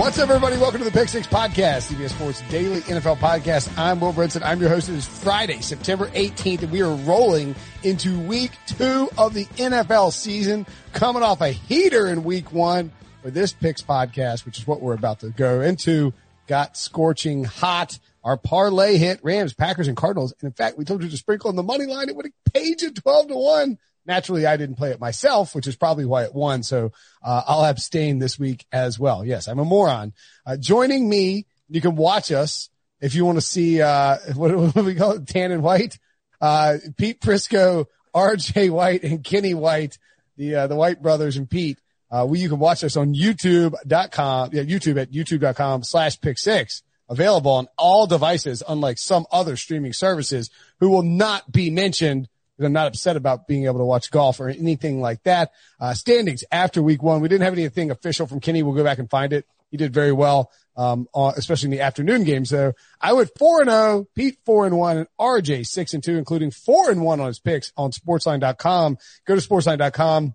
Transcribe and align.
What's 0.00 0.18
up, 0.18 0.30
everybody? 0.30 0.56
Welcome 0.56 0.78
to 0.78 0.86
the 0.86 0.90
Pick 0.90 1.10
Six 1.10 1.26
Podcast, 1.26 1.92
CBS 1.92 2.08
Sports 2.08 2.42
Daily 2.48 2.80
NFL 2.80 3.18
Podcast. 3.18 3.70
I'm 3.76 4.00
Will 4.00 4.14
Brinson. 4.14 4.40
I'm 4.42 4.58
your 4.58 4.70
host. 4.70 4.88
It 4.88 4.94
is 4.94 5.06
Friday, 5.06 5.60
September 5.60 6.06
18th, 6.06 6.62
and 6.62 6.72
we 6.72 6.80
are 6.80 6.94
rolling 6.94 7.54
into 7.82 8.18
week 8.20 8.52
two 8.66 9.10
of 9.18 9.34
the 9.34 9.44
NFL 9.44 10.14
season, 10.14 10.66
coming 10.94 11.22
off 11.22 11.42
a 11.42 11.50
heater 11.50 12.06
in 12.06 12.24
week 12.24 12.50
one 12.50 12.92
for 13.20 13.30
this 13.30 13.52
Picks 13.52 13.82
Podcast, 13.82 14.46
which 14.46 14.56
is 14.56 14.66
what 14.66 14.80
we're 14.80 14.94
about 14.94 15.20
to 15.20 15.28
go 15.28 15.60
into. 15.60 16.14
Got 16.46 16.78
scorching 16.78 17.44
hot. 17.44 17.98
Our 18.24 18.38
parlay 18.38 18.96
hit 18.96 19.20
Rams, 19.22 19.52
Packers, 19.52 19.86
and 19.86 19.98
Cardinals. 19.98 20.32
And 20.40 20.48
in 20.48 20.54
fact, 20.54 20.78
we 20.78 20.86
told 20.86 21.02
you 21.02 21.10
to 21.10 21.16
sprinkle 21.18 21.50
on 21.50 21.56
the 21.56 21.62
money 21.62 21.84
line. 21.84 22.08
It 22.08 22.16
would 22.16 22.24
have 22.24 22.54
paid 22.54 22.80
you 22.80 22.90
12 22.90 23.28
to 23.28 23.34
1. 23.34 23.78
Naturally, 24.06 24.46
I 24.46 24.56
didn't 24.56 24.76
play 24.76 24.90
it 24.90 25.00
myself, 25.00 25.54
which 25.54 25.66
is 25.66 25.76
probably 25.76 26.04
why 26.04 26.24
it 26.24 26.34
won. 26.34 26.62
So 26.62 26.92
uh, 27.22 27.42
I'll 27.46 27.64
abstain 27.64 28.18
this 28.18 28.38
week 28.38 28.66
as 28.72 28.98
well. 28.98 29.24
Yes, 29.24 29.46
I'm 29.46 29.58
a 29.58 29.64
moron. 29.64 30.12
Uh, 30.46 30.56
joining 30.56 31.08
me, 31.08 31.46
you 31.68 31.80
can 31.80 31.96
watch 31.96 32.32
us 32.32 32.70
if 33.00 33.14
you 33.14 33.24
want 33.24 33.38
to 33.38 33.42
see 33.42 33.80
uh, 33.80 34.16
what, 34.34 34.54
what 34.56 34.74
do 34.74 34.84
we 34.84 34.94
call 34.94 35.12
it, 35.12 35.26
tan 35.26 35.52
and 35.52 35.62
white. 35.62 35.98
Uh, 36.40 36.78
Pete 36.96 37.20
Prisco, 37.20 37.86
R.J. 38.14 38.70
White, 38.70 39.02
and 39.02 39.22
Kenny 39.22 39.54
White, 39.54 39.98
the 40.36 40.54
uh, 40.54 40.66
the 40.66 40.76
White 40.76 41.02
brothers, 41.02 41.36
and 41.36 41.48
Pete. 41.48 41.78
Uh, 42.10 42.26
we, 42.28 42.40
you 42.40 42.48
can 42.48 42.58
watch 42.58 42.82
us 42.82 42.96
on 42.96 43.14
YouTube.com, 43.14 44.50
yeah, 44.52 44.62
YouTube 44.62 45.00
at 45.00 45.12
YouTube.com 45.12 45.84
slash 45.84 46.20
Pick 46.20 46.38
Six. 46.38 46.82
Available 47.08 47.50
on 47.50 47.66
all 47.76 48.06
devices, 48.06 48.62
unlike 48.68 48.96
some 48.96 49.26
other 49.32 49.56
streaming 49.56 49.92
services, 49.92 50.48
who 50.78 50.90
will 50.90 51.02
not 51.02 51.50
be 51.50 51.68
mentioned 51.68 52.28
I'm 52.66 52.72
not 52.72 52.86
upset 52.88 53.16
about 53.16 53.46
being 53.46 53.64
able 53.64 53.78
to 53.78 53.84
watch 53.84 54.10
golf 54.10 54.40
or 54.40 54.48
anything 54.48 55.00
like 55.00 55.22
that. 55.24 55.52
Uh, 55.78 55.94
standings 55.94 56.44
after 56.50 56.82
week 56.82 57.02
one. 57.02 57.20
We 57.20 57.28
didn't 57.28 57.44
have 57.44 57.52
anything 57.52 57.90
official 57.90 58.26
from 58.26 58.40
Kenny. 58.40 58.62
We'll 58.62 58.74
go 58.74 58.84
back 58.84 58.98
and 58.98 59.08
find 59.08 59.32
it. 59.32 59.46
He 59.70 59.76
did 59.76 59.94
very 59.94 60.12
well, 60.12 60.50
um, 60.76 61.06
especially 61.14 61.68
in 61.68 61.70
the 61.70 61.80
afternoon 61.80 62.24
games. 62.24 62.50
So 62.50 62.72
I 63.00 63.12
went 63.12 63.30
four 63.38 63.60
and 63.60 63.70
zero, 63.70 63.80
oh, 63.80 64.06
Pete 64.14 64.38
four 64.44 64.66
and 64.66 64.76
one, 64.76 64.98
and 64.98 65.06
RJ 65.18 65.66
six 65.66 65.94
and 65.94 66.02
two, 66.02 66.16
including 66.16 66.50
four 66.50 66.90
and 66.90 67.02
one 67.02 67.20
on 67.20 67.28
his 67.28 67.38
picks 67.38 67.72
on 67.76 67.92
Sportsline.com. 67.92 68.98
Go 69.26 69.34
to 69.36 69.40
Sportsline.com. 69.40 70.34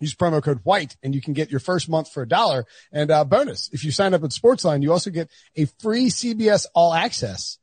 Use 0.00 0.14
promo 0.14 0.42
code 0.42 0.60
white 0.64 0.96
and 1.02 1.14
you 1.14 1.20
can 1.20 1.34
get 1.34 1.50
your 1.50 1.60
first 1.60 1.86
month 1.86 2.10
for 2.10 2.22
a 2.22 2.28
dollar. 2.28 2.64
And 2.90 3.10
uh, 3.10 3.24
bonus, 3.24 3.68
if 3.70 3.84
you 3.84 3.92
sign 3.92 4.14
up 4.14 4.24
at 4.24 4.30
Sportsline, 4.30 4.82
you 4.82 4.92
also 4.92 5.10
get 5.10 5.30
a 5.56 5.66
free 5.78 6.06
CBS 6.06 6.64
All 6.74 6.94
Access 6.94 7.58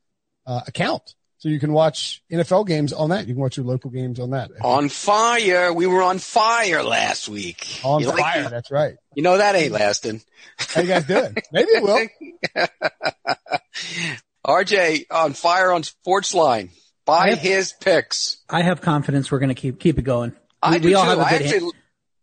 uh, 0.45 0.61
account. 0.67 1.15
So 1.47 1.51
you 1.51 1.61
can 1.61 1.71
watch 1.71 2.21
NFL 2.29 2.67
games 2.67 2.91
on 2.91 3.11
that. 3.11 3.25
You 3.25 3.33
can 3.33 3.41
watch 3.41 3.55
your 3.55 3.65
local 3.65 3.89
games 3.89 4.19
on 4.19 4.31
that. 4.31 4.51
On 4.61 4.89
fire. 4.89 5.71
We 5.71 5.87
were 5.87 6.03
on 6.03 6.19
fire 6.19 6.83
last 6.83 7.29
week. 7.29 7.79
On 7.85 8.01
you 8.01 8.11
fire. 8.11 8.41
Like, 8.41 8.51
that's 8.51 8.69
right. 8.69 8.95
You 9.15 9.23
know 9.23 9.37
that 9.37 9.55
ain't 9.55 9.71
lasting. 9.71 10.21
How 10.57 10.81
you 10.81 10.89
guys 10.89 11.05
doing? 11.05 11.37
Maybe 11.53 11.69
it 11.69 11.81
will. 11.81 12.05
RJ 14.45 15.05
on 15.09 15.31
fire 15.31 15.71
on 15.71 15.83
Sports 15.83 16.33
Line. 16.33 16.69
Buy 17.05 17.29
have, 17.29 17.39
his 17.39 17.71
picks. 17.71 18.43
I 18.49 18.63
have 18.63 18.81
confidence 18.81 19.31
we're 19.31 19.39
going 19.39 19.47
to 19.47 19.55
keep 19.55 19.79
keep 19.79 19.97
it 19.97 20.01
going. 20.01 20.31
We, 20.31 20.37
I 20.63 20.79
do 20.79 20.89
we 20.89 20.95
all 20.95 21.05
too. 21.05 21.09
have 21.11 21.19
a 21.19 21.29
good. 21.29 21.41
I, 21.43 21.45
actually, 21.45 21.71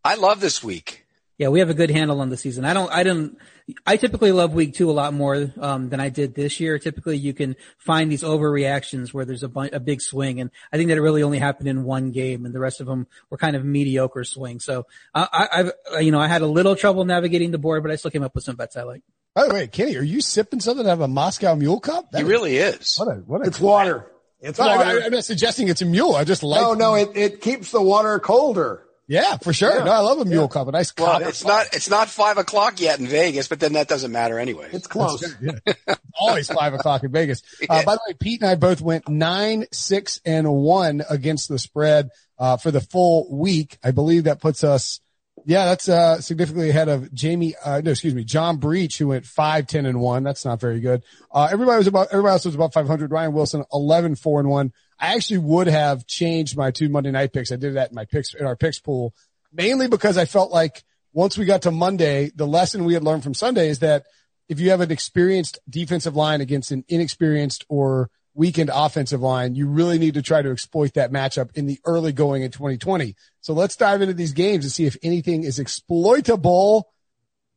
I 0.05 0.15
love 0.17 0.41
this 0.41 0.62
week. 0.62 1.06
Yeah, 1.39 1.49
we 1.49 1.61
have 1.61 1.71
a 1.71 1.75
good 1.75 1.91
handle 1.91 2.21
on 2.21 2.29
the 2.29 2.37
season. 2.37 2.67
I 2.67 2.75
don't, 2.75 2.93
I 2.93 3.05
don't, 3.05 3.39
I 3.87 3.97
typically 3.97 4.31
love 4.33 4.53
week 4.53 4.75
two 4.75 4.91
a 4.91 4.93
lot 4.93 5.15
more, 5.15 5.51
um, 5.59 5.89
than 5.89 5.99
I 5.99 6.11
did 6.11 6.35
this 6.35 6.61
year. 6.61 6.79
Typically 6.79 7.17
you 7.17 7.33
can 7.33 7.57
find 7.79 8.13
these 8.13 8.23
overreactions 8.23 9.15
where 9.15 9.25
there's 9.25 9.43
a, 9.43 9.51
a 9.73 9.81
big 9.81 10.03
swing. 10.03 10.41
And 10.41 10.51
I 10.73 10.77
think 10.77 10.89
that 10.89 10.99
it 10.99 11.01
really 11.01 11.23
only 11.23 11.39
happened 11.39 11.69
in 11.69 11.85
one 11.85 12.11
game 12.11 12.45
and 12.45 12.55
the 12.55 12.61
rest 12.61 12.81
of 12.81 12.87
them 12.87 13.07
were 13.31 13.39
kind 13.39 13.57
of 13.57 13.65
mediocre 13.65 14.25
swing. 14.25 14.61
So 14.61 14.87
I, 15.15 15.29
I, 15.33 15.97
I 15.97 16.01
you 16.01 16.13
know, 16.13 16.21
I 16.21 16.27
had 16.27 16.43
a 16.43 16.47
little 16.47 16.77
trouble 16.77 17.05
navigating 17.05 17.53
the 17.53 17.59
board, 17.59 17.83
but 17.83 17.91
I 17.91 17.97
still 17.97 18.11
came 18.11 18.23
up 18.23 18.35
with 18.35 18.45
some 18.45 18.57
bets 18.57 18.77
I 18.77 18.83
like. 18.83 19.03
By 19.35 19.49
the 19.49 19.55
way, 19.55 19.67
Kenny, 19.67 19.97
are 19.97 20.03
you 20.03 20.21
sipping 20.21 20.61
something 20.61 20.87
out 20.87 20.93
of 20.93 21.01
a 21.01 21.09
Moscow 21.09 21.57
Mule 21.57 21.81
cup? 21.81 22.13
That 22.13 22.19
he 22.19 22.25
really 22.25 22.57
is. 22.57 22.97
What 22.97 23.09
a, 23.09 23.21
what 23.21 23.41
a 23.41 23.45
it's 23.47 23.59
water. 23.59 24.11
It's 24.41 24.59
no, 24.59 24.67
water. 24.67 25.01
I, 25.03 25.07
am 25.07 25.13
not 25.13 25.25
suggesting 25.25 25.69
it's 25.69 25.83
a 25.83 25.87
mule. 25.87 26.15
I 26.15 26.25
just 26.25 26.43
like. 26.43 26.61
No, 26.61 26.75
no, 26.75 26.95
it, 26.95 27.17
it 27.17 27.41
keeps 27.41 27.71
the 27.71 27.81
water 27.81 28.19
colder. 28.21 28.84
Yeah, 29.07 29.37
for 29.37 29.53
sure. 29.53 29.77
Yeah. 29.79 29.85
No, 29.85 29.93
I 29.93 29.99
love 29.99 30.19
a 30.21 30.25
mule 30.25 30.43
yeah. 30.45 30.49
cup. 30.49 30.69
A 30.69 30.73
nice 30.73 30.93
well, 30.97 31.21
It's 31.23 31.43
cup. 31.43 31.49
not 31.49 31.67
it's 31.75 31.91
not 31.91 32.09
five 32.09 32.39
o'clock 32.39 32.81
yet 32.81 33.01
in 33.01 33.07
Vegas, 33.07 33.49
but 33.49 33.61
then 33.61 33.75
that 33.75 33.87
doesn't 33.89 34.11
matter 34.11 34.39
anyway. 34.39 34.71
It's 34.73 34.87
close. 34.87 35.35
Yeah. 35.41 35.75
Always 36.19 36.49
five 36.49 36.73
o'clock 36.75 37.03
in 37.03 37.13
Vegas. 37.13 37.43
Uh, 37.69 37.83
by 37.83 37.95
the 37.95 38.01
way, 38.07 38.15
Pete 38.15 38.43
and 38.43 38.51
I 38.51 38.57
both 38.57 38.81
went 38.81 39.09
nine, 39.09 39.65
six, 39.73 40.21
and 40.25 40.53
one 40.53 41.03
against 41.09 41.49
the 41.49 41.59
spread 41.59 42.11
uh, 42.39 42.57
for 42.57 42.71
the 42.71 42.81
full 42.81 43.27
week. 43.35 43.79
I 43.83 43.91
believe 43.91 44.25
that 44.25 44.41
puts 44.41 44.63
us. 44.63 45.01
Yeah, 45.47 45.65
that's 45.65 45.89
uh, 45.89 46.21
significantly 46.21 46.71
ahead 46.71 46.89
of 46.89 47.13
Jamie. 47.13 47.55
Uh, 47.65 47.81
no, 47.83 47.93
excuse 47.93 48.15
me, 48.15 48.23
John 48.25 48.59
Breech, 48.59 48.99
who 48.99 49.09
went 49.09 49.25
five, 49.25 49.67
ten, 49.67 49.87
and 49.87 49.99
one. 49.99 50.25
That's 50.25 50.45
not 50.45 50.61
very 50.61 50.81
good. 50.81 51.03
Uh, 51.33 51.49
everybody 51.51 51.79
was 51.79 51.87
about. 51.87 52.09
Everybody 52.11 52.33
else 52.33 52.45
was 52.45 52.55
about 52.55 52.75
five 52.75 52.87
hundred. 52.87 53.11
Ryan 53.11 53.33
Wilson, 53.33 53.65
11, 53.73 54.17
4, 54.17 54.41
and 54.41 54.49
one. 54.49 54.73
I 54.99 55.15
actually 55.15 55.38
would 55.38 55.66
have 55.66 56.06
changed 56.06 56.56
my 56.56 56.71
two 56.71 56.88
Monday 56.88 57.10
night 57.10 57.32
picks. 57.32 57.53
I 57.53 57.56
did 57.56 57.75
that 57.75 57.91
in 57.91 57.94
my 57.94 58.05
picks 58.05 58.34
in 58.34 58.47
our 58.47 58.56
picks 58.56 58.78
pool 58.78 59.15
mainly 59.55 59.88
because 59.88 60.19
I 60.19 60.25
felt 60.25 60.50
like 60.50 60.82
once 61.12 61.38
we 61.38 61.44
got 61.44 61.62
to 61.62 61.71
Monday, 61.71 62.31
the 62.34 62.47
lesson 62.47 62.84
we 62.84 62.94
had 62.94 63.05
learned 63.05 63.22
from 63.22 63.34
Sunday 63.34 63.69
is 63.69 63.78
that 63.78 64.05
if 64.49 64.60
you 64.60 64.71
have 64.71 64.81
an 64.81 64.91
experienced 64.91 65.59
defensive 65.71 66.16
line 66.16 66.41
against 66.41 66.72
an 66.72 66.84
inexperienced 66.88 67.65
or 67.69 68.10
weakened 68.34 68.71
offensive 68.75 69.22
line, 69.22 69.55
you 69.55 69.69
really 69.69 69.99
need 69.99 70.15
to 70.15 70.22
try 70.22 70.43
to 70.43 70.50
exploit 70.50 70.94
that 70.94 71.12
matchup 71.12 71.56
in 71.56 71.66
the 71.66 71.78
early 71.84 72.12
going 72.12 72.43
in 72.43 72.50
2020. 72.50 73.15
So 73.41 73.55
let's 73.55 73.76
dive 73.76 74.03
into 74.03 74.12
these 74.12 74.32
games 74.32 74.65
and 74.65 74.72
see 74.72 74.87
if 74.87 74.97
anything 75.03 75.44
is 75.44 75.61
exploitable, 75.61 76.93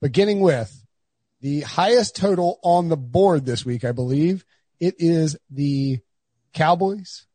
beginning 0.01 0.39
with 0.39 0.85
the 1.41 1.61
highest 1.61 2.15
total 2.15 2.59
on 2.61 2.89
the 2.89 2.97
board 2.97 3.45
this 3.45 3.65
week, 3.65 3.83
I 3.83 3.91
believe. 3.91 4.45
It 4.79 4.95
is 4.99 5.35
the 5.49 5.99
Cowboys 6.53 7.26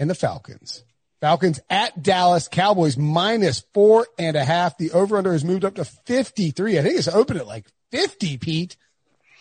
and 0.00 0.10
the 0.10 0.14
Falcons. 0.14 0.82
Falcons 1.20 1.60
at 1.68 2.02
Dallas, 2.02 2.48
Cowboys 2.48 2.96
minus 2.96 3.62
four 3.74 4.08
and 4.18 4.36
a 4.36 4.44
half. 4.44 4.78
The 4.78 4.90
over 4.92 5.18
under 5.18 5.32
has 5.32 5.44
moved 5.44 5.66
up 5.66 5.74
to 5.74 5.84
53. 5.84 6.78
I 6.78 6.82
think 6.82 6.96
it's 6.98 7.06
open 7.06 7.36
at 7.36 7.46
like 7.46 7.66
50, 7.92 8.38
Pete. 8.38 8.76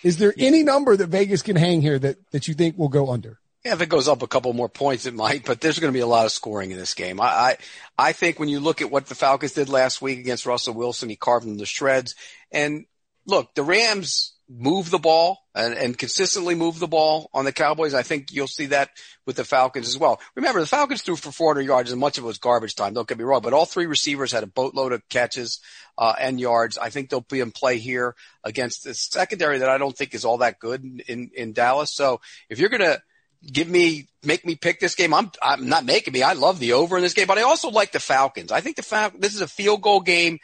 Is 0.04 0.18
there 0.18 0.34
any 0.38 0.62
number 0.64 0.96
that 0.96 1.08
Vegas 1.08 1.42
can 1.42 1.56
hang 1.56 1.82
here 1.82 1.98
that, 1.98 2.18
that 2.32 2.48
you 2.48 2.54
think 2.54 2.78
will 2.78 2.90
go 2.90 3.10
under? 3.10 3.40
Yeah, 3.64 3.74
if 3.74 3.82
it 3.82 3.90
goes 3.90 4.08
up 4.08 4.22
a 4.22 4.28
couple 4.28 4.52
more 4.54 4.70
points, 4.70 5.06
it 5.06 5.14
might, 5.14 5.46
but 5.46 5.60
there's 5.60 5.80
going 5.80 5.92
to 5.92 5.98
be 5.98 6.02
a 6.02 6.08
lot 6.08 6.26
of 6.26 6.32
scoring 6.32 6.72
in 6.72 6.78
this 6.78 6.94
game. 6.94 7.20
I, 7.20 7.26
I, 7.26 7.58
I 7.98 8.12
think 8.12 8.40
when 8.40 8.50
you 8.50 8.60
look 8.60 8.82
at 8.82 8.92
what 8.92 9.08
the 9.08 9.16
Falcons 9.16 9.54
did 9.54 9.70
last 9.70 10.02
week 10.02 10.20
against 10.20 10.46
Russell 10.46 10.74
Wilson, 10.74 11.10
he 11.10 11.16
carved 11.16 11.46
them 11.46 11.58
to 11.58 11.66
shreds. 11.66 12.16
And 12.52 12.86
look, 13.26 13.54
the 13.56 13.64
Rams 13.64 14.34
move 14.50 14.90
the 14.90 14.98
ball 14.98 15.46
and, 15.54 15.76
and 15.76 15.98
consistently 15.98 16.56
move 16.56 16.80
the 16.80 16.88
ball 16.88 17.30
on 17.34 17.46
the 17.46 17.52
Cowboys. 17.52 17.94
I 17.94 18.02
think 18.02 18.32
you'll 18.32 18.48
see 18.48 18.68
that 18.68 18.90
with 19.28 19.36
the 19.36 19.44
Falcons 19.44 19.88
as 19.88 19.98
well. 19.98 20.20
Remember, 20.36 20.60
the 20.60 20.66
Falcons 20.66 21.04
threw 21.04 21.16
for 21.16 21.32
400 21.32 21.62
yards 21.62 21.92
and 21.92 22.00
much 22.00 22.18
of 22.18 22.24
it 22.24 22.28
was 22.28 22.40
garbage 22.40 22.74
time. 22.74 22.94
Don't 22.94 23.08
get 23.08 23.20
me 23.20 23.24
wrong, 23.24 23.42
but 23.42 23.54
all 23.54 23.66
three 23.66 23.86
receivers 23.86 24.32
had 24.32 24.44
a 24.44 24.48
boatload 24.48 24.92
of 24.92 25.08
catches, 25.08 25.60
uh, 26.00 26.16
and 26.20 26.40
yards. 26.40 26.78
I 26.78 26.90
think 26.90 27.10
they'll 27.10 27.22
be 27.22 27.42
in 27.42 27.52
play 27.52 27.78
here 27.78 28.16
against 28.44 28.86
the 28.86 28.96
secondary 28.96 29.60
that 29.60 29.70
I 29.70 29.78
don't 29.78 29.96
think 29.96 30.16
is 30.16 30.26
all 30.26 30.40
that 30.40 30.60
good 30.60 30.84
in, 30.84 31.02
in, 31.08 31.32
in 31.36 31.54
Dallas. 31.54 31.94
So 31.94 32.22
if 32.50 32.58
you're 32.58 32.70
going 32.70 32.82
to 32.82 33.02
give 33.46 33.70
me, 33.70 34.08
make 34.24 34.46
me 34.46 34.56
pick 34.56 34.80
this 34.80 34.96
game, 34.96 35.14
I'm, 35.14 35.32
I'm 35.44 35.70
not 35.70 35.86
making 35.86 36.14
me. 36.14 36.24
I 36.24 36.34
love 36.34 36.60
the 36.60 36.74
over 36.74 36.98
in 36.98 37.04
this 37.04 37.14
game, 37.14 37.28
but 37.28 37.38
I 37.38 37.44
also 37.44 37.70
like 37.70 37.92
the 37.92 38.00
Falcons. 38.00 38.52
I 38.52 38.62
think 38.62 38.78
the 38.78 38.82
Falcons, 38.82 39.22
this 39.22 39.36
is 39.36 39.42
a 39.42 39.48
field 39.48 39.82
goal 39.82 40.00
game 40.00 40.40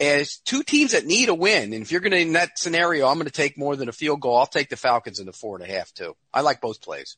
as 0.00 0.38
two 0.38 0.62
teams 0.62 0.92
that 0.92 1.06
need 1.06 1.28
a 1.28 1.34
win. 1.34 1.72
And 1.72 1.82
if 1.82 1.92
you're 1.92 2.00
going 2.00 2.12
to, 2.12 2.20
in 2.20 2.32
that 2.32 2.58
scenario, 2.58 3.06
I'm 3.06 3.14
going 3.14 3.26
to 3.26 3.32
take 3.32 3.58
more 3.58 3.76
than 3.76 3.88
a 3.88 3.92
field 3.92 4.20
goal. 4.20 4.36
I'll 4.36 4.46
take 4.46 4.68
the 4.68 4.76
Falcons 4.76 5.20
in 5.20 5.26
the 5.26 5.32
four 5.32 5.56
and 5.56 5.64
a 5.64 5.72
half 5.72 5.92
too. 5.92 6.16
I 6.32 6.40
like 6.40 6.60
both 6.60 6.80
plays. 6.82 7.16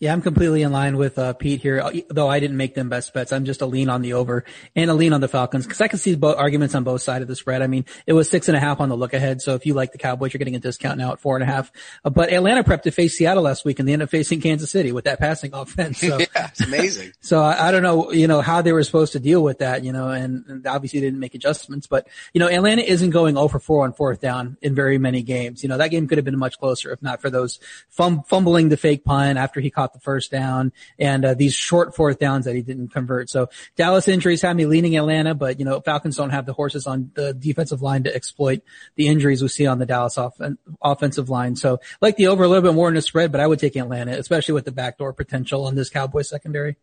Yeah, 0.00 0.12
I'm 0.12 0.22
completely 0.22 0.62
in 0.62 0.70
line 0.70 0.96
with 0.96 1.18
uh, 1.18 1.32
Pete 1.32 1.60
here. 1.60 1.82
Though 2.08 2.28
I 2.28 2.38
didn't 2.38 2.56
make 2.56 2.74
them 2.74 2.88
best 2.88 3.12
bets, 3.12 3.32
I'm 3.32 3.44
just 3.44 3.62
a 3.62 3.66
lean 3.66 3.88
on 3.88 4.00
the 4.00 4.12
over 4.12 4.44
and 4.76 4.90
a 4.90 4.94
lean 4.94 5.12
on 5.12 5.20
the 5.20 5.26
Falcons 5.26 5.66
because 5.66 5.80
I 5.80 5.88
can 5.88 5.98
see 5.98 6.14
both 6.14 6.36
arguments 6.36 6.76
on 6.76 6.84
both 6.84 7.02
sides 7.02 7.22
of 7.22 7.28
the 7.28 7.34
spread. 7.34 7.62
I 7.62 7.66
mean, 7.66 7.84
it 8.06 8.12
was 8.12 8.30
six 8.30 8.46
and 8.46 8.56
a 8.56 8.60
half 8.60 8.80
on 8.80 8.90
the 8.90 8.96
look 8.96 9.12
ahead, 9.12 9.42
so 9.42 9.56
if 9.56 9.66
you 9.66 9.74
like 9.74 9.90
the 9.90 9.98
Cowboys, 9.98 10.32
you're 10.32 10.38
getting 10.38 10.54
a 10.54 10.60
discount 10.60 10.98
now 10.98 11.12
at 11.12 11.18
four 11.18 11.36
and 11.36 11.42
a 11.42 11.46
half. 11.46 11.72
Uh, 12.04 12.10
but 12.10 12.32
Atlanta 12.32 12.62
prepped 12.62 12.82
to 12.82 12.92
face 12.92 13.18
Seattle 13.18 13.42
last 13.42 13.64
week, 13.64 13.80
and 13.80 13.88
they 13.88 13.92
ended 13.92 14.06
up 14.06 14.10
facing 14.10 14.40
Kansas 14.40 14.70
City 14.70 14.92
with 14.92 15.04
that 15.06 15.18
passing 15.18 15.50
offense. 15.54 15.98
So, 15.98 16.18
yeah, 16.20 16.26
it's 16.48 16.60
amazing. 16.60 17.12
so 17.20 17.42
I, 17.42 17.68
I, 17.68 17.70
don't 17.72 17.82
know, 17.82 18.12
you 18.12 18.28
know, 18.28 18.40
how 18.40 18.62
they 18.62 18.72
were 18.72 18.84
supposed 18.84 19.14
to 19.14 19.20
deal 19.20 19.42
with 19.42 19.58
that, 19.58 19.82
you 19.82 19.92
know, 19.92 20.10
and, 20.10 20.44
and 20.46 20.66
obviously 20.66 21.00
they 21.00 21.06
didn't 21.06 21.20
make 21.20 21.34
adjustments. 21.34 21.88
But 21.88 22.06
you 22.32 22.38
know, 22.38 22.48
Atlanta 22.48 22.82
isn't 22.82 23.10
going 23.10 23.36
over 23.36 23.58
4 23.58 23.84
on 23.84 23.92
fourth 23.94 24.20
down 24.20 24.58
in 24.62 24.76
very 24.76 24.98
many 24.98 25.22
games. 25.22 25.64
You 25.64 25.68
know, 25.68 25.78
that 25.78 25.90
game 25.90 26.06
could 26.06 26.18
have 26.18 26.24
been 26.24 26.38
much 26.38 26.56
closer 26.60 26.92
if 26.92 27.02
not 27.02 27.20
for 27.20 27.30
those 27.30 27.58
fum- 27.88 28.22
fumbling 28.22 28.68
the 28.68 28.76
fake 28.76 29.04
punt 29.04 29.38
after 29.38 29.60
he 29.60 29.70
caught 29.70 29.87
the 29.92 30.00
first 30.00 30.30
down 30.30 30.72
and 30.98 31.24
uh, 31.24 31.34
these 31.34 31.54
short 31.54 31.94
fourth 31.94 32.18
downs 32.18 32.44
that 32.44 32.54
he 32.54 32.62
didn't 32.62 32.88
convert. 32.88 33.30
So 33.30 33.48
Dallas 33.76 34.08
injuries 34.08 34.42
have 34.42 34.56
me 34.56 34.66
leaning 34.66 34.96
Atlanta, 34.96 35.34
but 35.34 35.58
you 35.58 35.64
know 35.64 35.80
Falcons 35.80 36.16
don't 36.16 36.30
have 36.30 36.46
the 36.46 36.52
horses 36.52 36.86
on 36.86 37.10
the 37.14 37.34
defensive 37.34 37.82
line 37.82 38.04
to 38.04 38.14
exploit 38.14 38.62
the 38.96 39.08
injuries 39.08 39.42
we 39.42 39.48
see 39.48 39.66
on 39.66 39.78
the 39.78 39.86
Dallas 39.86 40.18
off- 40.18 40.40
offensive 40.82 41.28
line. 41.28 41.56
So 41.56 41.80
like 42.00 42.16
the 42.16 42.28
over 42.28 42.44
a 42.44 42.48
little 42.48 42.62
bit 42.62 42.74
more 42.74 42.88
in 42.88 42.94
the 42.94 43.02
spread, 43.02 43.32
but 43.32 43.40
I 43.40 43.46
would 43.46 43.58
take 43.58 43.76
Atlanta, 43.76 44.12
especially 44.18 44.54
with 44.54 44.64
the 44.64 44.72
backdoor 44.72 45.12
potential 45.12 45.66
on 45.66 45.74
this 45.74 45.90
Cowboys 45.90 46.28
secondary. 46.28 46.76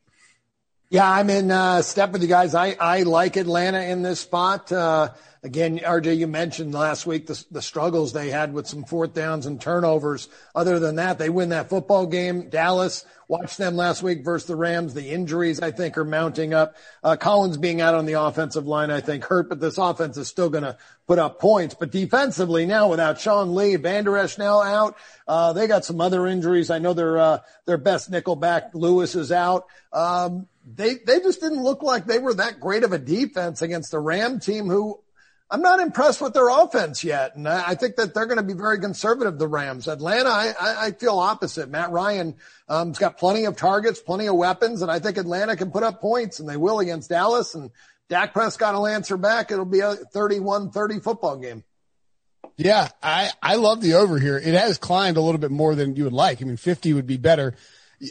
Yeah, 0.89 1.09
I'm 1.09 1.29
in 1.31 1.49
uh, 1.49 1.81
step 1.81 2.11
with 2.11 2.21
you 2.21 2.27
guys. 2.27 2.53
I, 2.53 2.75
I 2.79 3.03
like 3.03 3.37
Atlanta 3.37 3.81
in 3.81 4.03
this 4.03 4.19
spot. 4.19 4.71
Uh, 4.71 5.09
again, 5.45 5.77
RJ, 5.77 6.17
you 6.17 6.27
mentioned 6.27 6.73
last 6.73 7.05
week 7.05 7.27
the, 7.27 7.45
the 7.51 7.61
struggles 7.61 8.11
they 8.11 8.31
had 8.31 8.51
with 8.51 8.67
some 8.67 8.83
fourth 8.83 9.13
downs 9.13 9.45
and 9.45 9.61
turnovers. 9.61 10.27
Other 10.55 10.79
than 10.79 10.95
that, 10.95 11.19
they 11.19 11.29
win 11.29 11.49
that 11.49 11.69
football 11.69 12.07
game. 12.07 12.49
Dallas, 12.49 13.05
watched 13.27 13.57
them 13.57 13.75
last 13.75 14.03
week 14.03 14.23
versus 14.23 14.47
the 14.47 14.55
Rams. 14.55 14.93
The 14.93 15.09
injuries, 15.09 15.61
I 15.61 15.71
think, 15.71 15.97
are 15.97 16.05
mounting 16.05 16.53
up. 16.53 16.75
Uh, 17.03 17.15
Collins 17.15 17.57
being 17.57 17.79
out 17.79 17.93
on 17.93 18.05
the 18.05 18.13
offensive 18.13 18.65
line, 18.65 18.91
I 18.91 19.01
think, 19.01 19.23
hurt, 19.23 19.49
but 19.49 19.59
this 19.59 19.77
offense 19.77 20.17
is 20.17 20.27
still 20.27 20.49
going 20.49 20.63
to 20.63 20.77
put 21.07 21.19
up 21.19 21.39
points. 21.39 21.75
But 21.75 21.91
defensively 21.91 22.65
now, 22.65 22.89
without 22.89 23.19
Sean 23.19 23.55
Lee, 23.55 23.75
Vander 23.75 24.17
Esch 24.17 24.37
now 24.37 24.61
out, 24.61 24.97
uh, 25.27 25.53
they 25.53 25.67
got 25.67 25.85
some 25.85 26.01
other 26.01 26.25
injuries. 26.27 26.69
I 26.69 26.79
know 26.79 26.93
their 26.93 27.17
uh, 27.17 27.39
their 27.65 27.77
best 27.77 28.11
nickelback 28.11 28.73
Lewis 28.73 29.15
is 29.15 29.31
out. 29.31 29.65
Um, 29.93 30.47
they 30.65 30.95
they 30.95 31.19
just 31.19 31.41
didn't 31.41 31.63
look 31.63 31.83
like 31.83 32.05
they 32.05 32.19
were 32.19 32.33
that 32.33 32.59
great 32.59 32.83
of 32.83 32.93
a 32.93 32.99
defense 32.99 33.61
against 33.61 33.91
the 33.91 33.99
Ram 33.99 34.39
team 34.39 34.67
who 34.67 34.99
I'm 35.49 35.61
not 35.61 35.79
impressed 35.79 36.21
with 36.21 36.33
their 36.33 36.49
offense 36.49 37.03
yet. 37.03 37.35
And 37.35 37.47
I, 37.47 37.75
think 37.75 37.97
that 37.97 38.13
they're 38.13 38.25
going 38.25 38.37
to 38.37 38.43
be 38.43 38.53
very 38.53 38.79
conservative, 38.79 39.37
the 39.37 39.47
Rams. 39.47 39.87
Atlanta, 39.87 40.29
I, 40.29 40.53
I 40.59 40.91
feel 40.91 41.19
opposite. 41.19 41.69
Matt 41.69 41.91
Ryan 41.91 42.35
um, 42.67 42.89
has 42.89 42.97
got 42.97 43.17
plenty 43.17 43.45
of 43.45 43.55
targets, 43.55 43.99
plenty 43.99 44.27
of 44.27 44.35
weapons, 44.35 44.81
and 44.81 44.89
I 44.89 44.99
think 44.99 45.17
Atlanta 45.17 45.55
can 45.55 45.69
put 45.69 45.83
up 45.83 46.01
points, 46.01 46.39
and 46.39 46.49
they 46.49 46.57
will 46.57 46.79
against 46.79 47.09
Dallas. 47.09 47.53
And 47.53 47.69
Dak 48.09 48.33
Prescott 48.33 48.73
will 48.73 48.87
answer 48.87 49.17
back. 49.17 49.51
It'll 49.51 49.65
be 49.65 49.81
a 49.81 49.95
31-30 49.95 51.03
football 51.03 51.37
game. 51.37 51.63
Yeah, 52.57 52.89
I, 53.03 53.29
I 53.41 53.55
love 53.55 53.81
the 53.81 53.95
over 53.95 54.17
here. 54.17 54.37
It 54.37 54.53
has 54.53 54.77
climbed 54.77 55.17
a 55.17 55.21
little 55.21 55.39
bit 55.39 55.51
more 55.51 55.75
than 55.75 55.95
you 55.95 56.05
would 56.05 56.13
like. 56.13 56.41
I 56.41 56.45
mean, 56.45 56.57
50 56.57 56.93
would 56.93 57.07
be 57.07 57.17
better. 57.17 57.53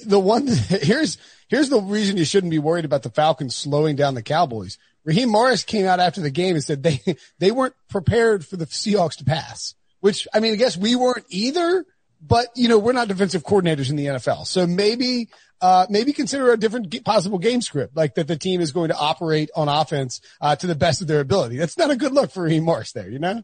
The 0.06 0.20
one, 0.20 0.46
here's, 0.68 1.18
here's 1.48 1.68
the 1.68 1.80
reason 1.80 2.16
you 2.16 2.24
shouldn't 2.24 2.52
be 2.52 2.58
worried 2.58 2.84
about 2.84 3.02
the 3.02 3.10
Falcons 3.10 3.56
slowing 3.56 3.96
down 3.96 4.14
the 4.14 4.22
Cowboys. 4.22 4.78
Raheem 5.04 5.28
Morris 5.28 5.64
came 5.64 5.86
out 5.86 6.00
after 6.00 6.20
the 6.20 6.30
game 6.30 6.54
and 6.54 6.64
said 6.64 6.82
they, 6.82 7.00
they 7.38 7.50
weren't 7.50 7.74
prepared 7.88 8.44
for 8.44 8.56
the 8.56 8.66
Seahawks 8.66 9.16
to 9.16 9.24
pass, 9.24 9.74
which 10.00 10.26
I 10.32 10.40
mean, 10.40 10.52
I 10.52 10.56
guess 10.56 10.76
we 10.76 10.96
weren't 10.96 11.26
either, 11.28 11.84
but 12.20 12.48
you 12.56 12.68
know, 12.68 12.78
we're 12.78 12.92
not 12.92 13.08
defensive 13.08 13.44
coordinators 13.44 13.90
in 13.90 13.96
the 13.96 14.06
NFL. 14.06 14.46
So 14.46 14.66
maybe, 14.66 15.28
uh, 15.60 15.86
maybe 15.88 16.12
consider 16.12 16.52
a 16.52 16.56
different 16.56 17.04
possible 17.04 17.38
game 17.38 17.60
script, 17.60 17.96
like 17.96 18.14
that 18.14 18.28
the 18.28 18.36
team 18.36 18.60
is 18.60 18.72
going 18.72 18.88
to 18.88 18.96
operate 18.96 19.50
on 19.54 19.68
offense, 19.68 20.20
uh, 20.40 20.56
to 20.56 20.66
the 20.66 20.74
best 20.74 21.00
of 21.00 21.06
their 21.06 21.20
ability. 21.20 21.56
That's 21.56 21.78
not 21.78 21.90
a 21.90 21.96
good 21.96 22.12
look 22.12 22.30
for 22.32 22.42
Raheem 22.42 22.64
Morris 22.64 22.92
there, 22.92 23.08
you 23.08 23.18
know? 23.18 23.42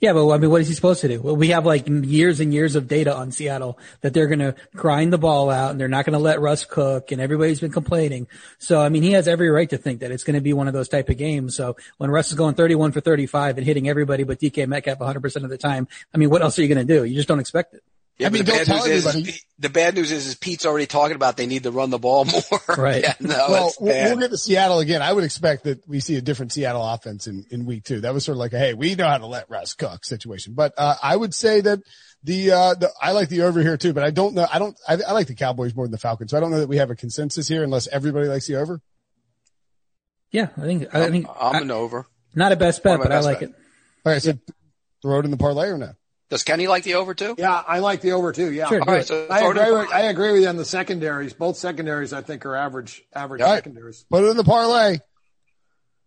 Yeah, 0.00 0.12
but 0.12 0.28
I 0.28 0.38
mean, 0.38 0.50
what 0.50 0.60
is 0.60 0.68
he 0.68 0.74
supposed 0.74 1.00
to 1.00 1.08
do? 1.08 1.20
Well, 1.20 1.36
we 1.36 1.48
have 1.48 1.64
like 1.64 1.84
years 1.88 2.40
and 2.40 2.52
years 2.52 2.74
of 2.76 2.88
data 2.88 3.14
on 3.14 3.32
Seattle 3.32 3.78
that 4.02 4.12
they're 4.12 4.26
going 4.26 4.40
to 4.40 4.54
grind 4.74 5.12
the 5.12 5.18
ball 5.18 5.50
out 5.50 5.70
and 5.70 5.80
they're 5.80 5.88
not 5.88 6.04
going 6.04 6.12
to 6.14 6.18
let 6.18 6.40
Russ 6.40 6.64
cook 6.64 7.10
and 7.10 7.20
everybody's 7.20 7.60
been 7.60 7.72
complaining. 7.72 8.28
So, 8.58 8.80
I 8.80 8.88
mean, 8.88 9.02
he 9.02 9.12
has 9.12 9.28
every 9.28 9.50
right 9.50 9.68
to 9.70 9.78
think 9.78 10.00
that 10.00 10.10
it's 10.10 10.24
going 10.24 10.34
to 10.34 10.40
be 10.40 10.52
one 10.52 10.68
of 10.68 10.74
those 10.74 10.88
type 10.88 11.08
of 11.08 11.16
games. 11.16 11.56
So 11.56 11.76
when 11.98 12.10
Russ 12.10 12.28
is 12.28 12.34
going 12.34 12.54
31 12.54 12.92
for 12.92 13.00
35 13.00 13.58
and 13.58 13.66
hitting 13.66 13.88
everybody 13.88 14.24
but 14.24 14.38
DK 14.38 14.66
Metcalf 14.66 14.98
100% 14.98 15.44
of 15.44 15.50
the 15.50 15.58
time, 15.58 15.88
I 16.12 16.18
mean, 16.18 16.30
what 16.30 16.42
else 16.42 16.58
are 16.58 16.62
you 16.62 16.68
going 16.68 16.86
to 16.86 16.94
do? 16.94 17.04
You 17.04 17.14
just 17.14 17.28
don't 17.28 17.40
expect 17.40 17.74
it. 17.74 17.82
Yeah, 18.16 18.28
I 18.28 18.30
mean, 18.30 18.44
the 18.44 18.52
bad, 18.52 18.68
news 18.68 19.06
is, 19.06 19.44
the 19.58 19.68
bad 19.68 19.96
news 19.96 20.12
is, 20.12 20.28
is 20.28 20.36
Pete's 20.36 20.64
already 20.64 20.86
talking 20.86 21.16
about 21.16 21.36
they 21.36 21.46
need 21.46 21.64
to 21.64 21.72
run 21.72 21.90
the 21.90 21.98
ball 21.98 22.24
more. 22.50 22.60
Right. 22.76 23.02
yeah, 23.02 23.14
no, 23.18 23.46
well, 23.48 23.72
we'll 23.80 24.16
get 24.16 24.30
to 24.30 24.38
Seattle 24.38 24.78
again. 24.78 25.02
I 25.02 25.12
would 25.12 25.24
expect 25.24 25.64
that 25.64 25.86
we 25.88 25.98
see 25.98 26.14
a 26.14 26.20
different 26.20 26.52
Seattle 26.52 26.86
offense 26.86 27.26
in, 27.26 27.44
in 27.50 27.66
week 27.66 27.82
two. 27.82 28.02
That 28.02 28.14
was 28.14 28.24
sort 28.24 28.36
of 28.36 28.38
like 28.38 28.52
a, 28.52 28.58
hey, 28.58 28.72
we 28.72 28.94
know 28.94 29.08
how 29.08 29.18
to 29.18 29.26
let 29.26 29.50
Russ 29.50 29.74
cook 29.74 30.04
situation. 30.04 30.54
But, 30.54 30.74
uh, 30.78 30.94
I 31.02 31.16
would 31.16 31.34
say 31.34 31.60
that 31.62 31.80
the, 32.22 32.52
uh, 32.52 32.74
the, 32.74 32.90
I 33.02 33.10
like 33.12 33.30
the 33.30 33.42
over 33.42 33.60
here 33.60 33.76
too, 33.76 33.92
but 33.92 34.04
I 34.04 34.10
don't 34.10 34.34
know. 34.34 34.46
I 34.50 34.60
don't, 34.60 34.78
I, 34.88 34.94
I 35.08 35.12
like 35.12 35.26
the 35.26 35.34
Cowboys 35.34 35.74
more 35.74 35.84
than 35.84 35.92
the 35.92 35.98
Falcons. 35.98 36.30
So 36.30 36.36
I 36.36 36.40
don't 36.40 36.52
know 36.52 36.60
that 36.60 36.68
we 36.68 36.76
have 36.76 36.90
a 36.90 36.96
consensus 36.96 37.48
here 37.48 37.64
unless 37.64 37.88
everybody 37.88 38.28
likes 38.28 38.46
the 38.46 38.56
over. 38.56 38.80
Yeah, 40.30 40.50
I 40.56 40.60
think, 40.60 40.94
I 40.94 41.10
think 41.10 41.26
I'm, 41.28 41.56
I'm 41.56 41.62
an 41.62 41.70
over. 41.72 42.06
Not 42.32 42.52
a 42.52 42.56
best 42.56 42.84
bet, 42.84 42.98
but 42.98 43.08
best 43.08 43.26
I 43.26 43.30
like 43.30 43.40
bet. 43.40 43.48
it. 43.48 43.54
All 44.06 44.12
right. 44.12 44.22
So 44.22 44.30
yeah. 44.30 44.54
throw 45.02 45.18
it 45.18 45.24
in 45.24 45.32
the 45.32 45.36
parlay 45.36 45.68
or 45.68 45.78
no? 45.78 45.94
Does 46.34 46.42
Kenny 46.42 46.66
like 46.66 46.82
the 46.82 46.94
over 46.94 47.14
too? 47.14 47.36
Yeah, 47.38 47.62
I 47.64 47.78
like 47.78 48.00
the 48.00 48.10
over 48.10 48.32
too. 48.32 48.50
Yeah. 48.50 48.66
Sure, 48.66 48.80
All 48.80 48.92
right, 48.92 49.06
so 49.06 49.28
I 49.30 49.48
agree, 49.48 49.70
with, 49.70 49.92
I 49.92 50.00
agree 50.00 50.32
with 50.32 50.42
you 50.42 50.48
on 50.48 50.56
the 50.56 50.64
secondaries. 50.64 51.32
Both 51.32 51.56
secondaries, 51.56 52.12
I 52.12 52.22
think, 52.22 52.44
are 52.44 52.56
average 52.56 53.04
average 53.14 53.40
right. 53.40 53.54
secondaries. 53.54 54.04
Put 54.10 54.24
it 54.24 54.30
in 54.30 54.36
the 54.36 54.42
parlay. 54.42 54.98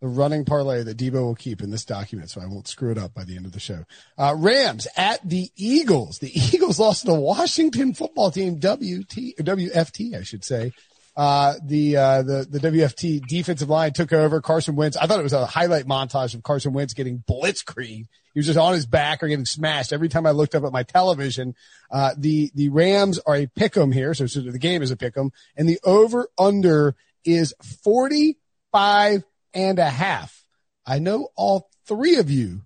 The 0.02 0.08
running 0.08 0.44
parlay 0.44 0.82
that 0.82 0.98
Debo 0.98 1.14
will 1.14 1.34
keep 1.34 1.62
in 1.62 1.70
this 1.70 1.86
document, 1.86 2.28
so 2.28 2.42
I 2.42 2.46
won't 2.46 2.68
screw 2.68 2.90
it 2.90 2.98
up 2.98 3.14
by 3.14 3.24
the 3.24 3.36
end 3.36 3.46
of 3.46 3.52
the 3.52 3.58
show. 3.58 3.86
Uh, 4.18 4.34
Rams 4.36 4.86
at 4.98 5.26
the 5.26 5.48
Eagles. 5.56 6.18
The 6.18 6.30
Eagles 6.54 6.78
lost 6.78 7.06
to 7.06 7.12
the 7.12 7.18
Washington 7.18 7.94
football 7.94 8.30
team, 8.30 8.56
WT, 8.56 9.38
WFT, 9.40 10.14
I 10.14 10.24
should 10.24 10.44
say. 10.44 10.72
Uh, 11.16 11.54
the, 11.64 11.96
uh, 11.96 12.22
the, 12.22 12.46
the 12.48 12.60
WFT 12.60 13.26
defensive 13.26 13.70
line 13.70 13.94
took 13.94 14.12
over 14.12 14.42
Carson 14.42 14.76
Wentz. 14.76 14.98
I 14.98 15.06
thought 15.06 15.20
it 15.20 15.24
was 15.24 15.32
a 15.32 15.46
highlight 15.46 15.86
montage 15.86 16.34
of 16.34 16.42
Carson 16.42 16.74
Wentz 16.74 16.92
getting 16.92 17.24
blitzkrieg. 17.26 18.04
He 18.34 18.38
was 18.38 18.46
just 18.46 18.58
on 18.58 18.74
his 18.74 18.86
back 18.86 19.22
or 19.22 19.28
getting 19.28 19.44
smashed 19.44 19.92
every 19.92 20.08
time 20.08 20.26
I 20.26 20.30
looked 20.30 20.54
up 20.54 20.64
at 20.64 20.72
my 20.72 20.82
television. 20.82 21.54
Uh, 21.90 22.14
the, 22.16 22.50
the 22.54 22.68
Rams 22.68 23.18
are 23.26 23.36
a 23.36 23.46
pick 23.46 23.76
'em 23.76 23.92
here. 23.92 24.14
So, 24.14 24.26
so 24.26 24.40
the 24.40 24.58
game 24.58 24.82
is 24.82 24.90
a 24.90 24.96
pick 24.96 25.16
'em 25.16 25.32
and 25.56 25.68
the 25.68 25.80
over 25.84 26.28
under 26.38 26.94
is 27.24 27.54
45 27.84 29.24
and 29.54 29.78
a 29.78 29.90
half. 29.90 30.44
I 30.86 30.98
know 30.98 31.28
all 31.36 31.70
three 31.86 32.16
of 32.16 32.30
you 32.30 32.62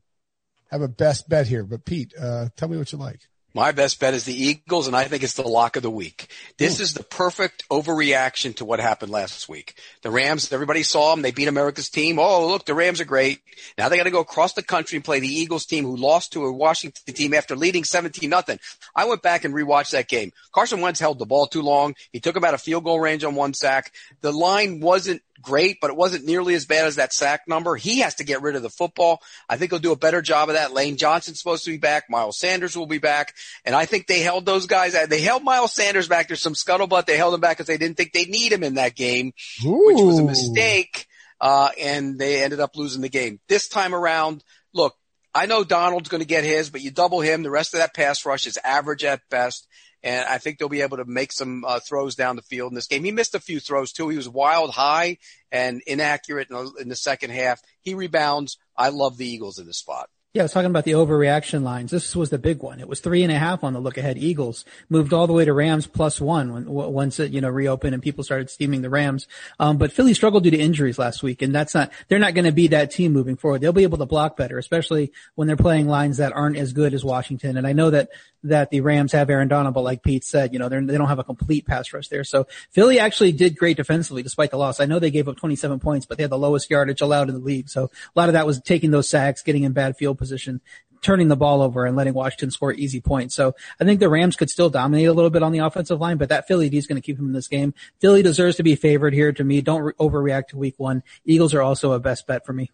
have 0.71 0.83
a 0.83 0.88
best 0.88 1.28
bet 1.28 1.47
here, 1.47 1.64
but 1.64 1.85
Pete, 1.85 2.14
uh, 2.19 2.49
tell 2.57 2.69
me 2.69 2.78
what 2.78 2.92
you 2.92 2.99
like. 2.99 3.21
My 3.54 3.73
best 3.73 4.00
bet 4.00 4.14
is 4.14 4.25
the 4.25 4.35
Eagles, 4.35 4.87
and 4.87 4.97
I 4.97 5.04
think 5.04 5.23
it's 5.23 5.35
the 5.35 5.47
lock 5.47 5.76
of 5.76 5.82
the 5.82 5.90
week. 5.90 6.28
This 6.56 6.80
Ooh. 6.80 6.82
is 6.85 6.94
the 6.94 7.02
perfect 7.02 7.68
overreaction 7.68 8.56
to 8.56 8.64
what 8.64 8.80
happened 8.80 9.12
last 9.12 9.49
week. 9.49 9.75
The 10.00 10.11
Rams, 10.11 10.50
everybody 10.52 10.82
saw 10.82 11.11
them. 11.11 11.21
They 11.21 11.32
beat 11.32 11.49
America's 11.49 11.90
team. 11.90 12.18
Oh, 12.18 12.49
look, 12.49 12.64
the 12.64 12.75
Rams 12.75 13.00
are 13.00 13.04
great. 13.04 13.40
Now 13.76 13.88
they 13.88 13.99
got 13.99 14.04
to 14.04 14.11
go 14.11 14.21
across 14.21 14.54
the 14.54 14.62
country 14.62 14.97
and 14.97 15.04
play 15.04 15.21
the 15.21 15.28
Eagles 15.28 15.66
team 15.66 15.85
who 15.85 15.97
lost 15.97 16.32
to 16.32 16.47
a 16.47 16.52
Washington 16.52 17.14
team 17.14 17.35
after 17.35 17.54
leading 17.54 17.85
17 17.85 18.30
nothing. 18.30 18.59
I 18.97 19.04
went 19.04 19.21
back 19.23 19.44
and 19.44 19.54
rewatched 19.54 19.90
that 19.90 20.09
game. 20.09 20.32
Carson 20.52 20.80
Wentz 20.80 21.00
held 21.00 21.18
the 21.18 21.26
ball 21.26 21.47
too 21.47 21.62
long. 21.62 21.94
He 22.11 22.21
took 22.21 22.37
him 22.37 22.44
out 22.44 22.54
of 22.54 22.62
field 22.62 22.85
goal 22.85 23.00
range 23.00 23.23
on 23.23 23.35
one 23.35 23.52
sack. 23.52 23.92
The 24.23 24.32
line 24.32 24.80
wasn't 24.80 25.23
great, 25.42 25.78
but 25.80 25.90
it 25.90 25.96
wasn't 25.96 26.25
nearly 26.25 26.54
as 26.54 26.66
bad 26.66 26.87
as 26.87 26.96
that 26.96 27.12
sack 27.12 27.42
number. 27.46 27.76
He 27.76 28.00
has 28.00 28.14
to 28.16 28.25
get 28.25 28.42
rid 28.42 28.56
of 28.56 28.62
the 28.62 28.70
football. 28.70 29.20
I 29.49 29.56
think 29.56 29.70
he'll 29.70 29.80
do 29.80 29.92
a 29.92 29.96
better 29.96 30.22
job 30.22 30.49
of 30.49 30.54
that. 30.54 30.72
Lane 30.72 30.96
Johnson's 30.96 31.38
supposed 31.38 31.64
to 31.64 31.70
be 31.70 31.78
back. 31.78 32.04
Miles 32.08 32.38
Sanders 32.38 32.76
will 32.76 32.87
be 32.87 32.99
back. 32.99 33.34
And 33.64 33.75
I 33.75 33.84
think 33.84 34.06
they 34.06 34.20
held 34.20 34.46
those 34.46 34.66
guys. 34.66 34.96
They 35.08 35.20
held 35.20 35.42
Miles 35.42 35.75
Sanders 35.75 36.08
back. 36.08 36.28
There's 36.28 36.40
some 36.40 36.54
scuttlebutt. 36.54 37.06
They 37.06 37.16
held 37.16 37.34
him 37.34 37.40
back 37.40 37.56
because 37.56 37.66
they 37.66 37.78
didn't 37.78 37.96
think 37.96 38.12
they 38.12 38.25
need 38.25 38.52
him 38.52 38.62
in 38.62 38.75
that 38.75 38.94
game, 38.96 39.32
Ooh. 39.64 39.87
which 39.87 40.02
was 40.02 40.18
a 40.18 40.25
mistake. 40.25 41.06
Uh, 41.40 41.70
and 41.80 42.18
they 42.18 42.42
ended 42.42 42.61
up 42.61 42.76
losing 42.76 43.02
the 43.02 43.08
game. 43.08 43.40
This 43.49 43.68
time 43.68 43.94
around, 43.94 44.44
look, 44.72 44.94
I 45.34 45.46
know 45.46 45.64
Donald's 45.64 46.08
going 46.08 46.20
to 46.20 46.26
get 46.26 46.44
his, 46.44 46.70
but 46.70 46.82
you 46.82 46.90
double 46.90 47.20
him. 47.20 47.42
The 47.42 47.50
rest 47.50 47.75
of 47.75 47.80
that 47.80 47.94
pass 47.94 48.25
rush 48.25 48.46
is 48.46 48.58
average 48.62 49.02
at 49.02 49.20
best. 49.30 49.66
And 50.02 50.26
I 50.28 50.38
think 50.38 50.59
they'll 50.59 50.68
be 50.68 50.82
able 50.82 50.97
to 50.97 51.04
make 51.04 51.32
some 51.32 51.64
uh, 51.64 51.80
throws 51.80 52.14
down 52.14 52.37
the 52.37 52.42
field 52.42 52.73
in 52.73 52.75
this 52.75 52.88
game. 52.88 53.04
He 53.04 53.12
missed 53.12 53.35
a 53.35 53.40
few 53.40 53.61
throws 53.61 53.92
too. 53.92 54.09
He 54.09 54.16
was 54.16 54.28
wild 54.28 54.71
high 54.71 55.18
and 55.50 55.82
inaccurate 55.87 56.50
in 56.50 56.56
the, 56.56 56.73
in 56.80 56.88
the 56.88 56.97
second 56.97 57.30
half. 57.30 57.61
He 57.80 57.94
rebounds. 57.94 58.59
I 58.76 58.88
love 58.88 59.16
the 59.16 59.28
Eagles 59.28 59.59
in 59.59 59.66
this 59.66 59.78
spot. 59.78 60.09
Yeah, 60.35 60.41
I 60.41 60.45
was 60.45 60.53
talking 60.53 60.71
about 60.71 60.85
the 60.85 60.93
overreaction 60.93 61.62
lines. 61.62 61.91
This 61.91 62.17
was 62.17 62.31
the 62.31 62.39
big 62.39 62.62
one. 62.62 62.81
It 62.81 62.89
was 62.89 63.01
three 63.01 63.23
and 63.23 63.31
a 63.31 63.39
half 63.39 63.62
on 63.62 63.75
the 63.75 63.81
look 63.81 63.99
ahead. 63.99 64.17
Eagles 64.17 64.65
moved 64.89 65.12
all 65.12 65.27
the 65.27 65.35
way 65.35 65.45
to 65.45 65.53
Rams 65.53 65.87
plus 65.87 66.23
one 66.23 66.55
when, 66.55 66.65
once 66.65 67.21
it, 67.21 67.33
you 67.33 67.43
know, 67.43 67.51
reopened 67.51 67.93
and 67.93 68.03
people 68.03 68.25
started 68.25 68.49
steaming 68.49 68.81
the 68.81 68.89
Rams. 68.89 69.29
Um, 69.61 69.77
but 69.77 69.93
Philly 69.93 70.15
struggled 70.15 70.45
due 70.45 70.51
to 70.51 70.57
injuries 70.57 70.99
last 70.99 71.23
week 71.23 71.43
and 71.43 71.55
that's 71.55 71.75
not, 71.75 71.93
they're 72.09 72.19
not 72.19 72.33
going 72.33 72.47
to 72.47 72.53
be 72.53 72.69
that 72.69 72.91
team 72.93 73.12
moving 73.12 73.37
forward. 73.37 73.61
They'll 73.61 73.75
be 73.75 73.83
able 73.83 73.99
to 73.99 74.07
block 74.07 74.39
better, 74.39 74.57
especially 74.57 75.12
when 75.35 75.49
they're 75.49 75.57
playing 75.59 75.87
lines 75.87 76.17
that 76.17 76.33
aren't 76.33 76.57
as 76.57 76.73
good 76.73 76.95
as 76.95 77.05
Washington. 77.05 77.59
And 77.59 77.67
I 77.67 77.75
know 77.75 77.91
that, 77.91 78.09
that 78.45 78.71
the 78.71 78.81
Rams 78.81 79.12
have 79.12 79.29
Aaron 79.29 79.49
Donald, 79.49 79.75
but 79.75 79.83
like 79.83 80.03
Pete 80.03 80.25
said, 80.25 80.55
you 80.55 80.59
know, 80.59 80.71
they 80.71 80.81
don't 80.81 81.09
have 81.09 81.19
a 81.19 81.25
complete 81.25 81.67
pass 81.67 81.93
rush 81.93 82.09
there. 82.09 82.25
So 82.25 82.47
Philly 82.71 82.99
actually 82.99 83.33
did 83.33 83.57
great 83.57 83.77
defensively 83.77 84.23
despite 84.23 84.51
the 84.51 84.57
loss. 84.57 84.81
I 84.81 84.87
know 84.87 84.99
they 84.99 85.11
gave 85.11 85.29
up 85.29 85.37
27 85.37 85.79
points, 85.79 86.07
but 86.07 86.17
they 86.17 86.25
had 86.25 86.31
the 86.31 86.39
lowest 86.39 86.71
yardage 86.71 87.03
allowed 87.03 87.29
in 87.29 87.35
the 87.35 87.41
league. 87.41 87.69
So 87.69 87.85
a 87.85 88.19
lot 88.19 88.31
of 88.31 88.33
that 88.33 88.47
was 88.47 88.61
taking 88.62 88.91
those 88.91 89.11
sacks, 89.11 89.43
getting 89.43 89.65
in 89.65 89.73
bad 89.73 89.97
field 89.99 90.19
position 90.23 90.61
turning 91.02 91.29
the 91.29 91.37
ball 91.37 91.61
over 91.61 91.85
and 91.85 91.97
letting 91.97 92.14
Washington 92.14 92.50
score 92.50 92.73
easy 92.73 93.00
points. 93.00 93.35
So 93.35 93.55
I 93.81 93.85
think 93.85 94.00
the 94.00 94.09
Rams 94.09 94.37
could 94.37 94.49
still 94.49 94.71
dominate 94.71 95.09
a 95.09 95.12
little 95.12 95.31
bit 95.31 95.43
on 95.43 95.52
the 95.52 95.59
offensive 95.59 96.00
line, 96.00 96.17
but 96.17 96.29
that 96.31 96.47
Philly 96.47 96.71
D 96.71 96.79
is 96.79 96.87
going 96.87 97.00
to 97.00 97.05
keep 97.05 97.19
him 97.19 97.26
in 97.26 97.33
this 97.33 97.49
game. 97.49 97.75
Philly 98.00 98.23
deserves 98.23 98.57
to 98.57 98.62
be 98.62 98.76
favored 98.76 99.12
here 99.12 99.33
to 99.33 99.45
me. 99.45 99.61
Don't 99.61 99.83
re- 99.83 99.93
overreact 99.95 100.49
to 100.49 100.57
week 100.57 100.75
one. 100.79 101.02
Eagles 101.25 101.52
are 101.52 101.62
also 101.62 101.93
a 101.93 102.00
best 102.00 102.26
bet 102.26 102.47
for 102.47 102.52
me. 102.52 102.71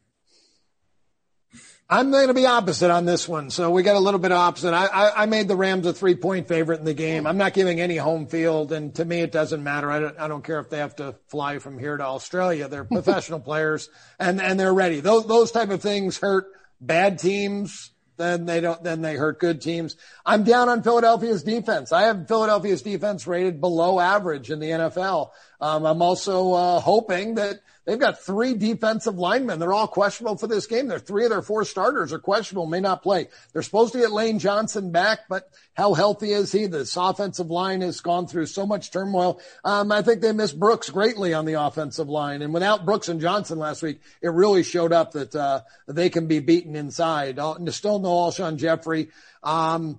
I'm 1.90 2.11
going 2.11 2.28
to 2.28 2.35
be 2.35 2.45
opposite 2.45 2.90
on 2.90 3.07
this 3.07 3.26
one. 3.26 3.49
So 3.49 3.71
we 3.71 3.83
got 3.83 3.97
a 3.97 3.99
little 3.99 4.21
bit 4.21 4.31
of 4.31 4.37
opposite. 4.37 4.75
I, 4.75 4.85
I, 4.85 5.23
I 5.23 5.26
made 5.26 5.49
the 5.49 5.57
Rams 5.57 5.87
a 5.87 5.95
three 5.95 6.14
point 6.14 6.47
favorite 6.47 6.81
in 6.81 6.85
the 6.85 6.93
game. 6.93 7.26
I'm 7.26 7.38
not 7.38 7.55
giving 7.55 7.81
any 7.81 7.97
home 7.97 8.26
field. 8.26 8.73
And 8.73 8.95
to 8.97 9.07
me, 9.07 9.23
it 9.23 9.33
doesn't 9.33 9.64
matter. 9.64 9.90
I 9.90 9.99
don't, 9.99 10.21
I 10.21 10.28
don't 10.28 10.45
care 10.45 10.61
if 10.61 10.69
they 10.69 10.78
have 10.78 10.97
to 10.97 11.14
fly 11.28 11.61
from 11.61 11.78
here 11.78 11.97
to 11.97 12.05
Australia. 12.05 12.69
They're 12.69 12.85
professional 12.93 13.40
players 13.40 13.88
and, 14.19 14.38
and 14.38 14.61
they're 14.61 14.75
ready. 14.75 15.00
Those, 15.00 15.26
those 15.26 15.50
type 15.50 15.71
of 15.71 15.81
things 15.81 16.19
hurt 16.19 16.52
bad 16.80 17.18
teams 17.18 17.90
then 18.18 18.47
they 18.47 18.61
don't, 18.61 18.82
then 18.82 19.00
they 19.00 19.14
hurt 19.14 19.38
good 19.38 19.62
teams. 19.62 19.97
I'm 20.26 20.44
down 20.44 20.68
on 20.68 20.82
Philadelphia's 20.82 21.42
defense. 21.42 21.92
I 21.92 22.02
have 22.02 22.28
Philadelphia's 22.28 22.82
defense 22.82 23.26
rated 23.26 23.61
below 23.61 23.99
average 23.99 24.50
in 24.50 24.58
the 24.58 24.70
NFL. 24.70 25.30
Um, 25.61 25.87
I'm 25.87 26.02
also, 26.02 26.52
uh, 26.52 26.80
hoping 26.80 27.37
that 27.37 27.61
they've 27.88 27.99
got 27.99 28.21
three 28.21 28.52
defensive 28.52 29.16
linemen. 29.16 29.59
They're 29.59 29.73
all 29.73 29.88
questionable 29.88 30.37
for 30.37 30.47
this 30.47 30.66
game. 30.66 30.88
They're 30.88 30.99
three 30.99 31.25
of 31.25 31.30
their 31.30 31.40
four 31.40 31.64
starters 31.64 32.12
are 32.12 32.18
questionable, 32.18 32.66
may 32.66 32.80
not 32.80 33.02
play. 33.02 33.28
They're 33.52 33.62
supposed 33.62 33.95
to 33.95 34.00
get 34.00 34.12
Lane 34.12 34.38
Johnson 34.38 34.92
back, 34.92 35.21
but 35.26 35.49
how 35.73 35.95
healthy 35.95 36.33
is 36.33 36.52
he? 36.52 36.66
This 36.66 36.95
offensive 36.99 37.50
line 37.50 37.80
has 37.80 38.02
gone 38.02 38.26
through 38.26 38.45
so 38.45 38.66
much 38.66 38.90
turmoil. 38.90 39.40
Um, 39.64 39.90
I 39.90 40.02
think 40.02 40.21
they 40.21 40.33
missed 40.33 40.61
Brooks 40.61 40.90
greatly 40.90 41.33
on 41.33 41.47
the 41.47 41.54
offensive 41.54 42.11
line. 42.11 42.42
And 42.42 42.52
without 42.52 42.85
Brooks 42.85 43.09
and 43.09 43.23
Johnson 43.23 43.59
last 43.59 43.83
week, 43.83 44.00
it 44.21 44.28
really 44.28 44.62
showed 44.62 44.92
up 44.92 45.12
that, 45.12 45.35
uh, 45.35 45.62
they 45.87 46.11
can 46.11 46.26
be 46.26 46.40
beaten 46.40 46.76
inside. 46.76 47.38
Uh, 47.38 47.57
still 47.71 48.00
no 48.00 48.11
Alshon 48.11 48.59
Jeffery. 48.59 49.09
Um, 49.42 49.99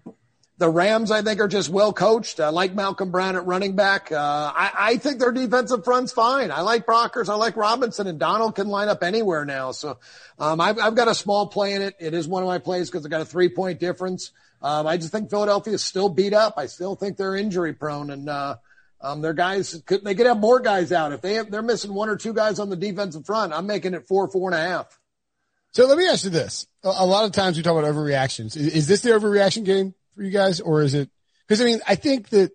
the 0.59 0.69
Rams, 0.69 1.09
I 1.09 1.21
think, 1.21 1.39
are 1.39 1.47
just 1.47 1.69
well 1.69 1.93
coached. 1.93 2.41
I 2.41 2.49
like 2.49 2.75
Malcolm 2.75 3.11
Brown 3.11 3.37
at 3.37 3.45
running 3.45 3.77
back. 3.77 4.11
Uh, 4.11 4.17
I, 4.17 4.71
I, 4.77 4.97
think 4.97 5.19
their 5.19 5.31
defensive 5.31 5.85
front's 5.85 6.11
fine. 6.11 6.51
I 6.51 6.61
like 6.61 6.85
Brockers. 6.85 7.29
I 7.29 7.35
like 7.35 7.55
Robinson 7.55 8.07
and 8.07 8.19
Donald 8.19 8.55
can 8.55 8.67
line 8.67 8.89
up 8.89 9.01
anywhere 9.01 9.45
now. 9.45 9.71
So, 9.71 9.97
um, 10.37 10.59
I've, 10.59 10.77
I've, 10.77 10.95
got 10.95 11.07
a 11.07 11.15
small 11.15 11.47
play 11.47 11.73
in 11.73 11.81
it. 11.81 11.95
It 11.97 12.13
is 12.13 12.27
one 12.27 12.43
of 12.43 12.47
my 12.47 12.59
plays 12.59 12.91
because 12.91 13.05
I 13.05 13.09
got 13.09 13.21
a 13.21 13.25
three 13.25 13.47
point 13.47 13.79
difference. 13.79 14.31
Um, 14.61 14.85
I 14.85 14.97
just 14.97 15.13
think 15.13 15.29
Philadelphia 15.29 15.75
is 15.75 15.83
still 15.83 16.09
beat 16.09 16.33
up. 16.33 16.55
I 16.57 16.65
still 16.65 16.95
think 16.95 17.15
they're 17.15 17.37
injury 17.37 17.73
prone 17.73 18.09
and, 18.09 18.29
uh, 18.29 18.57
um, 19.01 19.21
their 19.21 19.31
guys 19.31 19.81
could, 19.85 20.03
they 20.03 20.13
could 20.13 20.25
have 20.25 20.39
more 20.39 20.59
guys 20.59 20.91
out. 20.91 21.13
If 21.13 21.21
they 21.21 21.35
have, 21.35 21.49
they're 21.49 21.61
missing 21.61 21.93
one 21.93 22.09
or 22.09 22.17
two 22.17 22.33
guys 22.33 22.59
on 22.59 22.69
the 22.69 22.75
defensive 22.75 23.25
front, 23.25 23.53
I'm 23.53 23.65
making 23.65 23.93
it 23.93 24.09
four, 24.09 24.27
four 24.27 24.51
and 24.51 24.59
a 24.59 24.61
half. 24.61 24.99
So 25.71 25.87
let 25.87 25.97
me 25.97 26.05
ask 26.05 26.25
you 26.25 26.31
this. 26.31 26.67
A, 26.83 27.05
lot 27.05 27.23
of 27.23 27.31
times 27.31 27.55
we 27.55 27.63
talk 27.63 27.77
about 27.77 27.89
overreactions. 27.89 28.57
Is, 28.57 28.67
is 28.75 28.87
this 28.87 28.99
the 28.99 29.11
overreaction 29.11 29.63
game 29.63 29.93
for 30.19 30.25
you 30.25 30.31
guys 30.31 30.59
or 30.59 30.81
is 30.81 30.93
it, 30.93 31.09
cause 31.47 31.61
I 31.61 31.65
mean, 31.65 31.79
I 31.87 31.95
think 31.95 32.27
that 32.29 32.51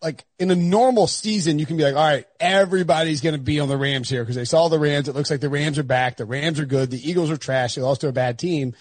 like 0.00 0.24
in 0.38 0.52
a 0.52 0.54
normal 0.54 1.08
season, 1.08 1.58
you 1.58 1.66
can 1.66 1.76
be 1.76 1.82
like, 1.82 1.96
all 1.96 2.06
right, 2.06 2.26
everybody's 2.38 3.22
going 3.22 3.34
to 3.34 3.40
be 3.40 3.58
on 3.58 3.68
the 3.68 3.76
Rams 3.76 4.08
here 4.08 4.22
because 4.22 4.36
they 4.36 4.44
saw 4.44 4.68
the 4.68 4.78
Rams. 4.78 5.08
It 5.08 5.16
looks 5.16 5.32
like 5.32 5.40
the 5.40 5.48
Rams 5.48 5.80
are 5.80 5.82
back. 5.82 6.16
The 6.16 6.26
Rams 6.26 6.60
are 6.60 6.64
good. 6.64 6.92
The 6.92 7.10
Eagles 7.10 7.32
are 7.32 7.36
trash. 7.36 7.74
They 7.74 7.82
lost 7.82 8.02
to 8.02 8.08
a 8.08 8.12
bad 8.12 8.38
team, 8.38 8.74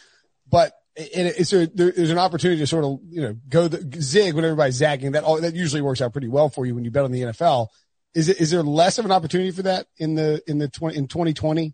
but 0.47 0.73
it's 0.95 1.51
a, 1.51 1.65
there's 1.65 2.11
an 2.11 2.19
opportunity 2.19 2.59
to 2.59 2.67
sort 2.67 2.85
of, 2.85 2.99
you 3.09 3.21
know, 3.21 3.35
go 3.49 3.67
the 3.67 3.99
zig 3.99 4.35
when 4.35 4.45
everybody's 4.45 4.75
zagging. 4.75 5.13
That 5.13 5.23
all, 5.23 5.41
that 5.41 5.55
usually 5.55 5.81
works 5.81 6.01
out 6.01 6.11
pretty 6.11 6.27
well 6.27 6.49
for 6.49 6.67
you 6.67 6.75
when 6.75 6.85
you 6.85 6.91
bet 6.91 7.05
on 7.05 7.11
the 7.11 7.21
NFL. 7.21 7.69
Is 8.13 8.29
it, 8.29 8.39
is 8.39 8.51
there 8.51 8.61
less 8.61 8.99
of 8.99 9.05
an 9.05 9.11
opportunity 9.11 9.49
for 9.49 9.63
that 9.63 9.87
in 9.97 10.13
the, 10.13 10.43
in 10.45 10.59
the 10.59 10.67
20, 10.67 10.95
in 10.95 11.07
2020? 11.07 11.73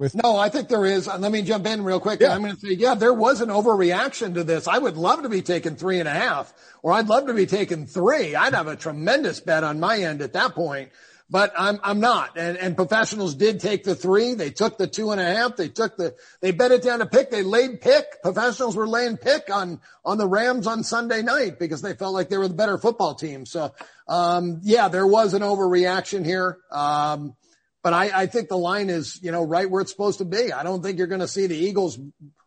With 0.00 0.14
no, 0.14 0.34
I 0.38 0.48
think 0.48 0.68
there 0.68 0.86
is. 0.86 1.06
Let 1.06 1.30
me 1.30 1.42
jump 1.42 1.66
in 1.66 1.84
real 1.84 2.00
quick. 2.00 2.20
Yeah. 2.20 2.34
I'm 2.34 2.40
going 2.40 2.54
to 2.54 2.58
say, 2.58 2.72
yeah, 2.72 2.94
there 2.94 3.12
was 3.12 3.42
an 3.42 3.50
overreaction 3.50 4.32
to 4.32 4.44
this. 4.44 4.66
I 4.66 4.78
would 4.78 4.96
love 4.96 5.24
to 5.24 5.28
be 5.28 5.42
taking 5.42 5.76
three 5.76 6.00
and 6.00 6.08
a 6.08 6.12
half, 6.12 6.54
or 6.82 6.92
I'd 6.92 7.08
love 7.08 7.26
to 7.26 7.34
be 7.34 7.44
taking 7.44 7.86
three. 7.86 8.34
I'd 8.34 8.54
have 8.54 8.66
a 8.66 8.76
tremendous 8.76 9.40
bet 9.40 9.62
on 9.62 9.78
my 9.78 9.98
end 9.98 10.22
at 10.22 10.32
that 10.32 10.54
point 10.54 10.88
but 11.30 11.52
I'm, 11.56 11.78
I'm 11.84 12.00
not. 12.00 12.36
And, 12.36 12.56
and 12.56 12.74
professionals 12.74 13.36
did 13.36 13.60
take 13.60 13.84
the 13.84 13.94
three. 13.94 14.34
They 14.34 14.50
took 14.50 14.78
the 14.78 14.88
two 14.88 15.12
and 15.12 15.20
a 15.20 15.24
half. 15.24 15.56
They 15.56 15.68
took 15.68 15.96
the, 15.96 16.16
they 16.40 16.50
bet 16.50 16.72
it 16.72 16.82
down 16.82 16.98
to 16.98 17.06
pick. 17.06 17.30
They 17.30 17.44
laid 17.44 17.80
pick. 17.80 18.20
Professionals 18.22 18.74
were 18.74 18.88
laying 18.88 19.16
pick 19.16 19.48
on, 19.48 19.80
on 20.04 20.18
the 20.18 20.26
Rams 20.26 20.66
on 20.66 20.82
Sunday 20.82 21.22
night 21.22 21.58
because 21.58 21.82
they 21.82 21.94
felt 21.94 22.14
like 22.14 22.28
they 22.28 22.36
were 22.36 22.48
the 22.48 22.54
better 22.54 22.78
football 22.78 23.14
team. 23.14 23.46
So, 23.46 23.72
um, 24.08 24.60
yeah, 24.64 24.88
there 24.88 25.06
was 25.06 25.32
an 25.34 25.42
overreaction 25.42 26.24
here. 26.24 26.58
Um, 26.72 27.36
but 27.82 27.92
I, 27.92 28.22
I 28.22 28.26
think 28.26 28.48
the 28.48 28.58
line 28.58 28.90
is, 28.90 29.20
you 29.22 29.32
know, 29.32 29.42
right 29.42 29.68
where 29.68 29.80
it's 29.80 29.90
supposed 29.90 30.18
to 30.18 30.24
be. 30.24 30.52
I 30.52 30.62
don't 30.62 30.82
think 30.82 30.98
you're 30.98 31.06
going 31.06 31.20
to 31.20 31.28
see 31.28 31.46
the 31.46 31.56
Eagles 31.56 31.98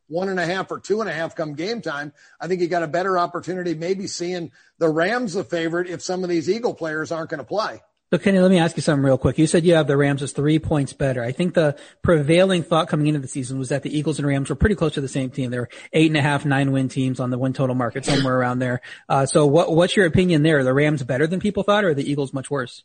one 0.07 0.29
and 0.29 0.39
a 0.39 0.45
half 0.45 0.71
or 0.71 0.79
two 0.79 1.01
and 1.01 1.09
a 1.09 1.13
half 1.13 1.35
come 1.35 1.55
game 1.55 1.81
time. 1.81 2.13
I 2.39 2.47
think 2.47 2.61
you 2.61 2.67
got 2.67 2.83
a 2.83 2.87
better 2.87 3.17
opportunity 3.17 3.73
maybe 3.73 4.07
seeing 4.07 4.51
the 4.77 4.89
Rams 4.89 5.33
the 5.33 5.43
favorite 5.43 5.89
if 5.89 6.01
some 6.01 6.23
of 6.23 6.29
these 6.29 6.49
Eagle 6.49 6.73
players 6.73 7.11
aren't 7.11 7.29
going 7.29 7.39
to 7.39 7.45
play. 7.45 7.81
So 8.11 8.19
Kenny, 8.19 8.37
let 8.37 8.51
me 8.51 8.59
ask 8.59 8.75
you 8.75 8.83
something 8.83 9.03
real 9.03 9.17
quick. 9.17 9.39
You 9.39 9.47
said 9.47 9.65
you 9.65 9.73
have 9.73 9.87
the 9.87 9.97
Rams 9.97 10.21
as 10.21 10.33
three 10.33 10.59
points 10.59 10.93
better. 10.93 11.23
I 11.23 11.31
think 11.31 11.55
the 11.55 11.75
prevailing 12.03 12.61
thought 12.61 12.87
coming 12.87 13.07
into 13.07 13.19
the 13.19 13.27
season 13.27 13.57
was 13.57 13.69
that 13.69 13.81
the 13.81 13.97
Eagles 13.97 14.19
and 14.19 14.27
Rams 14.27 14.51
were 14.51 14.55
pretty 14.55 14.75
close 14.75 14.93
to 14.93 15.01
the 15.01 15.07
same 15.07 15.31
team. 15.31 15.49
They 15.49 15.57
were 15.57 15.69
eight 15.93 16.11
and 16.11 16.17
a 16.17 16.21
half, 16.21 16.45
nine 16.45 16.71
win 16.71 16.89
teams 16.89 17.19
on 17.19 17.31
the 17.31 17.39
win 17.39 17.53
total 17.53 17.73
market, 17.73 18.05
somewhere 18.05 18.37
around 18.37 18.59
there. 18.59 18.81
Uh, 19.09 19.25
so 19.25 19.47
what, 19.47 19.75
what's 19.75 19.95
your 19.97 20.05
opinion 20.05 20.43
there? 20.43 20.59
Are 20.59 20.63
the 20.63 20.75
Rams 20.75 21.01
better 21.01 21.25
than 21.25 21.39
people 21.39 21.63
thought 21.63 21.85
or 21.85 21.89
are 21.89 21.93
the 21.95 22.07
Eagles 22.07 22.33
much 22.33 22.51
worse? 22.51 22.83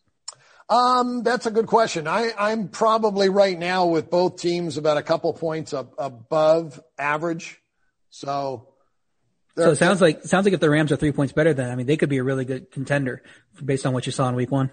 Um, 0.71 1.23
that's 1.23 1.47
a 1.47 1.51
good 1.51 1.67
question. 1.67 2.07
I, 2.07 2.33
I'm 2.39 2.69
probably 2.69 3.29
right 3.31 3.59
now 3.59 3.87
with 3.87 4.11
both 4.11 4.37
teams 4.37 4.77
about 4.77 4.99
a 4.99 5.03
couple 5.03 5.33
points 5.33 5.73
up, 5.73 5.95
above 5.99 6.81
average. 6.99 7.59
So 8.11 8.69
so 9.57 9.71
it 9.71 9.77
sounds 9.77 10.01
like 10.01 10.25
sounds 10.25 10.45
like 10.45 10.55
if 10.55 10.61
the 10.61 10.71
Rams 10.71 10.93
are 10.93 10.97
three 10.97 11.13
points 11.13 11.33
better, 11.33 11.53
then 11.53 11.71
I 11.71 11.75
mean 11.75 11.87
they 11.87 11.97
could 11.97 12.09
be 12.09 12.19
a 12.19 12.25
really 12.25 12.45
good 12.45 12.71
contender 12.71 13.23
based 13.63 13.87
on 13.87 13.93
what 13.93 14.07
you 14.07 14.13
saw 14.13 14.29
in 14.29 14.35
Week 14.35 14.51
One. 14.51 14.71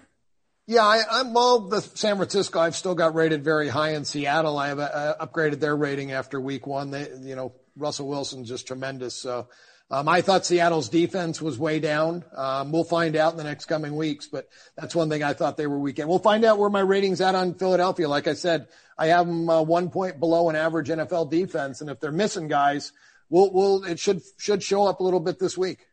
Yeah, 0.68 0.82
I, 0.82 1.20
am 1.20 1.32
well. 1.32 1.60
The 1.60 1.80
San 1.80 2.16
Francisco, 2.16 2.58
I've 2.58 2.74
still 2.74 2.96
got 2.96 3.14
rated 3.14 3.44
very 3.44 3.68
high 3.68 3.94
in 3.94 4.04
Seattle. 4.04 4.58
I 4.58 4.68
have 4.68 4.80
uh, 4.80 5.14
upgraded 5.20 5.60
their 5.60 5.76
rating 5.76 6.10
after 6.10 6.40
week 6.40 6.66
one. 6.66 6.90
They, 6.90 7.08
you 7.20 7.36
know, 7.36 7.52
Russell 7.76 8.08
Wilson's 8.08 8.48
just 8.48 8.66
tremendous. 8.66 9.14
So, 9.14 9.46
I 9.90 10.20
thought 10.20 10.44
Seattle's 10.44 10.88
defense 10.88 11.40
was 11.40 11.58
way 11.58 11.78
down. 11.78 12.24
Um, 12.36 12.72
we'll 12.72 12.84
find 12.84 13.14
out 13.14 13.32
in 13.32 13.38
the 13.38 13.44
next 13.44 13.66
coming 13.66 13.94
weeks, 13.94 14.26
but 14.26 14.48
that's 14.76 14.94
one 14.94 15.08
thing 15.08 15.22
I 15.22 15.32
thought 15.32 15.56
they 15.56 15.68
were 15.68 15.78
weak 15.78 15.98
in. 15.98 16.08
We'll 16.08 16.18
find 16.18 16.44
out 16.44 16.58
where 16.58 16.70
my 16.70 16.80
ratings 16.80 17.20
at 17.20 17.34
on 17.34 17.54
Philadelphia. 17.54 18.08
Like 18.08 18.26
I 18.26 18.34
said, 18.34 18.66
I 18.98 19.08
have 19.08 19.26
them 19.26 19.48
uh, 19.48 19.62
one 19.62 19.90
point 19.90 20.18
below 20.18 20.50
an 20.50 20.56
average 20.56 20.88
NFL 20.88 21.30
defense, 21.30 21.80
and 21.80 21.90
if 21.90 22.00
they're 22.00 22.10
missing 22.10 22.48
guys, 22.48 22.92
we'll, 23.28 23.52
we'll 23.52 23.84
it 23.84 23.98
should 23.98 24.22
should 24.38 24.62
show 24.62 24.86
up 24.86 25.00
a 25.00 25.02
little 25.04 25.20
bit 25.20 25.38
this 25.38 25.56
week. 25.56 25.86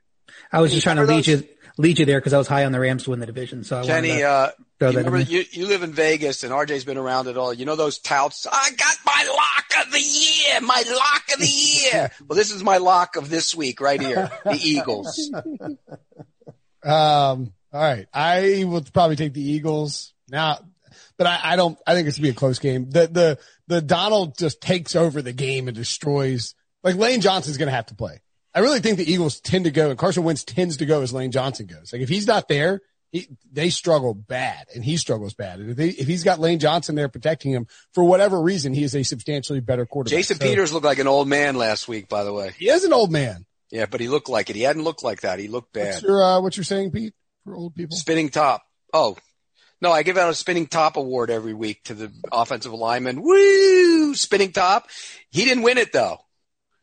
I 0.51 0.61
was 0.61 0.71
just 0.71 0.83
trying 0.83 0.95
to 0.95 1.03
lead 1.03 1.27
you 1.27 1.47
lead 1.77 1.99
you 1.99 2.05
there 2.05 2.19
because 2.19 2.33
I 2.33 2.37
was 2.37 2.47
high 2.47 2.65
on 2.65 2.71
the 2.71 2.79
Rams 2.79 3.03
to 3.03 3.11
win 3.11 3.19
the 3.19 3.25
division. 3.25 3.63
So 3.63 3.79
I 3.79 3.85
Kenny, 3.85 4.23
uh, 4.23 4.49
you, 4.79 4.87
remember, 4.87 5.19
you, 5.19 5.43
you, 5.51 5.67
live 5.67 5.83
in 5.83 5.91
Vegas 5.93 6.43
and 6.43 6.51
RJ's 6.51 6.85
been 6.85 6.97
around 6.97 7.27
it 7.27 7.37
all. 7.37 7.53
You 7.53 7.65
know 7.65 7.75
those 7.75 7.99
touts? 7.99 8.45
I 8.51 8.71
got 8.71 8.95
my 9.05 9.27
lock 9.29 9.85
of 9.85 9.91
the 9.91 9.99
year, 9.99 10.61
my 10.61 10.83
lock 10.87 11.23
of 11.33 11.39
the 11.39 11.47
year. 11.47 12.11
well, 12.27 12.37
this 12.37 12.51
is 12.51 12.63
my 12.63 12.77
lock 12.77 13.15
of 13.15 13.29
this 13.29 13.55
week 13.55 13.81
right 13.81 14.01
here. 14.01 14.31
The 14.45 14.59
Eagles. 14.61 15.31
Um, 16.85 17.53
all 17.71 17.81
right. 17.81 18.07
I 18.13 18.65
will 18.67 18.83
probably 18.93 19.15
take 19.15 19.33
the 19.33 19.41
Eagles 19.41 20.13
now, 20.29 20.59
but 21.17 21.27
I, 21.27 21.39
I 21.41 21.55
don't, 21.55 21.79
I 21.87 21.93
think 21.93 22.09
it's 22.09 22.17
gonna 22.17 22.25
be 22.25 22.31
a 22.31 22.33
close 22.33 22.59
game. 22.59 22.89
The, 22.89 23.07
the, 23.07 23.39
the 23.67 23.81
Donald 23.81 24.37
just 24.37 24.61
takes 24.61 24.95
over 24.95 25.21
the 25.21 25.31
game 25.31 25.67
and 25.67 25.77
destroys, 25.77 26.55
like 26.83 26.95
Lane 26.95 27.21
Johnson's 27.21 27.57
going 27.57 27.67
to 27.67 27.75
have 27.75 27.85
to 27.87 27.95
play. 27.95 28.19
I 28.55 28.59
really 28.59 28.79
think 28.79 28.97
the 28.97 29.11
Eagles 29.11 29.39
tend 29.39 29.65
to 29.65 29.71
go 29.71 29.89
and 29.89 29.97
Carson 29.97 30.23
Wentz 30.23 30.43
tends 30.43 30.77
to 30.77 30.85
go 30.85 31.01
as 31.01 31.13
Lane 31.13 31.31
Johnson 31.31 31.65
goes. 31.65 31.91
Like 31.91 32.01
if 32.01 32.09
he's 32.09 32.27
not 32.27 32.47
there, 32.47 32.81
he, 33.11 33.27
they 33.51 33.69
struggle 33.69 34.13
bad 34.13 34.65
and 34.73 34.83
he 34.83 34.97
struggles 34.97 35.33
bad. 35.33 35.59
And 35.59 35.71
if, 35.71 35.77
they, 35.77 35.89
if 35.89 36.07
he's 36.07 36.23
got 36.23 36.39
Lane 36.39 36.59
Johnson 36.59 36.95
there 36.95 37.09
protecting 37.09 37.51
him 37.51 37.67
for 37.93 38.03
whatever 38.03 38.41
reason, 38.41 38.73
he 38.73 38.83
is 38.83 38.95
a 38.95 39.03
substantially 39.03 39.59
better 39.59 39.85
quarterback. 39.85 40.17
Jason 40.17 40.37
so, 40.37 40.45
Peters 40.45 40.73
looked 40.73 40.85
like 40.85 40.99
an 40.99 41.07
old 41.07 41.27
man 41.27 41.55
last 41.55 41.87
week, 41.87 42.09
by 42.09 42.23
the 42.23 42.33
way. 42.33 42.51
He 42.57 42.69
is 42.69 42.83
an 42.83 42.93
old 42.93 43.11
man. 43.11 43.45
Yeah, 43.71 43.85
but 43.87 44.01
he 44.01 44.07
looked 44.07 44.29
like 44.29 44.49
it. 44.49 44.55
He 44.55 44.63
hadn't 44.63 44.83
looked 44.83 45.03
like 45.03 45.21
that. 45.21 45.39
He 45.39 45.47
looked 45.47 45.73
bad. 45.73 45.87
What's 45.87 46.03
your, 46.03 46.23
uh, 46.23 46.41
what 46.41 46.57
you're 46.57 46.63
saying, 46.63 46.91
Pete, 46.91 47.13
for 47.43 47.55
old 47.55 47.75
people? 47.75 47.97
Spinning 47.97 48.29
top. 48.29 48.63
Oh, 48.93 49.17
no, 49.83 49.91
I 49.91 50.03
give 50.03 50.17
out 50.17 50.29
a 50.29 50.33
spinning 50.33 50.67
top 50.67 50.95
award 50.95 51.29
every 51.29 51.53
week 51.53 51.83
to 51.85 51.93
the 51.93 52.11
offensive 52.31 52.71
lineman. 52.71 53.21
Woo! 53.21 54.15
Spinning 54.15 54.53
top. 54.53 54.87
He 55.29 55.43
didn't 55.43 55.63
win 55.63 55.77
it 55.77 55.91
though. 55.91 56.19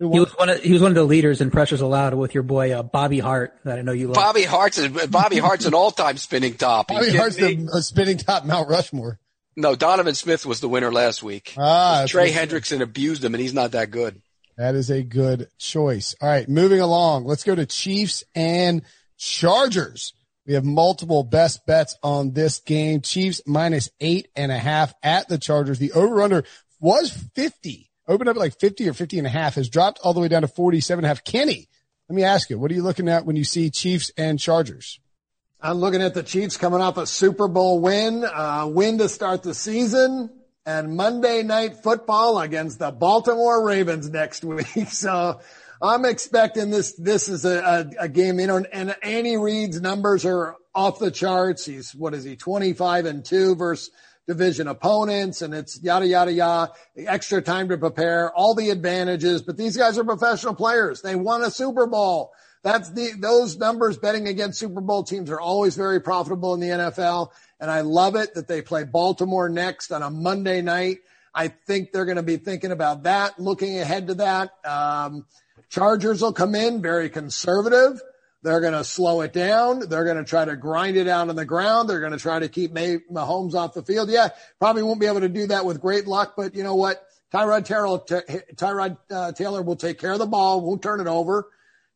He 0.00 0.06
was 0.06 0.30
one 0.30 0.48
of 0.48 0.62
he 0.62 0.72
was 0.72 0.80
one 0.80 0.92
of 0.92 0.94
the 0.94 1.04
leaders 1.04 1.42
in 1.42 1.50
pressures 1.50 1.82
allowed 1.82 2.14
with 2.14 2.32
your 2.32 2.42
boy 2.42 2.72
uh, 2.72 2.82
Bobby 2.82 3.18
Hart 3.18 3.54
that 3.64 3.78
I 3.78 3.82
know 3.82 3.92
you 3.92 4.06
love. 4.06 4.14
Bobby 4.14 4.44
Hart's 4.44 4.88
Bobby 4.88 5.36
Hart's 5.36 5.66
an 5.66 5.74
all 5.74 5.90
time 5.90 6.16
spinning 6.16 6.54
top. 6.54 6.88
Bobby 6.88 7.14
Hart's 7.14 7.36
the 7.36 7.82
spinning 7.82 8.16
top 8.16 8.46
Mount 8.46 8.70
Rushmore. 8.70 9.18
No, 9.56 9.76
Donovan 9.76 10.14
Smith 10.14 10.46
was 10.46 10.60
the 10.60 10.70
winner 10.70 10.90
last 10.90 11.22
week. 11.22 11.54
Ah, 11.58 12.06
Trey 12.08 12.32
Hendrickson 12.32 12.80
abused 12.80 13.22
him, 13.22 13.34
and 13.34 13.42
he's 13.42 13.52
not 13.52 13.72
that 13.72 13.90
good. 13.90 14.22
That 14.56 14.74
is 14.74 14.90
a 14.90 15.02
good 15.02 15.48
choice. 15.58 16.14
All 16.18 16.28
right, 16.28 16.48
moving 16.48 16.80
along. 16.80 17.24
Let's 17.24 17.44
go 17.44 17.54
to 17.54 17.66
Chiefs 17.66 18.24
and 18.34 18.82
Chargers. 19.18 20.14
We 20.46 20.54
have 20.54 20.64
multiple 20.64 21.24
best 21.24 21.66
bets 21.66 21.94
on 22.02 22.32
this 22.32 22.60
game. 22.60 23.02
Chiefs 23.02 23.42
minus 23.46 23.90
eight 24.00 24.28
and 24.34 24.50
a 24.50 24.58
half 24.58 24.94
at 25.02 25.28
the 25.28 25.36
Chargers. 25.36 25.78
The 25.78 25.92
over 25.92 26.22
under 26.22 26.44
was 26.80 27.10
50 27.34 27.89
opened 28.10 28.28
up 28.28 28.36
like 28.36 28.58
50 28.58 28.88
or 28.88 28.92
50 28.92 29.18
and 29.18 29.26
a 29.26 29.30
half, 29.30 29.54
has 29.54 29.68
dropped 29.68 30.00
all 30.02 30.12
the 30.12 30.20
way 30.20 30.28
down 30.28 30.42
to 30.42 30.48
47 30.48 30.98
and 30.98 31.06
a 31.06 31.08
half. 31.08 31.24
Kenny, 31.24 31.68
let 32.08 32.16
me 32.16 32.24
ask 32.24 32.50
you, 32.50 32.58
what 32.58 32.70
are 32.70 32.74
you 32.74 32.82
looking 32.82 33.08
at 33.08 33.24
when 33.24 33.36
you 33.36 33.44
see 33.44 33.70
Chiefs 33.70 34.10
and 34.16 34.38
Chargers? 34.38 34.98
I'm 35.60 35.76
looking 35.76 36.02
at 36.02 36.14
the 36.14 36.22
Chiefs 36.22 36.56
coming 36.56 36.80
off 36.80 36.96
a 36.96 37.06
Super 37.06 37.46
Bowl 37.46 37.80
win, 37.80 38.24
uh, 38.24 38.66
win 38.66 38.98
to 38.98 39.08
start 39.08 39.42
the 39.42 39.54
season 39.54 40.30
and 40.66 40.96
Monday 40.96 41.42
night 41.42 41.76
football 41.76 42.40
against 42.40 42.78
the 42.78 42.90
Baltimore 42.90 43.64
Ravens 43.64 44.10
next 44.10 44.42
week. 44.44 44.88
So 44.88 45.40
I'm 45.80 46.04
expecting 46.04 46.70
this, 46.70 46.94
this 46.94 47.28
is 47.28 47.44
a, 47.44 47.58
a, 48.00 48.04
a 48.04 48.08
game, 48.08 48.40
you 48.40 48.46
know, 48.46 48.64
and 48.72 48.96
Andy 49.02 49.36
Reid's 49.36 49.80
numbers 49.80 50.24
are 50.24 50.56
off 50.74 50.98
the 50.98 51.10
charts. 51.10 51.64
He's, 51.64 51.94
what 51.94 52.14
is 52.14 52.24
he, 52.24 52.36
25 52.36 53.06
and 53.06 53.24
two 53.24 53.54
versus 53.54 53.90
division 54.30 54.68
opponents 54.68 55.42
and 55.42 55.52
it's 55.52 55.82
yada, 55.82 56.06
yada, 56.06 56.32
yada, 56.32 56.72
extra 56.96 57.42
time 57.42 57.68
to 57.68 57.76
prepare, 57.76 58.32
all 58.32 58.54
the 58.54 58.70
advantages. 58.70 59.42
But 59.42 59.56
these 59.56 59.76
guys 59.76 59.98
are 59.98 60.04
professional 60.04 60.54
players. 60.54 61.02
They 61.02 61.16
won 61.16 61.42
a 61.42 61.50
Super 61.50 61.88
Bowl. 61.88 62.32
That's 62.62 62.90
the, 62.90 63.10
those 63.18 63.58
numbers 63.58 63.98
betting 63.98 64.28
against 64.28 64.60
Super 64.60 64.80
Bowl 64.80 65.02
teams 65.02 65.30
are 65.30 65.40
always 65.40 65.74
very 65.74 66.00
profitable 66.00 66.54
in 66.54 66.60
the 66.60 66.68
NFL. 66.68 67.30
And 67.58 67.70
I 67.70 67.80
love 67.80 68.14
it 68.14 68.34
that 68.34 68.46
they 68.46 68.62
play 68.62 68.84
Baltimore 68.84 69.48
next 69.48 69.90
on 69.90 70.02
a 70.02 70.10
Monday 70.10 70.62
night. 70.62 70.98
I 71.34 71.48
think 71.48 71.90
they're 71.90 72.04
going 72.04 72.16
to 72.16 72.22
be 72.22 72.36
thinking 72.36 72.70
about 72.70 73.02
that, 73.02 73.40
looking 73.40 73.80
ahead 73.80 74.06
to 74.08 74.14
that. 74.14 74.52
Um, 74.64 75.26
Chargers 75.70 76.22
will 76.22 76.32
come 76.32 76.54
in 76.54 76.82
very 76.82 77.10
conservative. 77.10 78.00
They're 78.42 78.60
going 78.60 78.72
to 78.72 78.84
slow 78.84 79.20
it 79.20 79.32
down. 79.32 79.88
They're 79.88 80.04
going 80.04 80.16
to 80.16 80.24
try 80.24 80.46
to 80.46 80.56
grind 80.56 80.96
it 80.96 81.06
out 81.08 81.28
on 81.28 81.36
the 81.36 81.44
ground. 81.44 81.88
They're 81.88 82.00
going 82.00 82.12
to 82.12 82.18
try 82.18 82.38
to 82.38 82.48
keep 82.48 82.72
Mahomes 82.72 83.54
off 83.54 83.74
the 83.74 83.82
field. 83.82 84.10
Yeah, 84.10 84.28
probably 84.58 84.82
won't 84.82 85.00
be 85.00 85.06
able 85.06 85.20
to 85.20 85.28
do 85.28 85.48
that 85.48 85.66
with 85.66 85.80
great 85.80 86.06
luck, 86.06 86.34
but 86.36 86.54
you 86.54 86.62
know 86.62 86.74
what? 86.74 87.04
Tyrod 87.32 87.64
Taylor, 87.64 87.98
Tyrod 88.56 88.96
uh, 89.10 89.32
Taylor 89.32 89.62
will 89.62 89.76
take 89.76 89.98
care 89.98 90.12
of 90.12 90.18
the 90.18 90.26
ball, 90.26 90.62
won't 90.62 90.82
turn 90.82 91.00
it 91.00 91.06
over. 91.06 91.48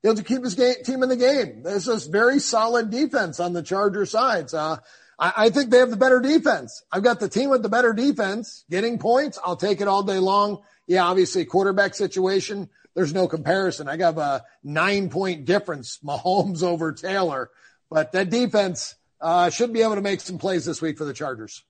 He'll 0.02 0.14
keep 0.16 0.44
his 0.44 0.54
game, 0.54 0.74
team 0.84 1.02
in 1.02 1.08
the 1.08 1.16
game. 1.16 1.62
There's 1.62 1.86
this 1.86 2.06
very 2.06 2.38
solid 2.38 2.90
defense 2.90 3.40
on 3.40 3.54
the 3.54 3.62
Charger 3.62 4.04
sides. 4.04 4.52
Uh, 4.52 4.76
I, 5.18 5.32
I 5.36 5.50
think 5.50 5.70
they 5.70 5.78
have 5.78 5.90
the 5.90 5.96
better 5.96 6.20
defense. 6.20 6.84
I've 6.92 7.02
got 7.02 7.20
the 7.20 7.28
team 7.28 7.48
with 7.48 7.62
the 7.62 7.70
better 7.70 7.94
defense 7.94 8.64
getting 8.70 8.98
points. 8.98 9.38
I'll 9.42 9.56
take 9.56 9.80
it 9.80 9.88
all 9.88 10.02
day 10.02 10.18
long. 10.18 10.62
Yeah, 10.86 11.04
obviously 11.04 11.46
quarterback 11.46 11.94
situation 11.94 12.68
there's 12.94 13.12
no 13.12 13.28
comparison. 13.28 13.88
I 13.88 13.96
got 13.96 14.16
a 14.18 14.44
nine 14.62 15.10
point 15.10 15.44
difference, 15.44 15.98
Mahomes 16.04 16.62
over 16.62 16.92
Taylor, 16.92 17.50
but 17.90 18.12
that 18.12 18.30
defense 18.30 18.94
uh, 19.20 19.50
should 19.50 19.72
be 19.72 19.82
able 19.82 19.96
to 19.96 20.00
make 20.00 20.20
some 20.20 20.38
plays 20.38 20.64
this 20.64 20.80
week 20.80 20.98
for 20.98 21.04
the 21.04 21.12
Chargers. 21.12 21.62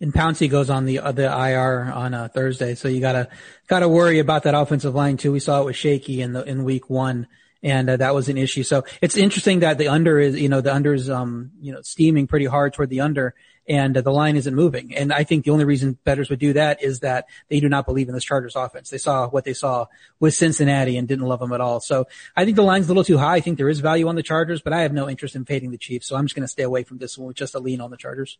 And 0.00 0.12
Pouncey 0.12 0.50
goes 0.50 0.70
on 0.70 0.86
the 0.86 0.98
uh, 0.98 1.12
the 1.12 1.24
IR 1.24 1.90
on 1.92 2.14
uh, 2.14 2.28
Thursday, 2.28 2.74
so 2.74 2.88
you 2.88 3.00
gotta 3.00 3.28
gotta 3.68 3.88
worry 3.88 4.18
about 4.18 4.42
that 4.42 4.54
offensive 4.54 4.94
line 4.94 5.16
too. 5.16 5.32
We 5.32 5.40
saw 5.40 5.62
it 5.62 5.64
was 5.64 5.76
shaky 5.76 6.20
in 6.20 6.32
the 6.32 6.42
in 6.42 6.64
week 6.64 6.90
one, 6.90 7.28
and 7.62 7.88
uh, 7.88 7.96
that 7.96 8.14
was 8.14 8.28
an 8.28 8.36
issue. 8.36 8.64
So 8.64 8.84
it's 9.00 9.16
interesting 9.16 9.60
that 9.60 9.78
the 9.78 9.88
under 9.88 10.18
is 10.18 10.38
you 10.38 10.48
know 10.48 10.60
the 10.60 10.74
under 10.74 10.94
is 10.94 11.08
um 11.08 11.52
you 11.60 11.72
know 11.72 11.80
steaming 11.82 12.26
pretty 12.26 12.44
hard 12.44 12.74
toward 12.74 12.90
the 12.90 13.00
under, 13.02 13.34
and 13.68 13.94
the 13.94 14.10
line 14.10 14.36
isn't 14.36 14.54
moving. 14.54 14.94
And 14.94 15.12
I 15.12 15.24
think 15.24 15.44
the 15.44 15.50
only 15.50 15.64
reason 15.64 15.98
betters 16.04 16.30
would 16.30 16.38
do 16.38 16.52
that 16.52 16.82
is 16.82 17.00
that 17.00 17.26
they 17.48 17.60
do 17.60 17.68
not 17.68 17.86
believe 17.86 18.08
in 18.08 18.14
this 18.14 18.24
Chargers 18.24 18.56
offense. 18.56 18.90
They 18.90 18.98
saw 18.98 19.28
what 19.28 19.44
they 19.44 19.54
saw 19.54 19.86
with 20.20 20.34
Cincinnati 20.34 20.96
and 20.96 21.08
didn't 21.08 21.26
love 21.26 21.40
them 21.40 21.52
at 21.52 21.60
all. 21.60 21.80
So 21.80 22.06
I 22.36 22.44
think 22.44 22.56
the 22.56 22.62
line's 22.62 22.86
a 22.86 22.88
little 22.88 23.04
too 23.04 23.18
high. 23.18 23.36
I 23.36 23.40
think 23.40 23.58
there 23.58 23.68
is 23.68 23.80
value 23.80 24.08
on 24.08 24.16
the 24.16 24.22
Chargers, 24.22 24.60
but 24.60 24.72
I 24.72 24.82
have 24.82 24.92
no 24.92 25.08
interest 25.08 25.34
in 25.34 25.44
fading 25.44 25.70
the 25.70 25.78
Chiefs. 25.78 26.06
So 26.06 26.16
I'm 26.16 26.26
just 26.26 26.34
going 26.34 26.44
to 26.44 26.48
stay 26.48 26.62
away 26.62 26.84
from 26.84 26.98
this 26.98 27.16
one 27.16 27.28
with 27.28 27.36
just 27.36 27.54
a 27.54 27.58
lean 27.58 27.80
on 27.80 27.90
the 27.90 27.96
Chargers. 27.96 28.38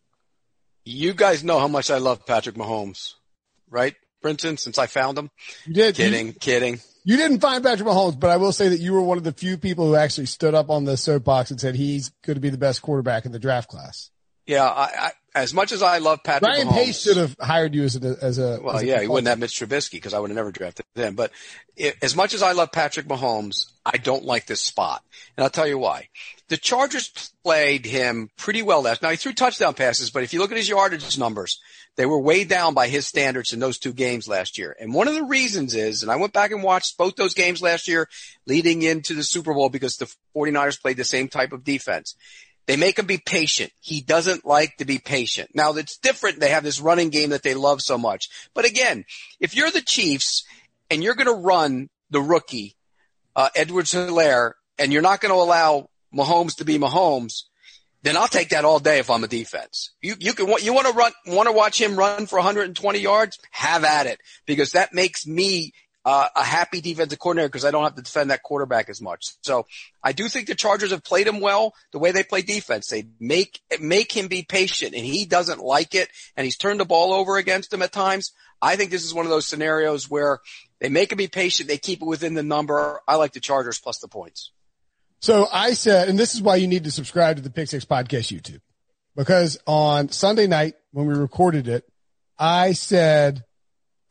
You 0.83 1.13
guys 1.13 1.43
know 1.43 1.59
how 1.59 1.67
much 1.67 1.89
I 1.89 1.97
love 1.97 2.25
Patrick 2.25 2.55
Mahomes, 2.55 3.15
right? 3.69 3.95
Brinson, 4.23 4.57
since 4.59 4.77
I 4.77 4.87
found 4.87 5.17
him. 5.17 5.29
You 5.65 5.73
did. 5.73 5.95
Kidding, 5.95 6.27
you, 6.27 6.33
kidding. 6.33 6.79
You 7.03 7.17
didn't 7.17 7.39
find 7.39 7.63
Patrick 7.63 7.87
Mahomes, 7.87 8.19
but 8.19 8.31
I 8.31 8.37
will 8.37 8.51
say 8.51 8.69
that 8.69 8.79
you 8.79 8.93
were 8.93 9.01
one 9.01 9.17
of 9.17 9.23
the 9.23 9.31
few 9.31 9.57
people 9.57 9.87
who 9.87 9.95
actually 9.95 10.25
stood 10.25 10.55
up 10.55 10.69
on 10.69 10.85
the 10.85 10.97
soapbox 10.97 11.51
and 11.51 11.61
said 11.61 11.75
he's 11.75 12.09
going 12.23 12.35
to 12.35 12.41
be 12.41 12.49
the 12.49 12.57
best 12.57 12.81
quarterback 12.81 13.25
in 13.25 13.31
the 13.31 13.39
draft 13.39 13.69
class. 13.69 14.09
Yeah, 14.47 14.65
I, 14.65 14.89
I, 14.97 15.11
as 15.35 15.53
much 15.53 15.71
as 15.71 15.83
I 15.83 15.97
love 15.97 16.23
Patrick 16.23 16.49
Ryan 16.49 16.67
Mahomes, 16.67 16.73
Pace 16.85 17.01
should 17.01 17.17
have 17.17 17.35
hired 17.39 17.75
you 17.75 17.83
as 17.83 17.95
a 17.97 18.17
as 18.21 18.37
a 18.39 18.59
well, 18.61 18.77
as 18.77 18.83
a 18.83 18.85
yeah, 18.85 19.01
he 19.01 19.07
wouldn't 19.07 19.27
have 19.27 19.39
Mitch 19.39 19.59
Trubisky 19.59 19.93
because 19.93 20.13
I 20.13 20.19
would 20.19 20.29
have 20.29 20.35
never 20.35 20.51
drafted 20.51 20.85
him. 20.95 21.15
But 21.15 21.31
it, 21.75 21.95
as 22.01 22.15
much 22.15 22.33
as 22.33 22.41
I 22.41 22.53
love 22.53 22.71
Patrick 22.71 23.07
Mahomes, 23.07 23.71
I 23.85 23.97
don't 23.97 24.23
like 24.23 24.45
this 24.45 24.61
spot, 24.61 25.03
and 25.35 25.43
I'll 25.43 25.49
tell 25.49 25.67
you 25.67 25.77
why. 25.77 26.09
The 26.47 26.57
Chargers 26.57 27.33
played 27.43 27.85
him 27.85 28.29
pretty 28.37 28.61
well 28.61 28.83
last. 28.83 29.01
Now 29.01 29.09
he 29.09 29.17
threw 29.17 29.33
touchdown 29.33 29.73
passes, 29.73 30.11
but 30.11 30.23
if 30.23 30.31
you 30.31 30.39
look 30.39 30.51
at 30.51 30.57
his 30.57 30.69
yardage 30.69 31.17
numbers, 31.17 31.59
they 31.95 32.05
were 32.05 32.19
way 32.19 32.43
down 32.43 32.73
by 32.73 32.87
his 32.87 33.07
standards 33.07 33.51
in 33.51 33.59
those 33.59 33.79
two 33.79 33.93
games 33.93 34.27
last 34.27 34.57
year. 34.57 34.75
And 34.79 34.93
one 34.93 35.07
of 35.07 35.15
the 35.15 35.23
reasons 35.23 35.75
is, 35.75 36.03
and 36.03 36.11
I 36.11 36.17
went 36.17 36.33
back 36.33 36.51
and 36.51 36.61
watched 36.61 36.97
both 36.97 37.15
those 37.15 37.33
games 37.33 37.61
last 37.61 37.87
year 37.87 38.07
leading 38.45 38.83
into 38.83 39.15
the 39.15 39.23
Super 39.23 39.53
Bowl 39.53 39.69
because 39.69 39.97
the 39.97 40.13
49ers 40.35 40.81
played 40.81 40.97
the 40.97 41.03
same 41.03 41.29
type 41.29 41.51
of 41.51 41.63
defense. 41.63 42.15
They 42.67 42.77
make 42.77 42.97
him 42.97 43.05
be 43.05 43.17
patient. 43.17 43.71
He 43.79 44.01
doesn't 44.01 44.45
like 44.45 44.77
to 44.77 44.85
be 44.85 44.97
patient. 44.97 45.51
Now 45.53 45.73
it's 45.73 45.97
different. 45.97 46.39
They 46.39 46.49
have 46.49 46.63
this 46.63 46.79
running 46.79 47.09
game 47.09 47.29
that 47.29 47.43
they 47.43 47.53
love 47.53 47.81
so 47.81 47.97
much. 47.97 48.29
But 48.53 48.65
again, 48.65 49.05
if 49.39 49.55
you're 49.55 49.71
the 49.71 49.81
Chiefs 49.81 50.45
and 50.89 51.03
you're 51.03 51.15
going 51.15 51.27
to 51.27 51.33
run 51.33 51.89
the 52.09 52.21
rookie, 52.21 52.75
uh, 53.35 53.49
Edwards-Helaire, 53.55 54.53
and 54.79 54.91
you're 54.91 55.01
not 55.01 55.21
going 55.21 55.33
to 55.33 55.39
allow 55.39 55.89
Mahomes 56.13 56.57
to 56.57 56.65
be 56.65 56.79
Mahomes, 56.79 57.43
then 58.01 58.17
I'll 58.17 58.27
take 58.27 58.49
that 58.49 58.65
all 58.65 58.79
day 58.79 58.99
if 58.99 59.09
I'm 59.09 59.23
a 59.23 59.27
defense. 59.27 59.91
You, 60.01 60.15
you 60.19 60.33
can, 60.33 60.47
you 60.61 60.73
want 60.73 60.87
to 60.87 60.93
run, 60.93 61.11
want 61.25 61.47
to 61.47 61.53
watch 61.53 61.81
him 61.81 61.95
run 61.95 62.27
for 62.27 62.37
120 62.37 62.99
yards? 62.99 63.39
Have 63.51 63.83
at 63.83 64.05
it 64.05 64.19
because 64.45 64.73
that 64.73 64.93
makes 64.93 65.25
me 65.25 65.73
uh, 66.05 66.27
a 66.35 66.43
happy 66.43 66.81
defensive 66.81 67.17
coordinator 67.17 67.49
because 67.49 67.65
I 67.65 67.71
don't 67.71 67.83
have 67.83 67.95
to 67.95 68.01
defend 68.03 68.29
that 68.29 68.43
quarterback 68.43 68.89
as 68.89 69.01
much. 69.01 69.33
So 69.41 69.65
I 70.03 70.11
do 70.11 70.29
think 70.29 70.47
the 70.47 70.53
Chargers 70.53 70.91
have 70.91 71.03
played 71.03 71.27
him 71.27 71.39
well 71.39 71.73
the 71.91 71.99
way 71.99 72.11
they 72.11 72.23
play 72.23 72.43
defense. 72.43 72.87
They 72.87 73.07
make 73.19 73.59
make 73.81 74.11
him 74.11 74.27
be 74.27 74.43
patient, 74.43 74.93
and 74.93 75.03
he 75.03 75.25
doesn't 75.25 75.59
like 75.59 75.95
it, 75.95 76.09
and 76.37 76.45
he's 76.45 76.57
turned 76.57 76.79
the 76.79 76.85
ball 76.85 77.11
over 77.11 77.37
against 77.37 77.73
him 77.73 77.81
at 77.81 77.91
times. 77.91 78.31
I 78.61 78.75
think 78.75 78.91
this 78.91 79.03
is 79.03 79.13
one 79.13 79.25
of 79.25 79.31
those 79.31 79.47
scenarios 79.47 80.09
where 80.09 80.39
they 80.79 80.89
make 80.89 81.11
him 81.11 81.17
be 81.17 81.27
patient, 81.27 81.67
they 81.67 81.77
keep 81.77 82.01
it 82.01 82.05
within 82.05 82.35
the 82.35 82.43
number. 82.43 83.01
I 83.07 83.15
like 83.15 83.33
the 83.33 83.39
Chargers 83.39 83.79
plus 83.79 83.99
the 83.99 84.07
points. 84.07 84.51
So 85.21 85.47
I 85.51 85.73
said, 85.73 86.07
and 86.07 86.19
this 86.19 86.35
is 86.35 86.41
why 86.41 86.57
you 86.57 86.67
need 86.67 86.83
to 86.83 86.91
subscribe 86.91 87.37
to 87.37 87.41
the 87.41 87.49
Pick 87.49 87.69
Six 87.69 87.83
Podcast 87.83 88.31
YouTube, 88.31 88.61
because 89.15 89.57
on 89.65 90.09
Sunday 90.09 90.45
night 90.45 90.75
when 90.91 91.07
we 91.07 91.15
recorded 91.15 91.67
it, 91.67 91.83
I 92.37 92.73
said, 92.73 93.43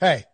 "Hey." 0.01 0.25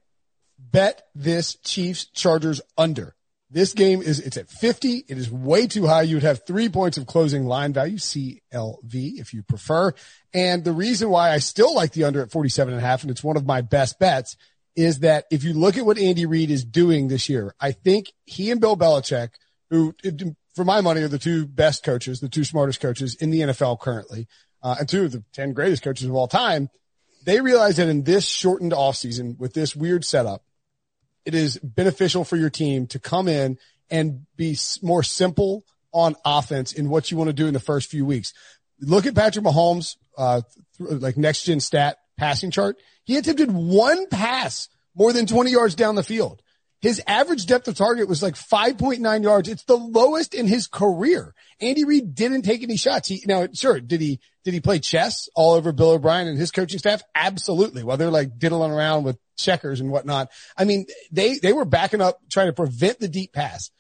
Bet 0.71 1.03
this 1.15 1.57
Chiefs 1.57 2.07
Chargers 2.07 2.61
under. 2.77 3.15
This 3.53 3.75
game 3.75 4.01
is, 4.01 4.21
it's 4.21 4.37
at 4.37 4.49
50. 4.49 5.07
It 5.09 5.19
is 5.19 5.29
way 5.29 5.67
too 5.67 5.87
high. 5.87 6.03
You 6.03 6.17
would 6.17 6.23
have 6.23 6.47
three 6.47 6.69
points 6.69 6.97
of 6.97 7.07
closing 7.07 7.47
line 7.47 7.73
value, 7.73 7.97
CLV, 7.97 9.19
if 9.19 9.35
you 9.35 9.43
prefer. 9.43 9.93
And 10.33 10.63
the 10.63 10.73
reason 10.73 11.11
why 11.11 11.33
I 11.33 11.39
still 11.39 11.75
like 11.75 11.93
the 11.93 12.05
under 12.05 12.23
at 12.23 12.31
47 12.31 12.73
and 12.73 12.81
a 12.81 12.87
half, 12.87 13.03
and 13.03 13.11
it's 13.11 13.25
one 13.25 13.37
of 13.37 13.45
my 13.45 13.61
best 13.61 13.99
bets, 13.99 14.37
is 14.77 15.01
that 15.01 15.25
if 15.33 15.43
you 15.43 15.53
look 15.53 15.77
at 15.77 15.85
what 15.85 15.99
Andy 15.99 16.27
Reid 16.27 16.51
is 16.51 16.65
doing 16.65 17.09
this 17.09 17.29
year, 17.29 17.53
I 17.61 17.73
think 17.73 18.13
he 18.25 18.53
and 18.53 18.61
Bill 18.61 18.77
Belichick, 18.77 19.31
who, 19.69 19.95
for 20.55 20.65
my 20.65 20.81
money, 20.81 21.03
are 21.03 21.09
the 21.09 21.19
two 21.19 21.45
best 21.45 21.83
coaches, 21.83 22.21
the 22.21 22.29
two 22.29 22.45
smartest 22.45 22.81
coaches 22.81 23.17
in 23.17 23.31
the 23.31 23.41
NFL 23.41 23.81
currently, 23.81 24.29
uh, 24.63 24.77
and 24.79 24.89
two 24.89 25.05
of 25.05 25.13
the 25.13 25.25
10 25.33 25.55
greatest 25.55 25.83
coaches 25.83 26.07
of 26.07 26.15
all 26.15 26.29
time, 26.29 26.71
they 27.25 27.41
realize 27.41 27.77
that 27.77 27.89
in 27.89 28.05
this 28.05 28.29
shortened 28.29 28.73
offseason 28.73 29.39
with 29.39 29.55
this 29.55 29.75
weird 29.75 30.05
setup, 30.05 30.45
it 31.25 31.35
is 31.35 31.59
beneficial 31.59 32.25
for 32.25 32.37
your 32.37 32.51
team 32.51 32.87
to 32.89 32.99
come 32.99 33.29
in 33.29 33.59
and 33.91 34.27
be 34.37 34.57
more 34.83 35.03
simple 35.03 35.65
on 35.93 36.15
offense 36.25 36.73
in 36.73 36.89
what 36.89 37.11
you 37.11 37.17
want 37.17 37.29
to 37.29 37.35
do 37.35 37.47
in 37.47 37.55
the 37.55 37.61
first 37.61 37.91
few 37.91 38.05
weeks. 38.05 38.33
Look 38.81 39.07
at 39.07 39.15
Patrick 39.15 39.45
Mahomes, 39.45 39.97
uh, 40.17 40.43
like 40.79 41.17
next 41.17 41.45
gen 41.45 41.61
stat 41.61 41.99
passing 42.17 42.51
chart. 42.51 42.77
He 43.05 43.17
attempted 43.17 43.51
one 43.51 44.07
pass 44.09 44.69
more 44.95 45.13
than 45.13 45.27
20 45.27 45.51
yards 45.51 45.75
down 45.75 45.95
the 45.95 46.03
field. 46.03 46.43
His 46.81 47.03
average 47.07 47.45
depth 47.45 47.69
of 47.69 47.77
target 47.77 48.09
was 48.09 48.23
like 48.23 48.35
5.9 48.35 49.23
yards. 49.23 49.49
It's 49.49 49.65
the 49.65 49.77
lowest 49.77 50.33
in 50.33 50.47
his 50.47 50.67
career. 50.67 51.35
Andy 51.61 51.85
Reid 51.85 52.15
didn't 52.15 52.43
take 52.43 52.63
any 52.63 52.79
shots. 52.79 53.09
He, 53.09 53.23
now, 53.27 53.49
sure, 53.53 53.81
did 53.81 54.01
he, 54.01 54.19
did 54.45 54.55
he 54.55 54.61
play 54.61 54.79
chess 54.79 55.29
all 55.35 55.53
over 55.53 55.73
Bill 55.73 55.91
O'Brien 55.91 56.27
and 56.27 56.39
his 56.39 56.51
coaching 56.51 56.79
staff? 56.79 57.03
Absolutely. 57.15 57.85
While 57.85 57.99
they're 57.99 58.11
like 58.11 58.39
diddling 58.39 58.73
around 58.73 59.05
with 59.05 59.19
checkers 59.37 59.81
and 59.81 59.91
whatnot. 59.91 60.31
I 60.57 60.65
mean, 60.65 60.87
they, 61.13 61.35
they 61.35 61.53
were 61.53 61.67
backing 61.67 62.01
up 62.01 62.19
trying 62.31 62.49
to 62.49 62.55
prevent 62.55 62.99
the 62.99 63.09
deep 63.09 63.33
pass. 63.35 63.71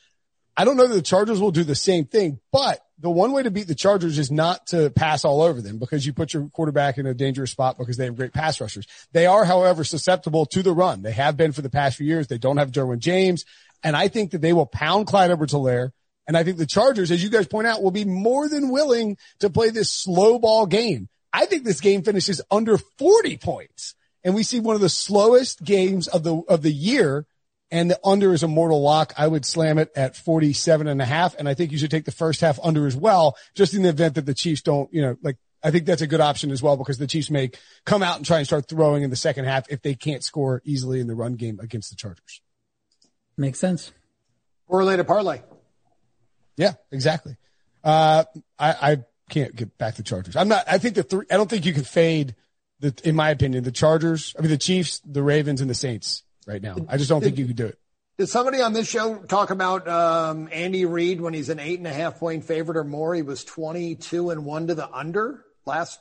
I 0.56 0.64
don't 0.64 0.76
know 0.76 0.86
that 0.86 0.94
the 0.94 1.02
Chargers 1.02 1.40
will 1.40 1.52
do 1.52 1.64
the 1.64 1.74
same 1.74 2.04
thing, 2.04 2.38
but 2.52 2.80
the 3.00 3.10
one 3.10 3.32
way 3.32 3.42
to 3.42 3.50
beat 3.50 3.66
the 3.66 3.74
Chargers 3.74 4.18
is 4.18 4.30
not 4.30 4.66
to 4.68 4.90
pass 4.90 5.24
all 5.24 5.42
over 5.42 5.60
them 5.60 5.78
because 5.78 6.04
you 6.04 6.12
put 6.12 6.34
your 6.34 6.48
quarterback 6.48 6.98
in 6.98 7.06
a 7.06 7.14
dangerous 7.14 7.50
spot 7.50 7.78
because 7.78 7.96
they 7.96 8.04
have 8.04 8.16
great 8.16 8.32
pass 8.32 8.60
rushers. 8.60 8.86
They 9.12 9.26
are, 9.26 9.44
however, 9.44 9.84
susceptible 9.84 10.46
to 10.46 10.62
the 10.62 10.72
run. 10.72 11.02
They 11.02 11.12
have 11.12 11.36
been 11.36 11.52
for 11.52 11.62
the 11.62 11.70
past 11.70 11.96
few 11.96 12.06
years. 12.06 12.26
They 12.26 12.38
don't 12.38 12.58
have 12.58 12.70
Derwin 12.70 12.98
James. 12.98 13.44
And 13.82 13.96
I 13.96 14.08
think 14.08 14.32
that 14.32 14.42
they 14.42 14.52
will 14.52 14.66
pound 14.66 15.06
Clyde 15.06 15.30
Edwards-Helaire. 15.30 15.90
And 16.26 16.36
I 16.36 16.44
think 16.44 16.58
the 16.58 16.66
Chargers, 16.66 17.10
as 17.10 17.22
you 17.22 17.30
guys 17.30 17.46
point 17.46 17.66
out, 17.66 17.82
will 17.82 17.90
be 17.90 18.04
more 18.04 18.48
than 18.48 18.70
willing 18.70 19.16
to 19.40 19.50
play 19.50 19.70
this 19.70 19.90
slow 19.90 20.38
ball 20.38 20.66
game. 20.66 21.08
I 21.32 21.46
think 21.46 21.64
this 21.64 21.80
game 21.80 22.02
finishes 22.02 22.42
under 22.50 22.76
40 22.76 23.38
points 23.38 23.94
and 24.24 24.34
we 24.34 24.42
see 24.42 24.60
one 24.60 24.74
of 24.74 24.80
the 24.80 24.88
slowest 24.88 25.62
games 25.62 26.08
of 26.08 26.22
the, 26.22 26.36
of 26.48 26.62
the 26.62 26.72
year 26.72 27.26
and 27.70 27.90
the 27.90 28.00
under 28.04 28.32
is 28.32 28.42
a 28.42 28.48
mortal 28.48 28.82
lock. 28.82 29.12
I 29.16 29.26
would 29.26 29.44
slam 29.44 29.78
it 29.78 29.90
at 29.94 30.16
47 30.16 30.88
and 30.88 31.00
a 31.00 31.04
half. 31.04 31.34
And 31.38 31.48
I 31.48 31.54
think 31.54 31.72
you 31.72 31.78
should 31.78 31.90
take 31.90 32.04
the 32.04 32.12
first 32.12 32.40
half 32.40 32.58
under 32.62 32.86
as 32.86 32.96
well, 32.96 33.36
just 33.54 33.74
in 33.74 33.82
the 33.82 33.88
event 33.88 34.16
that 34.16 34.26
the 34.26 34.34
Chiefs 34.34 34.62
don't, 34.62 34.92
you 34.92 35.02
know, 35.02 35.16
like, 35.22 35.36
I 35.62 35.70
think 35.70 35.84
that's 35.84 36.02
a 36.02 36.06
good 36.06 36.20
option 36.20 36.50
as 36.50 36.62
well 36.62 36.76
because 36.76 36.98
the 36.98 37.06
Chiefs 37.06 37.30
may 37.30 37.50
come 37.84 38.02
out 38.02 38.16
and 38.16 38.24
try 38.24 38.38
and 38.38 38.46
start 38.46 38.68
throwing 38.68 39.02
in 39.02 39.10
the 39.10 39.16
second 39.16 39.44
half 39.44 39.70
if 39.70 39.82
they 39.82 39.94
can't 39.94 40.24
score 40.24 40.62
easily 40.64 41.00
in 41.00 41.06
the 41.06 41.14
run 41.14 41.34
game 41.34 41.60
against 41.60 41.90
the 41.90 41.96
Chargers. 41.96 42.40
Makes 43.36 43.58
sense. 43.58 43.92
Parlay 44.68 44.96
to 44.96 45.04
parlay. 45.04 45.42
Yeah, 46.56 46.72
exactly. 46.90 47.36
Uh, 47.84 48.24
I, 48.58 48.92
I 48.92 48.96
can't 49.28 49.54
get 49.54 49.76
back 49.76 49.96
the 49.96 50.02
Chargers. 50.02 50.34
I'm 50.34 50.48
not, 50.48 50.64
I 50.66 50.78
think 50.78 50.94
the 50.94 51.02
three, 51.02 51.26
I 51.30 51.36
don't 51.36 51.48
think 51.48 51.66
you 51.66 51.74
can 51.74 51.84
fade 51.84 52.34
the, 52.80 52.98
in 53.04 53.14
my 53.14 53.30
opinion, 53.30 53.62
the 53.62 53.70
Chargers, 53.70 54.34
I 54.38 54.42
mean, 54.42 54.50
the 54.50 54.58
Chiefs, 54.58 55.00
the 55.04 55.22
Ravens 55.22 55.60
and 55.60 55.68
the 55.68 55.74
Saints 55.74 56.24
right 56.50 56.62
now. 56.62 56.76
I 56.88 56.96
just 56.96 57.08
don't 57.08 57.22
think 57.22 57.38
you 57.38 57.46
could 57.46 57.56
do 57.56 57.66
it. 57.66 57.78
Did 58.18 58.28
somebody 58.28 58.60
on 58.60 58.74
this 58.74 58.88
show 58.88 59.16
talk 59.16 59.50
about 59.50 59.88
um, 59.88 60.48
Andy 60.52 60.84
Reid 60.84 61.20
when 61.20 61.32
he's 61.32 61.48
an 61.48 61.58
eight 61.58 61.78
and 61.78 61.86
a 61.86 61.92
half 61.92 62.18
point 62.18 62.44
favorite 62.44 62.76
or 62.76 62.84
more? 62.84 63.14
He 63.14 63.22
was 63.22 63.44
twenty 63.44 63.94
two 63.94 64.30
and 64.30 64.44
one 64.44 64.66
to 64.66 64.74
the 64.74 64.90
under 64.92 65.44
last. 65.64 65.98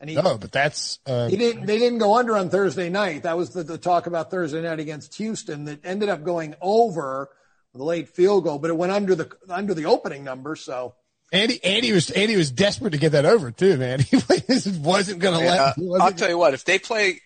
And 0.00 0.10
he, 0.10 0.16
no, 0.16 0.36
but 0.38 0.50
that's 0.50 0.98
uh, 1.06 1.28
he 1.28 1.36
didn't. 1.36 1.66
They 1.66 1.78
didn't 1.78 1.98
go 1.98 2.16
under 2.16 2.36
on 2.36 2.48
Thursday 2.48 2.88
night. 2.88 3.24
That 3.24 3.36
was 3.36 3.50
the, 3.50 3.62
the 3.62 3.78
talk 3.78 4.06
about 4.06 4.30
Thursday 4.30 4.62
night 4.62 4.80
against 4.80 5.14
Houston 5.16 5.66
that 5.66 5.84
ended 5.84 6.08
up 6.08 6.24
going 6.24 6.54
over 6.60 7.28
the 7.74 7.84
late 7.84 8.08
field 8.08 8.44
goal, 8.44 8.58
but 8.58 8.70
it 8.70 8.76
went 8.76 8.92
under 8.92 9.14
the 9.14 9.30
under 9.48 9.74
the 9.74 9.84
opening 9.84 10.24
number. 10.24 10.56
So 10.56 10.94
Andy, 11.32 11.62
Andy 11.64 11.92
was 11.92 12.10
Andy 12.10 12.36
was 12.36 12.50
desperate 12.50 12.90
to 12.90 12.98
get 12.98 13.12
that 13.12 13.24
over 13.24 13.50
too, 13.50 13.76
man. 13.76 14.00
He 14.12 14.70
wasn't 14.80 15.18
going 15.18 15.38
to 15.38 15.44
yeah, 15.44 15.72
let. 15.78 16.00
I'll 16.00 16.12
tell 16.12 16.28
you 16.28 16.38
what, 16.38 16.52
if 16.52 16.64
they 16.64 16.78
play 16.78 17.20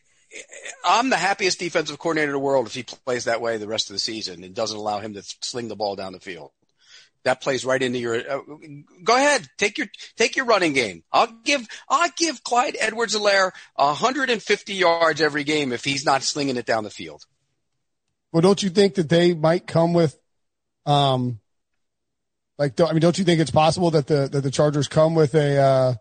I'm 0.85 1.11
the 1.11 1.17
happiest 1.17 1.59
defensive 1.59 1.99
coordinator 1.99 2.31
in 2.31 2.35
the 2.35 2.39
world 2.39 2.67
if 2.67 2.75
he 2.75 2.83
plays 2.83 3.25
that 3.25 3.41
way 3.41 3.57
the 3.57 3.67
rest 3.67 3.91
of 3.91 3.95
the 3.95 4.01
season 4.01 4.45
and 4.45 4.55
doesn't 4.55 4.77
allow 4.77 5.01
him 5.01 5.15
to 5.15 5.23
sling 5.43 5.69
the 5.69 5.77
ball 5.77 5.97
down 5.97 6.13
the 6.13 6.21
field. 6.21 6.51
That 7.25 7.41
plays 7.41 7.65
right 7.65 7.83
into 7.83 7.99
your. 7.99 8.15
Uh, 8.15 8.41
go 9.03 9.17
ahead, 9.17 9.49
take 9.59 9.79
your 9.79 9.89
take 10.17 10.37
your 10.37 10.47
running 10.47 10.75
game. 10.75 11.03
I'll 11.13 11.27
give 11.45 11.67
I'll 11.89 12.11
give 12.17 12.45
Clyde 12.45 12.77
Edwards-Helaire 12.79 13.51
150 13.75 14.75
yards 14.75 15.21
every 15.21 15.43
game 15.43 15.73
if 15.73 15.83
he's 15.85 16.05
not 16.05 16.23
slinging 16.23 16.57
it 16.57 16.67
down 16.67 16.85
the 16.85 16.91
field. 16.91 17.25
Well, 18.33 18.43
don't 18.43 18.63
you 18.63 18.71
think 18.71 18.95
that 18.95 19.09
they 19.09 19.35
might 19.35 19.67
come 19.67 19.93
with, 19.93 20.17
um, 20.85 21.41
like 22.59 22.81
I 22.81 22.93
mean, 22.93 23.01
don't 23.01 23.19
you 23.19 23.25
think 23.25 23.41
it's 23.41 23.51
possible 23.51 23.91
that 23.91 24.07
the 24.07 24.29
that 24.31 24.43
the 24.43 24.51
Chargers 24.53 24.87
come 24.87 25.17
with 25.17 25.35
a 25.35 25.59
uh, 25.59 25.95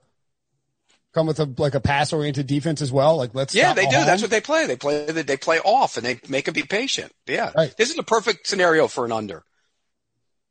come 1.15 1.25
with 1.25 1.39
a 1.39 1.49
like 1.57 1.73
a 1.73 1.79
pass 1.79 2.13
oriented 2.13 2.45
defense 2.45 2.81
as 2.81 2.91
well. 2.91 3.17
Like 3.17 3.33
let's 3.33 3.55
yeah, 3.55 3.73
they 3.73 3.85
do. 3.85 3.91
That's 3.91 4.21
what 4.21 4.29
they 4.29 4.41
play. 4.41 4.67
They 4.67 4.75
play 4.75 5.05
they 5.05 5.37
play 5.37 5.59
off 5.59 5.97
and 5.97 6.05
they 6.05 6.19
make 6.27 6.45
them 6.45 6.53
be 6.53 6.63
patient. 6.63 7.11
Yeah, 7.25 7.51
right. 7.55 7.75
this 7.77 7.89
is 7.89 7.97
a 7.97 8.03
perfect 8.03 8.45
scenario 8.45 8.87
for 8.87 9.05
an 9.05 9.11
under. 9.11 9.43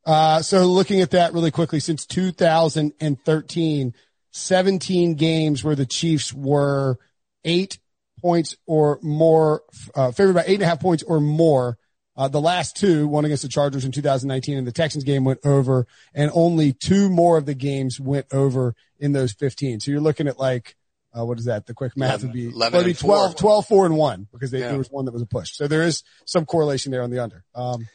Uh, 0.05 0.41
so 0.41 0.65
looking 0.65 1.01
at 1.01 1.11
that 1.11 1.33
really 1.33 1.51
quickly, 1.51 1.79
since 1.79 2.05
2013, 2.05 3.93
17 4.31 5.15
games 5.15 5.63
where 5.63 5.75
the 5.75 5.85
Chiefs 5.85 6.33
were 6.33 6.99
eight 7.43 7.79
points 8.21 8.55
or 8.67 8.99
more, 9.01 9.63
uh, 9.95 10.11
favored 10.11 10.33
by 10.33 10.43
eight 10.45 10.55
and 10.55 10.63
a 10.63 10.67
half 10.67 10.79
points 10.79 11.03
or 11.03 11.19
more. 11.19 11.77
Uh, 12.17 12.27
the 12.27 12.41
last 12.41 12.77
two, 12.77 13.07
one 13.07 13.25
against 13.25 13.43
the 13.43 13.49
Chargers 13.49 13.83
in 13.83 13.91
2019 13.91 14.57
and 14.57 14.65
the 14.65 14.71
Texans 14.71 15.03
game 15.03 15.25
went 15.25 15.39
over 15.43 15.85
and 16.13 16.31
only 16.33 16.71
two 16.71 17.09
more 17.09 17.37
of 17.37 17.45
the 17.45 17.53
games 17.53 17.99
went 17.99 18.25
over 18.31 18.73
in 18.99 19.11
those 19.11 19.33
15. 19.33 19.81
So 19.81 19.91
you're 19.91 19.99
looking 19.99 20.27
at 20.27 20.39
like, 20.39 20.75
uh, 21.17 21.25
what 21.25 21.37
is 21.39 21.45
that? 21.45 21.65
The 21.65 21.73
quick 21.73 21.97
math 21.97 22.23
11, 22.23 22.27
would 22.27 22.33
be, 22.33 22.49
11 22.49 22.77
would 22.77 22.85
be 22.85 22.93
12, 22.93 23.31
4. 23.31 23.39
12, 23.39 23.65
4 23.67 23.85
and 23.85 23.97
one 23.97 24.27
because 24.31 24.51
they, 24.51 24.59
yeah. 24.59 24.69
there 24.69 24.77
was 24.77 24.89
one 24.89 25.05
that 25.05 25.11
was 25.11 25.21
a 25.21 25.25
push. 25.25 25.51
So 25.53 25.67
there 25.67 25.83
is 25.83 26.03
some 26.25 26.45
correlation 26.45 26.91
there 26.91 27.03
on 27.03 27.09
the 27.09 27.21
under. 27.21 27.43
Um, 27.53 27.87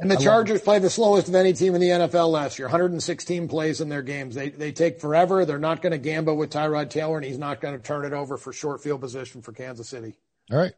And 0.00 0.10
the 0.10 0.18
I 0.18 0.22
Chargers 0.22 0.60
played 0.60 0.82
the 0.82 0.90
slowest 0.90 1.28
of 1.28 1.34
any 1.34 1.54
team 1.54 1.74
in 1.74 1.80
the 1.80 1.88
NFL 1.88 2.30
last 2.30 2.58
year. 2.58 2.68
116 2.68 3.48
plays 3.48 3.80
in 3.80 3.88
their 3.88 4.02
games. 4.02 4.34
They 4.34 4.50
they 4.50 4.72
take 4.72 5.00
forever. 5.00 5.46
They're 5.46 5.58
not 5.58 5.80
going 5.80 5.92
to 5.92 5.98
gamble 5.98 6.36
with 6.36 6.50
Tyrod 6.50 6.90
Taylor, 6.90 7.16
and 7.16 7.24
he's 7.24 7.38
not 7.38 7.62
going 7.62 7.74
to 7.74 7.82
turn 7.82 8.04
it 8.04 8.12
over 8.12 8.36
for 8.36 8.52
short 8.52 8.82
field 8.82 9.00
position 9.00 9.40
for 9.40 9.52
Kansas 9.52 9.88
City. 9.88 10.18
All 10.52 10.58
right. 10.58 10.74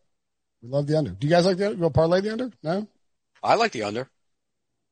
We 0.63 0.69
love 0.69 0.87
the 0.87 0.97
under. 0.97 1.11
Do 1.11 1.27
you 1.27 1.33
guys 1.33 1.45
like 1.45 1.57
the 1.57 1.71
under? 1.71 1.85
You 1.85 1.91
parlay 1.91 2.21
the 2.21 2.33
under? 2.33 2.51
No? 2.63 2.87
I 3.43 3.57
like 3.57 3.73
the 3.73 3.83
under. 3.83 4.09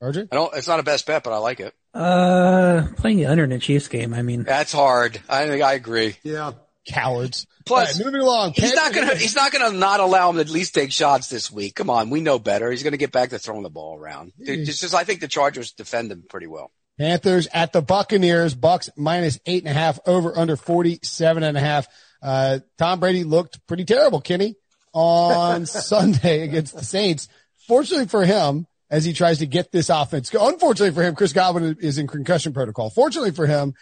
RJ? 0.03 0.29
I 0.33 0.35
don't, 0.35 0.55
it's 0.57 0.67
not 0.67 0.81
a 0.81 0.83
best 0.83 1.07
bet, 1.07 1.23
but 1.23 1.33
I 1.33 1.37
like 1.39 1.61
it. 1.61 1.75
Uh, 1.95 2.89
playing 2.97 3.19
the 3.19 3.27
under 3.27 3.45
in 3.45 3.53
a 3.53 3.59
Chiefs 3.59 3.89
game. 3.89 4.15
I 4.15 4.23
mean, 4.23 4.45
that's 4.45 4.73
hard. 4.73 5.21
I 5.29 5.47
think 5.47 5.63
I 5.63 5.75
agree. 5.75 6.17
Yeah. 6.23 6.53
Cowards. 6.89 7.47
Plus, 7.67 7.99
right, 7.99 8.07
moving 8.07 8.23
along. 8.23 8.55
He's 8.55 8.75
not 8.75 8.93
gonna, 8.93 9.15
he's 9.15 9.37
not 9.37 9.53
gonna 9.53 9.77
not 9.77 10.01
allow 10.01 10.31
him 10.31 10.37
to 10.37 10.41
at 10.41 10.49
least 10.49 10.75
take 10.75 10.91
shots 10.91 11.29
this 11.29 11.51
week. 11.51 11.75
Come 11.75 11.91
on. 11.91 12.11
We 12.11 12.21
know 12.21 12.39
better. 12.39 12.71
He's 12.71 12.83
gonna 12.83 12.97
get 12.97 13.13
back 13.13 13.31
to 13.31 13.39
throwing 13.39 13.63
the 13.63 13.71
ball 13.71 13.99
around. 13.99 14.33
It's 14.39 14.81
just, 14.81 14.95
I 14.95 15.05
think 15.05 15.21
the 15.21 15.29
Chargers 15.29 15.73
defend 15.73 16.11
him 16.11 16.25
pretty 16.29 16.47
well. 16.47 16.73
Panthers 16.99 17.49
at 17.53 17.73
the 17.73 17.83
Buccaneers. 17.83 18.55
Bucs 18.55 18.89
minus 18.97 19.39
eight 19.45 19.63
and 19.65 19.71
a 19.71 19.79
half 19.79 20.01
over 20.07 20.37
under 20.37 20.57
47 20.57 21.43
and 21.43 21.57
a 21.57 21.61
half. 21.61 21.87
Uh, 22.23 22.61
Tom 22.79 23.01
Brady 23.01 23.25
looked 23.25 23.67
pretty 23.67 23.85
terrible, 23.85 24.21
Kenny 24.21 24.57
on 24.93 25.67
Sunday 25.67 26.43
against 26.43 26.77
the 26.77 26.85
Saints. 26.85 27.29
Fortunately 27.67 28.07
for 28.07 28.25
him, 28.25 28.67
as 28.91 29.05
he 29.05 29.13
tries 29.13 29.39
to 29.39 29.47
get 29.47 29.71
this 29.71 29.89
offense. 29.89 30.35
Unfortunately 30.35 30.95
for 30.95 31.03
him, 31.03 31.15
Chris 31.15 31.33
Godwin 31.33 31.77
is 31.81 31.97
in 31.97 32.09
concussion 32.09 32.53
protocol. 32.53 32.91
Fortunately 32.91 33.31
for 33.31 33.47
him, 33.47 33.75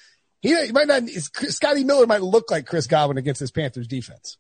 he, 0.43 0.71
might 0.71 0.87
not, 0.87 1.09
Scotty 1.09 1.83
Miller 1.83 2.07
might 2.07 2.23
look 2.23 2.51
like 2.51 2.67
Chris 2.67 2.87
Godwin 2.87 3.17
against 3.17 3.41
this 3.41 3.51
Panthers 3.51 3.89
defense. 3.89 4.37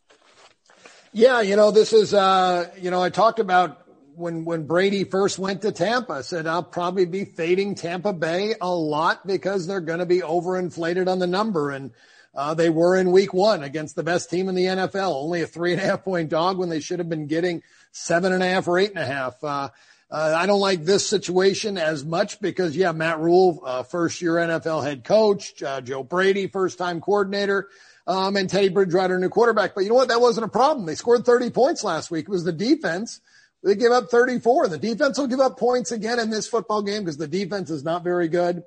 Yeah, 1.12 1.40
you 1.40 1.56
know, 1.56 1.70
this 1.70 1.92
is, 1.92 2.12
uh, 2.12 2.70
you 2.78 2.90
know, 2.90 3.02
I 3.02 3.08
talked 3.08 3.38
about 3.38 3.82
when, 4.14 4.44
when 4.44 4.66
Brady 4.66 5.04
first 5.04 5.38
went 5.38 5.62
to 5.62 5.72
Tampa, 5.72 6.12
I 6.12 6.20
said 6.20 6.46
I'll 6.46 6.62
probably 6.62 7.06
be 7.06 7.24
fading 7.24 7.74
Tampa 7.74 8.12
Bay 8.12 8.54
a 8.60 8.72
lot 8.72 9.26
because 9.26 9.66
they're 9.66 9.80
going 9.80 10.00
to 10.00 10.06
be 10.06 10.20
overinflated 10.20 11.08
on 11.08 11.18
the 11.18 11.26
number. 11.26 11.70
And, 11.70 11.92
uh, 12.38 12.54
they 12.54 12.70
were 12.70 12.94
in 12.94 13.10
week 13.10 13.34
one 13.34 13.64
against 13.64 13.96
the 13.96 14.04
best 14.04 14.30
team 14.30 14.48
in 14.48 14.54
the 14.54 14.66
NFL, 14.66 15.12
only 15.12 15.42
a 15.42 15.46
three 15.46 15.72
and 15.72 15.82
a 15.82 15.84
half 15.84 16.04
point 16.04 16.28
dog 16.28 16.56
when 16.56 16.68
they 16.68 16.78
should 16.78 17.00
have 17.00 17.08
been 17.08 17.26
getting 17.26 17.64
seven 17.90 18.32
and 18.32 18.44
a 18.44 18.46
half 18.46 18.68
or 18.68 18.78
eight 18.78 18.90
and 18.90 19.00
a 19.00 19.04
half. 19.04 19.42
Uh, 19.42 19.70
uh, 20.08 20.34
I 20.36 20.46
don't 20.46 20.60
like 20.60 20.84
this 20.84 21.04
situation 21.04 21.76
as 21.76 22.04
much 22.04 22.40
because, 22.40 22.76
yeah, 22.76 22.92
Matt 22.92 23.18
Rhule, 23.18 23.60
uh, 23.66 23.82
first 23.82 24.22
year 24.22 24.34
NFL 24.34 24.84
head 24.84 25.02
coach, 25.02 25.60
uh, 25.64 25.80
Joe 25.80 26.04
Brady, 26.04 26.46
first 26.46 26.78
time 26.78 27.00
coordinator, 27.00 27.70
um, 28.06 28.36
and 28.36 28.48
Teddy 28.48 28.68
Bridgewater, 28.68 29.18
new 29.18 29.28
quarterback. 29.30 29.74
But 29.74 29.82
you 29.82 29.88
know 29.88 29.96
what? 29.96 30.06
That 30.06 30.20
wasn't 30.20 30.46
a 30.46 30.48
problem. 30.48 30.86
They 30.86 30.94
scored 30.94 31.26
30 31.26 31.50
points 31.50 31.82
last 31.82 32.08
week. 32.08 32.26
It 32.26 32.30
was 32.30 32.44
the 32.44 32.52
defense. 32.52 33.20
They 33.64 33.74
give 33.74 33.90
up 33.90 34.10
34. 34.10 34.68
The 34.68 34.78
defense 34.78 35.18
will 35.18 35.26
give 35.26 35.40
up 35.40 35.58
points 35.58 35.90
again 35.90 36.20
in 36.20 36.30
this 36.30 36.46
football 36.46 36.82
game 36.82 37.02
because 37.02 37.16
the 37.16 37.26
defense 37.26 37.68
is 37.68 37.82
not 37.82 38.04
very 38.04 38.28
good 38.28 38.62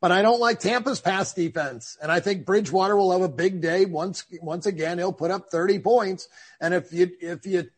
but 0.00 0.12
I 0.12 0.22
don't 0.22 0.40
like 0.40 0.60
Tampa's 0.60 1.00
pass 1.00 1.34
defense. 1.34 1.98
And 2.00 2.12
I 2.12 2.20
think 2.20 2.44
Bridgewater 2.44 2.96
will 2.96 3.12
have 3.12 3.22
a 3.22 3.28
big 3.28 3.60
day 3.60 3.84
once, 3.84 4.24
once 4.40 4.66
again, 4.66 4.98
he'll 4.98 5.12
put 5.12 5.30
up 5.30 5.50
30 5.50 5.80
points. 5.80 6.28
And 6.60 6.72
if 6.74 6.92
you, 6.92 7.10
if 7.20 7.46
you 7.46 7.68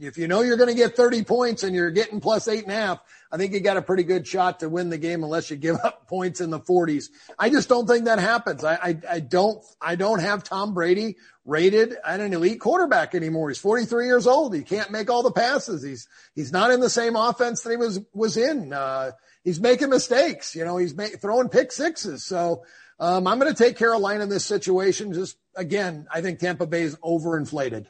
If 0.00 0.16
you 0.16 0.28
know 0.28 0.40
you're 0.40 0.56
going 0.56 0.70
to 0.70 0.74
get 0.74 0.96
30 0.96 1.24
points 1.24 1.62
and 1.62 1.74
you're 1.74 1.90
getting 1.90 2.20
plus 2.20 2.48
eight 2.48 2.64
and 2.64 2.72
a 2.72 2.74
half, 2.74 3.00
I 3.32 3.36
think 3.36 3.52
you 3.52 3.60
got 3.60 3.76
a 3.76 3.82
pretty 3.82 4.02
good 4.02 4.26
shot 4.26 4.60
to 4.60 4.68
win 4.68 4.90
the 4.90 4.98
game 4.98 5.22
unless 5.22 5.50
you 5.50 5.56
give 5.56 5.76
up 5.84 6.08
points 6.08 6.40
in 6.40 6.50
the 6.50 6.60
40s. 6.60 7.10
I 7.38 7.50
just 7.50 7.68
don't 7.68 7.86
think 7.86 8.06
that 8.06 8.18
happens. 8.18 8.64
I, 8.64 8.74
I, 8.74 8.98
I 9.08 9.20
don't, 9.20 9.64
I 9.80 9.96
don't 9.96 10.20
have 10.20 10.44
Tom 10.44 10.74
Brady 10.74 11.16
rated 11.44 11.96
at 12.04 12.20
an 12.20 12.32
elite 12.32 12.60
quarterback 12.60 13.14
anymore. 13.14 13.48
He's 13.48 13.58
43 13.58 14.06
years 14.06 14.26
old. 14.26 14.54
He 14.54 14.62
can't 14.62 14.90
make 14.90 15.10
all 15.10 15.22
the 15.22 15.32
passes. 15.32 15.82
He's, 15.82 16.08
he's 16.34 16.52
not 16.52 16.70
in 16.70 16.80
the 16.80 16.90
same 16.90 17.16
offense 17.16 17.62
that 17.62 17.70
he 17.70 17.76
was, 17.76 18.00
was 18.12 18.36
in. 18.36 18.72
Uh, 18.72 19.12
he's 19.44 19.60
making 19.60 19.90
mistakes. 19.90 20.54
You 20.54 20.64
know, 20.64 20.76
he's 20.76 20.94
ma- 20.94 21.06
throwing 21.20 21.48
pick 21.48 21.72
sixes. 21.72 22.24
So, 22.24 22.64
um, 23.00 23.26
I'm 23.26 23.38
going 23.38 23.52
to 23.52 23.60
take 23.60 23.78
Carolina 23.78 24.22
in 24.24 24.28
this 24.28 24.44
situation. 24.44 25.14
Just 25.14 25.38
again, 25.56 26.06
I 26.12 26.20
think 26.20 26.38
Tampa 26.38 26.66
Bay 26.66 26.82
is 26.82 26.96
overinflated. 26.96 27.86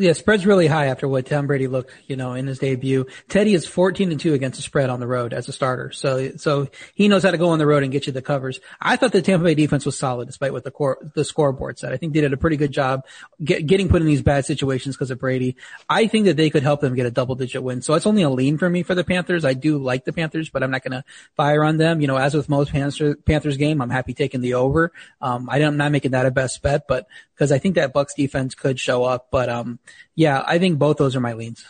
Yeah, 0.00 0.12
spread's 0.12 0.46
really 0.46 0.68
high 0.68 0.86
after 0.86 1.08
what 1.08 1.26
Tom 1.26 1.48
Brady 1.48 1.66
looked, 1.66 1.90
you 2.06 2.14
know, 2.14 2.34
in 2.34 2.46
his 2.46 2.60
debut. 2.60 3.06
Teddy 3.28 3.52
is 3.52 3.66
14 3.66 4.12
and 4.12 4.20
2 4.20 4.32
against 4.32 4.56
the 4.56 4.62
spread 4.62 4.90
on 4.90 5.00
the 5.00 5.08
road 5.08 5.32
as 5.32 5.48
a 5.48 5.52
starter. 5.52 5.90
So, 5.90 6.36
so 6.36 6.68
he 6.94 7.08
knows 7.08 7.24
how 7.24 7.32
to 7.32 7.36
go 7.36 7.48
on 7.48 7.58
the 7.58 7.66
road 7.66 7.82
and 7.82 7.90
get 7.90 8.06
you 8.06 8.12
the 8.12 8.22
covers. 8.22 8.60
I 8.80 8.94
thought 8.94 9.10
the 9.10 9.22
Tampa 9.22 9.42
Bay 9.42 9.56
defense 9.56 9.84
was 9.84 9.98
solid 9.98 10.26
despite 10.26 10.52
what 10.52 10.62
the 10.62 10.70
core, 10.70 10.98
the 11.16 11.24
scoreboard 11.24 11.80
said. 11.80 11.92
I 11.92 11.96
think 11.96 12.12
they 12.12 12.20
did 12.20 12.32
a 12.32 12.36
pretty 12.36 12.56
good 12.56 12.70
job 12.70 13.06
get, 13.42 13.66
getting 13.66 13.88
put 13.88 14.00
in 14.00 14.06
these 14.06 14.22
bad 14.22 14.44
situations 14.44 14.94
because 14.94 15.10
of 15.10 15.18
Brady. 15.18 15.56
I 15.88 16.06
think 16.06 16.26
that 16.26 16.36
they 16.36 16.48
could 16.48 16.62
help 16.62 16.80
them 16.80 16.94
get 16.94 17.06
a 17.06 17.10
double 17.10 17.34
digit 17.34 17.64
win. 17.64 17.82
So 17.82 17.94
it's 17.94 18.06
only 18.06 18.22
a 18.22 18.30
lean 18.30 18.56
for 18.56 18.70
me 18.70 18.84
for 18.84 18.94
the 18.94 19.02
Panthers. 19.02 19.44
I 19.44 19.54
do 19.54 19.78
like 19.78 20.04
the 20.04 20.12
Panthers, 20.12 20.48
but 20.48 20.62
I'm 20.62 20.70
not 20.70 20.84
going 20.84 20.92
to 20.92 21.02
fire 21.34 21.64
on 21.64 21.76
them. 21.76 22.00
You 22.00 22.06
know, 22.06 22.18
as 22.18 22.34
with 22.34 22.48
most 22.48 22.70
Panthers, 22.70 23.16
Panthers 23.26 23.56
game, 23.56 23.82
I'm 23.82 23.90
happy 23.90 24.14
taking 24.14 24.42
the 24.42 24.54
over. 24.54 24.92
Um, 25.20 25.50
I 25.50 25.58
am 25.58 25.76
not 25.76 25.90
making 25.90 26.12
that 26.12 26.24
a 26.24 26.30
best 26.30 26.62
bet, 26.62 26.86
but 26.86 27.08
because 27.34 27.50
I 27.50 27.58
think 27.58 27.74
that 27.74 27.92
Bucs 27.92 28.14
defense 28.16 28.54
could 28.54 28.78
show 28.78 29.02
up, 29.02 29.26
but, 29.32 29.48
um, 29.48 29.80
yeah, 30.14 30.42
I 30.46 30.58
think 30.58 30.78
both 30.78 30.96
those 30.96 31.16
are 31.16 31.20
my 31.20 31.34
leans. 31.34 31.64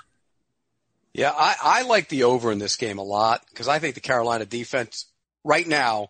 Yeah, 1.12 1.32
I, 1.36 1.56
I 1.62 1.82
like 1.82 2.08
the 2.08 2.24
over 2.24 2.52
in 2.52 2.58
this 2.58 2.76
game 2.76 2.98
a 2.98 3.02
lot 3.02 3.42
because 3.50 3.68
I 3.68 3.78
think 3.78 3.94
the 3.94 4.00
Carolina 4.00 4.44
defense 4.44 5.06
right 5.44 5.66
now 5.66 6.08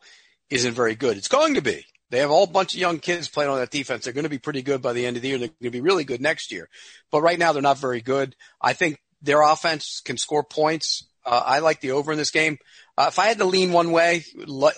isn't 0.51 0.75
very 0.75 0.95
good. 0.95 1.17
It's 1.17 1.29
going 1.29 1.55
to 1.55 1.63
be. 1.63 1.85
They 2.11 2.19
have 2.19 2.31
a 2.31 2.35
whole 2.35 2.47
bunch 2.47 2.75
of 2.75 2.81
young 2.81 2.99
kids 2.99 3.29
playing 3.29 3.51
on 3.51 3.59
that 3.59 3.71
defense. 3.71 4.05
They're 4.05 4.13
going 4.13 4.25
to 4.25 4.31
be 4.31 4.39
pretty 4.39 4.63
good 4.63 4.81
by 4.81 4.95
the 4.95 5.07
end 5.07 5.17
of 5.17 5.23
the 5.23 5.29
year. 5.29 5.39
They're 5.39 5.49
going 5.49 5.65
to 5.65 5.71
be 5.71 5.81
really 5.81 6.05
good 6.05 6.21
next 6.21 6.53
year. 6.53 6.69
But 7.11 7.23
right 7.23 7.39
now 7.39 7.53
they're 7.53 7.63
not 7.63 7.79
very 7.79 8.01
good. 8.01 8.35
I 8.61 8.73
think 8.73 8.99
their 9.23 9.43
offense 9.43 10.01
can 10.05 10.17
score 10.17 10.43
points. 10.43 11.07
Uh, 11.25 11.43
I 11.45 11.59
like 11.59 11.81
the 11.81 11.93
over 11.93 12.13
in 12.13 12.19
this 12.19 12.31
game. 12.31 12.59
Uh, 12.97 13.07
if 13.09 13.19
I 13.19 13.27
had 13.27 13.39
to 13.39 13.45
lean 13.45 13.73
one 13.73 13.91
way, 13.93 14.25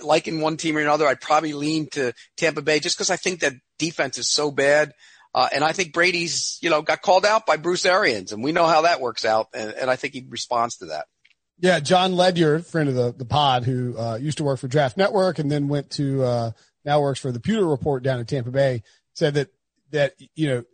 like 0.02 0.26
in 0.26 0.40
one 0.40 0.56
team 0.56 0.76
or 0.76 0.80
another, 0.80 1.06
I'd 1.06 1.20
probably 1.20 1.52
lean 1.52 1.88
to 1.92 2.12
Tampa 2.36 2.62
Bay 2.62 2.80
just 2.80 2.96
because 2.96 3.10
I 3.10 3.16
think 3.16 3.40
that 3.40 3.54
defense 3.78 4.18
is 4.18 4.30
so 4.30 4.50
bad. 4.50 4.92
Uh, 5.34 5.48
and 5.52 5.62
I 5.62 5.72
think 5.72 5.92
Brady's, 5.92 6.58
you 6.60 6.70
know, 6.70 6.82
got 6.82 7.02
called 7.02 7.24
out 7.24 7.46
by 7.46 7.56
Bruce 7.56 7.86
Arians, 7.86 8.32
and 8.32 8.42
we 8.42 8.52
know 8.52 8.66
how 8.66 8.82
that 8.82 9.00
works 9.00 9.24
out. 9.24 9.48
And, 9.54 9.72
and 9.72 9.90
I 9.90 9.96
think 9.96 10.14
he 10.14 10.26
responds 10.28 10.78
to 10.78 10.86
that. 10.86 11.06
Yeah, 11.60 11.78
Jon 11.78 12.16
Ledyard, 12.16 12.66
friend 12.66 12.88
of 12.88 12.94
the, 12.94 13.12
the 13.12 13.24
pod, 13.24 13.64
who 13.64 13.96
uh, 13.96 14.16
used 14.16 14.38
to 14.38 14.44
work 14.44 14.58
for 14.58 14.66
Draft 14.66 14.96
Network 14.96 15.38
and 15.38 15.50
then 15.50 15.68
went 15.68 15.90
to 15.92 16.22
uh, 16.24 16.50
now 16.84 17.00
works 17.00 17.20
for 17.20 17.32
the 17.32 17.40
Pewter 17.40 17.66
Report 17.66 18.02
down 18.02 18.18
in 18.18 18.26
Tampa 18.26 18.50
Bay, 18.50 18.82
said 19.14 19.34
that 19.34 19.48
that 19.90 20.14
you 20.34 20.48
know 20.48 20.64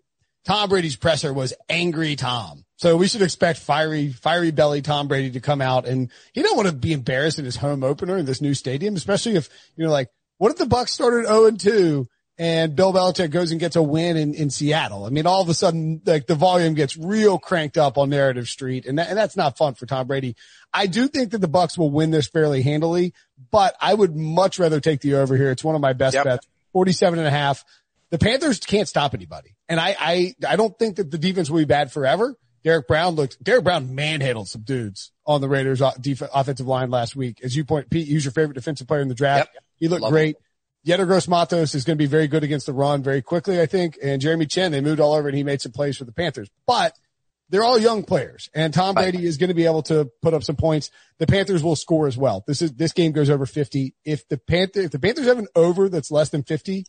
Tom 0.46 0.68
Brady's 0.68 0.96
presser 0.96 1.32
was 1.32 1.52
angry 1.68 2.14
Tom. 2.14 2.64
So 2.76 2.96
we 2.96 3.08
should 3.08 3.22
expect 3.22 3.58
fiery, 3.58 4.12
fiery 4.12 4.52
belly 4.52 4.80
Tom 4.80 5.08
Brady 5.08 5.32
to 5.32 5.40
come 5.40 5.60
out 5.60 5.86
and 5.88 6.10
he 6.32 6.42
don't 6.42 6.56
want 6.56 6.68
to 6.68 6.74
be 6.74 6.92
embarrassed 6.92 7.38
in 7.38 7.44
his 7.44 7.56
home 7.56 7.82
opener 7.82 8.16
in 8.16 8.26
this 8.26 8.40
new 8.40 8.54
stadium, 8.54 8.94
especially 8.94 9.34
if, 9.34 9.48
you 9.76 9.84
know, 9.84 9.90
like, 9.90 10.08
what 10.38 10.52
if 10.52 10.58
the 10.58 10.66
Bucs 10.66 10.90
started 10.90 11.26
0 11.26 11.46
and 11.46 11.58
2 11.58 12.06
and 12.38 12.76
Bill 12.76 12.92
Belichick 12.92 13.30
goes 13.30 13.50
and 13.50 13.58
gets 13.58 13.76
a 13.76 13.82
win 13.82 14.16
in, 14.16 14.34
in 14.34 14.50
Seattle. 14.50 15.06
I 15.06 15.10
mean, 15.10 15.26
all 15.26 15.40
of 15.40 15.48
a 15.48 15.54
sudden, 15.54 16.02
like 16.04 16.26
the 16.26 16.34
volume 16.34 16.74
gets 16.74 16.96
real 16.96 17.38
cranked 17.38 17.78
up 17.78 17.96
on 17.96 18.10
narrative 18.10 18.48
street 18.48 18.84
and, 18.86 18.98
that, 18.98 19.08
and 19.08 19.16
that's 19.16 19.36
not 19.36 19.56
fun 19.56 19.74
for 19.74 19.86
Tom 19.86 20.06
Brady. 20.06 20.36
I 20.72 20.86
do 20.86 21.08
think 21.08 21.30
that 21.30 21.38
the 21.38 21.48
Bucs 21.48 21.78
will 21.78 21.90
win 21.90 22.10
this 22.10 22.28
fairly 22.28 22.62
handily, 22.62 23.14
but 23.50 23.74
I 23.80 23.94
would 23.94 24.14
much 24.14 24.58
rather 24.58 24.80
take 24.80 25.00
the 25.00 25.14
over 25.14 25.36
here. 25.36 25.50
It's 25.50 25.64
one 25.64 25.74
of 25.74 25.80
my 25.80 25.94
best 25.94 26.14
yep. 26.14 26.24
bets, 26.24 26.46
47 26.72 27.18
and 27.18 27.26
a 27.26 27.30
half. 27.30 27.64
The 28.10 28.18
Panthers 28.18 28.60
can't 28.60 28.86
stop 28.86 29.14
anybody. 29.14 29.56
And 29.68 29.80
I, 29.80 29.96
I, 29.98 30.34
I 30.46 30.56
don't 30.56 30.78
think 30.78 30.96
that 30.96 31.10
the 31.10 31.18
defense 31.18 31.50
will 31.50 31.58
be 31.58 31.64
bad 31.64 31.90
forever. 31.90 32.36
Derrick 32.62 32.86
Brown 32.86 33.14
looked, 33.14 33.42
Derrick 33.42 33.64
Brown 33.64 33.94
manhandled 33.94 34.48
some 34.48 34.62
dudes 34.62 35.12
on 35.24 35.40
the 35.40 35.48
Raiders 35.48 35.80
def- 36.00 36.22
offensive 36.34 36.66
line 36.66 36.90
last 36.90 37.16
week. 37.16 37.40
As 37.42 37.56
you 37.56 37.64
point, 37.64 37.88
Pete, 37.88 38.08
he's 38.08 38.24
your 38.24 38.32
favorite 38.32 38.54
defensive 38.54 38.88
player 38.88 39.00
in 39.00 39.08
the 39.08 39.14
draft. 39.14 39.50
Yep. 39.54 39.64
He 39.78 39.88
looked 39.88 40.02
Love 40.02 40.12
great. 40.12 40.36
Him. 40.36 40.42
Yetur 40.86 41.06
Gross-Matos 41.06 41.74
is 41.74 41.84
going 41.84 41.98
to 41.98 42.02
be 42.02 42.06
very 42.08 42.28
good 42.28 42.44
against 42.44 42.66
the 42.66 42.72
run 42.72 43.02
very 43.02 43.20
quickly, 43.20 43.60
I 43.60 43.66
think. 43.66 43.98
And 44.00 44.22
Jeremy 44.22 44.46
Chinn, 44.46 44.70
they 44.70 44.80
moved 44.80 45.00
all 45.00 45.14
over 45.14 45.26
and 45.26 45.36
he 45.36 45.42
made 45.42 45.60
some 45.60 45.72
plays 45.72 45.96
for 45.96 46.04
the 46.04 46.12
Panthers. 46.12 46.48
But 46.64 46.96
they're 47.48 47.64
all 47.64 47.78
young 47.78 48.04
players 48.04 48.48
and 48.54 48.72
Tom 48.72 48.94
Brady 48.94 49.24
is 49.24 49.36
going 49.36 49.48
to 49.48 49.54
be 49.54 49.66
able 49.66 49.82
to 49.84 50.10
put 50.22 50.34
up 50.34 50.44
some 50.44 50.56
points. 50.56 50.90
The 51.18 51.26
Panthers 51.26 51.62
will 51.62 51.76
score 51.76 52.06
as 52.06 52.16
well. 52.16 52.44
This 52.46 52.62
is, 52.62 52.72
this 52.72 52.92
game 52.92 53.12
goes 53.12 53.30
over 53.30 53.46
50. 53.46 53.94
If 54.04 54.28
the 54.28 54.38
Panther, 54.38 54.80
if 54.80 54.90
the 54.92 54.98
Panthers 54.98 55.26
have 55.26 55.38
an 55.38 55.48
over 55.54 55.88
that's 55.88 56.10
less 56.10 56.28
than 56.28 56.44
50, 56.44 56.86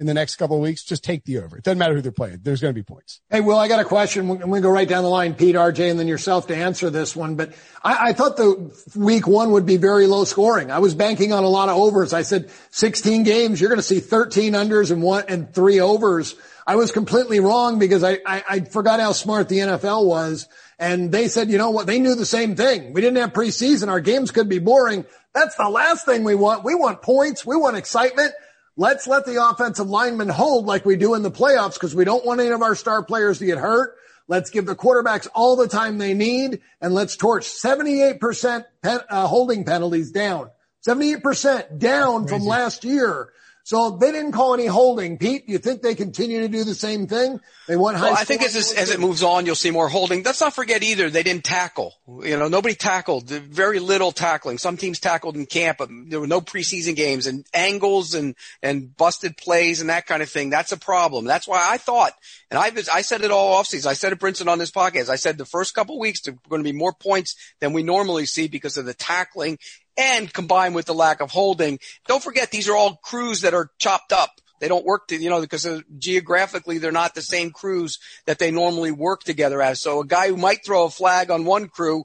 in 0.00 0.06
the 0.06 0.14
next 0.14 0.36
couple 0.36 0.56
of 0.56 0.62
weeks, 0.62 0.82
just 0.82 1.04
take 1.04 1.24
the 1.24 1.38
over. 1.38 1.58
It 1.58 1.62
doesn't 1.62 1.78
matter 1.78 1.94
who 1.94 2.00
they're 2.00 2.10
playing. 2.10 2.40
There's 2.42 2.62
going 2.62 2.74
to 2.74 2.78
be 2.78 2.82
points. 2.82 3.20
Hey, 3.28 3.42
Will, 3.42 3.58
I 3.58 3.68
got 3.68 3.80
a 3.80 3.84
question. 3.84 4.28
I'm 4.30 4.38
going 4.38 4.54
to 4.54 4.60
go 4.60 4.70
right 4.70 4.88
down 4.88 5.04
the 5.04 5.10
line, 5.10 5.34
Pete, 5.34 5.54
RJ, 5.54 5.90
and 5.90 6.00
then 6.00 6.08
yourself 6.08 6.46
to 6.46 6.56
answer 6.56 6.88
this 6.88 7.14
one. 7.14 7.36
But 7.36 7.52
I, 7.84 8.08
I 8.08 8.12
thought 8.14 8.38
the 8.38 8.74
week 8.96 9.26
one 9.26 9.52
would 9.52 9.66
be 9.66 9.76
very 9.76 10.06
low 10.06 10.24
scoring. 10.24 10.70
I 10.70 10.78
was 10.78 10.94
banking 10.94 11.34
on 11.34 11.44
a 11.44 11.48
lot 11.48 11.68
of 11.68 11.76
overs. 11.76 12.14
I 12.14 12.22
said 12.22 12.50
16 12.70 13.24
games. 13.24 13.60
You're 13.60 13.68
going 13.68 13.78
to 13.78 13.82
see 13.82 14.00
13 14.00 14.54
unders 14.54 14.90
and 14.90 15.02
one 15.02 15.24
and 15.28 15.54
three 15.54 15.80
overs. 15.80 16.34
I 16.66 16.76
was 16.76 16.92
completely 16.92 17.40
wrong 17.40 17.78
because 17.78 18.02
I, 18.02 18.20
I, 18.24 18.44
I 18.48 18.60
forgot 18.60 19.00
how 19.00 19.12
smart 19.12 19.50
the 19.50 19.58
NFL 19.58 20.06
was. 20.06 20.48
And 20.78 21.12
they 21.12 21.28
said, 21.28 21.50
you 21.50 21.58
know 21.58 21.70
what? 21.70 21.86
They 21.86 21.98
knew 21.98 22.14
the 22.14 22.24
same 22.24 22.56
thing. 22.56 22.94
We 22.94 23.02
didn't 23.02 23.18
have 23.18 23.34
preseason. 23.34 23.88
Our 23.88 24.00
games 24.00 24.30
could 24.30 24.48
be 24.48 24.60
boring. 24.60 25.04
That's 25.34 25.56
the 25.56 25.68
last 25.68 26.06
thing 26.06 26.24
we 26.24 26.34
want. 26.34 26.64
We 26.64 26.74
want 26.74 27.02
points. 27.02 27.44
We 27.44 27.54
want 27.56 27.76
excitement. 27.76 28.32
Let's 28.80 29.06
let 29.06 29.26
the 29.26 29.46
offensive 29.46 29.90
linemen 29.90 30.30
hold 30.30 30.64
like 30.64 30.86
we 30.86 30.96
do 30.96 31.12
in 31.12 31.20
the 31.20 31.30
playoffs 31.30 31.74
because 31.74 31.94
we 31.94 32.06
don't 32.06 32.24
want 32.24 32.40
any 32.40 32.48
of 32.48 32.62
our 32.62 32.74
star 32.74 33.04
players 33.04 33.38
to 33.40 33.44
get 33.44 33.58
hurt. 33.58 33.94
Let's 34.26 34.48
give 34.48 34.64
the 34.64 34.74
quarterbacks 34.74 35.28
all 35.34 35.56
the 35.56 35.68
time 35.68 35.98
they 35.98 36.14
need 36.14 36.62
and 36.80 36.94
let's 36.94 37.14
torch 37.16 37.44
78% 37.44 38.64
pen, 38.82 39.00
uh, 39.10 39.26
holding 39.26 39.66
penalties 39.66 40.12
down. 40.12 40.48
78% 40.88 41.78
down 41.78 42.26
from 42.26 42.46
last 42.46 42.84
year. 42.84 43.34
So 43.70 43.90
they 43.90 44.10
didn't 44.10 44.32
call 44.32 44.54
any 44.54 44.66
holding. 44.66 45.16
Pete, 45.16 45.46
do 45.46 45.52
you 45.52 45.58
think 45.58 45.80
they 45.80 45.94
continue 45.94 46.40
to 46.40 46.48
do 46.48 46.64
the 46.64 46.74
same 46.74 47.06
thing? 47.06 47.38
They 47.68 47.76
want 47.76 47.96
high. 47.96 48.06
Well, 48.06 48.16
I 48.18 48.24
think 48.24 48.42
as, 48.42 48.56
as 48.56 48.90
it 48.90 48.98
moves 48.98 49.22
on, 49.22 49.46
you'll 49.46 49.54
see 49.54 49.70
more 49.70 49.88
holding. 49.88 50.24
Let's 50.24 50.40
not 50.40 50.56
forget 50.56 50.82
either. 50.82 51.08
They 51.08 51.22
didn't 51.22 51.44
tackle. 51.44 51.94
You 52.08 52.36
know, 52.36 52.48
nobody 52.48 52.74
tackled. 52.74 53.28
Very 53.28 53.78
little 53.78 54.10
tackling. 54.10 54.58
Some 54.58 54.76
teams 54.76 54.98
tackled 54.98 55.36
in 55.36 55.46
camp, 55.46 55.78
but 55.78 55.88
there 56.08 56.18
were 56.18 56.26
no 56.26 56.40
preseason 56.40 56.96
games 56.96 57.28
and 57.28 57.46
angles 57.54 58.14
and 58.14 58.34
and 58.60 58.96
busted 58.96 59.36
plays 59.36 59.80
and 59.80 59.88
that 59.88 60.04
kind 60.04 60.20
of 60.20 60.28
thing. 60.28 60.50
That's 60.50 60.72
a 60.72 60.76
problem. 60.76 61.26
That's 61.26 61.46
why 61.46 61.64
I 61.64 61.78
thought, 61.78 62.14
and 62.50 62.58
I 62.58 62.72
I 62.92 63.02
said 63.02 63.22
it 63.22 63.30
all 63.30 63.62
offseason. 63.62 63.86
I 63.86 63.92
said 63.92 64.12
it, 64.12 64.18
Brinson, 64.18 64.48
on 64.48 64.58
this 64.58 64.72
podcast. 64.72 65.08
I 65.08 65.14
said 65.14 65.38
the 65.38 65.44
first 65.44 65.76
couple 65.76 65.96
weeks 66.00 66.22
there 66.22 66.34
are 66.34 66.48
going 66.48 66.64
to 66.64 66.68
be 66.68 66.76
more 66.76 66.92
points 66.92 67.36
than 67.60 67.72
we 67.72 67.84
normally 67.84 68.26
see 68.26 68.48
because 68.48 68.76
of 68.78 68.84
the 68.84 68.94
tackling 68.94 69.60
and 69.96 70.32
combined 70.32 70.74
with 70.74 70.86
the 70.86 70.94
lack 70.94 71.20
of 71.20 71.30
holding. 71.30 71.78
Don't 72.06 72.22
forget 72.22 72.50
these 72.50 72.68
are 72.68 72.76
all 72.76 72.96
crews 72.96 73.42
that 73.42 73.54
are 73.54 73.70
chopped 73.78 74.12
up. 74.12 74.30
They 74.60 74.68
don't 74.68 74.84
work 74.84 75.08
to, 75.08 75.16
you 75.16 75.30
know, 75.30 75.40
because 75.40 75.66
uh, 75.66 75.80
geographically 75.98 76.78
they're 76.78 76.92
not 76.92 77.14
the 77.14 77.22
same 77.22 77.50
crews 77.50 77.98
that 78.26 78.38
they 78.38 78.50
normally 78.50 78.92
work 78.92 79.22
together 79.22 79.62
as. 79.62 79.80
So 79.80 80.00
a 80.00 80.06
guy 80.06 80.28
who 80.28 80.36
might 80.36 80.64
throw 80.64 80.84
a 80.84 80.90
flag 80.90 81.30
on 81.30 81.46
one 81.46 81.68
crew 81.68 82.04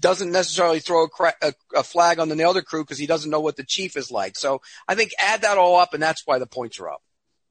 doesn't 0.00 0.32
necessarily 0.32 0.80
throw 0.80 1.04
a, 1.04 1.08
cra- 1.08 1.34
a, 1.40 1.54
a 1.74 1.82
flag 1.82 2.18
on 2.18 2.28
the 2.28 2.44
other 2.44 2.62
crew 2.62 2.82
because 2.82 2.98
he 2.98 3.06
doesn't 3.06 3.30
know 3.30 3.40
what 3.40 3.56
the 3.56 3.64
chief 3.64 3.96
is 3.96 4.10
like. 4.10 4.36
So 4.36 4.62
I 4.88 4.94
think 4.94 5.12
add 5.18 5.42
that 5.42 5.58
all 5.58 5.76
up 5.76 5.94
and 5.94 6.02
that's 6.02 6.26
why 6.26 6.38
the 6.38 6.46
points 6.46 6.80
are 6.80 6.88
up. 6.88 7.02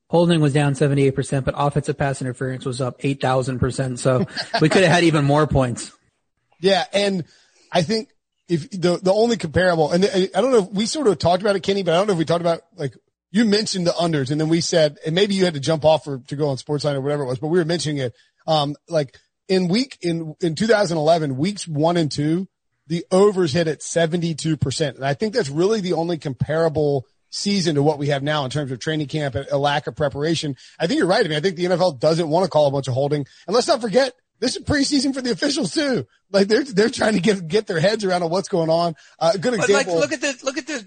Holding 0.10 0.40
was 0.42 0.54
down 0.54 0.74
78%, 0.74 1.46
but 1.46 1.56
offensive 1.58 1.98
pass 1.98 2.22
interference 2.22 2.66
was 2.66 2.82
up 2.82 3.00
8,000%. 3.00 3.98
So 3.98 4.26
we 4.62 4.70
could 4.70 4.84
have 4.84 4.92
had 4.92 5.04
even 5.04 5.26
more 5.26 5.48
points. 5.48 5.92
Yeah. 6.60 6.86
And 6.94 7.26
I 7.72 7.82
think 7.82 8.10
if 8.48 8.70
the 8.70 8.98
the 9.02 9.14
only 9.14 9.38
comparable, 9.38 9.92
and 9.92 10.06
I 10.06 10.42
don't 10.42 10.52
know, 10.52 10.60
if 10.60 10.72
we 10.72 10.86
sort 10.86 11.08
of 11.08 11.18
talked 11.18 11.42
about 11.42 11.56
it, 11.56 11.64
Kenny, 11.64 11.84
but 11.84 11.94
I 11.94 11.98
don't 11.98 12.08
know 12.08 12.14
if 12.14 12.20
we 12.20 12.26
talked 12.26 12.42
about 12.42 12.62
like 12.76 12.96
you 13.32 13.46
mentioned 13.46 13.88
the 13.88 13.92
unders, 13.92 14.32
and 14.32 14.40
then 14.40 14.50
we 14.50 14.62
said, 14.62 14.98
and 15.06 15.16
maybe 15.16 15.36
you 15.36 15.46
had 15.46 15.56
to 15.56 15.60
jump 15.60 15.84
off 15.84 16.08
or 16.08 16.20
to 16.28 16.36
go 16.36 16.50
on 16.50 16.58
Sportsline 16.58 16.96
or 16.96 17.02
whatever 17.02 17.24
it 17.24 17.28
was, 17.28 17.40
but 17.40 17.48
we 17.48 17.60
were 17.60 17.66
mentioning 17.66 17.98
it. 17.98 18.14
Um, 18.48 18.76
like 18.88 19.18
in 19.48 19.68
week 19.68 19.98
in 20.02 20.36
in 20.42 20.56
2011, 20.56 21.38
weeks 21.38 21.68
one 21.68 21.98
and 21.98 22.12
two, 22.12 22.48
the 22.88 23.06
overs 23.12 23.54
hit 23.54 23.68
at 23.68 23.82
72 23.82 24.58
percent, 24.58 24.98
and 24.98 25.06
I 25.06 25.16
think 25.16 25.34
that's 25.34 25.50
really 25.50 25.82
the 25.82 25.94
only 25.94 26.18
comparable 26.18 27.06
season 27.32 27.76
to 27.76 27.84
what 27.84 27.98
we 27.98 28.08
have 28.08 28.24
now 28.24 28.46
in 28.46 28.52
terms 28.52 28.72
of 28.72 28.80
training 28.80 29.08
camp 29.08 29.36
and 29.36 29.48
a 29.52 29.58
lack 29.58 29.88
of 29.88 29.96
preparation. 29.96 30.56
I 30.80 30.88
think 30.88 31.00
you're 31.00 31.08
right. 31.08 31.26
I 31.26 31.28
mean, 31.28 31.38
I 31.38 31.42
think 31.42 31.58
the 31.58 31.66
NFL 31.66 32.00
doesn't 32.00 32.30
want 32.30 32.46
to 32.46 32.50
call 32.50 32.68
a 32.68 32.72
bunch 32.72 32.88
of 32.88 32.94
holding, 32.94 33.26
and 33.48 33.54
let's 33.56 33.68
not 33.68 33.82
forget 33.82 34.14
this 34.40 34.56
is 34.56 34.64
preseason 34.64 35.14
for 35.14 35.22
the 35.22 35.32
officials 35.32 35.74
too. 35.74 36.06
Like 36.32 36.48
they're 36.48 36.64
they're 36.64 36.90
trying 36.90 37.14
to 37.14 37.20
get 37.22 37.48
get 37.48 37.68
their 37.68 37.80
heads 37.80 38.04
around 38.04 38.24
on 38.24 38.30
what's 38.30 38.50
going 38.50 38.70
on. 38.70 38.96
Uh, 39.20 39.34
good 39.34 39.54
example. 39.54 39.96
Like, 39.96 40.10
look 40.10 40.12
at 40.12 40.22
the 40.22 40.40
look 40.44 40.58
at 40.58 40.68
the 40.68 40.86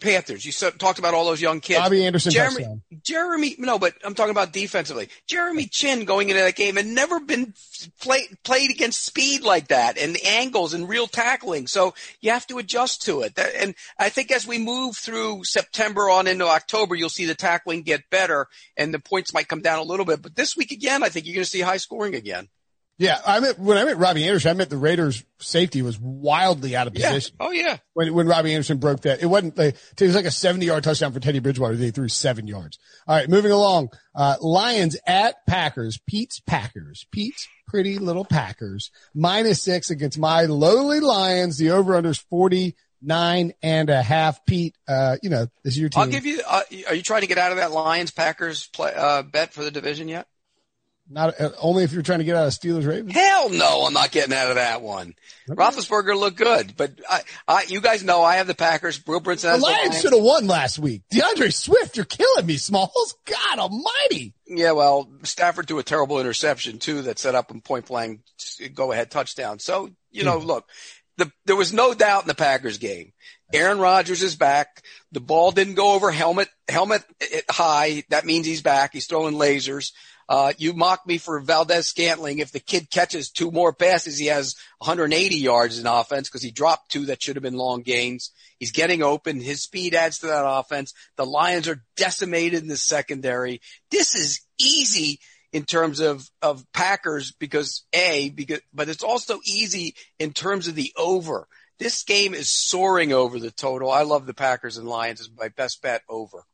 Panthers. 0.00 0.44
You 0.44 0.52
so, 0.52 0.70
talked 0.70 0.98
about 0.98 1.14
all 1.14 1.24
those 1.24 1.40
young 1.40 1.60
kids. 1.60 1.80
Bobby 1.80 2.06
Anderson 2.06 2.32
Jeremy, 2.32 2.56
touchdown. 2.56 2.82
Jeremy, 3.02 3.54
no, 3.58 3.78
but 3.78 3.94
I'm 4.04 4.14
talking 4.14 4.30
about 4.30 4.52
defensively. 4.52 5.08
Jeremy 5.26 5.66
Chinn 5.66 6.04
going 6.04 6.28
into 6.28 6.40
that 6.40 6.56
game 6.56 6.76
had 6.76 6.86
never 6.86 7.20
been 7.20 7.54
play, 8.00 8.28
played 8.44 8.70
against 8.70 9.04
speed 9.04 9.42
like 9.42 9.68
that 9.68 9.98
and 9.98 10.14
the 10.14 10.24
angles 10.24 10.74
and 10.74 10.88
real 10.88 11.06
tackling. 11.06 11.66
So 11.66 11.94
you 12.20 12.30
have 12.30 12.46
to 12.48 12.58
adjust 12.58 13.02
to 13.02 13.22
it. 13.22 13.34
That, 13.34 13.54
and 13.56 13.74
I 13.98 14.08
think 14.08 14.30
as 14.30 14.46
we 14.46 14.58
move 14.58 14.96
through 14.96 15.44
September 15.44 16.08
on 16.08 16.26
into 16.26 16.46
October, 16.46 16.94
you'll 16.94 17.08
see 17.08 17.26
the 17.26 17.34
tackling 17.34 17.82
get 17.82 18.08
better 18.10 18.48
and 18.76 18.92
the 18.92 18.98
points 18.98 19.34
might 19.34 19.48
come 19.48 19.62
down 19.62 19.78
a 19.78 19.82
little 19.82 20.06
bit. 20.06 20.22
But 20.22 20.36
this 20.36 20.56
week 20.56 20.70
again, 20.70 21.02
I 21.02 21.08
think 21.08 21.26
you're 21.26 21.34
going 21.34 21.44
to 21.44 21.50
see 21.50 21.60
high 21.60 21.76
scoring 21.76 22.14
again. 22.14 22.48
Yeah, 22.98 23.20
I 23.26 23.40
meant 23.40 23.58
when 23.58 23.76
I 23.76 23.84
meant 23.84 23.98
Robbie 23.98 24.26
Anderson, 24.26 24.50
I 24.50 24.54
meant 24.54 24.70
the 24.70 24.78
Raiders' 24.78 25.22
safety 25.38 25.82
was 25.82 25.98
wildly 26.00 26.74
out 26.74 26.86
of 26.86 26.94
position. 26.94 27.36
Yeah. 27.38 27.46
Oh 27.46 27.50
yeah. 27.50 27.76
when 27.92 28.14
when 28.14 28.26
Robbie 28.26 28.52
Anderson 28.52 28.78
broke 28.78 29.02
that. 29.02 29.22
It 29.22 29.26
wasn't 29.26 29.58
like 29.58 29.76
it 30.00 30.04
was 30.04 30.14
like 30.14 30.24
a 30.24 30.30
seventy 30.30 30.66
yard 30.66 30.82
touchdown 30.82 31.12
for 31.12 31.20
Teddy 31.20 31.40
Bridgewater. 31.40 31.76
They 31.76 31.90
threw 31.90 32.08
seven 32.08 32.46
yards. 32.46 32.78
All 33.06 33.14
right, 33.14 33.28
moving 33.28 33.52
along. 33.52 33.90
Uh, 34.14 34.36
Lions 34.40 34.96
at 35.06 35.46
Packers. 35.46 35.98
Pete's 36.06 36.40
Packers. 36.40 37.06
Pete's 37.12 37.46
pretty 37.68 37.98
little 37.98 38.24
Packers 38.24 38.90
minus 39.14 39.62
six 39.62 39.90
against 39.90 40.18
my 40.18 40.44
lowly 40.46 41.00
Lions. 41.00 41.58
The 41.58 41.72
over 41.72 41.96
under 41.96 42.08
is 42.10 42.18
forty 42.18 42.76
nine 43.02 43.52
and 43.62 43.90
a 43.90 44.02
half. 44.02 44.46
Pete, 44.46 44.74
uh, 44.88 45.18
you 45.22 45.28
know 45.28 45.48
this 45.64 45.74
is 45.74 45.78
your 45.78 45.90
team. 45.90 46.00
I'll 46.02 46.08
give 46.08 46.24
you. 46.24 46.40
Uh, 46.46 46.62
are 46.88 46.94
you 46.94 47.02
trying 47.02 47.20
to 47.20 47.26
get 47.26 47.36
out 47.36 47.52
of 47.52 47.58
that 47.58 47.72
Lions 47.72 48.10
Packers 48.10 48.68
play, 48.68 48.94
uh, 48.96 49.22
bet 49.22 49.52
for 49.52 49.64
the 49.64 49.70
division 49.70 50.08
yet? 50.08 50.26
Not 51.08 51.40
uh, 51.40 51.50
only 51.60 51.84
if 51.84 51.92
you're 51.92 52.02
trying 52.02 52.18
to 52.18 52.24
get 52.24 52.36
out 52.36 52.46
of 52.46 52.52
Steelers 52.52 52.86
Ravens. 52.86 53.12
Hell 53.12 53.48
no, 53.50 53.84
I'm 53.86 53.92
not 53.92 54.10
getting 54.10 54.34
out 54.34 54.48
of 54.50 54.56
that 54.56 54.82
one. 54.82 55.14
Roethlisberger 55.48 56.18
looked 56.18 56.36
good, 56.36 56.74
but 56.76 56.92
I, 57.08 57.22
I, 57.46 57.64
you 57.68 57.80
guys 57.80 58.02
know 58.02 58.22
I 58.22 58.36
have 58.36 58.48
the 58.48 58.54
Packers. 58.54 59.04
Will 59.06 59.20
Brinson 59.20 59.42
The 59.42 59.48
has 59.50 59.60
the 59.60 59.66
Lions 59.66 59.88
Lions. 59.90 60.00
should 60.00 60.12
have 60.12 60.22
won 60.22 60.48
last 60.48 60.78
week. 60.80 61.02
D'Andre 61.10 61.50
Swift, 61.50 61.96
you're 61.96 62.06
killing 62.06 62.46
me, 62.46 62.56
Smalls. 62.56 63.14
God 63.24 63.58
almighty. 63.58 64.34
Yeah, 64.48 64.72
well, 64.72 65.08
Stafford 65.22 65.68
threw 65.68 65.78
a 65.78 65.84
terrible 65.84 66.18
interception 66.18 66.78
too 66.78 67.02
that 67.02 67.18
set 67.20 67.34
up 67.36 67.50
a 67.50 67.60
point 67.60 67.86
blank 67.86 68.20
go 68.74 68.90
ahead 68.90 69.10
touchdown. 69.10 69.60
So, 69.60 69.90
you 70.10 70.24
know, 70.24 70.38
look, 70.38 70.68
the, 71.18 71.30
there 71.44 71.56
was 71.56 71.72
no 71.72 71.94
doubt 71.94 72.22
in 72.22 72.28
the 72.28 72.34
Packers 72.34 72.78
game. 72.78 73.12
Aaron 73.52 73.78
Rodgers 73.78 74.22
is 74.22 74.34
back. 74.34 74.82
The 75.12 75.20
ball 75.20 75.52
didn't 75.52 75.74
go 75.74 75.92
over 75.94 76.10
helmet, 76.10 76.48
helmet 76.68 77.04
eh, 77.20 77.42
high. 77.48 78.02
That 78.10 78.26
means 78.26 78.46
he's 78.46 78.62
back. 78.62 78.92
He's 78.92 79.06
throwing 79.06 79.34
lasers. 79.34 79.92
Uh, 80.28 80.52
you 80.58 80.72
mock 80.72 81.06
me 81.06 81.18
for 81.18 81.40
Valdes-Scantling. 81.40 82.38
If 82.38 82.50
the 82.50 82.60
kid 82.60 82.90
catches 82.90 83.30
two 83.30 83.50
more 83.50 83.72
passes, 83.72 84.18
he 84.18 84.26
has 84.26 84.56
180 84.78 85.36
yards 85.36 85.78
in 85.78 85.86
offense 85.86 86.28
because 86.28 86.42
he 86.42 86.50
dropped 86.50 86.90
two 86.90 87.06
that 87.06 87.22
should 87.22 87.36
have 87.36 87.44
been 87.44 87.54
long 87.54 87.82
gains. 87.82 88.32
He's 88.58 88.72
getting 88.72 89.02
open. 89.02 89.40
His 89.40 89.62
speed 89.62 89.94
adds 89.94 90.18
to 90.18 90.26
that 90.26 90.44
offense. 90.46 90.94
The 91.16 91.26
Lions 91.26 91.68
are 91.68 91.82
decimated 91.96 92.62
in 92.62 92.68
the 92.68 92.76
secondary. 92.76 93.60
This 93.90 94.14
is 94.14 94.40
easy 94.58 95.20
in 95.52 95.64
terms 95.64 96.00
of, 96.00 96.28
of 96.42 96.64
Packers 96.72 97.32
because 97.32 97.84
A, 97.92 98.30
because, 98.30 98.60
but 98.74 98.88
it's 98.88 99.04
also 99.04 99.38
easy 99.44 99.94
in 100.18 100.32
terms 100.32 100.66
of 100.66 100.74
the 100.74 100.92
over. 100.96 101.46
This 101.78 102.02
game 102.04 102.34
is 102.34 102.50
soaring 102.50 103.12
over 103.12 103.38
the 103.38 103.50
total. 103.50 103.90
I 103.90 104.02
love 104.02 104.26
the 104.26 104.34
Packers 104.34 104.76
and 104.76 104.88
Lions 104.88 105.20
as 105.20 105.30
my 105.36 105.48
best 105.48 105.82
bet 105.82 106.02
over. 106.08 106.44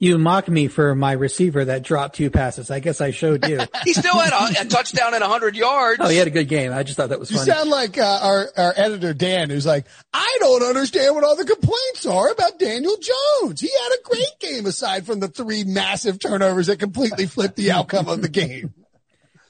You 0.00 0.16
mock 0.16 0.48
me 0.48 0.68
for 0.68 0.94
my 0.94 1.10
receiver 1.12 1.64
that 1.64 1.82
dropped 1.82 2.14
two 2.14 2.30
passes. 2.30 2.70
I 2.70 2.78
guess 2.78 3.00
I 3.00 3.10
showed 3.10 3.48
you. 3.48 3.58
He 3.84 3.92
still 3.94 4.16
had 4.18 4.32
a, 4.32 4.62
a 4.62 4.64
touchdown 4.66 5.12
and 5.14 5.22
100 5.22 5.56
yards. 5.56 6.00
oh, 6.00 6.08
he 6.08 6.16
had 6.16 6.28
a 6.28 6.30
good 6.30 6.46
game. 6.48 6.72
I 6.72 6.84
just 6.84 6.96
thought 6.96 7.08
that 7.08 7.18
was 7.18 7.30
You 7.30 7.38
funny. 7.38 7.50
sound 7.50 7.70
like 7.70 7.98
uh, 7.98 8.18
our 8.22 8.48
our 8.56 8.72
editor 8.76 9.12
Dan, 9.12 9.50
who's 9.50 9.66
like, 9.66 9.86
I 10.12 10.36
don't 10.40 10.62
understand 10.62 11.14
what 11.16 11.24
all 11.24 11.34
the 11.36 11.44
complaints 11.44 12.06
are 12.06 12.30
about 12.30 12.58
Daniel 12.60 12.96
Jones. 12.96 13.60
He 13.60 13.68
had 13.70 13.92
a 13.98 14.02
great 14.08 14.38
game 14.40 14.66
aside 14.66 15.04
from 15.06 15.18
the 15.20 15.28
three 15.28 15.64
massive 15.64 16.18
turnovers 16.20 16.68
that 16.68 16.78
completely 16.78 17.26
flipped 17.26 17.56
the 17.56 17.72
outcome 17.72 18.08
of 18.08 18.22
the 18.22 18.28
game. 18.28 18.74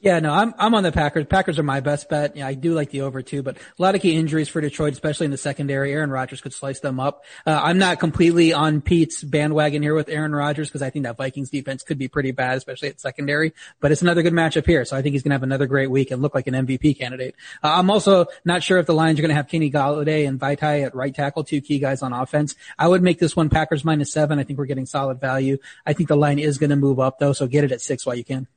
Yeah, 0.09 0.21
no, 0.21 0.33
I'm 0.33 0.55
I'm 0.59 0.75
on 0.75 0.85
the 0.85 0.91
Packers. 0.91 1.27
Packers 1.27 1.59
are 1.59 1.63
my 1.63 1.81
best 1.81 2.09
bet. 2.09 2.35
Yeah, 2.35 2.47
I 2.47 2.55
do 2.55 2.73
like 2.73 2.89
the 2.89 3.03
over 3.03 3.21
too, 3.21 3.43
but 3.43 3.59
a 3.59 3.83
lot 3.83 3.95
of 3.95 4.01
key 4.01 4.17
injuries 4.17 4.49
for 4.49 4.63
Detroit, 4.63 4.95
especially 4.95 5.27
in 5.27 5.31
the 5.31 5.37
secondary. 5.37 5.93
Aaron 5.93 6.11
Rodgers 6.11 6.41
could 6.41 6.55
slice 6.55 6.81
them 6.81 6.99
up. 6.99 7.27
Uh, 7.47 7.61
I'm 7.63 7.77
not 7.77 8.01
completely 8.01 8.55
on 8.55 8.81
Pete's 8.81 9.23
bandwagon 9.23 9.83
here 9.83 9.95
with 9.95 10.09
Aaron 10.09 10.35
Rodgers 10.35 10.69
because 10.69 10.81
I 10.81 10.89
think 10.89 11.05
that 11.05 11.19
Vikings 11.19 11.51
defense 11.51 11.83
could 11.83 11.99
be 11.99 12.09
pretty 12.09 12.31
bad, 12.31 12.57
especially 12.57 12.89
at 12.89 13.03
secondary. 13.03 13.53
But 13.81 13.93
it's 13.93 14.01
another 14.01 14.23
good 14.23 14.33
matchup 14.33 14.65
here, 14.65 14.87
so 14.87 14.97
I 14.97 15.03
think 15.03 15.13
he's 15.13 15.23
going 15.23 15.33
to 15.33 15.35
have 15.35 15.43
another 15.43 15.67
great 15.67 15.91
week 15.91 16.11
and 16.11 16.23
look 16.23 16.35
like 16.35 16.47
an 16.47 16.55
MVP 16.55 16.99
candidate. 16.99 17.35
Uh, 17.63 17.75
I'm 17.75 17.91
also 17.91 18.29
not 18.47 18.63
sure 18.63 18.79
if 18.79 18.87
the 18.87 18.95
Lions 18.95 19.19
are 19.19 19.23
going 19.23 19.29
to 19.29 19.35
have 19.35 19.49
Kenny 19.49 19.71
Golladay 19.71 20.27
and 20.27 20.41
Vaitai 20.41 20.87
at 20.87 20.95
right 20.95 21.15
tackle, 21.15 21.45
two 21.45 21.61
key 21.61 21.81
guys 21.81 22.01
on 22.01 22.15
offense. 22.15 22.55
I 22.79 22.89
would 22.89 23.03
make 23.03 23.19
this 23.19 23.37
one 23.37 23.51
Packers 23.51 23.85
minus 23.85 24.11
seven. 24.11 24.39
I 24.39 24.45
think 24.45 24.59
we're 24.59 24.65
getting 24.65 24.87
solid 24.87 25.21
value. 25.21 25.59
I 25.85 25.93
think 25.93 26.09
the 26.09 26.17
line 26.17 26.39
is 26.39 26.57
going 26.57 26.71
to 26.71 26.77
move 26.77 26.99
up 26.99 27.19
though, 27.19 27.35
so 27.35 27.47
get 27.47 27.65
it 27.65 27.73
at 27.73 27.83
six 27.83 28.07
while 28.07 28.17
you 28.17 28.25
can. 28.25 28.49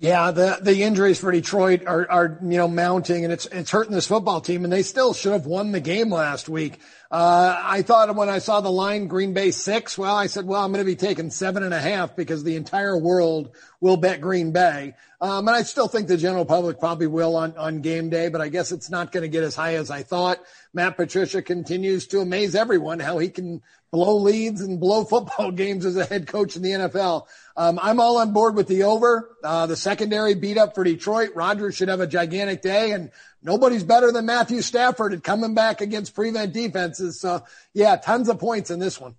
Yeah, 0.00 0.30
the 0.30 0.58
the 0.62 0.82
injuries 0.82 1.20
for 1.20 1.30
Detroit 1.30 1.86
are 1.86 2.10
are 2.10 2.38
you 2.42 2.56
know 2.56 2.68
mounting, 2.68 3.24
and 3.24 3.32
it's 3.32 3.44
it's 3.44 3.70
hurting 3.70 3.92
this 3.92 4.06
football 4.06 4.40
team, 4.40 4.64
and 4.64 4.72
they 4.72 4.82
still 4.82 5.12
should 5.12 5.32
have 5.32 5.44
won 5.44 5.72
the 5.72 5.80
game 5.80 6.10
last 6.10 6.48
week. 6.48 6.80
Uh, 7.10 7.60
I 7.64 7.82
thought 7.82 8.14
when 8.14 8.28
I 8.28 8.38
saw 8.38 8.60
the 8.60 8.70
line 8.70 9.08
Green 9.08 9.34
Bay 9.34 9.50
six, 9.50 9.98
well, 9.98 10.14
I 10.14 10.26
said, 10.26 10.46
well, 10.46 10.62
I'm 10.62 10.70
going 10.70 10.84
to 10.84 10.88
be 10.88 10.94
taking 10.94 11.30
seven 11.30 11.64
and 11.64 11.74
a 11.74 11.80
half 11.80 12.14
because 12.14 12.44
the 12.44 12.54
entire 12.54 12.96
world 12.96 13.50
will 13.80 13.96
bet 13.96 14.20
Green 14.20 14.52
Bay, 14.52 14.94
um, 15.20 15.48
and 15.48 15.56
I 15.56 15.62
still 15.62 15.88
think 15.88 16.06
the 16.06 16.16
general 16.16 16.44
public 16.44 16.78
probably 16.78 17.08
will 17.08 17.34
on 17.34 17.56
on 17.56 17.80
game 17.80 18.10
day, 18.10 18.28
but 18.28 18.40
I 18.40 18.48
guess 18.48 18.70
it's 18.70 18.90
not 18.90 19.10
going 19.10 19.22
to 19.22 19.28
get 19.28 19.42
as 19.42 19.56
high 19.56 19.74
as 19.74 19.90
I 19.90 20.04
thought. 20.04 20.38
Matt 20.72 20.96
Patricia 20.96 21.42
continues 21.42 22.06
to 22.08 22.20
amaze 22.20 22.54
everyone 22.54 23.00
how 23.00 23.18
he 23.18 23.28
can 23.28 23.60
blow 23.90 24.16
leads 24.18 24.60
and 24.60 24.78
blow 24.78 25.04
football 25.10 25.50
games 25.50 25.84
as 25.84 25.96
a 25.96 26.04
head 26.04 26.26
coach 26.26 26.56
in 26.56 26.62
the 26.62 26.70
NFL. 26.70 27.26
Um, 27.56 27.78
I'm 27.82 28.00
all 28.00 28.18
on 28.18 28.32
board 28.32 28.54
with 28.54 28.68
the 28.68 28.84
over. 28.84 29.36
Uh, 29.42 29.66
the 29.66 29.76
secondary 29.76 30.34
beat 30.34 30.56
up 30.56 30.74
for 30.74 30.84
Detroit. 30.84 31.30
Rodgers 31.34 31.74
should 31.74 31.88
have 31.88 32.00
a 32.00 32.06
gigantic 32.06 32.62
day, 32.62 32.92
and 32.92 33.10
nobody's 33.42 33.84
better 33.84 34.12
than 34.12 34.26
Matthew 34.26 34.62
Stafford 34.62 35.12
at 35.12 35.22
coming 35.22 35.54
back 35.54 35.80
against 35.80 36.14
prevent 36.14 36.52
defenses. 36.52 37.20
So, 37.20 37.44
yeah, 37.74 37.96
tons 37.96 38.28
of 38.28 38.38
points 38.38 38.70
in 38.70 38.78
this 38.78 39.00
one. 39.00 39.16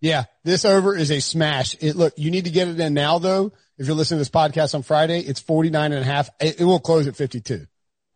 Yeah, 0.00 0.24
this 0.44 0.64
over 0.64 0.96
is 0.96 1.10
a 1.10 1.20
smash. 1.20 1.74
It 1.80 1.96
look, 1.96 2.14
you 2.16 2.30
need 2.30 2.44
to 2.44 2.50
get 2.50 2.68
it 2.68 2.78
in 2.78 2.94
now 2.94 3.18
though. 3.18 3.52
If 3.78 3.86
you're 3.86 3.96
listening 3.96 4.18
to 4.18 4.20
this 4.20 4.30
podcast 4.30 4.74
on 4.74 4.82
Friday, 4.82 5.20
it's 5.20 5.40
49 5.40 5.92
and 5.92 6.02
a 6.02 6.04
half. 6.04 6.30
It, 6.40 6.60
it 6.60 6.64
will 6.64 6.80
close 6.80 7.06
at 7.06 7.16
52. 7.16 7.66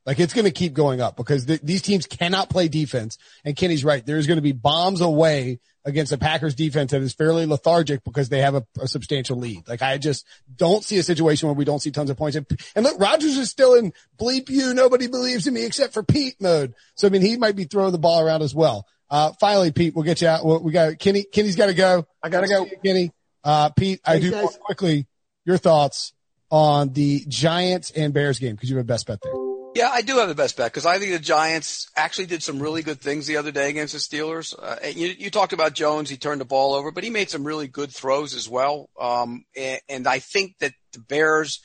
Like 0.05 0.19
it's 0.19 0.35
going 0.35 0.45
to 0.45 0.51
keep 0.51 0.75
going 0.75 1.01
up 1.01 1.17
because 1.17 1.47
th- 1.47 1.61
these 1.63 1.83
teams 1.83 2.07
cannot 2.07 2.51
play 2.51 2.69
defense. 2.69 3.19
And 3.45 3.57
Kenny's 3.57 3.85
right. 3.85 4.05
There's 4.05 4.27
going 4.27 4.39
to 4.39 4.43
be 4.43 4.53
bombs 4.53 5.01
away 5.01 5.61
against 5.85 6.13
a 6.13 6.19
Packers 6.19 6.55
defense 6.55 6.93
that 6.93 7.03
is 7.03 7.13
fairly 7.13 7.47
lethargic 7.47 8.05
because 8.05 8.29
they 8.29 8.41
have 8.41 8.55
a, 8.55 8.65
a 8.81 8.87
substantial 8.87 9.37
lead. 9.37 9.67
Like 9.69 9.83
I 9.83 9.99
just 9.99 10.27
don't 10.55 10.85
see 10.85 10.99
a 10.99 11.03
situation 11.03 11.49
where 11.49 11.57
we 11.57 11.65
don't 11.65 11.81
see 11.81 11.91
tons 11.91 12.11
of 12.11 12.17
points. 12.17 12.37
And, 12.37 12.47
and 12.77 12.85
look, 12.85 13.01
Rodgers 13.01 13.37
is 13.37 13.51
still 13.51 13.75
in 13.75 13.93
bleep 14.19 14.49
you. 14.49 14.75
Nobody 14.75 15.07
believes 15.07 15.47
in 15.47 15.55
me 15.55 15.65
except 15.65 15.93
for 15.93 16.03
Pete 16.03 16.37
mode. 16.41 16.75
So 16.95 17.07
I 17.07 17.11
mean, 17.11 17.23
he 17.23 17.37
might 17.37 17.57
be 17.57 17.65
throwing 17.65 17.93
the 17.93 17.99
ball 17.99 18.21
around 18.21 18.43
as 18.43 18.55
well. 18.55 18.87
Uh, 19.11 19.33
finally, 19.41 19.73
Pete, 19.73 19.95
we'll 19.95 20.05
get 20.05 20.23
you 20.23 20.29
out. 20.29 20.63
We 20.63 20.73
got 20.73 20.99
Kenny. 20.99 21.25
Kenny's 21.25 21.57
got 21.57 21.67
to 21.67 21.75
go. 21.75 22.07
I 22.23 22.31
gotta 22.31 22.49
go. 22.49 22.65
you, 22.65 22.77
Kenny. 22.83 23.13
Uh, 23.45 23.69
Pete, 23.71 24.01
I 24.05 24.13
Thanks, 24.13 24.27
do 24.27 24.31
guys. 24.31 24.59
quickly 24.63 25.07
your 25.45 25.59
thoughts 25.59 26.15
on 26.51 26.93
the 26.93 27.25
Giants 27.29 27.91
and 27.91 28.15
Bears 28.15 28.39
game 28.39 28.55
because 28.55 28.71
you 28.71 28.77
have 28.77 28.85
a 28.85 28.87
best 28.87 29.07
bet 29.07 29.19
there. 29.23 29.42
Yeah, 29.75 29.89
I 29.91 30.03
do 30.03 30.19
have 30.19 30.29
the 30.29 30.35
best 30.35 30.59
bet 30.59 30.71
because 30.71 30.85
I 30.85 30.99
think 30.99 31.13
the 31.13 31.19
Giants 31.19 31.91
actually 31.97 32.27
did 32.27 32.43
some 32.43 32.61
really 32.61 32.83
good 32.83 33.01
things 33.01 33.27
the 33.27 33.39
other 33.39 33.51
day 33.51 33.71
against 33.71 33.95
the 33.95 34.01
Steelers. 34.01 34.55
Uh, 34.59 34.77
you, 34.87 35.07
you 35.19 35.31
talked 35.31 35.55
about 35.55 35.73
Jones; 35.73 36.11
he 36.11 36.19
turned 36.19 36.43
the 36.43 36.47
ball 36.47 36.75
over, 36.75 36.91
but 36.91 37.05
he 37.05 37.11
made 37.11 37.31
some 37.31 37.45
really 37.45 37.69
good 37.69 37.91
throws 37.91 38.35
as 38.35 38.49
well. 38.49 38.91
Um, 39.01 39.45
and, 39.57 39.81
and 39.89 40.07
I 40.07 40.19
think 40.19 40.59
that 40.61 40.75
the 40.93 40.99
Bears 40.99 41.63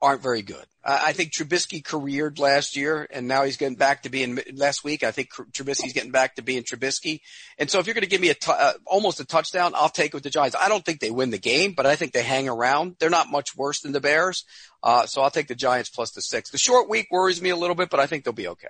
aren't 0.00 0.22
very 0.22 0.42
good. 0.42 0.64
I 0.84 1.08
I 1.08 1.12
think 1.12 1.32
Trubisky 1.32 1.84
careered 1.84 2.38
last 2.38 2.76
year, 2.76 3.06
and 3.10 3.28
now 3.28 3.44
he's 3.44 3.58
getting 3.58 3.76
back 3.76 4.02
to 4.02 4.10
being 4.10 4.38
last 4.54 4.82
week. 4.82 5.04
I 5.04 5.10
think 5.10 5.30
Trubisky's 5.52 5.92
getting 5.92 6.10
back 6.12 6.36
to 6.36 6.42
being 6.42 6.62
Trubisky. 6.62 7.20
And 7.58 7.70
so, 7.70 7.78
if 7.78 7.86
you're 7.86 7.94
going 7.94 8.02
to 8.02 8.08
give 8.08 8.22
me 8.22 8.30
a 8.30 8.34
t- 8.34 8.50
uh, 8.50 8.72
almost 8.86 9.20
a 9.20 9.26
touchdown, 9.26 9.72
I'll 9.74 9.90
take 9.90 10.08
it 10.08 10.14
with 10.14 10.24
the 10.24 10.30
Giants. 10.30 10.56
I 10.58 10.68
don't 10.68 10.84
think 10.84 11.00
they 11.00 11.10
win 11.10 11.30
the 11.30 11.38
game, 11.38 11.74
but 11.76 11.84
I 11.84 11.94
think 11.94 12.12
they 12.12 12.22
hang 12.22 12.48
around. 12.48 12.96
They're 12.98 13.10
not 13.10 13.30
much 13.30 13.54
worse 13.54 13.80
than 13.80 13.92
the 13.92 14.00
Bears, 14.00 14.44
uh, 14.82 15.06
so 15.06 15.22
I'll 15.22 15.30
take 15.30 15.48
the 15.48 15.54
Giants 15.54 15.90
plus 15.90 16.10
the 16.12 16.22
six. 16.22 16.50
The 16.50 16.58
short 16.58 16.88
week 16.88 17.08
worries 17.10 17.40
me 17.40 17.50
a 17.50 17.56
little 17.56 17.76
bit, 17.76 17.90
but 17.90 18.00
I 18.00 18.06
think 18.06 18.24
they'll 18.24 18.32
be 18.32 18.48
okay. 18.48 18.68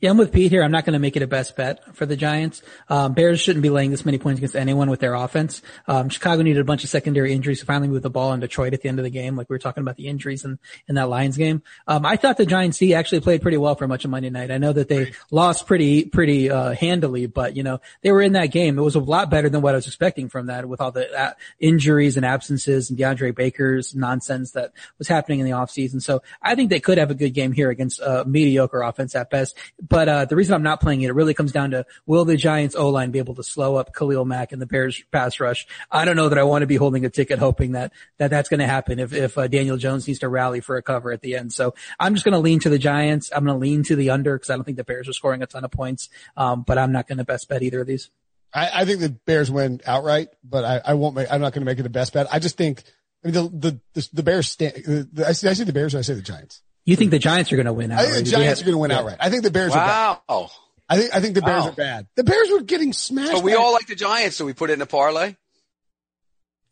Yeah, 0.00 0.10
I'm 0.10 0.16
with 0.16 0.32
Pete 0.32 0.50
here. 0.50 0.62
I'm 0.62 0.70
not 0.70 0.86
going 0.86 0.94
to 0.94 0.98
make 0.98 1.16
it 1.16 1.22
a 1.22 1.26
best 1.26 1.56
bet 1.56 1.94
for 1.94 2.06
the 2.06 2.16
Giants. 2.16 2.62
Um, 2.88 3.12
Bears 3.12 3.38
shouldn't 3.38 3.62
be 3.62 3.68
laying 3.68 3.90
this 3.90 4.06
many 4.06 4.18
points 4.18 4.38
against 4.38 4.56
anyone 4.56 4.88
with 4.88 5.00
their 5.00 5.12
offense. 5.12 5.60
Um, 5.86 6.08
Chicago 6.08 6.40
needed 6.42 6.60
a 6.60 6.64
bunch 6.64 6.84
of 6.84 6.90
secondary 6.90 7.34
injuries 7.34 7.60
to 7.60 7.66
finally 7.66 7.88
move 7.88 8.00
the 8.00 8.08
ball 8.08 8.32
in 8.32 8.40
Detroit 8.40 8.72
at 8.72 8.80
the 8.80 8.88
end 8.88 8.98
of 8.98 9.04
the 9.04 9.10
game. 9.10 9.36
Like 9.36 9.50
we 9.50 9.54
were 9.54 9.58
talking 9.58 9.82
about 9.82 9.96
the 9.96 10.08
injuries 10.08 10.44
in, 10.44 10.58
in 10.88 10.94
that 10.94 11.10
Lions 11.10 11.36
game. 11.36 11.62
Um, 11.86 12.06
I 12.06 12.16
thought 12.16 12.38
the 12.38 12.46
Giants 12.46 12.78
D 12.78 12.94
actually 12.94 13.20
played 13.20 13.42
pretty 13.42 13.58
well 13.58 13.74
for 13.74 13.86
much 13.86 14.06
of 14.06 14.10
Monday 14.10 14.30
night. 14.30 14.50
I 14.50 14.56
know 14.56 14.72
that 14.72 14.88
they 14.88 15.12
lost 15.30 15.66
pretty, 15.66 16.06
pretty, 16.06 16.50
uh, 16.50 16.72
handily, 16.72 17.26
but 17.26 17.54
you 17.54 17.62
know, 17.62 17.80
they 18.00 18.10
were 18.10 18.22
in 18.22 18.32
that 18.32 18.46
game. 18.46 18.78
It 18.78 18.82
was 18.82 18.94
a 18.94 19.00
lot 19.00 19.28
better 19.28 19.50
than 19.50 19.60
what 19.60 19.74
I 19.74 19.76
was 19.76 19.86
expecting 19.86 20.30
from 20.30 20.46
that 20.46 20.66
with 20.66 20.80
all 20.80 20.92
the 20.92 21.12
uh, 21.14 21.32
injuries 21.58 22.16
and 22.16 22.24
absences 22.24 22.88
and 22.88 22.98
DeAndre 22.98 23.34
Baker's 23.34 23.94
nonsense 23.94 24.52
that 24.52 24.72
was 24.98 25.08
happening 25.08 25.39
in 25.40 25.46
the 25.46 25.52
offseason. 25.52 26.02
So 26.02 26.22
I 26.40 26.54
think 26.54 26.70
they 26.70 26.80
could 26.80 26.98
have 26.98 27.10
a 27.10 27.14
good 27.14 27.30
game 27.30 27.52
here 27.52 27.70
against 27.70 28.00
a 28.00 28.24
mediocre 28.26 28.82
offense 28.82 29.14
at 29.14 29.30
best. 29.30 29.56
But, 29.80 30.08
uh, 30.08 30.24
the 30.26 30.36
reason 30.36 30.54
I'm 30.54 30.62
not 30.62 30.80
playing 30.80 31.02
it, 31.02 31.10
it 31.10 31.14
really 31.14 31.34
comes 31.34 31.52
down 31.52 31.72
to 31.72 31.86
will 32.06 32.24
the 32.24 32.36
Giants 32.36 32.76
O-line 32.76 33.10
be 33.10 33.18
able 33.18 33.34
to 33.34 33.42
slow 33.42 33.76
up 33.76 33.94
Khalil 33.94 34.24
Mack 34.24 34.52
and 34.52 34.60
the 34.60 34.66
Bears 34.66 35.02
pass 35.10 35.40
rush? 35.40 35.66
I 35.90 36.04
don't 36.04 36.16
know 36.16 36.28
that 36.28 36.38
I 36.38 36.44
want 36.44 36.62
to 36.62 36.66
be 36.66 36.76
holding 36.76 37.04
a 37.04 37.10
ticket 37.10 37.38
hoping 37.38 37.72
that, 37.72 37.92
that 38.18 38.30
that's 38.30 38.48
going 38.48 38.60
to 38.60 38.66
happen 38.66 38.98
if, 38.98 39.12
if 39.12 39.36
uh, 39.36 39.48
Daniel 39.48 39.76
Jones 39.76 40.06
needs 40.06 40.20
to 40.20 40.28
rally 40.28 40.60
for 40.60 40.76
a 40.76 40.82
cover 40.82 41.12
at 41.12 41.22
the 41.22 41.36
end. 41.36 41.52
So 41.52 41.74
I'm 41.98 42.14
just 42.14 42.24
going 42.24 42.34
to 42.34 42.38
lean 42.38 42.60
to 42.60 42.68
the 42.68 42.78
Giants. 42.78 43.30
I'm 43.34 43.44
going 43.44 43.56
to 43.56 43.60
lean 43.60 43.82
to 43.84 43.96
the 43.96 44.10
under 44.10 44.36
because 44.36 44.50
I 44.50 44.56
don't 44.56 44.64
think 44.64 44.76
the 44.76 44.84
Bears 44.84 45.08
are 45.08 45.12
scoring 45.12 45.42
a 45.42 45.46
ton 45.46 45.64
of 45.64 45.70
points. 45.70 46.08
Um, 46.36 46.62
but 46.62 46.78
I'm 46.78 46.92
not 46.92 47.08
going 47.08 47.18
to 47.18 47.24
best 47.24 47.48
bet 47.48 47.62
either 47.62 47.80
of 47.80 47.86
these. 47.86 48.10
I, 48.52 48.70
I, 48.80 48.84
think 48.84 49.00
the 49.00 49.10
Bears 49.10 49.50
win 49.50 49.80
outright, 49.86 50.28
but 50.42 50.64
I, 50.64 50.80
I 50.92 50.94
won't 50.94 51.14
make, 51.14 51.28
I'm 51.30 51.40
not 51.40 51.52
going 51.52 51.62
to 51.62 51.66
make 51.66 51.78
it 51.78 51.86
a 51.86 51.90
best 51.90 52.12
bet. 52.12 52.26
I 52.32 52.38
just 52.38 52.56
think, 52.56 52.82
I 53.24 53.28
mean, 53.28 53.34
the, 53.34 53.42
the, 53.42 53.80
the, 53.94 54.08
the 54.14 54.22
Bears 54.22 54.48
stand, 54.48 55.08
I, 55.26 55.32
see. 55.32 55.48
I 55.48 55.52
say 55.52 55.64
the 55.64 55.72
Bears 55.72 55.94
or 55.94 55.98
I 55.98 56.02
say 56.02 56.14
the 56.14 56.22
Giants. 56.22 56.62
You 56.84 56.96
think 56.96 57.10
the 57.10 57.18
Giants 57.18 57.52
are 57.52 57.56
going 57.56 57.66
to 57.66 57.72
win 57.72 57.92
outright? 57.92 58.08
I 58.08 58.12
think 58.12 58.24
the 58.24 58.30
Giants 58.30 58.62
are 58.62 58.64
going 58.64 58.74
to 58.74 58.78
win 58.78 58.90
outright. 58.90 59.18
I 59.20 59.28
think 59.28 59.42
the 59.42 59.50
Bears 59.50 59.72
wow. 59.72 60.22
are 60.28 60.44
bad. 60.44 60.50
I 60.88 60.96
think, 60.96 61.14
I 61.14 61.20
think 61.20 61.34
the 61.34 61.42
Bears 61.42 61.64
wow. 61.64 61.70
are 61.70 61.74
bad. 61.74 62.06
The 62.16 62.24
Bears 62.24 62.50
were 62.50 62.62
getting 62.62 62.92
smashed. 62.92 63.32
But 63.32 63.44
we 63.44 63.54
all 63.54 63.72
like 63.72 63.86
the 63.86 63.94
Giants, 63.94 64.36
so 64.36 64.44
we 64.44 64.54
put 64.54 64.70
it 64.70 64.74
in 64.74 64.82
a 64.82 64.86
parlay. 64.86 65.36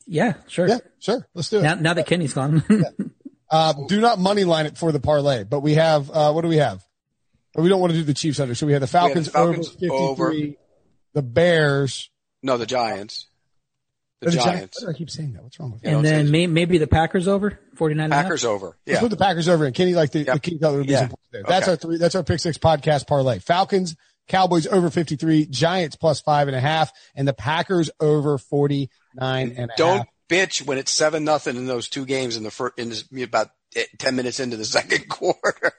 Yeah, 0.07 0.34
sure. 0.49 0.66
Yeah, 0.66 0.78
sure. 0.99 1.26
Let's 1.34 1.51
do 1.51 1.59
it. 1.59 1.62
Now, 1.62 1.74
now 1.74 1.94
that 1.94 2.07
Kenny's 2.07 2.32
gone. 2.32 2.64
yeah. 2.70 3.07
uh, 3.51 3.74
do 3.86 4.01
not 4.01 4.18
money 4.18 4.44
line 4.44 4.66
it 4.66 4.78
for 4.78 4.90
the 4.90 5.01
parlay, 5.01 5.44
but 5.44 5.61
we 5.61 5.74
have, 5.74 6.11
uh, 6.11 6.32
what 6.32 6.42
do 6.42 6.49
we 6.49 6.57
have? 6.57 6.82
But 7.55 7.62
we 7.62 7.68
don't 7.68 7.80
want 7.80 7.92
to 7.92 7.99
do 7.99 8.05
the 8.05 8.14
Chiefs 8.14 8.40
under. 8.40 8.55
So 8.55 8.66
we 8.66 8.72
have 8.72 8.80
the 8.80 8.86
Falcons, 8.86 9.26
have 9.26 9.32
the 9.34 9.38
Falcons 9.38 9.68
over 9.68 10.30
53, 10.30 10.42
over. 10.42 10.55
the 11.12 11.22
Bears. 11.22 12.11
No, 12.42 12.57
the 12.57 12.66
Giants. 12.66 13.27
The, 14.20 14.30
the 14.30 14.36
Giants. 14.36 14.80
Giants. 14.80 14.84
I 14.86 14.92
keep 14.92 15.10
saying 15.10 15.34
that? 15.34 15.44
What's 15.44 15.60
wrong 15.60 15.72
with 15.72 15.84
me? 15.84 15.90
And 15.90 16.04
then 16.04 16.30
may, 16.30 16.46
maybe 16.46 16.78
the 16.78 16.88
Packers 16.88 17.28
over 17.28 17.58
49. 17.76 18.10
Packers 18.10 18.44
over. 18.44 18.76
Yeah. 18.84 18.94
Let's 18.94 19.02
put 19.04 19.10
the 19.10 19.16
Packers 19.16 19.48
over 19.48 19.64
and 19.64 19.74
Kenny 19.74 19.94
like 19.94 20.10
the, 20.10 20.20
yep. 20.20 20.34
the 20.34 20.40
King 20.40 20.58
Cutler 20.58 20.82
yeah. 20.82 21.08
there. 21.30 21.44
That's 21.46 21.68
okay. 21.68 21.70
our 21.70 21.76
three, 21.76 21.96
that's 21.98 22.14
our 22.16 22.24
pick 22.24 22.40
six 22.40 22.58
podcast 22.58 23.06
parlay. 23.06 23.38
Falcons, 23.38 23.94
Cowboys 24.26 24.66
over 24.66 24.90
53, 24.90 25.46
Giants 25.46 25.96
plus 25.96 26.20
five 26.20 26.48
and 26.48 26.56
a 26.56 26.60
half, 26.60 26.92
and 27.14 27.28
the 27.28 27.32
Packers 27.32 27.90
over 28.00 28.38
49 28.38 28.90
and 29.56 29.70
a 29.70 29.74
Don't 29.76 29.98
half. 29.98 30.06
bitch 30.28 30.66
when 30.66 30.78
it's 30.78 30.92
seven 30.92 31.24
nothing 31.24 31.56
in 31.56 31.66
those 31.66 31.88
two 31.88 32.04
games 32.04 32.36
in 32.36 32.42
the 32.42 32.50
first, 32.50 32.78
in 32.78 32.88
this, 32.90 33.04
about 33.22 33.50
10 33.98 34.16
minutes 34.16 34.40
into 34.40 34.56
the 34.56 34.64
second 34.64 35.08
quarter. 35.08 35.72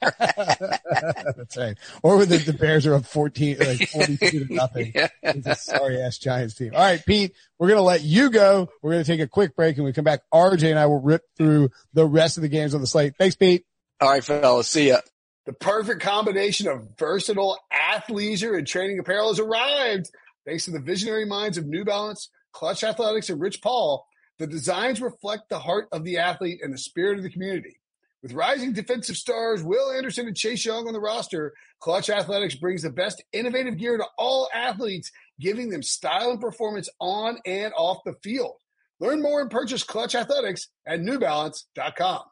That's 0.00 1.56
right. 1.56 1.76
Or 2.02 2.16
when 2.16 2.28
the, 2.28 2.38
the, 2.38 2.52
Bears 2.52 2.86
are 2.86 2.94
up 2.94 3.04
14, 3.04 3.58
like 3.58 3.88
42 3.90 4.46
to 4.46 4.54
nothing. 4.54 4.92
Yeah. 4.94 5.08
It's 5.22 5.46
a 5.46 5.54
sorry 5.54 6.00
ass 6.00 6.18
Giants 6.18 6.54
team. 6.54 6.72
All 6.74 6.80
right, 6.80 7.04
Pete, 7.04 7.32
we're 7.58 7.68
going 7.68 7.78
to 7.78 7.82
let 7.82 8.02
you 8.02 8.30
go. 8.30 8.68
We're 8.82 8.92
going 8.92 9.04
to 9.04 9.10
take 9.10 9.20
a 9.20 9.28
quick 9.28 9.56
break 9.56 9.76
and 9.76 9.84
we 9.84 9.92
come 9.92 10.04
back. 10.04 10.20
RJ 10.32 10.70
and 10.70 10.78
I 10.78 10.86
will 10.86 11.00
rip 11.00 11.22
through 11.36 11.70
the 11.92 12.06
rest 12.06 12.38
of 12.38 12.42
the 12.42 12.48
games 12.48 12.74
on 12.74 12.80
the 12.80 12.86
slate. 12.86 13.14
Thanks, 13.18 13.36
Pete. 13.36 13.64
All 14.00 14.10
right, 14.10 14.24
fellas. 14.24 14.68
See 14.68 14.88
ya. 14.88 14.98
The 15.46 15.52
perfect 15.52 16.00
combination 16.00 16.68
of 16.68 16.88
versatile 16.98 17.58
athleisure 17.72 18.56
and 18.56 18.66
training 18.66 18.98
apparel 18.98 19.28
has 19.28 19.38
arrived. 19.38 20.10
Thanks 20.46 20.64
to 20.66 20.70
the 20.70 20.80
visionary 20.80 21.26
minds 21.26 21.58
of 21.58 21.66
New 21.66 21.84
Balance, 21.84 22.30
Clutch 22.52 22.82
Athletics, 22.82 23.28
and 23.28 23.40
Rich 23.40 23.60
Paul, 23.62 24.06
the 24.38 24.46
designs 24.46 25.00
reflect 25.00 25.48
the 25.48 25.58
heart 25.58 25.88
of 25.92 26.04
the 26.04 26.18
athlete 26.18 26.60
and 26.62 26.72
the 26.72 26.78
spirit 26.78 27.18
of 27.18 27.24
the 27.24 27.30
community. 27.30 27.78
With 28.22 28.32
rising 28.32 28.72
defensive 28.72 29.16
stars 29.16 29.62
Will 29.62 29.92
Anderson 29.92 30.26
and 30.26 30.36
Chase 30.36 30.64
Young 30.64 30.86
on 30.86 30.94
the 30.94 31.00
roster, 31.00 31.52
Clutch 31.78 32.08
Athletics 32.08 32.54
brings 32.54 32.82
the 32.82 32.90
best 32.90 33.22
innovative 33.32 33.76
gear 33.76 33.98
to 33.98 34.06
all 34.16 34.48
athletes, 34.54 35.12
giving 35.38 35.68
them 35.68 35.82
style 35.82 36.30
and 36.30 36.40
performance 36.40 36.88
on 36.98 37.38
and 37.44 37.74
off 37.76 37.98
the 38.04 38.14
field. 38.22 38.56
Learn 38.98 39.20
more 39.20 39.42
and 39.42 39.50
purchase 39.50 39.82
Clutch 39.82 40.14
Athletics 40.14 40.68
at 40.86 41.00
NewBalance.com. 41.00 42.22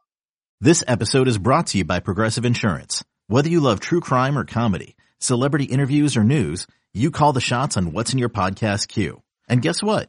This 0.62 0.82
episode 0.88 1.28
is 1.28 1.38
brought 1.38 1.66
to 1.68 1.78
you 1.78 1.84
by 1.84 2.00
Progressive 2.00 2.44
Insurance. 2.44 3.04
Whether 3.26 3.50
you 3.50 3.60
love 3.60 3.80
true 3.80 4.00
crime 4.00 4.38
or 4.38 4.44
comedy, 4.44 4.96
celebrity 5.18 5.64
interviews 5.64 6.16
or 6.16 6.24
news, 6.24 6.66
you 6.94 7.10
call 7.10 7.32
the 7.34 7.40
shots 7.40 7.76
on 7.76 7.92
what's 7.92 8.12
in 8.12 8.18
your 8.18 8.28
podcast 8.28 8.88
queue. 8.88 9.22
And 9.48 9.60
guess 9.60 9.82
what? 9.82 10.08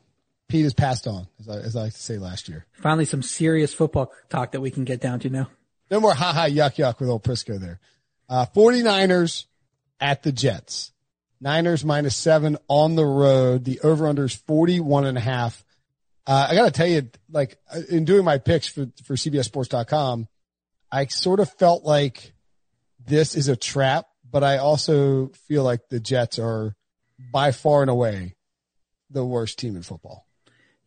Pete 0.51 0.63
has 0.65 0.73
passed 0.73 1.07
on, 1.07 1.27
as 1.39 1.47
I, 1.47 1.55
as 1.59 1.75
I 1.77 1.83
like 1.83 1.93
to 1.93 1.99
say 1.99 2.17
last 2.17 2.49
year. 2.49 2.65
Finally, 2.73 3.05
some 3.05 3.21
serious 3.21 3.73
football 3.73 4.11
talk 4.29 4.51
that 4.51 4.59
we 4.59 4.69
can 4.69 4.83
get 4.83 4.99
down 4.99 5.21
to 5.21 5.29
now. 5.29 5.49
No 5.89 6.01
more 6.01 6.13
ha 6.13 6.33
ha 6.33 6.47
yuck 6.49 6.75
yuck 6.75 6.99
with 6.99 7.07
old 7.07 7.23
Prisco 7.23 7.57
there. 7.57 7.79
Uh, 8.27 8.45
49ers 8.53 9.45
at 10.01 10.23
the 10.23 10.33
Jets. 10.33 10.91
Niners 11.39 11.85
minus 11.85 12.17
seven 12.17 12.57
on 12.67 12.95
the 12.95 13.05
road. 13.05 13.63
The 13.63 13.79
over 13.79 14.07
under 14.07 14.25
is 14.25 14.35
41 14.35 15.05
and 15.05 15.17
a 15.17 15.21
half. 15.21 15.63
Uh, 16.27 16.47
I 16.49 16.55
got 16.55 16.65
to 16.65 16.71
tell 16.71 16.87
you, 16.87 17.09
like 17.29 17.57
in 17.89 18.03
doing 18.03 18.25
my 18.25 18.37
picks 18.37 18.67
for, 18.67 18.87
for 19.05 19.15
CBSSports.com, 19.15 20.27
I 20.91 21.05
sort 21.05 21.39
of 21.39 21.49
felt 21.53 21.85
like 21.85 22.33
this 23.05 23.35
is 23.35 23.47
a 23.47 23.55
trap, 23.55 24.05
but 24.29 24.43
I 24.43 24.57
also 24.57 25.27
feel 25.47 25.63
like 25.63 25.87
the 25.89 26.01
Jets 26.01 26.39
are 26.39 26.75
by 27.31 27.53
far 27.53 27.81
and 27.81 27.89
away 27.89 28.35
the 29.09 29.25
worst 29.25 29.57
team 29.57 29.77
in 29.77 29.81
football. 29.81 30.27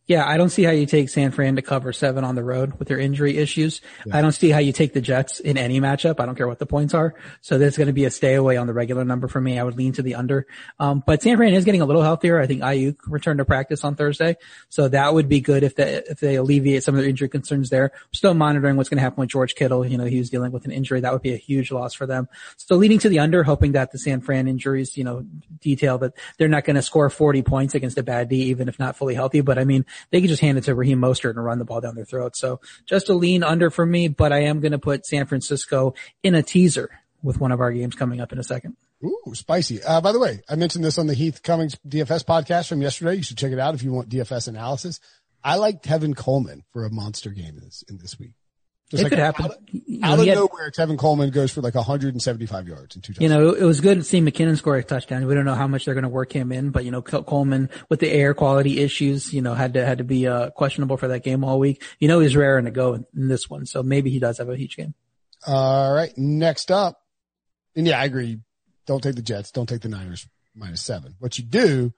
Yeah, 0.07 0.27
I 0.27 0.37
don't 0.37 0.49
see 0.49 0.63
how 0.63 0.71
you 0.71 0.85
take 0.85 1.09
San 1.09 1.31
Fran 1.31 1.55
to 1.55 1.63
cover 1.63 1.91
seven 1.91 2.23
on 2.23 2.35
the 2.35 2.43
road 2.43 2.77
with 2.77 2.87
their 2.87 2.99
injury 2.99 3.37
issues. 3.37 3.81
Yeah. 4.05 4.17
I 4.17 4.21
don't 4.21 4.33
see 4.33 4.51
how 4.51 4.59
you 4.59 4.71
take 4.71 4.93
the 4.93 5.01
Jets 5.01 5.39
in 5.39 5.57
any 5.57 5.81
matchup. 5.81 6.19
I 6.19 6.27
don't 6.27 6.35
care 6.35 6.47
what 6.47 6.59
the 6.59 6.67
points 6.67 6.93
are. 6.93 7.15
So 7.41 7.57
there's 7.57 7.75
going 7.75 7.87
to 7.87 7.93
be 7.93 8.05
a 8.05 8.11
stay 8.11 8.35
away 8.35 8.57
on 8.57 8.67
the 8.67 8.73
regular 8.73 9.03
number 9.03 9.27
for 9.27 9.41
me. 9.41 9.57
I 9.57 9.63
would 9.63 9.77
lean 9.77 9.93
to 9.93 10.03
the 10.03 10.13
under. 10.13 10.45
Um, 10.79 11.03
but 11.05 11.23
San 11.23 11.37
Fran 11.37 11.55
is 11.55 11.65
getting 11.65 11.81
a 11.81 11.85
little 11.85 12.03
healthier. 12.03 12.39
I 12.39 12.45
think 12.45 12.61
Aiyuk 12.61 12.97
returned 13.07 13.39
to 13.39 13.45
practice 13.45 13.83
on 13.83 13.95
Thursday. 13.95 14.35
So 14.69 14.87
that 14.89 15.11
would 15.11 15.27
be 15.27 15.41
good 15.41 15.63
if 15.63 15.75
they, 15.75 16.03
if 16.07 16.19
they 16.19 16.35
alleviate 16.35 16.83
some 16.83 16.93
of 16.93 17.01
their 17.01 17.09
injury 17.09 17.29
concerns 17.29 17.71
there. 17.71 17.91
Still 18.13 18.35
monitoring 18.35 18.77
what's 18.77 18.89
going 18.89 18.97
to 18.97 19.03
happen 19.03 19.21
with 19.21 19.29
George 19.29 19.55
Kittle. 19.55 19.87
You 19.87 19.97
know, 19.97 20.05
he 20.05 20.19
was 20.19 20.29
dealing 20.29 20.51
with 20.51 20.65
an 20.65 20.71
injury. 20.71 21.01
That 21.01 21.13
would 21.13 21.23
be 21.23 21.33
a 21.33 21.37
huge 21.37 21.71
loss 21.71 21.95
for 21.95 22.05
them. 22.05 22.27
So 22.57 22.75
leading 22.75 22.99
to 22.99 23.09
the 23.09 23.19
under, 23.19 23.43
hoping 23.43 23.71
that 23.71 23.91
the 23.91 23.97
San 23.97 24.21
Fran 24.21 24.47
injuries, 24.47 24.97
you 24.97 25.03
know, 25.03 25.25
detail 25.61 25.97
that 25.97 26.13
they're 26.37 26.47
not 26.47 26.63
going 26.63 26.75
to 26.75 26.83
score 26.83 27.09
40 27.09 27.41
points 27.41 27.73
against 27.73 27.97
a 27.97 28.03
bad 28.03 28.29
D, 28.29 28.43
even 28.43 28.67
if 28.67 28.77
not 28.77 28.95
fully 28.95 29.15
healthy. 29.15 29.41
But 29.41 29.57
I 29.57 29.63
mean, 29.63 29.83
they 30.11 30.21
could 30.21 30.29
just 30.29 30.41
hand 30.41 30.57
it 30.57 30.65
to 30.65 30.75
Raheem 30.75 30.99
Mostert 30.99 31.31
and 31.31 31.43
run 31.43 31.59
the 31.59 31.65
ball 31.65 31.81
down 31.81 31.95
their 31.95 32.05
throat. 32.05 32.35
So 32.35 32.59
just 32.85 33.09
a 33.09 33.13
lean 33.13 33.43
under 33.43 33.69
for 33.69 33.85
me, 33.85 34.07
but 34.07 34.31
I 34.31 34.43
am 34.43 34.59
going 34.59 34.71
to 34.71 34.79
put 34.79 35.05
San 35.05 35.25
Francisco 35.25 35.93
in 36.23 36.35
a 36.35 36.43
teaser 36.43 36.89
with 37.21 37.39
one 37.39 37.51
of 37.51 37.59
our 37.59 37.71
games 37.71 37.95
coming 37.95 38.21
up 38.21 38.31
in 38.31 38.39
a 38.39 38.43
second. 38.43 38.75
Ooh, 39.03 39.33
spicy. 39.33 39.83
Uh, 39.83 40.01
by 40.01 40.11
the 40.11 40.19
way, 40.19 40.41
I 40.49 40.55
mentioned 40.55 40.85
this 40.85 40.97
on 40.97 41.07
the 41.07 41.13
Heath 41.13 41.43
Cummings 41.43 41.75
DFS 41.87 42.23
podcast 42.23 42.69
from 42.69 42.81
yesterday. 42.81 43.15
You 43.15 43.23
should 43.23 43.37
check 43.37 43.51
it 43.51 43.59
out 43.59 43.75
if 43.75 43.83
you 43.83 43.91
want 43.91 44.09
DFS 44.09 44.47
analysis. 44.47 44.99
I 45.43 45.57
like 45.57 45.83
Tevin 45.83 46.15
Coleman 46.15 46.63
for 46.71 46.85
a 46.85 46.89
monster 46.89 47.29
game 47.29 47.57
in 47.57 47.63
this, 47.65 47.83
in 47.87 47.97
this 47.97 48.17
week. 48.17 48.31
Just 48.91 49.01
it 49.01 49.03
like 49.05 49.09
could 49.09 49.19
happen. 49.19 49.45
Out, 49.45 49.51
out 50.03 50.19
of 50.19 50.25
had, 50.25 50.35
nowhere, 50.35 50.69
Tevin 50.69 50.97
Coleman 50.97 51.31
goes 51.31 51.51
for 51.51 51.61
like 51.61 51.73
175 51.73 52.67
yards 52.67 52.95
in 52.95 53.01
two. 53.01 53.13
You 53.19 53.29
know, 53.29 53.49
it 53.51 53.63
was 53.63 53.81
good 53.81 53.97
to 53.97 54.03
see 54.03 54.21
McKinnon 54.21 54.57
score 54.57 54.75
a 54.75 54.83
touchdown. 54.83 55.25
We 55.25 55.33
don't 55.33 55.45
know 55.45 55.55
how 55.55 55.67
much 55.67 55.85
they're 55.85 55.95
going 55.95 56.03
to 56.03 56.09
work 56.09 56.31
him 56.31 56.51
in, 56.51 56.69
but 56.69 56.85
you 56.85 56.91
know, 56.91 57.01
Coleman 57.01 57.71
with 57.89 57.99
the 57.99 58.11
air 58.11 58.35
quality 58.35 58.79
issues, 58.79 59.33
you 59.33 59.41
know, 59.41 59.55
had 59.55 59.73
to 59.73 59.83
had 59.83 59.97
to 59.97 60.03
be 60.03 60.27
uh, 60.27 60.51
questionable 60.51 60.97
for 60.97 61.07
that 61.07 61.23
game 61.23 61.43
all 61.43 61.57
week. 61.57 61.81
You 61.99 62.07
know, 62.07 62.19
he's 62.19 62.35
raring 62.35 62.65
to 62.65 62.71
go 62.71 62.93
in, 62.93 63.05
in 63.15 63.27
this 63.27 63.49
one, 63.49 63.65
so 63.65 63.81
maybe 63.81 64.11
he 64.11 64.19
does 64.19 64.37
have 64.37 64.49
a 64.49 64.55
huge 64.55 64.77
game. 64.77 64.93
All 65.47 65.91
right, 65.91 66.15
next 66.15 66.69
up, 66.69 67.01
and 67.75 67.87
yeah, 67.87 67.99
I 67.99 68.05
agree. 68.05 68.39
Don't 68.85 69.01
take 69.01 69.15
the 69.15 69.23
Jets. 69.23 69.51
Don't 69.51 69.67
take 69.67 69.81
the 69.81 69.89
Niners 69.89 70.27
minus 70.55 70.81
seven. 70.81 71.15
What 71.17 71.39
you 71.39 71.43
do 71.43 71.91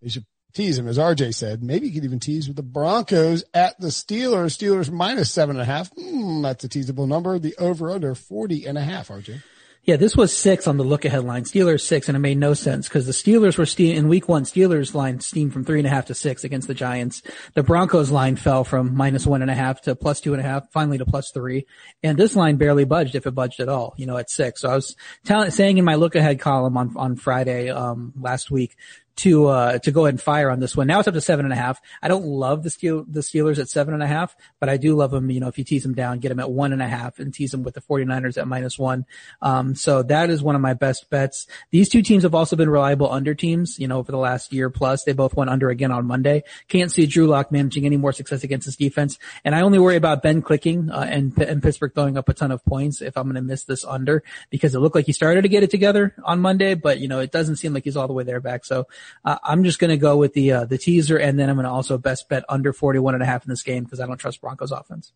is 0.00 0.14
you 0.14 0.22
tease 0.52 0.78
him, 0.78 0.88
as 0.88 0.98
RJ 0.98 1.34
said. 1.34 1.62
Maybe 1.62 1.86
you 1.86 1.92
could 1.92 2.04
even 2.04 2.20
tease 2.20 2.48
with 2.48 2.56
the 2.56 2.62
Broncos 2.62 3.44
at 3.54 3.78
the 3.80 3.88
Steelers. 3.88 4.56
Steelers 4.56 4.90
minus 4.90 5.30
seven 5.30 5.56
and 5.56 5.62
a 5.62 5.64
half. 5.64 5.94
Mm, 5.94 6.42
that's 6.42 6.64
a 6.64 6.68
teasable 6.68 7.06
number. 7.06 7.38
The 7.38 7.56
over 7.56 7.90
under 7.90 8.14
40 8.14 8.66
and 8.66 8.78
a 8.78 8.82
half, 8.82 9.08
RJ. 9.08 9.42
Yeah, 9.88 9.96
this 9.96 10.14
was 10.14 10.36
six 10.36 10.66
on 10.66 10.76
the 10.76 10.84
look 10.84 11.06
ahead 11.06 11.24
line. 11.24 11.44
Steelers 11.44 11.80
six, 11.80 12.08
and 12.08 12.16
it 12.16 12.20
made 12.20 12.36
no 12.36 12.52
sense 12.52 12.86
because 12.86 13.06
the 13.06 13.12
Steelers 13.12 13.56
were 13.56 13.82
in 13.82 14.08
week 14.08 14.28
one. 14.28 14.42
Steelers 14.42 14.92
line 14.92 15.20
steamed 15.20 15.54
from 15.54 15.64
three 15.64 15.78
and 15.78 15.86
a 15.86 15.90
half 15.90 16.04
to 16.06 16.14
six 16.14 16.44
against 16.44 16.68
the 16.68 16.74
Giants. 16.74 17.22
The 17.54 17.62
Broncos 17.62 18.10
line 18.10 18.36
fell 18.36 18.64
from 18.64 18.94
minus 18.94 19.26
one 19.26 19.40
and 19.40 19.50
a 19.50 19.54
half 19.54 19.80
to 19.82 19.96
plus 19.96 20.20
two 20.20 20.34
and 20.34 20.40
a 20.40 20.44
half, 20.44 20.70
finally 20.72 20.98
to 20.98 21.06
plus 21.06 21.30
three. 21.30 21.66
And 22.02 22.18
this 22.18 22.36
line 22.36 22.56
barely 22.56 22.84
budged, 22.84 23.14
if 23.14 23.26
it 23.26 23.30
budged 23.30 23.60
at 23.60 23.70
all, 23.70 23.94
you 23.96 24.04
know, 24.04 24.18
at 24.18 24.28
six. 24.28 24.60
So 24.60 24.68
I 24.68 24.74
was 24.74 24.94
telling, 25.24 25.50
saying 25.52 25.78
in 25.78 25.86
my 25.86 25.94
look 25.94 26.16
ahead 26.16 26.38
column 26.38 26.76
on, 26.76 26.94
on 26.94 27.16
Friday, 27.16 27.70
um, 27.70 28.12
last 28.14 28.50
week, 28.50 28.76
to 29.18 29.46
uh, 29.46 29.78
to 29.78 29.90
go 29.90 30.04
ahead 30.04 30.14
and 30.14 30.22
fire 30.22 30.50
on 30.50 30.60
this 30.60 30.76
one. 30.76 30.86
Now 30.86 30.98
it's 30.98 31.08
up 31.08 31.14
to 31.14 31.20
seven 31.20 31.44
and 31.44 31.52
a 31.52 31.56
half. 31.56 31.80
I 32.02 32.08
don't 32.08 32.24
love 32.24 32.62
the 32.62 32.70
Steel 32.70 33.04
the 33.06 33.20
Steelers 33.20 33.58
at 33.58 33.68
seven 33.68 33.94
and 33.94 34.02
a 34.02 34.06
half, 34.06 34.36
but 34.60 34.68
I 34.68 34.76
do 34.76 34.96
love 34.96 35.10
them. 35.10 35.30
You 35.30 35.40
know, 35.40 35.48
if 35.48 35.58
you 35.58 35.64
tease 35.64 35.82
them 35.82 35.94
down, 35.94 36.18
get 36.18 36.28
them 36.30 36.40
at 36.40 36.50
one 36.50 36.72
and 36.72 36.82
a 36.82 36.88
half, 36.88 37.18
and 37.18 37.32
tease 37.32 37.50
them 37.50 37.62
with 37.62 37.74
the 37.74 37.80
49ers 37.80 38.38
at 38.38 38.48
minus 38.48 38.78
one. 38.78 39.06
Um, 39.42 39.74
so 39.74 40.02
that 40.04 40.30
is 40.30 40.42
one 40.42 40.54
of 40.54 40.60
my 40.60 40.74
best 40.74 41.10
bets. 41.10 41.46
These 41.70 41.88
two 41.88 42.02
teams 42.02 42.22
have 42.22 42.34
also 42.34 42.56
been 42.56 42.70
reliable 42.70 43.10
under 43.10 43.34
teams. 43.34 43.78
You 43.78 43.88
know, 43.88 44.02
for 44.02 44.12
the 44.12 44.18
last 44.18 44.52
year 44.52 44.70
plus, 44.70 45.04
they 45.04 45.12
both 45.12 45.34
went 45.34 45.50
under 45.50 45.68
again 45.68 45.90
on 45.90 46.06
Monday. 46.06 46.44
Can't 46.68 46.90
see 46.90 47.06
Drew 47.06 47.26
Lock 47.26 47.52
managing 47.52 47.84
any 47.86 47.96
more 47.96 48.12
success 48.12 48.44
against 48.44 48.66
this 48.66 48.76
defense, 48.76 49.18
and 49.44 49.54
I 49.54 49.62
only 49.62 49.78
worry 49.78 49.96
about 49.96 50.22
Ben 50.22 50.42
clicking 50.42 50.90
uh, 50.90 51.06
and 51.08 51.36
and 51.38 51.62
Pittsburgh 51.62 51.92
throwing 51.94 52.16
up 52.16 52.28
a 52.28 52.34
ton 52.34 52.50
of 52.50 52.64
points 52.64 53.02
if 53.02 53.16
I'm 53.16 53.24
going 53.24 53.34
to 53.34 53.42
miss 53.42 53.64
this 53.64 53.84
under 53.84 54.22
because 54.50 54.74
it 54.74 54.78
looked 54.78 54.94
like 54.94 55.06
he 55.06 55.12
started 55.12 55.42
to 55.42 55.48
get 55.48 55.62
it 55.62 55.70
together 55.70 56.14
on 56.24 56.40
Monday, 56.40 56.74
but 56.74 57.00
you 57.00 57.08
know, 57.08 57.20
it 57.20 57.32
doesn't 57.32 57.56
seem 57.56 57.74
like 57.74 57.84
he's 57.84 57.96
all 57.96 58.06
the 58.06 58.12
way 58.12 58.24
there 58.24 58.40
back. 58.40 58.64
So 58.64 58.86
uh, 59.24 59.38
I'm 59.42 59.64
just 59.64 59.78
going 59.78 59.90
to 59.90 59.96
go 59.96 60.16
with 60.16 60.32
the 60.34 60.52
uh, 60.52 60.64
the 60.64 60.78
teaser, 60.78 61.16
and 61.16 61.38
then 61.38 61.48
I'm 61.48 61.56
going 61.56 61.64
to 61.64 61.70
also 61.70 61.98
best 61.98 62.28
bet 62.28 62.44
under 62.48 62.72
41 62.72 63.14
and 63.14 63.22
a 63.22 63.26
half 63.26 63.44
in 63.44 63.50
this 63.50 63.62
game 63.62 63.84
because 63.84 64.00
I 64.00 64.06
don't 64.06 64.18
trust 64.18 64.40
Broncos 64.40 64.72
offense. 64.72 65.12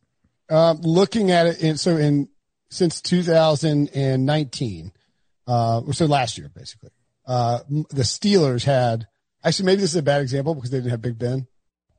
Um, 0.49 0.81
looking 0.83 1.31
at 1.31 1.47
it, 1.47 1.79
so 1.79 1.97
in 1.97 2.29
since 2.71 3.01
2019, 3.01 4.93
uh, 5.47 5.83
so 5.93 6.07
last 6.07 6.39
year 6.39 6.51
basically, 6.55 6.91
uh, 7.27 7.61
the 7.69 8.03
Steelers 8.03 8.65
had 8.65 9.07
actually 9.45 9.67
maybe 9.67 9.81
this 9.81 9.91
is 9.91 9.97
a 9.97 10.03
bad 10.03 10.23
example 10.23 10.55
because 10.55 10.71
they 10.71 10.79
didn't 10.79 10.91
have 10.91 11.03
Big 11.03 11.19
Ben. 11.19 11.47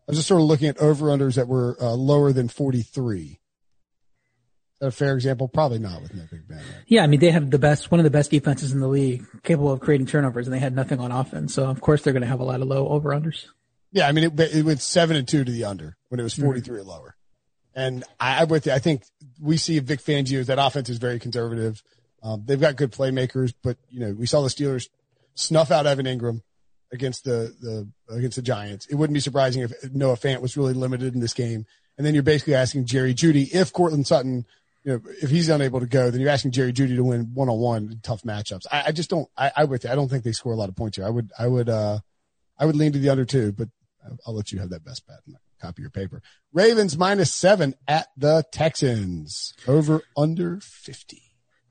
I 0.08 0.12
was 0.12 0.18
just 0.18 0.28
sort 0.28 0.42
of 0.42 0.48
looking 0.48 0.68
at 0.68 0.78
over 0.80 1.08
unders 1.08 1.36
that 1.36 1.48
were 1.48 1.78
uh, 1.80 1.94
lower 1.94 2.34
than 2.34 2.50
43 2.50 3.40
a 4.84 4.92
fair 4.92 5.16
example? 5.16 5.48
Probably 5.48 5.80
not 5.80 6.02
with 6.02 6.12
Big 6.30 6.48
Ben. 6.48 6.58
Right? 6.58 6.66
Yeah, 6.88 7.04
I 7.04 7.08
mean 7.08 7.20
they 7.20 7.32
have 7.32 7.50
the 7.50 7.60
best, 7.60 7.92
one 7.92 8.00
of 8.00 8.04
the 8.04 8.10
best 8.10 8.32
defenses 8.32 8.72
in 8.72 8.80
the 8.80 8.88
league, 8.88 9.26
capable 9.44 9.72
of 9.72 9.80
creating 9.80 10.08
turnovers, 10.08 10.48
and 10.48 10.54
they 10.54 10.60
had 10.60 10.76
nothing 10.76 11.00
on 11.00 11.12
offense. 11.12 11.54
So 11.54 11.66
of 11.66 11.82
course 11.82 12.02
they're 12.02 12.14
going 12.14 12.22
to 12.22 12.28
have 12.28 12.40
a 12.40 12.46
lot 12.46 12.62
of 12.62 12.68
low 12.68 12.88
over 12.88 13.10
unders. 13.10 13.48
Yeah, 13.92 14.08
I 14.08 14.12
mean 14.12 14.26
it, 14.26 14.40
it 14.40 14.66
went 14.66 14.82
seven 14.82 15.16
and 15.16 15.28
two 15.28 15.44
to 15.44 15.52
the 15.52 15.66
under 15.66 15.98
when 16.10 16.20
it 16.20 16.24
was 16.24 16.34
forty 16.34 16.62
three 16.62 16.80
mm-hmm. 16.80 16.90
or 16.90 16.94
lower. 16.94 17.16
And 17.76 18.04
I, 18.20 18.42
I'm 18.42 18.50
with 18.50 18.68
you. 18.68 18.72
I 18.72 18.80
think 18.80 19.04
we 19.42 19.58
see 19.58 19.80
Vic 19.80 20.00
Fangio 20.00 20.46
that 20.46 20.60
offense 20.60 20.90
is 20.90 20.98
very 20.98 21.20
conservative. 21.20 21.82
Um, 22.22 22.44
they've 22.46 22.62
got 22.62 22.76
good 22.76 22.92
playmakers, 22.92 23.54
but 23.64 23.78
you 23.90 24.00
know 24.00 24.14
we 24.14 24.26
saw 24.26 24.42
the 24.42 24.50
Steelers 24.50 24.90
snuff 25.36 25.72
out 25.72 25.86
Evan 25.86 26.06
Engram 26.06 26.42
against 26.92 27.26
the 27.26 27.54
the 27.60 28.16
against 28.16 28.36
the 28.36 28.42
Giants. 28.42 28.86
It 28.86 28.96
wouldn't 28.96 29.14
be 29.14 29.20
surprising 29.20 29.64
if 29.64 29.94
Noah 29.94 30.16
Fant 30.16 30.42
was 30.42 30.56
really 30.56 30.74
limited 30.74 31.14
in 31.14 31.20
this 31.20 31.34
game. 31.34 31.66
And 31.98 32.06
then 32.06 32.14
you're 32.14 32.24
basically 32.24 32.56
asking 32.56 32.86
Jerry 32.86 33.14
Jeudy 33.14 33.54
if 33.54 33.74
Courtland 33.74 34.08
Sutton 34.08 34.46
you 34.84 34.94
know, 34.94 35.02
if 35.22 35.30
he's 35.30 35.50
unable 35.50 35.80
to 35.80 35.86
go, 35.86 36.12
then 36.12 36.20
you're 36.20 36.30
asking 36.30 36.52
Jerry 36.52 36.74
Jeudy 36.74 36.96
to 36.96 37.04
win 37.04 37.32
one 37.34 37.50
on 37.50 37.58
one 37.58 38.00
tough 38.04 38.24
matchups. 38.24 38.66
I, 38.72 38.84
I, 38.88 38.92
just 38.92 39.10
don't. 39.10 39.28
I, 39.38 39.52
I 39.56 39.64
would. 39.64 39.86
I 39.86 39.96
don't 39.96 40.10
think 40.10 40.24
they 40.24 40.34
score 40.34 40.54
a 40.54 40.58
lot 40.58 40.70
of 40.70 40.76
points 40.76 40.98
here. 40.98 41.06
I 41.06 41.10
would. 41.10 41.32
I 41.38 41.48
would. 41.48 41.70
uh 41.70 42.00
I 42.58 42.66
would 42.66 42.76
lean 42.76 42.92
to 42.94 43.00
the 43.00 43.10
under 43.10 43.26
two, 43.26 43.52
but 43.52 43.70
I'll 44.28 44.36
let 44.36 44.52
you 44.52 44.60
have 44.60 44.70
that 44.70 44.86
best 44.86 45.08
bet. 45.08 45.18
Copy 45.60 45.82
your 45.82 45.92
paper. 45.92 46.22
Ravens 46.52 46.98
minus 46.98 47.34
seven 47.34 47.74
at 47.88 48.08
the 48.18 48.44
Texans. 48.52 49.54
Over 49.68 50.02
under 50.16 50.60
fifty. 50.62 51.23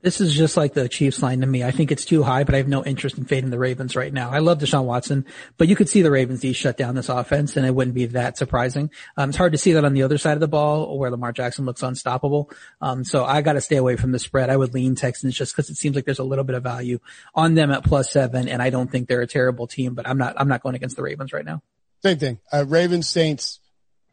This 0.03 0.19
is 0.19 0.33
just 0.33 0.57
like 0.57 0.73
the 0.73 0.89
Chiefs 0.89 1.23
line 1.23 1.39
to 1.39 1.47
me. 1.47 1.63
I 1.63 1.71
think 1.71 1.89
it's 1.89 2.03
too 2.03 2.23
high, 2.23 2.43
but 2.43 2.53
I 2.53 2.57
have 2.57 2.67
no 2.67 2.83
interest 2.83 3.17
in 3.17 3.23
fading 3.23 3.51
the 3.51 3.57
Ravens 3.57 3.95
right 3.95 4.11
now. 4.11 4.31
I 4.31 4.39
love 4.39 4.59
Deshaun 4.59 4.83
Watson, 4.83 5.25
but 5.57 5.69
you 5.69 5.77
could 5.77 5.87
see 5.87 6.01
the 6.01 6.11
Ravens 6.11 6.41
D 6.41 6.51
shut 6.51 6.75
down 6.75 6.93
this 6.93 7.07
offense 7.07 7.55
and 7.55 7.65
it 7.65 7.73
wouldn't 7.73 7.95
be 7.95 8.07
that 8.07 8.37
surprising. 8.37 8.91
Um, 9.15 9.29
it's 9.29 9.37
hard 9.37 9.53
to 9.53 9.57
see 9.57 9.71
that 9.71 9.85
on 9.85 9.93
the 9.93 10.03
other 10.03 10.17
side 10.17 10.33
of 10.33 10.41
the 10.41 10.49
ball 10.49 10.99
where 10.99 11.09
Lamar 11.09 11.31
Jackson 11.31 11.63
looks 11.63 11.81
unstoppable. 11.81 12.51
Um, 12.81 13.05
so 13.05 13.23
I 13.23 13.41
got 13.41 13.53
to 13.53 13.61
stay 13.61 13.77
away 13.77 13.95
from 13.95 14.11
the 14.11 14.19
spread. 14.19 14.49
I 14.49 14.57
would 14.57 14.73
lean 14.73 14.95
Texans 14.95 15.37
just 15.37 15.55
because 15.55 15.69
it 15.69 15.77
seems 15.77 15.95
like 15.95 16.03
there's 16.03 16.19
a 16.19 16.25
little 16.25 16.43
bit 16.43 16.57
of 16.57 16.63
value 16.63 16.99
on 17.33 17.53
them 17.53 17.71
at 17.71 17.85
plus 17.85 18.11
seven. 18.11 18.49
And 18.49 18.61
I 18.61 18.71
don't 18.71 18.91
think 18.91 19.07
they're 19.07 19.21
a 19.21 19.27
terrible 19.27 19.67
team, 19.67 19.93
but 19.93 20.05
I'm 20.05 20.17
not, 20.17 20.35
I'm 20.37 20.49
not 20.49 20.61
going 20.61 20.75
against 20.75 20.97
the 20.97 21.03
Ravens 21.03 21.31
right 21.31 21.45
now. 21.45 21.61
Same 22.01 22.17
thing. 22.17 22.39
Uh, 22.51 22.65
Ravens, 22.67 23.07
Saints, 23.07 23.61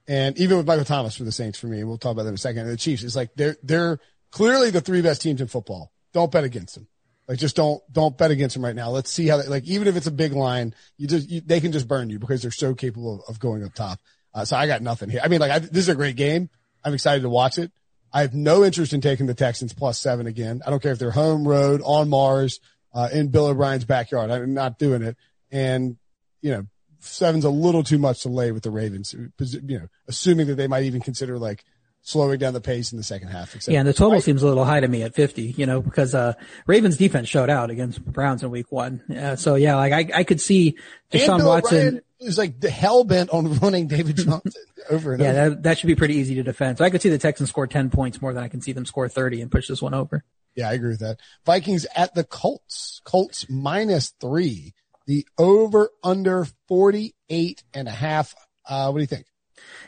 and 0.06 0.38
even 0.38 0.56
with 0.56 0.68
Michael 0.68 0.84
Thomas 0.84 1.16
for 1.16 1.24
the 1.24 1.32
Saints 1.32 1.58
for 1.58 1.66
me, 1.66 1.82
we'll 1.82 1.98
talk 1.98 2.12
about 2.12 2.22
that 2.22 2.28
in 2.28 2.34
a 2.36 2.38
second. 2.38 2.68
The 2.68 2.76
Chiefs, 2.76 3.02
it's 3.02 3.16
like 3.16 3.30
they're, 3.34 3.56
they're 3.64 3.98
clearly 4.30 4.70
the 4.70 4.80
three 4.80 5.02
best 5.02 5.22
teams 5.22 5.40
in 5.40 5.46
football 5.46 5.92
don't 6.12 6.30
bet 6.30 6.44
against 6.44 6.74
them. 6.74 6.86
Like 7.28 7.38
just 7.38 7.54
don't 7.54 7.80
don't 7.92 8.18
bet 8.18 8.32
against 8.32 8.54
them 8.54 8.64
right 8.64 8.74
now. 8.74 8.90
Let's 8.90 9.10
see 9.10 9.28
how 9.28 9.36
they, 9.36 9.46
like 9.46 9.64
even 9.64 9.86
if 9.86 9.96
it's 9.96 10.08
a 10.08 10.12
big 10.12 10.32
line, 10.32 10.74
you 10.96 11.06
just 11.06 11.30
you, 11.30 11.40
they 11.40 11.60
can 11.60 11.70
just 11.70 11.86
burn 11.86 12.10
you 12.10 12.18
because 12.18 12.42
they're 12.42 12.50
so 12.50 12.74
capable 12.74 13.14
of, 13.14 13.20
of 13.28 13.40
going 13.40 13.62
up 13.62 13.72
top. 13.74 14.00
Uh, 14.34 14.44
so 14.44 14.56
I 14.56 14.66
got 14.66 14.82
nothing 14.82 15.10
here. 15.10 15.20
I 15.22 15.28
mean, 15.28 15.40
like 15.40 15.52
I, 15.52 15.58
this 15.60 15.84
is 15.84 15.88
a 15.88 15.94
great 15.94 16.16
game. 16.16 16.50
I'm 16.84 16.94
excited 16.94 17.22
to 17.22 17.28
watch 17.28 17.58
it. 17.58 17.70
I 18.12 18.22
have 18.22 18.34
no 18.34 18.64
interest 18.64 18.92
in 18.92 19.00
taking 19.00 19.26
the 19.26 19.34
Texans 19.34 19.72
plus 19.72 20.00
seven 20.00 20.26
again. 20.26 20.60
I 20.66 20.70
don't 20.70 20.82
care 20.82 20.90
if 20.90 20.98
they're 20.98 21.12
home 21.12 21.46
road 21.46 21.80
on 21.84 22.08
Mars 22.08 22.58
uh, 22.92 23.08
in 23.12 23.28
Bill 23.28 23.46
O'Brien's 23.46 23.84
backyard. 23.84 24.30
I'm 24.30 24.54
not 24.54 24.78
doing 24.78 25.02
it. 25.02 25.16
And 25.52 25.98
you 26.42 26.50
know, 26.50 26.66
seven's 26.98 27.44
a 27.44 27.50
little 27.50 27.84
too 27.84 27.98
much 27.98 28.22
to 28.22 28.28
lay 28.28 28.50
with 28.50 28.62
the 28.62 28.70
Ravens. 28.70 29.14
You 29.14 29.78
know, 29.78 29.88
assuming 30.08 30.48
that 30.48 30.56
they 30.56 30.66
might 30.66 30.84
even 30.84 31.00
consider 31.00 31.38
like 31.38 31.64
slowing 32.02 32.38
down 32.38 32.54
the 32.54 32.60
pace 32.60 32.92
in 32.92 32.98
the 32.98 33.04
second 33.04 33.28
half. 33.28 33.56
Yeah, 33.68 33.80
and 33.80 33.88
the 33.88 33.92
total 33.92 34.20
seems 34.20 34.42
a 34.42 34.46
little 34.46 34.64
high 34.64 34.80
to 34.80 34.88
me 34.88 35.02
at 35.02 35.14
50, 35.14 35.54
you 35.56 35.66
know, 35.66 35.80
because, 35.80 36.14
uh, 36.14 36.34
Ravens 36.66 36.96
defense 36.96 37.28
showed 37.28 37.50
out 37.50 37.70
against 37.70 38.04
Browns 38.04 38.42
in 38.42 38.50
week 38.50 38.70
one. 38.70 39.02
Uh, 39.10 39.36
so 39.36 39.54
yeah, 39.54 39.76
like 39.76 39.92
I, 39.92 40.20
I 40.20 40.24
could 40.24 40.40
see 40.40 40.76
Deshaun 41.12 41.44
Watson. 41.44 42.00
is 42.18 42.38
like 42.38 42.62
hell 42.62 43.04
bent 43.04 43.30
on 43.30 43.58
running 43.60 43.86
David 43.86 44.16
Johnson 44.16 44.62
over 44.90 45.12
and 45.14 45.22
yeah, 45.22 45.30
over. 45.30 45.50
That, 45.50 45.62
that 45.64 45.78
should 45.78 45.88
be 45.88 45.94
pretty 45.94 46.16
easy 46.16 46.34
to 46.36 46.42
defend. 46.42 46.78
So 46.78 46.84
I 46.84 46.90
could 46.90 47.02
see 47.02 47.10
the 47.10 47.18
Texans 47.18 47.48
score 47.48 47.66
10 47.66 47.90
points 47.90 48.20
more 48.20 48.32
than 48.32 48.42
I 48.42 48.48
can 48.48 48.60
see 48.60 48.72
them 48.72 48.86
score 48.86 49.08
30 49.08 49.42
and 49.42 49.50
push 49.50 49.68
this 49.68 49.82
one 49.82 49.94
over. 49.94 50.24
Yeah, 50.54 50.68
I 50.68 50.72
agree 50.74 50.90
with 50.90 51.00
that. 51.00 51.18
Vikings 51.46 51.86
at 51.94 52.14
the 52.14 52.24
Colts. 52.24 53.00
Colts 53.04 53.46
minus 53.48 54.10
three. 54.20 54.74
The 55.06 55.26
over 55.38 55.90
under 56.02 56.46
48 56.68 57.62
and 57.74 57.88
a 57.88 57.92
half. 57.92 58.34
Uh, 58.68 58.90
what 58.90 58.98
do 58.98 59.02
you 59.02 59.06
think? 59.06 59.26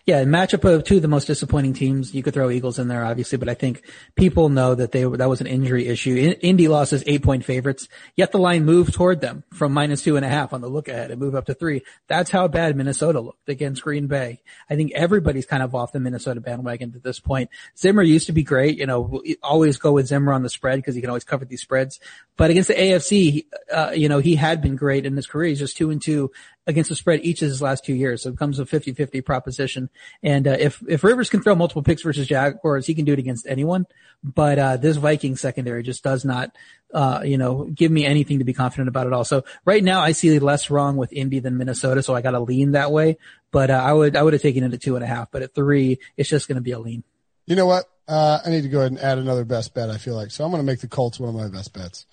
Yeah, 0.05 0.25
matchup 0.25 0.65
of 0.65 0.83
two 0.83 0.97
of 0.97 1.03
the 1.03 1.07
most 1.07 1.27
disappointing 1.27 1.75
teams. 1.75 2.13
You 2.13 2.25
could 2.25 2.35
throw 2.35 2.51
Eagles 2.51 2.81
in 2.81 2.89
there, 2.89 3.05
obviously, 3.05 3.39
but 3.39 3.49
I 3.49 3.55
think 3.55 3.85
people 4.17 4.49
know 4.49 4.75
that 4.75 4.91
they 4.91 5.05
that 5.05 5.29
was 5.29 5.41
an 5.41 5.47
injury 5.47 5.87
issue. 5.87 6.35
Indy 6.41 6.67
losses 6.67 7.05
eight 7.07 7.23
point 7.23 7.45
favorites, 7.45 7.87
yet 8.17 8.33
the 8.33 8.39
line 8.39 8.65
moved 8.65 8.95
toward 8.95 9.21
them 9.21 9.45
from 9.55 9.73
minus 9.73 10.03
two 10.03 10.17
and 10.17 10.25
a 10.25 10.29
half 10.29 10.53
on 10.53 10.61
the 10.61 10.67
look 10.67 10.89
ahead 10.89 11.13
and 11.13 11.21
move 11.21 11.37
up 11.37 11.47
to 11.47 11.55
three. 11.55 11.83
That's 12.09 12.33
how 12.33 12.49
bad 12.49 12.77
Minnesota 12.77 13.21
looked 13.21 13.49
against 13.49 13.83
Green 13.83 14.09
Bay. 14.09 14.43
I 14.69 14.75
think 14.75 14.91
everybody's 14.93 15.47
kind 15.47 15.63
of 15.63 15.73
off 15.73 15.93
the 15.93 16.01
Minnesota 16.01 16.41
bandwagon 16.41 16.93
at 16.97 17.05
this 17.05 17.21
point. 17.21 17.51
Zimmer 17.79 18.03
used 18.03 18.27
to 18.27 18.33
be 18.33 18.43
great, 18.43 18.79
you 18.79 18.87
know, 18.87 19.23
always 19.41 19.77
go 19.77 19.93
with 19.93 20.09
Zimmer 20.09 20.33
on 20.33 20.43
the 20.43 20.51
spread 20.51 20.81
because 20.81 20.97
he 20.97 21.01
can 21.01 21.11
always 21.11 21.23
cover 21.23 21.45
these 21.45 21.63
spreads. 21.63 22.01
But 22.37 22.51
against 22.51 22.67
the 22.67 22.75
AFC, 22.75 23.47
uh, 23.73 23.93
you 23.95 24.09
know, 24.09 24.19
he 24.19 24.35
had 24.35 24.63
been 24.63 24.75
great 24.75 25.07
in 25.07 25.15
his 25.15 25.29
career. 25.29 25.51
He's 25.51 25.61
just 25.61 25.77
two 25.77 25.91
and 25.91 26.03
two 26.03 26.33
against 26.67 26.91
the 26.91 26.97
spread 26.97 27.21
each 27.23 27.43
of 27.43 27.49
his 27.49 27.63
last 27.63 27.85
two 27.85 27.95
years. 27.95 28.23
So 28.23 28.29
it 28.29 28.33
becomes 28.33 28.59
a 28.59 28.65
50-50 28.65 29.25
proposition. 29.25 29.91
And 30.23 30.47
uh, 30.47 30.57
if 30.59 30.83
if 30.89 31.05
Rivers 31.05 31.31
can 31.31 31.43
throw 31.43 31.55
multiple 31.55 31.83
picks 31.83 32.03
versus 32.03 32.27
Jaguars, 32.27 32.87
he 32.87 32.95
can 32.95 33.05
do 33.05 33.13
it 33.13 33.19
against 33.19 33.47
anyone. 33.47 33.87
But 34.23 34.59
uh, 34.59 34.77
this 34.77 34.97
Viking 34.97 35.37
secondary 35.37 35.83
just 35.83 36.05
does 36.05 36.25
not, 36.25 36.57
uh, 36.95 37.23
you 37.25 37.39
know, 37.39 37.65
give 37.65 37.91
me 37.91 38.05
anything 38.05 38.39
to 38.39 38.45
be 38.45 38.53
confident 38.53 38.89
about 38.89 39.07
at 39.07 39.13
all. 39.13 39.25
So 39.25 39.45
right 39.65 39.83
now, 39.83 40.01
I 40.01 40.13
see 40.13 40.39
less 40.39 40.71
wrong 40.71 40.97
with 40.97 41.13
Indy 41.13 41.41
than 41.41 41.57
Minnesota, 41.59 42.03
so 42.03 42.15
I 42.15 42.23
got 42.23 42.33
to 42.33 42.41
lean 42.41 42.73
that 42.73 42.93
way. 42.93 43.19
But 43.51 43.71
uh, 43.71 43.83
I 43.85 43.93
would 43.93 44.17
I 44.17 44.23
would 44.23 44.33
have 44.33 44.43
taken 44.43 44.65
it 44.65 44.73
at 44.73 44.81
two 44.81 44.95
and 44.97 45.05
a 45.05 45.09
half. 45.09 45.31
But 45.31 45.43
at 45.43 45.55
three, 45.55 45.99
it's 46.17 46.29
just 46.29 46.49
going 46.49 46.57
to 46.57 46.63
be 46.63 46.73
a 46.73 46.79
lean. 46.79 47.05
You 47.47 47.57
know 47.57 47.67
what? 47.67 47.87
Uh, 48.07 48.39
I 48.45 48.51
need 48.51 48.63
to 48.63 48.69
go 48.69 48.81
ahead 48.81 48.93
and 48.93 49.01
add 49.01 49.19
another 49.19 49.45
best 49.45 49.75
bet. 49.75 49.91
I 49.91 49.99
feel 49.99 50.15
like 50.15 50.31
so 50.31 50.45
I'm 50.45 50.51
going 50.51 50.63
to 50.63 50.67
make 50.67 50.81
the 50.81 50.89
Colts 50.89 51.19
one 51.19 51.29
of 51.29 51.35
my 51.35 51.49
best 51.49 51.73
bets. 51.73 52.07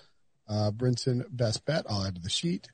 Uh, 0.48 0.70
Brinson 0.72 1.24
best 1.30 1.64
bet. 1.64 1.86
I'll 1.88 2.04
add 2.04 2.16
to 2.16 2.20
the 2.20 2.30
sheet. 2.30 2.68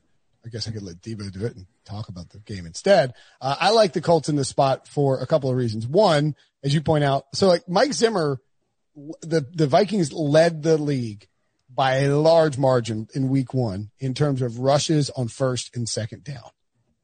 I 0.47 0.49
guess 0.49 0.67
I 0.67 0.71
could 0.71 0.83
let 0.83 1.01
Devo 1.01 1.29
do 1.29 1.45
it 1.45 1.57
and 1.57 1.65
talk 1.83 2.07
about 2.07 2.29
the 2.29 2.39
game 2.39 2.65
instead. 2.65 3.13
Uh, 3.41 3.55
I 3.59 3.71
like 3.71 3.91
the 3.91 3.99
Colts 3.99 4.29
in 4.29 4.37
this 4.37 4.47
spot 4.47 4.87
for 4.87 5.19
a 5.19 5.27
couple 5.27 5.49
of 5.49 5.57
reasons. 5.57 5.85
One, 5.85 6.35
as 6.63 6.73
you 6.73 6.79
point 6.79 7.03
out, 7.03 7.25
so 7.33 7.47
like 7.47 7.67
Mike 7.67 7.91
Zimmer, 7.91 8.39
the, 9.21 9.45
the 9.53 9.67
Vikings 9.67 10.13
led 10.13 10.63
the 10.63 10.77
league 10.77 11.27
by 11.69 11.97
a 11.97 12.15
large 12.15 12.57
margin 12.57 13.07
in 13.13 13.27
week 13.27 13.53
one 13.53 13.91
in 13.99 14.13
terms 14.13 14.41
of 14.41 14.59
rushes 14.59 15.09
on 15.11 15.27
first 15.27 15.75
and 15.75 15.87
second 15.87 16.23
down. 16.23 16.49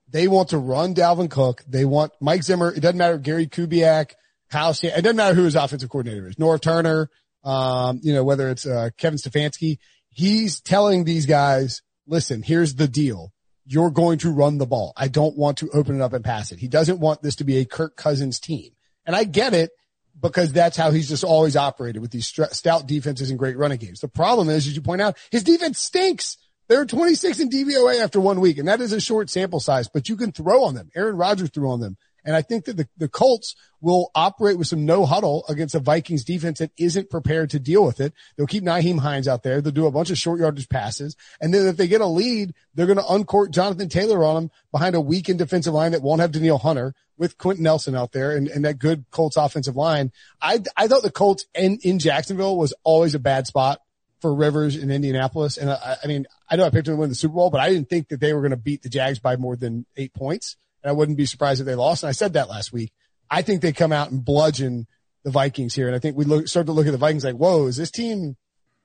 They 0.10 0.30
want 0.30 0.50
to 0.50 0.58
run 0.58 0.96
Dalvin 0.96 1.30
Cook. 1.30 1.64
They 1.68 1.84
want 1.84 2.14
Mike 2.22 2.44
Zimmer. 2.44 2.72
It 2.72 2.80
doesn't 2.80 2.98
matter. 2.98 3.18
Gary 3.18 3.48
Kubiak, 3.48 4.14
House. 4.50 4.84
It 4.84 5.02
doesn't 5.02 5.18
matter 5.18 5.36
who 5.36 5.44
his 5.44 5.56
offensive 5.56 5.90
coordinator 5.90 6.30
is. 6.30 6.36
Norv 6.36 6.62
Turner. 6.62 7.10
Um, 7.44 8.00
you 8.02 8.14
know, 8.14 8.24
whether 8.24 8.50
it's, 8.50 8.66
uh, 8.66 8.92
Kevin 8.96 9.20
Stefanski, 9.20 9.80
he's 10.10 10.62
telling 10.62 11.04
these 11.04 11.26
guys, 11.26 11.82
listen, 12.08 12.42
here's 12.42 12.76
the 12.76 12.88
deal 12.88 13.33
you're 13.66 13.92
going 13.92 14.18
to 14.20 14.32
run 14.32 14.58
the 14.58 14.66
ball. 14.66 14.94
I 14.98 15.08
don't 15.08 15.38
want 15.38 15.58
to 15.60 15.70
open 15.70 15.96
it 15.96 16.02
up 16.02 16.14
and 16.14 16.24
pass 16.24 16.52
it. 16.52 16.60
He 16.60 16.68
doesn't 16.68 17.00
want 17.00 17.22
this 17.22 17.36
to 17.38 17.44
be 17.44 17.58
a 17.58 17.66
Kirk 17.66 17.96
Cousins 17.96 18.40
team. 18.40 18.72
And 19.06 19.16
I 19.16 19.24
get 19.24 19.54
it. 19.54 19.72
because 20.20 20.52
that's 20.54 20.78
how 20.78 20.92
he's 20.92 21.10
just 21.10 21.24
always 21.24 21.56
operated 21.56 22.02
with 22.02 22.12
these 22.12 22.28
stout 22.28 22.88
defenses 22.88 23.30
and 23.30 23.40
great 23.40 23.58
running 23.58 23.80
games. 23.80 24.00
The 24.00 24.08
problem 24.08 24.50
is, 24.50 24.68
as 24.68 24.76
you 24.76 24.82
point 24.82 25.02
out, 25.02 25.18
his 25.32 25.44
defense 25.44 25.80
stinks. 25.80 26.38
They're 26.70 26.86
26 26.86 27.40
in 27.40 27.50
DVOA 27.50 28.02
after 28.02 28.20
one 28.20 28.40
week, 28.40 28.58
and 28.58 28.68
that 28.68 28.80
is 28.80 28.94
a 28.94 29.02
short 29.02 29.30
sample 29.30 29.60
size, 29.60 29.90
but 29.90 30.08
you 30.08 30.16
can 30.16 30.32
throw 30.32 30.64
on 30.64 30.76
them. 30.76 30.90
Aaron 30.96 31.18
Rodgers 31.18 31.50
threw 31.50 31.70
on 31.70 31.82
them. 31.82 31.98
And 32.26 32.36
I 32.36 32.42
think 32.42 32.66
that 32.66 32.78
the, 32.78 32.88
the 32.98 33.10
Colts 33.10 33.56
will 33.82 34.12
operate 34.16 34.58
with 34.58 34.68
some 34.68 34.86
no 34.86 35.06
huddle 35.06 35.44
against 35.50 35.76
a 35.76 35.80
Vikings 35.80 36.24
defense 36.24 36.60
that 36.60 36.72
isn't 36.78 37.10
prepared 37.10 37.50
to 37.50 37.60
deal 37.60 37.86
with 37.86 38.00
it. 38.00 38.14
They'll 38.36 38.48
keep 38.48 38.64
Nyheim 38.64 39.00
Hines 39.00 39.28
out 39.28 39.44
there. 39.44 39.62
They'll 39.62 39.74
do 39.74 39.88
a 39.88 39.92
bunch 39.92 40.10
of 40.10 40.18
short 40.18 40.40
yardage 40.40 40.70
passes. 40.70 41.18
And 41.42 41.54
then 41.54 41.68
if 41.68 41.76
they 41.76 41.88
get 41.88 42.02
a 42.02 42.08
lead, 42.08 42.54
they're 42.74 42.86
going 42.86 42.98
to 42.98 43.06
uncourt 43.06 43.52
Jonathan 43.52 43.90
Taylor 43.90 44.24
on 44.24 44.36
them 44.36 44.52
behind 44.72 44.96
a 44.96 45.02
weakened 45.02 45.40
defensive 45.40 45.74
line 45.74 45.92
that 45.92 46.02
won't 46.02 46.22
have 46.22 46.32
Danielle 46.32 46.58
Hunter 46.58 46.96
with 47.18 47.38
Quenton 47.38 47.64
Nelson 47.64 47.96
out 47.96 48.14
there 48.14 48.36
and, 48.36 48.48
and 48.48 48.64
that 48.66 48.80
good 48.80 49.06
Colts 49.12 49.38
offensive 49.38 49.76
line. 49.76 50.12
I, 50.42 50.62
I 50.78 50.88
thought 50.88 51.04
the 51.04 51.12
Colts 51.12 51.46
in, 51.54 51.80
in 51.84 52.00
Jacksonville 52.00 52.58
was 52.58 52.74
always 52.84 53.16
a 53.16 53.20
bad 53.20 53.48
spot 53.48 53.80
for 54.22 54.34
Rivers 54.34 54.78
in 54.78 54.90
Indianapolis. 54.90 55.58
And 55.58 55.70
I, 55.70 55.98
I 56.02 56.08
mean, 56.08 56.26
I 56.50 56.56
know 56.56 56.64
I 56.64 56.70
picked 56.70 56.86
them 56.86 56.96
to 56.96 57.00
win 57.02 57.10
the 57.10 57.16
Super 57.16 57.36
Bowl, 57.36 57.50
but 57.50 57.60
I 57.60 57.70
didn't 57.70 57.90
think 57.90 58.08
that 58.08 58.22
they 58.22 58.32
were 58.34 58.40
going 58.40 58.52
to 58.52 58.58
beat 58.58 58.82
the 58.82 58.90
Jags 58.90 59.20
by 59.20 59.36
more 59.36 59.58
than 59.58 59.86
eight 59.98 60.14
points 60.14 60.56
and 60.84 60.90
I 60.90 60.94
wouldn't 60.94 61.18
be 61.18 61.26
surprised 61.26 61.62
if 61.62 61.66
they 61.66 61.76
lost. 61.76 62.04
And 62.04 62.10
I 62.10 62.14
said 62.14 62.34
that 62.34 62.50
last 62.50 62.74
week. 62.74 62.92
I 63.30 63.42
think 63.42 63.62
they 63.62 63.72
come 63.72 63.92
out 63.92 64.12
and 64.12 64.24
bludgeon 64.24 64.86
the 65.24 65.32
Vikings 65.32 65.74
here. 65.74 65.88
And 65.88 65.96
I 65.96 66.00
think 66.00 66.18
we 66.18 66.26
look, 66.26 66.48
start 66.48 66.66
to 66.68 66.72
look 66.72 66.86
at 66.86 66.92
the 66.92 66.98
Vikings 66.98 67.24
like, 67.24 67.36
whoa, 67.36 67.68
is 67.68 67.78
this 67.78 67.92
team 67.92 68.36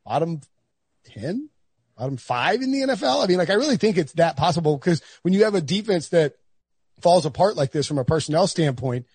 bottom 0.05 0.41
10, 1.07 1.51
bottom 1.97 2.17
five 2.17 2.63
in 2.63 2.73
the 2.73 2.81
NFL? 2.83 3.25
I 3.25 3.27
mean, 3.27 3.39
like, 3.39 3.51
I 3.51 3.55
really 3.55 3.77
think 3.77 3.99
it's 3.99 4.13
that 4.15 4.37
possible 4.37 4.79
because 4.79 5.03
when 5.23 5.35
you 5.35 5.45
have 5.45 5.55
a 5.55 5.61
defense 5.61 6.11
that 6.11 6.35
falls 7.01 7.27
apart 7.27 7.57
like 7.57 7.73
this 7.73 7.87
from 7.87 7.99
a 7.99 8.05
personnel 8.05 8.47
standpoint 8.47 9.07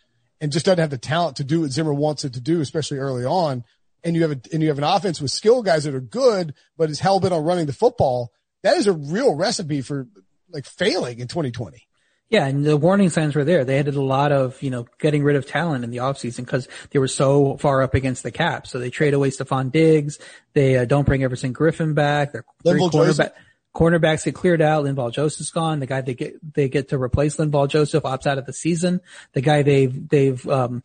and 0.42 0.52
just 0.52 0.66
doesn't 0.66 0.80
have 0.80 0.90
the 0.90 0.98
talent 0.98 1.38
to 1.38 1.44
do 1.44 1.62
what 1.62 1.72
Zimmer 1.72 1.94
wants 1.94 2.26
it 2.26 2.34
to 2.34 2.42
do, 2.42 2.62
especially 2.62 2.98
early 2.98 3.26
on, 3.26 3.64
and 4.04 4.16
you 4.16 4.22
have 4.24 4.32
a, 4.32 4.40
and 4.52 4.62
you 4.62 4.68
have 4.68 4.78
an 4.78 4.84
offense 4.84 5.22
with 5.22 5.32
skill 5.32 5.64
guys 5.64 5.86
that 5.86 5.96
are 5.96 6.02
good, 6.02 6.54
but 6.78 6.90
is 6.90 7.00
hell 7.00 7.20
bent 7.20 7.34
on 7.34 7.44
running 7.44 7.66
the 7.66 7.74
football. 7.74 8.32
That 8.62 8.78
is 8.78 8.88
a 8.88 8.94
real 8.94 9.36
recipe 9.36 9.82
for 9.82 10.08
like 10.50 10.66
failing 10.66 11.20
in 11.20 11.28
2020. 11.28 11.88
Yeah, 12.34 12.48
and 12.48 12.66
the 12.66 12.78
warning 12.78 13.12
signs 13.12 13.36
were 13.36 13.44
there. 13.44 13.64
They 13.64 13.78
had 13.78 13.88
a 13.88 14.02
lot 14.02 14.32
of, 14.32 14.60
you 14.64 14.72
know, 14.72 14.88
getting 14.98 15.24
rid 15.24 15.36
of 15.36 15.46
talent 15.46 15.84
in 15.84 15.92
the 15.92 15.98
offseason 15.98 16.38
because 16.38 16.68
they 16.90 16.98
were 16.98 17.08
so 17.08 17.58
far 17.58 17.84
up 17.84 17.94
against 17.94 18.24
the 18.24 18.32
cap. 18.32 18.66
So 18.66 18.80
they 18.80 18.90
trade 18.90 19.14
away 19.14 19.30
Stefon 19.30 19.72
Diggs. 19.72 20.18
They 20.54 20.78
uh, 20.78 20.86
don't 20.86 21.06
bring 21.06 21.24
Everson 21.24 21.54
Griffen 21.54 21.94
back. 21.94 22.32
Their 22.32 22.44
three 22.66 22.80
cornerback, 22.80 23.34
cornerbacks 23.76 24.26
get 24.26 24.34
cleared 24.34 24.64
out. 24.64 24.84
Linval 24.84 25.14
Joseph's 25.14 25.52
gone. 25.52 25.80
The 25.80 25.86
guy 25.86 26.02
they 26.02 26.16
get, 26.16 26.54
they 26.56 26.70
get 26.70 26.90
to 26.90 26.98
replace 26.98 27.38
Linval 27.38 27.68
Joseph 27.68 28.04
opts 28.04 28.26
out 28.26 28.40
of 28.40 28.48
the 28.48 28.54
season. 28.54 29.02
The 29.34 29.42
guy 29.42 29.62
they've, 29.62 30.10
they've, 30.10 30.48
um, 30.48 30.82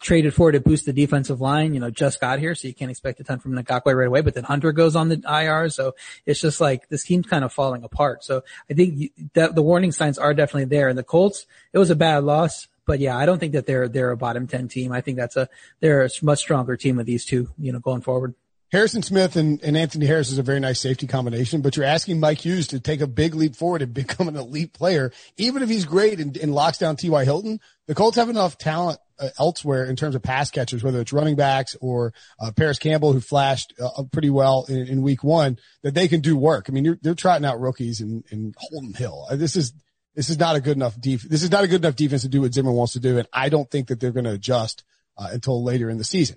traded 0.00 0.34
for 0.34 0.52
to 0.52 0.60
boost 0.60 0.86
the 0.86 0.92
defensive 0.92 1.40
line, 1.40 1.74
you 1.74 1.80
know, 1.80 1.90
just 1.90 2.20
got 2.20 2.38
here, 2.38 2.54
so 2.54 2.68
you 2.68 2.74
can't 2.74 2.90
expect 2.90 3.20
a 3.20 3.24
ton 3.24 3.38
from 3.38 3.52
Ngakoue 3.52 3.94
right 3.94 4.06
away. 4.06 4.20
But 4.20 4.34
then 4.34 4.44
Hunter 4.44 4.72
goes 4.72 4.96
on 4.96 5.08
the 5.08 5.22
IR, 5.28 5.68
so 5.68 5.94
it's 6.24 6.40
just 6.40 6.60
like 6.60 6.88
this 6.88 7.04
team's 7.04 7.26
kind 7.26 7.44
of 7.44 7.52
falling 7.52 7.84
apart. 7.84 8.24
So 8.24 8.42
I 8.70 8.74
think 8.74 9.12
that 9.34 9.54
the 9.54 9.62
warning 9.62 9.92
signs 9.92 10.18
are 10.18 10.34
definitely 10.34 10.66
there. 10.66 10.88
And 10.88 10.98
the 10.98 11.04
Colts, 11.04 11.46
it 11.72 11.78
was 11.78 11.90
a 11.90 11.96
bad 11.96 12.24
loss, 12.24 12.68
but 12.86 13.00
yeah, 13.00 13.16
I 13.16 13.26
don't 13.26 13.38
think 13.38 13.52
that 13.52 13.66
they're 13.66 13.88
they're 13.88 14.12
a 14.12 14.16
bottom 14.16 14.46
ten 14.46 14.68
team. 14.68 14.92
I 14.92 15.00
think 15.00 15.16
that's 15.16 15.36
a 15.36 15.48
they're 15.80 16.04
a 16.04 16.10
much 16.22 16.38
stronger 16.38 16.76
team 16.76 16.96
with 16.96 17.06
these 17.06 17.24
two, 17.24 17.50
you 17.58 17.72
know, 17.72 17.80
going 17.80 18.00
forward. 18.00 18.34
Harrison 18.72 19.02
Smith 19.02 19.36
and, 19.36 19.62
and 19.62 19.76
Anthony 19.76 20.06
Harris 20.06 20.30
is 20.30 20.38
a 20.38 20.42
very 20.42 20.58
nice 20.58 20.80
safety 20.80 21.06
combination, 21.06 21.60
but 21.60 21.76
you're 21.76 21.86
asking 21.86 22.18
Mike 22.18 22.44
Hughes 22.44 22.66
to 22.68 22.80
take 22.80 23.00
a 23.00 23.06
big 23.06 23.34
leap 23.34 23.54
forward 23.54 23.82
and 23.82 23.94
become 23.94 24.28
an 24.28 24.36
elite 24.36 24.72
player. 24.72 25.12
Even 25.36 25.62
if 25.62 25.68
he's 25.68 25.84
great 25.84 26.18
and, 26.18 26.36
and 26.36 26.54
locks 26.54 26.78
down 26.78 26.96
T.Y. 26.96 27.24
Hilton, 27.24 27.60
the 27.86 27.94
Colts 27.94 28.16
have 28.16 28.28
enough 28.28 28.58
talent 28.58 28.98
uh, 29.18 29.28
elsewhere 29.38 29.84
in 29.84 29.96
terms 29.96 30.14
of 30.14 30.22
pass 30.22 30.50
catchers, 30.50 30.82
whether 30.82 31.00
it's 31.00 31.12
running 31.12 31.36
backs 31.36 31.76
or 31.80 32.12
uh, 32.40 32.50
Parris 32.50 32.78
Campbell, 32.78 33.12
who 33.12 33.20
flashed 33.20 33.72
uh, 33.80 34.02
pretty 34.12 34.30
well 34.30 34.66
in, 34.68 34.86
in, 34.86 35.02
week 35.02 35.22
one, 35.22 35.58
that 35.82 35.94
they 35.94 36.08
can 36.08 36.20
do 36.20 36.36
work. 36.36 36.66
I 36.68 36.72
mean, 36.72 36.98
they're 37.02 37.14
trotting 37.14 37.46
out 37.46 37.60
rookies 37.60 38.00
in, 38.00 38.24
in 38.30 38.52
Holton 38.58 38.94
Hill. 38.94 39.26
Uh, 39.30 39.36
this 39.36 39.56
is, 39.56 39.72
this 40.14 40.28
is 40.28 40.38
not 40.38 40.56
a 40.56 40.60
good 40.60 40.76
enough 40.76 41.00
def- 41.00 41.22
This 41.22 41.42
is 41.42 41.50
not 41.50 41.64
a 41.64 41.68
good 41.68 41.82
enough 41.82 41.96
defense 41.96 42.22
to 42.22 42.28
do 42.28 42.42
what 42.42 42.52
Zimmer 42.52 42.72
wants 42.72 42.94
to 42.94 43.00
do. 43.00 43.16
And 43.16 43.28
I 43.32 43.48
don't 43.48 43.70
think 43.70 43.88
that 43.88 44.00
they're 44.00 44.12
going 44.12 44.24
to 44.24 44.32
adjust 44.32 44.82
uh, 45.16 45.28
until 45.30 45.62
later 45.62 45.88
in 45.88 45.98
the 45.98 46.04
season 46.04 46.36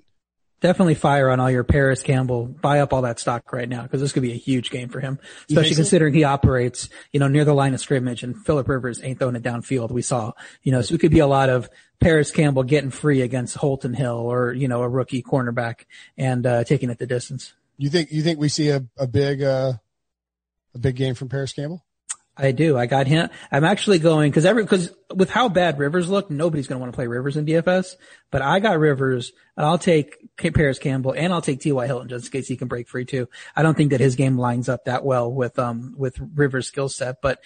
definitely 0.62 0.96
fire 0.96 1.30
on 1.30 1.40
all 1.40 1.50
your 1.50 1.64
Parris 1.64 2.02
Campbell. 2.02 2.46
Buy 2.46 2.80
up 2.80 2.94
all 2.94 3.04
that 3.04 3.20
stock 3.20 3.52
right 3.54 3.68
now 3.68 3.84
because 3.84 4.02
this 4.02 4.12
could 4.12 4.24
be 4.24 4.32
a 4.32 4.38
huge 4.38 4.70
game 4.70 4.90
for 4.90 5.00
him, 5.00 5.20
especially 5.50 5.76
considering 5.76 6.14
so? 6.14 6.18
he 6.18 6.24
operates, 6.24 6.90
you 7.12 7.20
know, 7.20 7.28
near 7.28 7.46
the 7.46 7.54
line 7.54 7.74
of 7.74 7.80
scrimmage 7.80 8.24
and 8.24 8.38
Philip 8.46 8.68
Rivers 8.68 9.02
ain't 9.04 9.20
throwing 9.20 9.36
it 9.36 9.44
downfield. 9.44 9.92
We 9.92 10.02
saw, 10.02 10.34
you 10.64 10.72
know, 10.72 10.82
so 10.82 10.96
it 10.96 11.02
could 11.02 11.12
be 11.12 11.20
a 11.20 11.28
lot 11.28 11.50
of 11.50 11.70
Parris 12.00 12.32
Campbell 12.32 12.64
getting 12.64 12.92
free 12.92 13.22
against 13.22 13.56
Holton 13.56 13.94
Hill 13.94 14.18
or, 14.18 14.54
you 14.54 14.68
know, 14.68 14.82
a 14.82 14.90
rookie 14.90 15.24
cornerback 15.24 15.86
and, 16.18 16.46
uh, 16.46 16.64
taking 16.64 16.90
it 16.90 16.98
the 16.98 17.08
distance. 17.08 17.54
You 17.78 17.90
think, 17.90 18.12
you 18.12 18.22
think 18.24 18.40
we 18.40 18.50
see 18.50 18.70
a, 18.70 18.86
a 18.98 19.08
big, 19.08 19.42
uh, 19.42 19.74
a 20.76 20.80
big 20.80 20.96
game 20.96 21.16
from 21.16 21.30
Parris 21.30 21.54
Campbell? 21.54 21.84
I 22.40 22.54
do. 22.54 22.78
I 22.78 22.86
got 22.86 23.06
him. 23.06 23.30
I'm 23.52 23.66
actually 23.66 24.00
going 24.00 24.32
because 24.32 24.46
every 24.46 24.64
because 24.64 24.92
with 25.14 25.30
how 25.30 25.50
bad 25.50 25.78
Rivers 25.78 26.08
look, 26.08 26.32
nobody's 26.32 26.68
going 26.68 26.78
to 26.78 26.80
want 26.80 26.94
to 26.94 26.96
play 26.96 27.06
Rivers 27.06 27.36
in 27.36 27.46
DFS. 27.46 27.96
But 28.32 28.42
I 28.42 28.60
got 28.60 28.80
Rivers, 28.80 29.34
and 29.58 29.66
I'll 29.66 29.78
take 29.78 30.16
Parris 30.38 30.80
Campbell, 30.80 31.12
and 31.12 31.34
I'll 31.34 31.42
take 31.42 31.60
T.Y. 31.60 31.86
Hilton 31.86 32.08
just 32.08 32.28
in 32.28 32.32
case 32.32 32.48
he 32.48 32.56
can 32.56 32.70
break 32.70 32.88
free 32.88 33.04
too. 33.04 33.28
I 33.58 33.62
don't 33.62 33.76
think 33.76 33.92
that 33.92 34.00
his 34.00 34.16
game 34.16 34.38
lines 34.38 34.70
up 34.70 34.86
that 34.86 35.04
well 35.04 35.30
with 35.30 35.60
um 35.60 35.96
with 35.98 36.18
Rivers' 36.34 36.68
skill 36.68 36.88
set, 36.88 37.22
but 37.22 37.40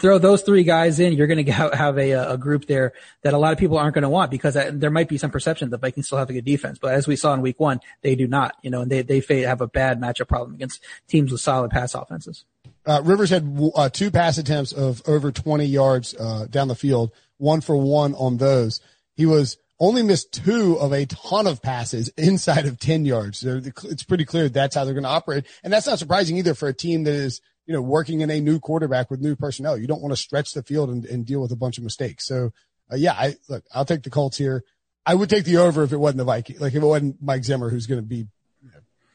throw 0.00 0.18
those 0.18 0.42
three 0.42 0.64
guys 0.64 1.00
in, 1.00 1.14
you're 1.14 1.26
going 1.26 1.44
to 1.46 1.52
have 1.52 1.96
a, 1.98 2.10
a 2.12 2.36
group 2.36 2.66
there 2.66 2.92
that 3.22 3.32
a 3.32 3.38
lot 3.38 3.52
of 3.52 3.58
people 3.58 3.78
aren't 3.78 3.94
going 3.94 4.02
to 4.02 4.08
want 4.10 4.30
because 4.30 4.58
there 4.72 4.90
might 4.90 5.08
be 5.08 5.16
some 5.16 5.30
perception 5.30 5.70
that 5.70 5.80
Vikings 5.80 6.06
still 6.06 6.18
have 6.18 6.28
a 6.28 6.34
good 6.34 6.44
defense. 6.44 6.78
But 6.78 6.94
as 6.94 7.06
we 7.06 7.16
saw 7.16 7.32
in 7.32 7.40
week 7.40 7.60
one, 7.60 7.80
they 8.02 8.14
do 8.14 8.26
not, 8.26 8.56
you 8.62 8.70
know, 8.70 8.82
and 8.82 8.90
they, 8.90 9.02
they 9.02 9.40
have 9.42 9.60
a 9.60 9.68
bad 9.68 10.00
matchup 10.00 10.28
problem 10.28 10.54
against 10.54 10.82
teams 11.08 11.32
with 11.32 11.40
solid 11.40 11.70
pass 11.70 11.94
offenses. 11.94 12.44
Uh, 12.86 13.00
Rivers 13.04 13.30
had 13.30 13.58
uh, 13.74 13.88
two 13.88 14.10
pass 14.10 14.38
attempts 14.38 14.72
of 14.72 15.02
over 15.06 15.32
20 15.32 15.64
yards 15.64 16.14
uh, 16.14 16.46
down 16.50 16.68
the 16.68 16.74
field, 16.74 17.12
one 17.38 17.60
for 17.60 17.76
one 17.76 18.14
on 18.14 18.36
those. 18.36 18.80
He 19.14 19.26
was 19.26 19.56
only 19.80 20.02
missed 20.02 20.32
two 20.32 20.78
of 20.78 20.92
a 20.92 21.06
ton 21.06 21.46
of 21.46 21.62
passes 21.62 22.08
inside 22.16 22.66
of 22.66 22.78
10 22.78 23.04
yards. 23.04 23.38
So 23.38 23.60
it's 23.64 24.04
pretty 24.04 24.24
clear 24.24 24.48
that's 24.48 24.74
how 24.74 24.84
they're 24.84 24.94
going 24.94 25.04
to 25.04 25.10
operate. 25.10 25.46
And 25.62 25.72
that's 25.72 25.86
not 25.86 25.98
surprising 25.98 26.36
either 26.36 26.54
for 26.54 26.68
a 26.68 26.74
team 26.74 27.04
that 27.04 27.14
is, 27.14 27.40
you 27.66 27.74
know, 27.74 27.82
working 27.82 28.20
in 28.20 28.30
a 28.30 28.40
new 28.40 28.60
quarterback 28.60 29.10
with 29.10 29.20
new 29.20 29.36
personnel. 29.36 29.78
You 29.78 29.86
don't 29.86 30.02
want 30.02 30.12
to 30.12 30.16
stretch 30.16 30.52
the 30.52 30.62
field 30.62 30.90
and, 30.90 31.04
and 31.06 31.24
deal 31.24 31.40
with 31.40 31.52
a 31.52 31.56
bunch 31.56 31.78
of 31.78 31.84
mistakes. 31.84 32.26
So, 32.26 32.52
uh, 32.92 32.96
yeah, 32.96 33.12
I 33.12 33.36
look, 33.48 33.64
I'll 33.74 33.86
take 33.86 34.02
the 34.02 34.10
Colts 34.10 34.36
here. 34.36 34.62
I 35.06 35.14
would 35.14 35.30
take 35.30 35.44
the 35.44 35.58
over 35.58 35.82
if 35.82 35.92
it 35.92 35.98
wasn't 35.98 36.18
the 36.18 36.24
Viking, 36.24 36.58
like 36.58 36.74
if 36.74 36.82
it 36.82 36.86
wasn't 36.86 37.22
Mike 37.22 37.44
Zimmer, 37.44 37.68
who's 37.68 37.86
going 37.86 38.00
to 38.00 38.06
be 38.06 38.26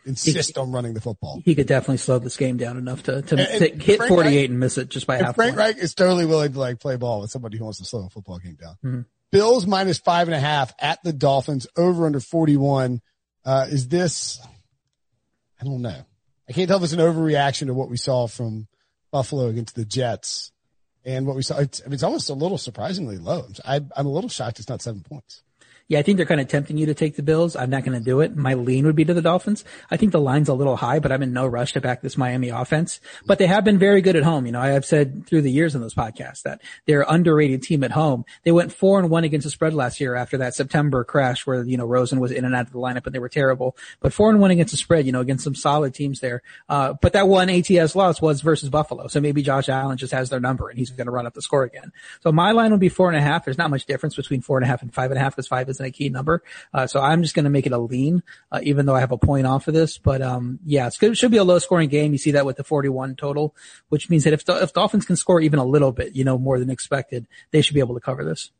insist 0.09 0.55
he, 0.55 0.61
on 0.61 0.71
running 0.71 0.93
the 0.93 1.01
football. 1.01 1.41
He 1.45 1.55
could 1.55 1.67
definitely 1.67 1.97
slow 1.97 2.19
this 2.19 2.35
game 2.35 2.57
down 2.57 2.77
enough 2.77 3.03
to, 3.03 3.21
to, 3.21 3.35
and, 3.37 3.63
and 3.63 3.81
hit 3.81 3.97
Frank 3.97 4.09
48 4.09 4.35
Reich, 4.35 4.49
and 4.49 4.59
miss 4.59 4.77
it 4.77 4.89
just 4.89 5.07
by 5.07 5.17
half. 5.17 5.35
Frank 5.35 5.55
Reich 5.55 5.77
is 5.77 5.93
totally 5.93 6.25
willing 6.25 6.51
to 6.51 6.59
like 6.59 6.79
play 6.79 6.97
ball 6.97 7.21
with 7.21 7.31
somebody 7.31 7.57
who 7.57 7.63
wants 7.63 7.79
to 7.79 7.85
slow 7.85 8.05
a 8.05 8.09
football 8.09 8.39
game 8.39 8.55
down. 8.55 8.75
Mm-hmm. 8.83 9.01
Bills 9.31 9.65
minus 9.65 9.99
five 9.99 10.27
and 10.27 10.35
a 10.35 10.39
half 10.39 10.73
at 10.79 11.01
the 11.03 11.13
Dolphins 11.13 11.67
over 11.77 12.05
under 12.05 12.19
41. 12.19 13.01
Uh, 13.45 13.67
is 13.69 13.87
this, 13.87 14.39
I 15.61 15.63
don't 15.63 15.81
know. 15.81 16.05
I 16.49 16.51
can't 16.51 16.67
tell 16.67 16.77
if 16.77 16.83
it's 16.83 16.93
an 16.93 16.99
overreaction 16.99 17.67
to 17.67 17.73
what 17.73 17.89
we 17.89 17.97
saw 17.97 18.27
from 18.27 18.67
Buffalo 19.11 19.47
against 19.47 19.75
the 19.75 19.85
Jets 19.85 20.51
and 21.05 21.25
what 21.25 21.35
we 21.35 21.43
saw. 21.43 21.59
It's, 21.59 21.81
I 21.81 21.85
mean, 21.85 21.93
it's 21.93 22.03
almost 22.03 22.29
a 22.29 22.33
little 22.33 22.57
surprisingly 22.57 23.17
low. 23.17 23.47
I, 23.63 23.81
I'm 23.95 24.07
a 24.07 24.11
little 24.11 24.29
shocked 24.29 24.59
it's 24.59 24.67
not 24.67 24.81
seven 24.81 25.01
points 25.01 25.43
yeah, 25.89 25.97
I 25.97 26.03
think 26.03 26.17
they're 26.17 26.27
kind 26.27 26.39
of 26.39 26.47
tempting 26.47 26.77
you 26.77 26.85
to 26.85 26.93
take 26.93 27.15
the 27.15 27.23
Bills. 27.23 27.55
I'm 27.55 27.71
not 27.71 27.83
going 27.83 27.97
to 27.97 28.03
do 28.03 28.21
it. 28.21 28.37
My 28.37 28.53
lean 28.53 28.85
would 28.85 28.95
be 28.95 29.05
to 29.05 29.13
the 29.15 29.23
Dolphins. 29.23 29.65
I 29.89 29.97
think 29.97 30.11
the 30.11 30.21
line's 30.21 30.47
a 30.47 30.53
little 30.53 30.75
high, 30.75 30.99
but 30.99 31.11
I'm 31.11 31.23
in 31.23 31.33
no 31.33 31.47
rush 31.47 31.73
to 31.73 31.81
back 31.81 32.03
this 32.03 32.15
Miami 32.15 32.49
offense. 32.49 33.01
But 33.25 33.39
they 33.39 33.47
have 33.47 33.63
been 33.63 33.79
very 33.79 34.01
good 34.01 34.15
at 34.15 34.21
home. 34.21 34.45
You 34.45 34.51
know, 34.51 34.61
I 34.61 34.67
have 34.67 34.85
said 34.85 35.25
through 35.25 35.41
the 35.41 35.51
years 35.51 35.73
in 35.73 35.81
those 35.81 35.95
podcasts 35.95 36.43
that 36.43 36.61
they're 36.85 37.05
underrated 37.09 37.63
team 37.63 37.83
at 37.83 37.89
home. 37.89 38.23
They 38.43 38.51
went 38.51 38.71
four 38.71 38.99
and 38.99 39.09
one 39.09 39.23
against 39.23 39.45
the 39.45 39.49
spread 39.49 39.73
last 39.73 39.99
year 39.99 40.13
after 40.13 40.37
that 40.37 40.53
September 40.53 41.03
crash 41.03 41.47
where, 41.47 41.63
you 41.63 41.75
know, 41.75 41.87
Rosen 41.87 42.19
was 42.19 42.31
in 42.31 42.45
and 42.45 42.55
out 42.55 42.67
of 42.67 42.71
the 42.71 42.77
lineup 42.77 43.07
and 43.07 43.15
they 43.15 43.19
were 43.19 43.27
terrible. 43.27 43.75
But 43.99 44.13
four 44.13 44.29
and 44.29 44.39
one 44.39 44.51
against 44.51 44.71
the 44.71 44.77
spread, 44.77 45.07
you 45.07 45.11
know, 45.11 45.21
against 45.21 45.43
some 45.43 45.55
solid 45.55 45.95
teams 45.95 46.19
there. 46.19 46.43
Uh, 46.69 46.93
but 47.01 47.13
that 47.13 47.27
one 47.27 47.49
ATS 47.49 47.95
loss 47.95 48.21
was 48.21 48.41
versus 48.41 48.69
Buffalo. 48.69 49.07
So 49.07 49.21
maybe 49.21 49.41
Josh 49.41 49.69
Allen 49.69 49.97
just 49.97 50.13
has 50.13 50.29
their 50.29 50.39
number 50.39 50.69
and 50.69 50.77
he's 50.77 50.91
going 50.91 51.07
to 51.07 51.11
run 51.11 51.25
up 51.25 51.33
the 51.33 51.41
score 51.41 51.63
again. 51.63 51.91
So 52.21 52.31
my 52.31 52.51
line 52.51 52.69
would 52.69 52.79
be 52.79 52.89
four 52.89 53.07
and 53.07 53.17
a 53.17 53.21
half. 53.21 53.43
There's 53.43 53.57
not 53.57 53.71
much 53.71 53.87
difference 53.87 54.15
between 54.15 54.41
four 54.41 54.59
and 54.59 54.65
a 54.65 54.67
half 54.67 54.83
and 54.83 54.93
five 54.93 55.09
and 55.09 55.17
a 55.17 55.23
half 55.23 55.35
because 55.35 55.47
five 55.47 55.67
isn't 55.79 55.85
a 55.85 55.91
key 55.91 56.09
number. 56.09 56.43
Uh, 56.73 56.87
so 56.87 57.01
I'm 57.01 57.21
just 57.21 57.35
going 57.35 57.45
to 57.45 57.49
make 57.49 57.65
it 57.65 57.71
a 57.71 57.77
lean, 57.77 58.23
uh, 58.51 58.59
even 58.63 58.85
though 58.85 58.95
I 58.95 58.99
have 58.99 59.11
a 59.11 59.17
point 59.17 59.47
off 59.47 59.67
of 59.67 59.73
this. 59.73 59.97
But 59.97 60.21
um, 60.21 60.59
yeah, 60.65 60.89
it 61.01 61.15
should 61.17 61.31
be 61.31 61.37
a 61.37 61.43
low 61.43 61.59
scoring 61.59 61.89
game. 61.89 62.11
You 62.11 62.17
see 62.17 62.31
that 62.31 62.45
with 62.45 62.57
the 62.57 62.63
41 62.63 63.15
total, 63.15 63.55
which 63.89 64.09
means 64.09 64.23
that 64.25 64.33
if 64.33 64.43
if 64.47 64.73
Dolphins 64.73 65.05
can 65.05 65.15
score 65.15 65.41
even 65.41 65.59
a 65.59 65.65
little 65.65 65.91
bit, 65.91 66.15
you 66.15 66.23
know, 66.23 66.37
more 66.37 66.59
than 66.59 66.69
expected, 66.69 67.27
they 67.51 67.61
should 67.61 67.73
be 67.73 67.79
able 67.79 67.95
to 67.95 68.01
cover 68.01 68.23
this. 68.23 68.51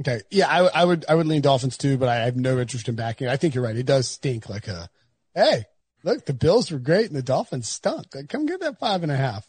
Okay. 0.00 0.22
Yeah, 0.30 0.48
I, 0.48 0.82
I 0.82 0.84
would 0.84 1.04
I 1.08 1.14
would 1.14 1.26
lean 1.26 1.42
Dolphins 1.42 1.76
too, 1.76 1.98
but 1.98 2.08
I 2.08 2.24
have 2.24 2.36
no 2.36 2.58
interest 2.58 2.88
in 2.88 2.94
backing. 2.94 3.28
I 3.28 3.36
think 3.36 3.54
you're 3.54 3.64
right. 3.64 3.76
It 3.76 3.86
does 3.86 4.08
stink 4.08 4.48
like 4.48 4.68
a, 4.68 4.88
hey, 5.34 5.64
look, 6.02 6.24
the 6.24 6.32
Bills 6.32 6.70
were 6.70 6.78
great 6.78 7.06
and 7.06 7.16
the 7.16 7.22
Dolphins 7.22 7.68
stunk. 7.68 8.14
Come 8.28 8.46
get 8.46 8.60
that 8.60 8.78
five 8.78 9.02
and 9.02 9.12
a 9.12 9.16
half. 9.16 9.46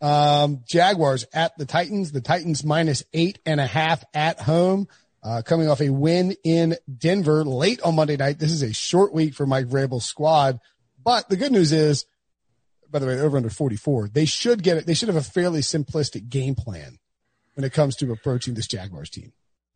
Um, 0.00 0.62
Jaguars 0.66 1.26
at 1.32 1.56
the 1.58 1.66
Titans. 1.66 2.12
The 2.12 2.20
Titans 2.20 2.64
minus 2.64 3.04
eight 3.12 3.38
and 3.44 3.60
a 3.60 3.66
half 3.66 4.02
at 4.14 4.40
home. 4.40 4.88
Uh, 5.22 5.42
coming 5.44 5.68
off 5.68 5.80
a 5.80 5.90
win 5.90 6.34
in 6.44 6.76
Denver 6.98 7.44
late 7.44 7.80
on 7.82 7.96
Monday 7.96 8.16
night. 8.16 8.38
This 8.38 8.52
is 8.52 8.62
a 8.62 8.72
short 8.72 9.12
week 9.12 9.34
for 9.34 9.46
Mike 9.46 9.66
Vrabel's 9.66 10.04
squad, 10.04 10.60
but 11.02 11.28
the 11.28 11.36
good 11.36 11.52
news 11.52 11.72
is, 11.72 12.06
by 12.90 12.98
the 12.98 13.06
way, 13.06 13.20
over 13.20 13.36
under 13.36 13.50
44, 13.50 14.08
they 14.08 14.24
should 14.24 14.62
get 14.62 14.76
it. 14.76 14.86
They 14.86 14.94
should 14.94 15.08
have 15.08 15.16
a 15.16 15.22
fairly 15.22 15.60
simplistic 15.60 16.28
game 16.28 16.54
plan 16.54 16.98
when 17.54 17.64
it 17.64 17.72
comes 17.72 17.96
to 17.96 18.12
approaching 18.12 18.54
this 18.54 18.66
Jaguars 18.66 19.10
team. 19.10 19.32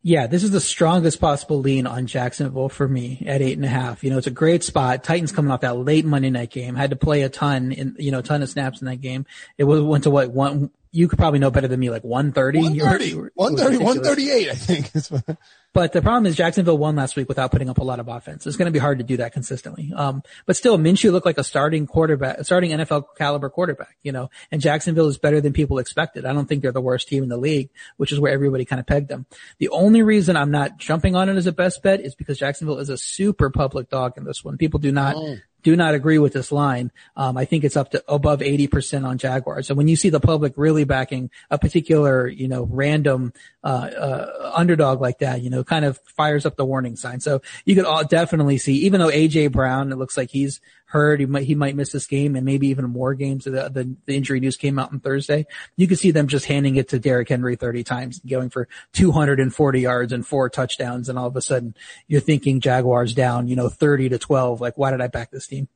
Yeah, 0.07 0.27
this 0.27 0.45
is 0.45 0.51
the 0.51 0.61
strongest 0.61 1.19
possible 1.19 1.61
lean 1.61 1.87
on 1.87 2.07
Jacksonville 2.07 2.69
for 2.69 2.87
me 2.87 3.25
at 3.27 3.41
eight 3.41 3.57
and 3.57 3.65
a 3.65 3.69
half. 3.69 4.05
You 4.05 4.11
know, 4.11 4.19
it's 4.19 4.27
a 4.27 4.31
great 4.31 4.63
spot. 4.63 5.03
Titans 5.03 5.33
coming 5.33 5.51
off 5.51 5.63
that 5.63 5.79
late 5.79 6.05
Monday 6.05 6.29
night 6.29 6.51
game, 6.51 6.75
had 6.75 6.91
to 6.91 6.97
play 6.97 7.23
a 7.23 7.31
ton 7.31 7.73
in, 7.73 7.97
you 7.99 8.11
know, 8.11 8.19
a 8.19 8.23
ton 8.23 8.43
of 8.43 8.51
snaps 8.51 8.83
in 8.83 8.87
that 8.87 9.01
game. 9.01 9.25
It 9.57 9.65
was, 9.65 9.81
went 9.81 10.05
to 10.05 10.11
what, 10.11 10.31
one, 10.31 10.71
you 10.93 11.09
could 11.09 11.19
probably 11.19 11.39
know 11.39 11.51
better 11.51 11.69
than 11.69 11.81
me, 11.81 11.89
like 11.89 12.05
130? 12.05 12.81
130, 12.81 13.31
130 13.35 13.83
138, 13.83 14.51
I 14.51 14.55
think. 14.55 15.39
but 15.75 15.93
the 15.93 16.01
problem 16.01 16.25
is 16.25 16.37
Jacksonville 16.37 16.79
won 16.79 16.95
last 16.95 17.17
week 17.17 17.29
without 17.29 17.51
putting 17.51 17.69
up 17.69 17.79
a 17.79 17.85
lot 17.85 17.99
of 17.99 18.07
offense. 18.07 18.47
It's 18.47 18.57
going 18.57 18.67
to 18.67 18.73
be 18.73 18.79
hard 18.79 18.99
to 18.99 19.05
do 19.05 19.17
that 19.19 19.33
consistently. 19.33 19.93
Um, 19.95 20.23
but 20.47 20.57
still, 20.57 20.79
Minshew 20.79 21.11
looked 21.11 21.27
like 21.27 21.37
a 21.37 21.45
starting 21.45 21.87
quarterback, 21.87 22.45
starting 22.45 22.71
NFL 22.71 23.17
caliber 23.19 23.51
quarterback, 23.51 23.97
you 24.03 24.13
know, 24.13 24.31
and 24.53 24.61
Jacksonville 24.61 25.09
is 25.09 25.19
better 25.19 25.41
than 25.41 25.53
people 25.53 25.79
expected. 25.79 26.25
I 26.25 26.33
don't 26.33 26.47
think 26.47 26.63
they're 26.63 26.73
the 26.73 26.81
worst 26.81 27.09
team 27.09 27.25
in 27.25 27.29
the 27.29 27.37
league, 27.37 27.71
which 27.97 28.13
is 28.13 28.21
where 28.21 28.33
everybody 28.33 28.65
kind 28.65 28.79
of 28.79 28.87
pegged 28.87 29.09
them. 29.09 29.27
The 29.59 29.69
only 29.71 30.03
reason 30.03 30.37
I'm 30.37 30.53
not 30.53 30.79
jumping 30.79 31.17
on 31.17 31.29
it 31.29 31.37
as 31.37 31.49
a 31.49 31.53
best 31.53 31.83
bet 31.83 32.01
is 32.01 32.15
because 32.15 32.39
Jacksonville 32.39 32.79
is 32.79 32.89
a 32.89 32.97
super 32.97 33.51
public 33.51 33.91
dog 33.91 34.17
in 34.17 34.25
this 34.25 34.45
one. 34.45 34.57
People 34.57 34.79
do 34.79 34.93
not 34.93 35.17
oh 35.17 35.37
do 35.65 35.75
not 35.75 35.95
agree 35.95 36.19
with 36.19 36.33
this 36.33 36.53
line. 36.53 36.93
Um, 37.17 37.37
I 37.37 37.47
think 37.47 37.65
it's 37.65 37.77
up 37.77 37.91
to 37.93 38.05
above 38.07 38.41
80% 38.41 39.05
on 39.05 39.19
Jaguars. 39.19 39.67
So 39.67 39.75
when 39.75 39.89
you 39.89 39.97
see 39.97 40.11
the 40.11 40.21
public 40.21 40.53
really 40.57 40.85
backing 40.85 41.31
a 41.51 41.59
particular, 41.59 42.29
you 42.29 42.47
know, 42.47 42.69
random, 42.71 43.33
uh, 43.65 43.67
uh, 43.67 44.53
underdog 44.55 45.01
like 45.01 45.21
that, 45.21 45.41
you 45.41 45.49
know, 45.49 45.65
kind 45.65 45.87
of 45.87 45.99
fires 46.17 46.45
up 46.45 46.55
the 46.57 46.67
warning 46.67 46.97
sign. 46.97 47.19
So 47.19 47.41
you 47.65 47.75
could 47.75 47.87
all 47.87 48.05
definitely 48.05 48.59
see, 48.59 48.75
even 48.85 49.01
though 49.01 49.09
AJ 49.09 49.53
Brown, 49.53 49.91
it 49.91 49.97
looks 49.97 50.19
like 50.19 50.31
he's 50.31 50.61
hurt. 50.85 51.19
He 51.19 51.25
might, 51.25 51.45
he 51.45 51.55
might 51.55 51.75
miss 51.75 51.91
this 51.91 52.07
game 52.07 52.37
and 52.37 52.45
maybe 52.45 52.69
even 52.69 52.85
more 52.91 53.15
games. 53.15 53.45
The, 53.45 53.71
the, 53.71 53.97
the 54.05 54.15
injury 54.15 54.39
news 54.39 54.59
came 54.59 54.79
out 54.79 54.93
on 54.93 55.01
Thursday. 55.01 55.47
You 55.77 55.89
could 55.89 55.99
see 55.99 56.11
them 56.11 56.29
just 56.29 56.45
handing 56.45 56.77
it 56.77 56.91
to 56.91 56.99
Derrick 56.99 57.31
Henry 57.31 57.57
30 57.57 57.85
times, 57.85 58.21
going 58.21 58.51
for 58.51 58.69
240 58.93 59.81
yards 59.81 60.13
and 60.13 60.27
four 60.27 60.51
touchdowns. 60.51 61.09
And 61.09 61.19
all 61.19 61.29
of 61.29 61.37
a 61.37 61.41
sudden 61.41 61.75
you're 62.07 62.21
thinking 62.21 62.61
Jaguars 62.61 63.15
down, 63.15 63.49
you 63.49 63.57
know, 63.57 63.71
30 63.71 64.11
to 64.11 64.19
12. 64.19 64.61
Like, 64.61 64.77
why 64.77 64.91
did 64.91 65.01
I 65.01 65.07
back 65.07 65.31
this 65.31 65.47
team? 65.47 65.69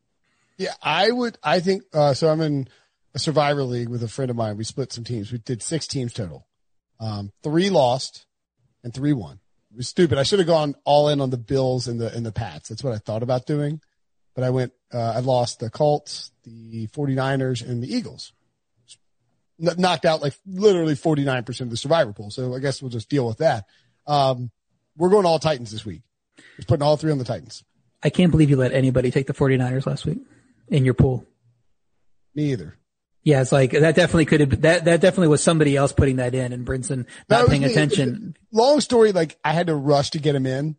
Yeah, 0.58 0.74
I 0.82 1.10
would, 1.10 1.38
I 1.42 1.60
think, 1.60 1.84
uh, 1.94 2.12
so 2.12 2.28
I'm 2.28 2.42
in 2.42 2.68
a 3.14 3.18
survivor 3.18 3.62
league 3.62 3.88
with 3.88 4.02
a 4.02 4.08
friend 4.08 4.30
of 4.30 4.36
mine. 4.36 4.58
We 4.58 4.64
split 4.64 4.92
some 4.92 5.04
teams. 5.04 5.32
We 5.32 5.38
did 5.38 5.62
six 5.62 5.86
teams 5.86 6.12
total. 6.12 6.47
Um, 7.00 7.32
three 7.42 7.70
lost 7.70 8.26
and 8.82 8.92
three 8.92 9.12
won. 9.12 9.40
It 9.70 9.76
was 9.76 9.88
stupid. 9.88 10.18
I 10.18 10.22
should 10.22 10.38
have 10.38 10.48
gone 10.48 10.74
all 10.84 11.08
in 11.08 11.20
on 11.20 11.30
the 11.30 11.36
Bills 11.36 11.88
and 11.88 12.00
the, 12.00 12.12
and 12.14 12.24
the 12.24 12.32
Pats. 12.32 12.68
That's 12.68 12.82
what 12.82 12.94
I 12.94 12.98
thought 12.98 13.22
about 13.22 13.46
doing 13.46 13.80
but 14.38 14.44
I 14.44 14.50
went, 14.50 14.72
uh, 14.94 15.14
I 15.16 15.18
lost 15.18 15.58
the 15.58 15.68
Colts, 15.68 16.30
the 16.44 16.86
49ers 16.86 17.68
and 17.68 17.82
the 17.82 17.92
Eagles. 17.92 18.32
Knocked 19.58 20.04
out 20.04 20.22
like 20.22 20.34
literally 20.46 20.94
49% 20.94 21.60
of 21.62 21.70
the 21.70 21.76
survivor 21.76 22.12
pool. 22.12 22.30
So 22.30 22.54
I 22.54 22.60
guess 22.60 22.80
we'll 22.80 22.92
just 22.92 23.08
deal 23.08 23.26
with 23.26 23.38
that. 23.38 23.64
Um, 24.06 24.52
we're 24.96 25.08
going 25.08 25.26
all 25.26 25.40
Titans 25.40 25.72
this 25.72 25.84
week. 25.84 26.02
Just 26.54 26.68
putting 26.68 26.84
all 26.84 26.96
three 26.96 27.10
on 27.10 27.18
the 27.18 27.24
Titans. 27.24 27.64
I 28.00 28.10
can't 28.10 28.30
believe 28.30 28.48
you 28.48 28.56
let 28.56 28.72
anybody 28.72 29.10
take 29.10 29.26
the 29.26 29.34
49ers 29.34 29.86
last 29.86 30.06
week 30.06 30.20
in 30.68 30.84
your 30.84 30.94
pool. 30.94 31.26
Me 32.32 32.52
either. 32.52 32.76
Yeah, 33.28 33.42
it's 33.42 33.52
like 33.52 33.72
that 33.72 33.94
definitely 33.94 34.24
could 34.24 34.40
have 34.40 34.62
that 34.62 34.86
that 34.86 35.02
definitely 35.02 35.28
was 35.28 35.42
somebody 35.42 35.76
else 35.76 35.92
putting 35.92 36.16
that 36.16 36.34
in 36.34 36.54
and 36.54 36.66
Brinson 36.66 37.04
not 37.28 37.46
paying 37.46 37.62
attention. 37.62 38.34
Long 38.50 38.80
story, 38.80 39.12
like 39.12 39.38
I 39.44 39.52
had 39.52 39.66
to 39.66 39.74
rush 39.74 40.12
to 40.12 40.18
get 40.18 40.34
him 40.34 40.46
in 40.46 40.76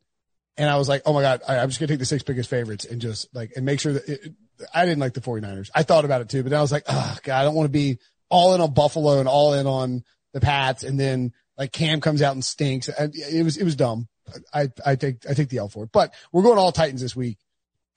and 0.57 0.67
I 0.67 0.77
was 0.77 0.89
like, 0.89 1.03
oh 1.05 1.13
my 1.13 1.21
God, 1.21 1.41
I, 1.47 1.57
am 1.57 1.69
just 1.69 1.79
going 1.79 1.89
to 1.89 1.93
take 1.93 1.99
the 1.99 2.05
six 2.05 2.23
biggest 2.23 2.49
favorites 2.49 2.85
and 2.85 2.99
just 2.99 3.27
like, 3.35 3.51
and 3.55 3.67
make 3.67 3.79
sure 3.79 3.93
that 3.93 4.09
it, 4.09 4.33
I 4.73 4.85
didn't 4.85 4.97
like 4.97 5.13
the 5.13 5.21
49ers. 5.21 5.69
I 5.75 5.83
thought 5.83 6.05
about 6.05 6.21
it 6.21 6.29
too, 6.29 6.41
but 6.41 6.51
I 6.51 6.59
was 6.59 6.71
like, 6.71 6.85
oh 6.89 7.17
God, 7.21 7.39
I 7.39 7.43
don't 7.43 7.53
want 7.53 7.67
to 7.67 7.71
be 7.71 7.99
all 8.29 8.55
in 8.55 8.61
on 8.61 8.73
Buffalo 8.73 9.19
and 9.19 9.29
all 9.29 9.53
in 9.53 9.67
on 9.67 10.03
the 10.33 10.41
Pats. 10.41 10.81
And 10.81 10.99
then 10.99 11.33
like 11.55 11.71
Cam 11.71 12.01
comes 12.01 12.23
out 12.23 12.33
and 12.33 12.43
stinks. 12.43 12.89
It 12.89 13.45
was, 13.45 13.57
it 13.57 13.63
was 13.63 13.75
dumb. 13.75 14.07
I, 14.51 14.69
I 14.83 14.95
take, 14.95 15.29
I 15.29 15.35
take 15.35 15.49
the 15.49 15.59
L 15.59 15.69
for 15.69 15.83
it, 15.83 15.91
but 15.93 16.15
we're 16.31 16.41
going 16.41 16.57
all 16.57 16.71
Titans 16.71 17.01
this 17.01 17.15
week. 17.15 17.37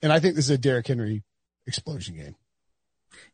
And 0.03 0.13
I 0.13 0.19
think 0.19 0.35
this 0.35 0.45
is 0.45 0.51
a 0.51 0.59
Derrick 0.59 0.85
Henry 0.85 1.23
explosion 1.65 2.17
game. 2.17 2.35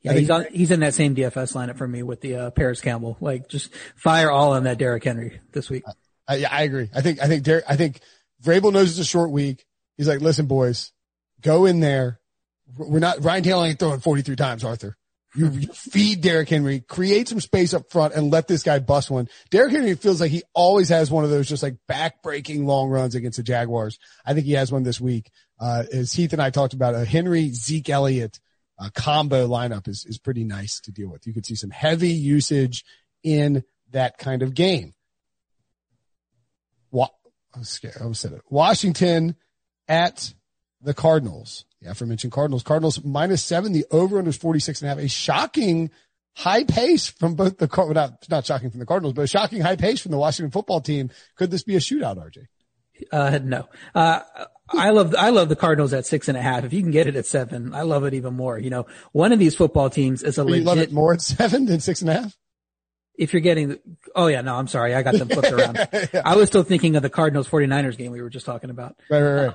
Yeah, 0.01 0.13
he's 0.13 0.29
on, 0.29 0.45
he's 0.51 0.71
in 0.71 0.79
that 0.81 0.93
same 0.93 1.15
DFS 1.15 1.53
lineup 1.53 1.77
for 1.77 1.87
me 1.87 2.03
with 2.03 2.21
the, 2.21 2.35
uh, 2.35 2.49
Parris 2.51 2.81
Campbell. 2.81 3.17
Like 3.19 3.49
just 3.49 3.73
fire 3.95 4.31
all 4.31 4.53
on 4.53 4.63
that 4.63 4.77
Derrick 4.77 5.03
Henry 5.03 5.39
this 5.51 5.69
week. 5.69 5.83
I, 6.27 6.45
I 6.49 6.63
agree. 6.63 6.89
I 6.93 7.01
think, 7.01 7.21
I 7.21 7.27
think 7.27 7.43
Derrick, 7.43 7.65
I 7.67 7.75
think 7.75 8.01
Vrabel 8.43 8.71
knows 8.71 8.91
it's 8.91 8.99
a 8.99 9.05
short 9.05 9.31
week. 9.31 9.65
He's 9.97 10.07
like, 10.07 10.21
listen, 10.21 10.45
boys, 10.45 10.91
go 11.41 11.65
in 11.65 11.79
there. 11.79 12.19
We're 12.77 12.99
not, 12.99 13.23
Ryan 13.23 13.43
Taylor 13.43 13.65
ain't 13.65 13.79
throwing 13.79 13.99
43 13.99 14.35
times, 14.35 14.63
Arthur. 14.63 14.95
You, 15.35 15.49
you 15.49 15.67
feed 15.67 16.21
Derrick 16.21 16.49
Henry, 16.49 16.79
create 16.79 17.27
some 17.27 17.39
space 17.39 17.73
up 17.75 17.91
front 17.91 18.15
and 18.15 18.31
let 18.31 18.47
this 18.47 18.63
guy 18.63 18.79
bust 18.79 19.11
one. 19.11 19.29
Derrick 19.51 19.73
Henry 19.73 19.93
feels 19.95 20.19
like 20.19 20.31
he 20.31 20.41
always 20.53 20.89
has 20.89 21.11
one 21.11 21.23
of 21.23 21.29
those 21.29 21.47
just 21.47 21.61
like 21.61 21.75
back 21.87 22.23
breaking 22.23 22.65
long 22.65 22.89
runs 22.89 23.13
against 23.13 23.37
the 23.37 23.43
Jaguars. 23.43 23.99
I 24.25 24.33
think 24.33 24.47
he 24.47 24.53
has 24.53 24.71
one 24.71 24.83
this 24.83 24.99
week. 24.99 25.29
Uh, 25.59 25.83
as 25.91 26.13
Heath 26.13 26.33
and 26.33 26.41
I 26.41 26.49
talked 26.49 26.73
about 26.73 26.95
a 26.95 27.05
Henry, 27.05 27.49
Zeke 27.49 27.89
Elliott, 27.89 28.39
uh, 28.79 28.89
combo 28.93 29.47
lineup 29.47 29.87
is, 29.87 30.05
is 30.05 30.17
pretty 30.17 30.43
nice 30.43 30.79
to 30.81 30.91
deal 30.91 31.09
with. 31.09 31.27
You 31.27 31.33
could 31.33 31.45
see 31.45 31.55
some 31.55 31.69
heavy 31.69 32.09
usage 32.09 32.85
in 33.23 33.63
that 33.91 34.17
kind 34.17 34.41
of 34.41 34.53
game. 34.53 34.93
What 36.89 37.11
I 37.53 37.59
was 37.59 37.69
scared. 37.69 37.97
I 38.01 38.11
said 38.13 38.33
it. 38.33 38.41
Washington 38.49 39.35
at 39.87 40.33
the 40.81 40.93
Cardinals. 40.93 41.65
The 41.81 41.91
aforementioned 41.91 42.31
Cardinals. 42.31 42.63
Cardinals 42.63 43.03
minus 43.03 43.43
seven. 43.43 43.73
The 43.73 43.85
over 43.91 44.17
under 44.17 44.29
is 44.29 44.37
46 44.37 44.81
and 44.81 44.87
a 44.87 44.95
half. 44.95 45.03
A 45.03 45.07
shocking 45.07 45.91
high 46.35 46.63
pace 46.63 47.07
from 47.07 47.35
both 47.35 47.57
the, 47.57 47.69
well, 47.75 47.89
not, 47.89 48.25
not 48.29 48.45
shocking 48.45 48.69
from 48.69 48.79
the 48.79 48.85
Cardinals, 48.85 49.13
but 49.13 49.23
a 49.23 49.27
shocking 49.27 49.61
high 49.61 49.75
pace 49.75 49.99
from 49.99 50.11
the 50.11 50.17
Washington 50.17 50.51
football 50.51 50.81
team. 50.81 51.09
Could 51.35 51.51
this 51.51 51.63
be 51.63 51.75
a 51.75 51.79
shootout, 51.79 52.17
RJ? 52.17 52.45
Uh, 53.11 53.39
no. 53.43 53.67
Uh, 53.95 54.21
I 54.71 54.91
love, 54.91 55.15
I 55.17 55.29
love 55.29 55.49
the 55.49 55.55
Cardinals 55.55 55.93
at 55.93 56.05
six 56.05 56.27
and 56.27 56.37
a 56.37 56.41
half. 56.41 56.63
If 56.63 56.73
you 56.73 56.81
can 56.81 56.91
get 56.91 57.07
it 57.07 57.15
at 57.15 57.25
seven, 57.25 57.73
I 57.73 57.81
love 57.81 58.03
it 58.03 58.13
even 58.13 58.35
more. 58.35 58.57
You 58.57 58.69
know, 58.69 58.87
one 59.11 59.31
of 59.31 59.39
these 59.39 59.55
football 59.55 59.89
teams 59.89 60.23
is 60.23 60.37
a 60.37 60.43
legit. 60.43 60.59
You 60.59 60.65
love 60.65 60.77
it 60.79 60.91
more 60.91 61.13
at 61.13 61.21
seven 61.21 61.65
than 61.65 61.79
six 61.79 62.01
and 62.01 62.09
a 62.09 62.13
half? 62.13 62.37
if 63.19 63.33
you're 63.33 63.41
getting, 63.41 63.67
the, 63.67 63.81
oh 64.15 64.27
yeah, 64.27 64.41
no, 64.41 64.55
I'm 64.55 64.67
sorry. 64.67 64.95
I 64.95 65.03
got 65.03 65.13
them 65.13 65.27
flipped 65.27 65.51
around. 65.51 65.75
yeah. 65.91 66.21
I 66.23 66.37
was 66.37 66.47
still 66.47 66.63
thinking 66.63 66.95
of 66.95 67.03
the 67.03 67.09
Cardinals 67.09 67.49
49ers 67.49 67.97
game 67.97 68.13
we 68.13 68.21
were 68.21 68.29
just 68.29 68.45
talking 68.45 68.69
about. 68.69 68.95
Right, 69.09 69.21
right, 69.21 69.33
right. 69.33 69.47
Uh, 69.49 69.53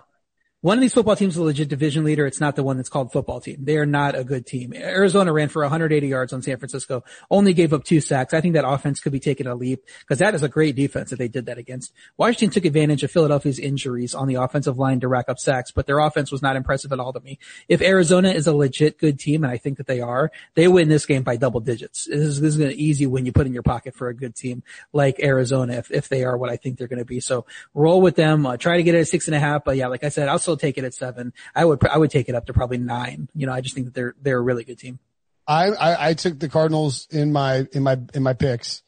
one 0.65 0.79
of 0.79 0.81
these 0.81 0.95
football 0.95 1.15
teams 1.15 1.35
is 1.35 1.37
a 1.37 1.43
legit 1.43 1.69
division 1.69 2.05
leader. 2.05 2.25
It's 2.25 2.41
not 2.41 2.57
the 2.57 2.63
one 2.63 2.79
that's 2.79 2.89
called 2.89 3.13
football 3.13 3.39
team. 3.39 3.59
They 3.61 3.77
are 3.77 3.85
not 3.85 4.15
a 4.15 4.25
good 4.25 4.47
team. 4.47 4.73
Arizona 4.73 5.31
ran 5.31 5.51
for 5.51 5.61
180 5.61 6.09
yards 6.09 6.33
on 6.33 6.41
San 6.41 6.57
Francisco, 6.57 7.05
only 7.31 7.53
gave 7.53 7.75
up 7.75 7.85
two 7.85 8.01
sacks. 8.01 8.33
I 8.33 8.41
think 8.41 8.55
that 8.55 8.67
offense 8.67 8.99
could 8.99 9.13
be 9.13 9.21
taking 9.21 9.47
a 9.47 9.55
leap 9.55 9.85
because 10.01 10.21
that 10.21 10.35
is 10.35 10.43
a 10.43 10.49
great 10.49 10.75
defense 10.75 11.11
that 11.11 11.19
they 11.19 11.29
did 11.29 11.45
that 11.45 11.59
against. 11.59 11.93
Washington 12.17 12.49
took 12.49 12.65
advantage 12.65 13.03
of 13.03 13.11
Philadelphia's 13.11 13.59
injuries 13.59 14.15
on 14.15 14.27
the 14.27 14.37
offensive 14.37 14.79
line 14.79 15.01
to 15.01 15.09
rack 15.09 15.27
up 15.29 15.39
sacks, 15.39 15.71
but 15.71 15.87
their 15.87 15.99
offense 15.99 16.33
was 16.33 16.41
not 16.41 16.57
impressive 16.57 16.93
at 16.93 16.99
all 16.99 17.13
to 17.13 17.21
me. 17.21 17.39
If 17.69 17.83
Arizona 17.83 18.31
is 18.31 18.47
a 18.47 18.55
legit 18.55 18.97
good 18.97 19.19
team, 19.19 19.45
and 19.45 19.53
I 19.53 19.59
think 19.59 19.77
that 19.77 19.87
they 19.87 20.01
are, 20.01 20.33
they 20.55 20.67
win 20.67 20.89
this 20.89 21.05
game 21.05 21.25
by 21.25 21.37
double 21.37 21.61
digits. 21.61 22.07
This 22.07 22.21
is, 22.21 22.41
this 22.41 22.55
is 22.55 22.61
an 22.61 22.73
easy 22.73 23.07
win 23.07 23.27
you 23.27 23.33
put 23.33 23.47
in 23.47 23.53
your 23.53 23.63
pocket 23.63 23.95
for 23.95 24.09
a 24.09 24.17
good 24.17 24.35
team 24.35 24.63
like 24.95 25.21
Arizona 25.23 25.75
if, 25.75 25.91
if 25.91 26.09
they 26.09 26.25
are 26.25 26.39
what 26.39 26.49
I 26.49 26.57
think 26.57 26.79
they're 26.79 26.89
going 26.89 27.01
to 27.01 27.05
be. 27.05 27.21
So 27.21 27.45
roll 27.75 28.01
with 28.01 28.17
them. 28.17 28.47
Uh, 28.47 28.57
try 28.57 28.79
to 28.79 28.83
get 28.83 28.95
it 28.95 29.01
at 29.01 29.09
six 29.09 29.29
and 29.29 29.35
a 29.35 29.41
half, 29.41 29.63
but 29.63 29.77
yeah, 29.77 29.89
like 29.89 30.05
I 30.05 30.09
said, 30.09 30.31
I'll 30.31 30.39
still 30.55 30.69
take 30.69 30.79
it 30.79 30.85
at 30.85 30.95
seven. 30.95 31.33
I 31.55 31.65
would 31.65 31.87
I 31.87 31.99
would 31.99 32.11
take 32.11 32.29
it 32.29 32.35
up 32.35 32.47
to 32.47 32.53
probably 32.53 32.79
nine. 32.79 33.29
You 33.35 33.47
know, 33.47 33.53
I 33.53 33.61
just 33.61 33.75
think 33.75 33.87
that 33.87 33.95
they're 33.95 34.15
they're 34.21 34.39
a 34.39 34.43
really 34.43 34.65
good 34.65 34.79
team. 34.79 34.99
I 35.47 35.69
I, 35.69 36.09
I 36.11 36.15
took 36.15 36.39
the 36.39 36.49
Cardinals 36.49 37.07
in 37.11 37.33
my 37.33 37.67
in 37.73 37.83
my 37.83 37.99
in 38.15 38.23
my 38.23 38.35
picks. 38.35 38.83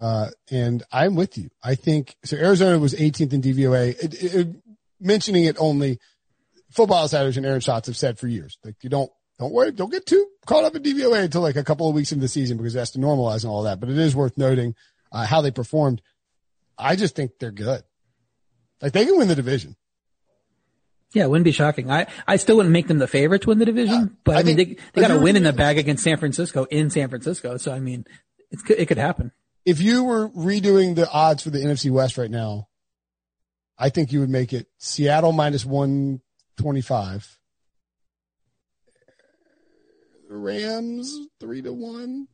Uh, 0.00 0.30
and 0.50 0.82
I'm 0.90 1.14
with 1.14 1.38
you. 1.38 1.48
I 1.62 1.76
think 1.76 2.16
so. 2.24 2.36
Arizona 2.36 2.76
was 2.76 2.92
18th 2.92 3.34
in 3.34 3.40
DVOA. 3.40 3.90
It, 4.02 4.14
it, 4.14 4.34
it, 4.34 4.48
mentioning 4.98 5.44
it 5.44 5.54
only, 5.60 6.00
football 6.72 7.04
outsiders 7.04 7.36
and 7.36 7.46
Aaron 7.46 7.60
Schatz 7.60 7.86
have 7.86 7.96
said 7.96 8.18
for 8.18 8.26
years, 8.26 8.58
like 8.64 8.74
you 8.82 8.90
don't 8.90 9.12
don't 9.38 9.52
worry, 9.52 9.70
don't 9.70 9.92
get 9.92 10.04
too 10.04 10.26
caught 10.44 10.64
up 10.64 10.74
in 10.74 10.82
DVOA 10.82 11.22
until 11.22 11.40
like 11.40 11.54
a 11.54 11.62
couple 11.62 11.88
of 11.88 11.94
weeks 11.94 12.10
into 12.10 12.22
the 12.22 12.28
season 12.28 12.56
because 12.56 12.74
it 12.74 12.80
has 12.80 12.90
to 12.92 12.98
normalize 12.98 13.44
and 13.44 13.52
all 13.52 13.62
that. 13.62 13.78
But 13.78 13.90
it 13.90 13.98
is 13.98 14.16
worth 14.16 14.36
noting 14.36 14.74
uh, 15.12 15.24
how 15.24 15.40
they 15.40 15.52
performed. 15.52 16.02
I 16.76 16.96
just 16.96 17.14
think 17.14 17.38
they're 17.38 17.52
good. 17.52 17.84
Like 18.80 18.92
they 18.92 19.04
can 19.04 19.16
win 19.16 19.28
the 19.28 19.36
division. 19.36 19.76
Yeah, 21.12 21.24
it 21.24 21.30
wouldn't 21.30 21.44
be 21.44 21.52
shocking. 21.52 21.90
I, 21.90 22.06
I 22.26 22.36
still 22.36 22.56
wouldn't 22.56 22.72
make 22.72 22.88
them 22.88 22.98
the 22.98 23.06
favorite 23.06 23.42
to 23.42 23.48
win 23.48 23.58
the 23.58 23.66
division, 23.66 24.16
but 24.24 24.36
I, 24.36 24.40
I 24.40 24.42
mean, 24.44 24.56
they, 24.56 24.76
they 24.94 25.00
got 25.00 25.10
a 25.10 25.20
win 25.20 25.36
in 25.36 25.42
the 25.42 25.52
bag 25.52 25.78
against 25.78 26.02
San 26.02 26.16
Francisco 26.16 26.64
in 26.64 26.90
San 26.90 27.08
Francisco. 27.08 27.58
So, 27.58 27.72
I 27.72 27.80
mean, 27.80 28.06
it 28.50 28.64
could, 28.64 28.78
it 28.78 28.86
could 28.86 28.98
happen. 28.98 29.32
If 29.64 29.80
you 29.80 30.04
were 30.04 30.28
redoing 30.30 30.94
the 30.96 31.08
odds 31.10 31.42
for 31.42 31.50
the 31.50 31.58
NFC 31.58 31.90
West 31.90 32.16
right 32.16 32.30
now, 32.30 32.68
I 33.78 33.90
think 33.90 34.12
you 34.12 34.20
would 34.20 34.30
make 34.30 34.52
it 34.52 34.68
Seattle 34.78 35.32
minus 35.32 35.64
125. 35.64 37.38
Rams 40.28 41.14
three 41.40 41.60
to 41.62 41.72
one, 41.72 41.92
one, 41.92 42.28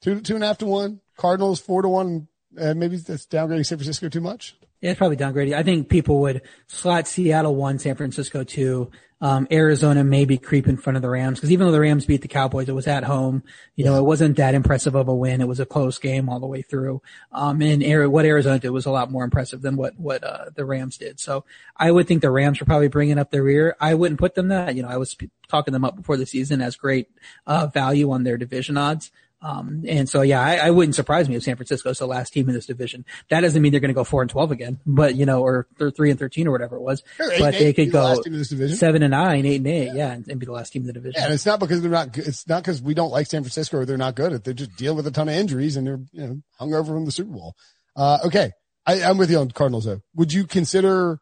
two, 0.00 0.20
two 0.20 0.34
and 0.36 0.44
a 0.44 0.46
half 0.46 0.58
to 0.58 0.66
one. 0.66 1.00
Cardinals 1.16 1.60
four 1.60 1.82
to 1.82 1.88
one. 1.88 2.28
Uh, 2.58 2.74
maybe 2.74 2.96
that's 2.96 3.26
downgrading 3.26 3.66
San 3.66 3.78
Francisco 3.78 4.08
too 4.08 4.20
much. 4.20 4.56
Yeah, 4.82 4.90
it's 4.90 4.98
probably 4.98 5.16
downgraded. 5.16 5.54
I 5.54 5.62
think 5.62 5.88
people 5.88 6.20
would 6.22 6.42
slot 6.66 7.06
Seattle 7.06 7.54
one, 7.54 7.78
San 7.78 7.94
Francisco 7.94 8.42
two, 8.42 8.90
um, 9.20 9.46
Arizona 9.52 10.02
maybe 10.02 10.36
creep 10.36 10.66
in 10.66 10.76
front 10.76 10.96
of 10.96 11.02
the 11.02 11.08
Rams 11.08 11.38
because 11.38 11.52
even 11.52 11.66
though 11.66 11.72
the 11.72 11.78
Rams 11.78 12.04
beat 12.04 12.22
the 12.22 12.28
Cowboys, 12.28 12.68
it 12.68 12.74
was 12.74 12.88
at 12.88 13.04
home. 13.04 13.44
You 13.76 13.84
know, 13.84 13.96
it 13.96 14.02
wasn't 14.02 14.36
that 14.38 14.56
impressive 14.56 14.96
of 14.96 15.06
a 15.06 15.14
win. 15.14 15.40
It 15.40 15.46
was 15.46 15.60
a 15.60 15.66
close 15.66 15.98
game 15.98 16.28
all 16.28 16.40
the 16.40 16.48
way 16.48 16.62
through. 16.62 17.00
Um, 17.30 17.62
and 17.62 17.80
what 18.10 18.24
Arizona 18.24 18.58
did 18.58 18.70
was 18.70 18.84
a 18.84 18.90
lot 18.90 19.12
more 19.12 19.22
impressive 19.22 19.62
than 19.62 19.76
what 19.76 19.96
what 19.96 20.24
uh, 20.24 20.46
the 20.52 20.64
Rams 20.64 20.98
did. 20.98 21.20
So 21.20 21.44
I 21.76 21.92
would 21.92 22.08
think 22.08 22.20
the 22.20 22.32
Rams 22.32 22.60
are 22.60 22.64
probably 22.64 22.88
bringing 22.88 23.18
up 23.18 23.30
their 23.30 23.44
rear. 23.44 23.76
I 23.80 23.94
wouldn't 23.94 24.18
put 24.18 24.34
them 24.34 24.48
that. 24.48 24.74
You 24.74 24.82
know, 24.82 24.88
I 24.88 24.96
was 24.96 25.16
talking 25.46 25.72
them 25.72 25.84
up 25.84 25.94
before 25.94 26.16
the 26.16 26.26
season 26.26 26.60
as 26.60 26.74
great 26.74 27.08
uh, 27.46 27.68
value 27.68 28.10
on 28.10 28.24
their 28.24 28.36
division 28.36 28.76
odds. 28.76 29.12
Um, 29.42 29.82
and 29.88 30.08
so, 30.08 30.22
yeah, 30.22 30.40
I, 30.40 30.54
I, 30.56 30.70
wouldn't 30.70 30.94
surprise 30.94 31.28
me 31.28 31.34
if 31.34 31.42
San 31.42 31.56
Francisco 31.56 31.90
is 31.90 31.98
the 31.98 32.06
last 32.06 32.32
team 32.32 32.48
in 32.48 32.54
this 32.54 32.66
division. 32.66 33.04
That 33.28 33.40
doesn't 33.40 33.60
mean 33.60 33.72
they're 33.72 33.80
going 33.80 33.88
to 33.88 33.94
go 33.94 34.04
four 34.04 34.22
and 34.22 34.30
12 34.30 34.52
again, 34.52 34.78
but 34.86 35.16
you 35.16 35.26
know, 35.26 35.42
or 35.42 35.66
three 35.96 36.10
and 36.10 36.18
13 36.18 36.46
or 36.46 36.52
whatever 36.52 36.76
it 36.76 36.80
was, 36.82 37.02
Sure, 37.16 37.32
but 37.40 37.54
they 37.54 37.72
could 37.72 37.88
the 37.88 37.92
go 37.92 38.04
last 38.04 38.22
team 38.22 38.34
in 38.34 38.38
this 38.38 38.50
division. 38.50 38.76
seven 38.76 39.02
and 39.02 39.10
nine, 39.10 39.44
eight 39.44 39.56
and 39.56 39.66
eight. 39.66 39.90
Yeah. 39.94 40.12
and, 40.12 40.28
and 40.28 40.38
be 40.38 40.46
the 40.46 40.52
last 40.52 40.72
team 40.72 40.82
in 40.82 40.86
the 40.86 40.92
division. 40.92 41.14
Yeah, 41.18 41.24
and 41.24 41.34
it's 41.34 41.44
not 41.44 41.58
because 41.58 41.82
they're 41.82 41.90
not. 41.90 42.12
good- 42.12 42.28
It's 42.28 42.46
not 42.46 42.62
because 42.62 42.80
we 42.80 42.94
don't 42.94 43.10
like 43.10 43.26
San 43.26 43.42
Francisco 43.42 43.78
or 43.78 43.84
they're 43.84 43.96
not 43.96 44.14
good. 44.14 44.44
They 44.44 44.54
just 44.54 44.76
deal 44.76 44.94
with 44.94 45.08
a 45.08 45.10
ton 45.10 45.28
of 45.28 45.34
injuries 45.34 45.76
and 45.76 45.86
they're 45.86 46.00
you 46.12 46.26
know 46.26 46.42
hungover 46.60 46.86
from 46.86 47.04
the 47.04 47.10
Super 47.12 47.32
Bowl. 47.32 47.56
Uh, 47.96 48.18
okay, 48.26 48.52
I, 48.86 49.02
I'm 49.02 49.18
with 49.18 49.30
you 49.30 49.38
on 49.38 49.50
Cardinals 49.50 49.86
though. 49.86 50.02
Would 50.14 50.32
you 50.32 50.46
consider? 50.46 51.18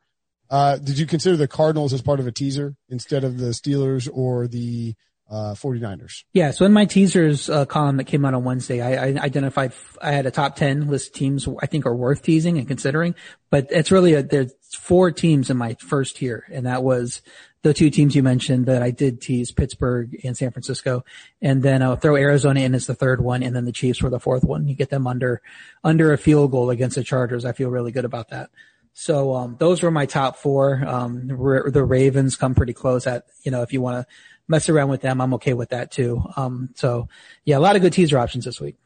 Uh, 0.51 0.77
did 0.77 0.99
you 0.99 1.07
consider 1.07 1.37
the 1.37 1.49
Cardinals 1.49 1.93
as 1.95 2.03
part 2.03 2.21
of 2.21 2.27
a 2.27 2.33
teaser 2.33 2.75
instead 2.89 3.25
of 3.25 3.39
the 3.39 3.51
Steelers 3.51 4.11
or 4.13 4.47
the 4.49 4.95
uh, 5.31 5.55
49ers? 5.55 6.25
Yeah. 6.33 6.51
So 6.51 6.65
in 6.65 6.73
my 6.73 6.85
teasers 6.85 7.49
uh, 7.49 7.65
column 7.65 7.97
that 7.99 8.05
came 8.05 8.25
out 8.25 8.35
on 8.35 8.45
Wednesday, 8.45 8.81
I, 8.81 9.07
I 9.07 9.25
identified 9.25 9.73
I 10.03 10.13
had 10.13 10.27
a 10.27 10.31
top 10.31 10.57
ten 10.57 10.89
list 10.89 11.09
of 11.09 11.13
teams 11.15 11.49
I 11.63 11.67
think 11.67 11.87
are 11.87 11.95
worth 11.95 12.23
teasing 12.23 12.59
and 12.59 12.67
considering, 12.67 13.15
but 13.51 13.69
it's 13.71 13.91
really 13.91 14.15
a, 14.15 14.23
there's 14.23 14.53
four 14.77 15.11
teams 15.13 15.49
in 15.49 15.57
my 15.57 15.75
first 15.75 16.17
tier, 16.17 16.45
and 16.51 16.67
that 16.67 16.83
was 16.83 17.23
the 17.63 17.75
two 17.75 17.91
teams 17.91 18.17
you 18.17 18.23
mentioned 18.23 18.67
that 18.67 18.83
I 18.83 18.91
did 18.91 19.21
tease 19.21 19.53
Pittsburgh 19.53 20.19
and 20.25 20.37
San 20.37 20.51
Francisco, 20.51 21.05
and 21.43 21.63
then 21.63 21.83
I'll 21.83 21.97
throw 21.97 22.17
Arizona 22.17 22.61
in 22.61 22.75
as 22.75 22.87
the 22.87 22.95
third 22.95 23.21
one, 23.21 23.43
and 23.43 23.55
then 23.55 23.67
the 23.67 23.73
Chiefs 23.73 24.03
were 24.03 24.11
the 24.11 24.19
fourth 24.19 24.45
one. 24.45 24.67
You 24.67 24.75
get 24.75 24.91
them 24.91 25.07
under 25.07 25.43
under 25.85 26.13
a 26.13 26.19
field 26.19 26.51
goal 26.51 26.71
against 26.71 26.97
the 26.97 27.05
Chargers. 27.05 27.45
I 27.45 27.53
feel 27.53 27.71
really 27.71 27.93
good 27.93 28.05
about 28.05 28.31
that. 28.31 28.51
So 28.93 29.35
um, 29.35 29.57
those 29.59 29.83
were 29.83 29.91
my 29.91 30.07
top 30.07 30.37
four. 30.37 30.83
Um, 30.85 31.29
the 31.29 31.85
Ravens 31.85 32.37
come 32.37 32.55
pretty 32.55 32.73
close. 32.73 33.07
At 33.07 33.27
you 33.45 33.51
know, 33.51 33.63
if 33.63 33.73
you 33.73 33.81
want 33.81 34.05
to 34.05 34.15
mess 34.51 34.69
around 34.69 34.91
with 34.91 35.01
them, 35.01 35.21
I'm 35.21 35.35
okay 35.35 35.55
with 35.55 35.71
that 35.71 35.91
too. 35.91 36.23
Um, 36.37 36.71
so 36.75 37.09
yeah, 37.45 37.57
a 37.57 37.61
lot 37.61 37.77
of 37.77 37.83
good 37.83 37.93
teaser 37.93 38.19
options 38.19 38.45
this 38.45 38.61
week. 38.61 38.77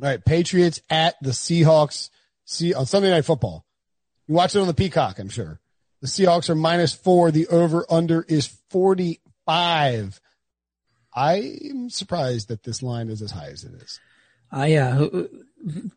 All 0.00 0.08
right, 0.08 0.24
Patriots 0.24 0.80
at 0.88 1.16
the 1.20 1.30
Seahawks. 1.30 2.08
See 2.44 2.72
on 2.72 2.86
Sunday 2.86 3.10
Night 3.10 3.24
Football. 3.24 3.64
You 4.26 4.34
watch 4.34 4.54
it 4.54 4.60
on 4.60 4.66
the 4.66 4.74
Peacock, 4.74 5.18
I'm 5.18 5.28
sure. 5.28 5.60
The 6.00 6.08
Seahawks 6.08 6.48
are 6.48 6.54
minus 6.54 6.92
four. 6.92 7.30
The 7.30 7.48
over 7.48 7.84
under 7.90 8.22
is 8.22 8.46
45. 8.70 10.20
I'm 11.14 11.90
surprised 11.90 12.48
that 12.48 12.62
this 12.62 12.82
line 12.82 13.08
is 13.08 13.22
as 13.22 13.30
high 13.30 13.48
as 13.48 13.64
it 13.64 13.74
is. 13.74 14.00
Uh, 14.54 14.64
yeah, 14.64 15.06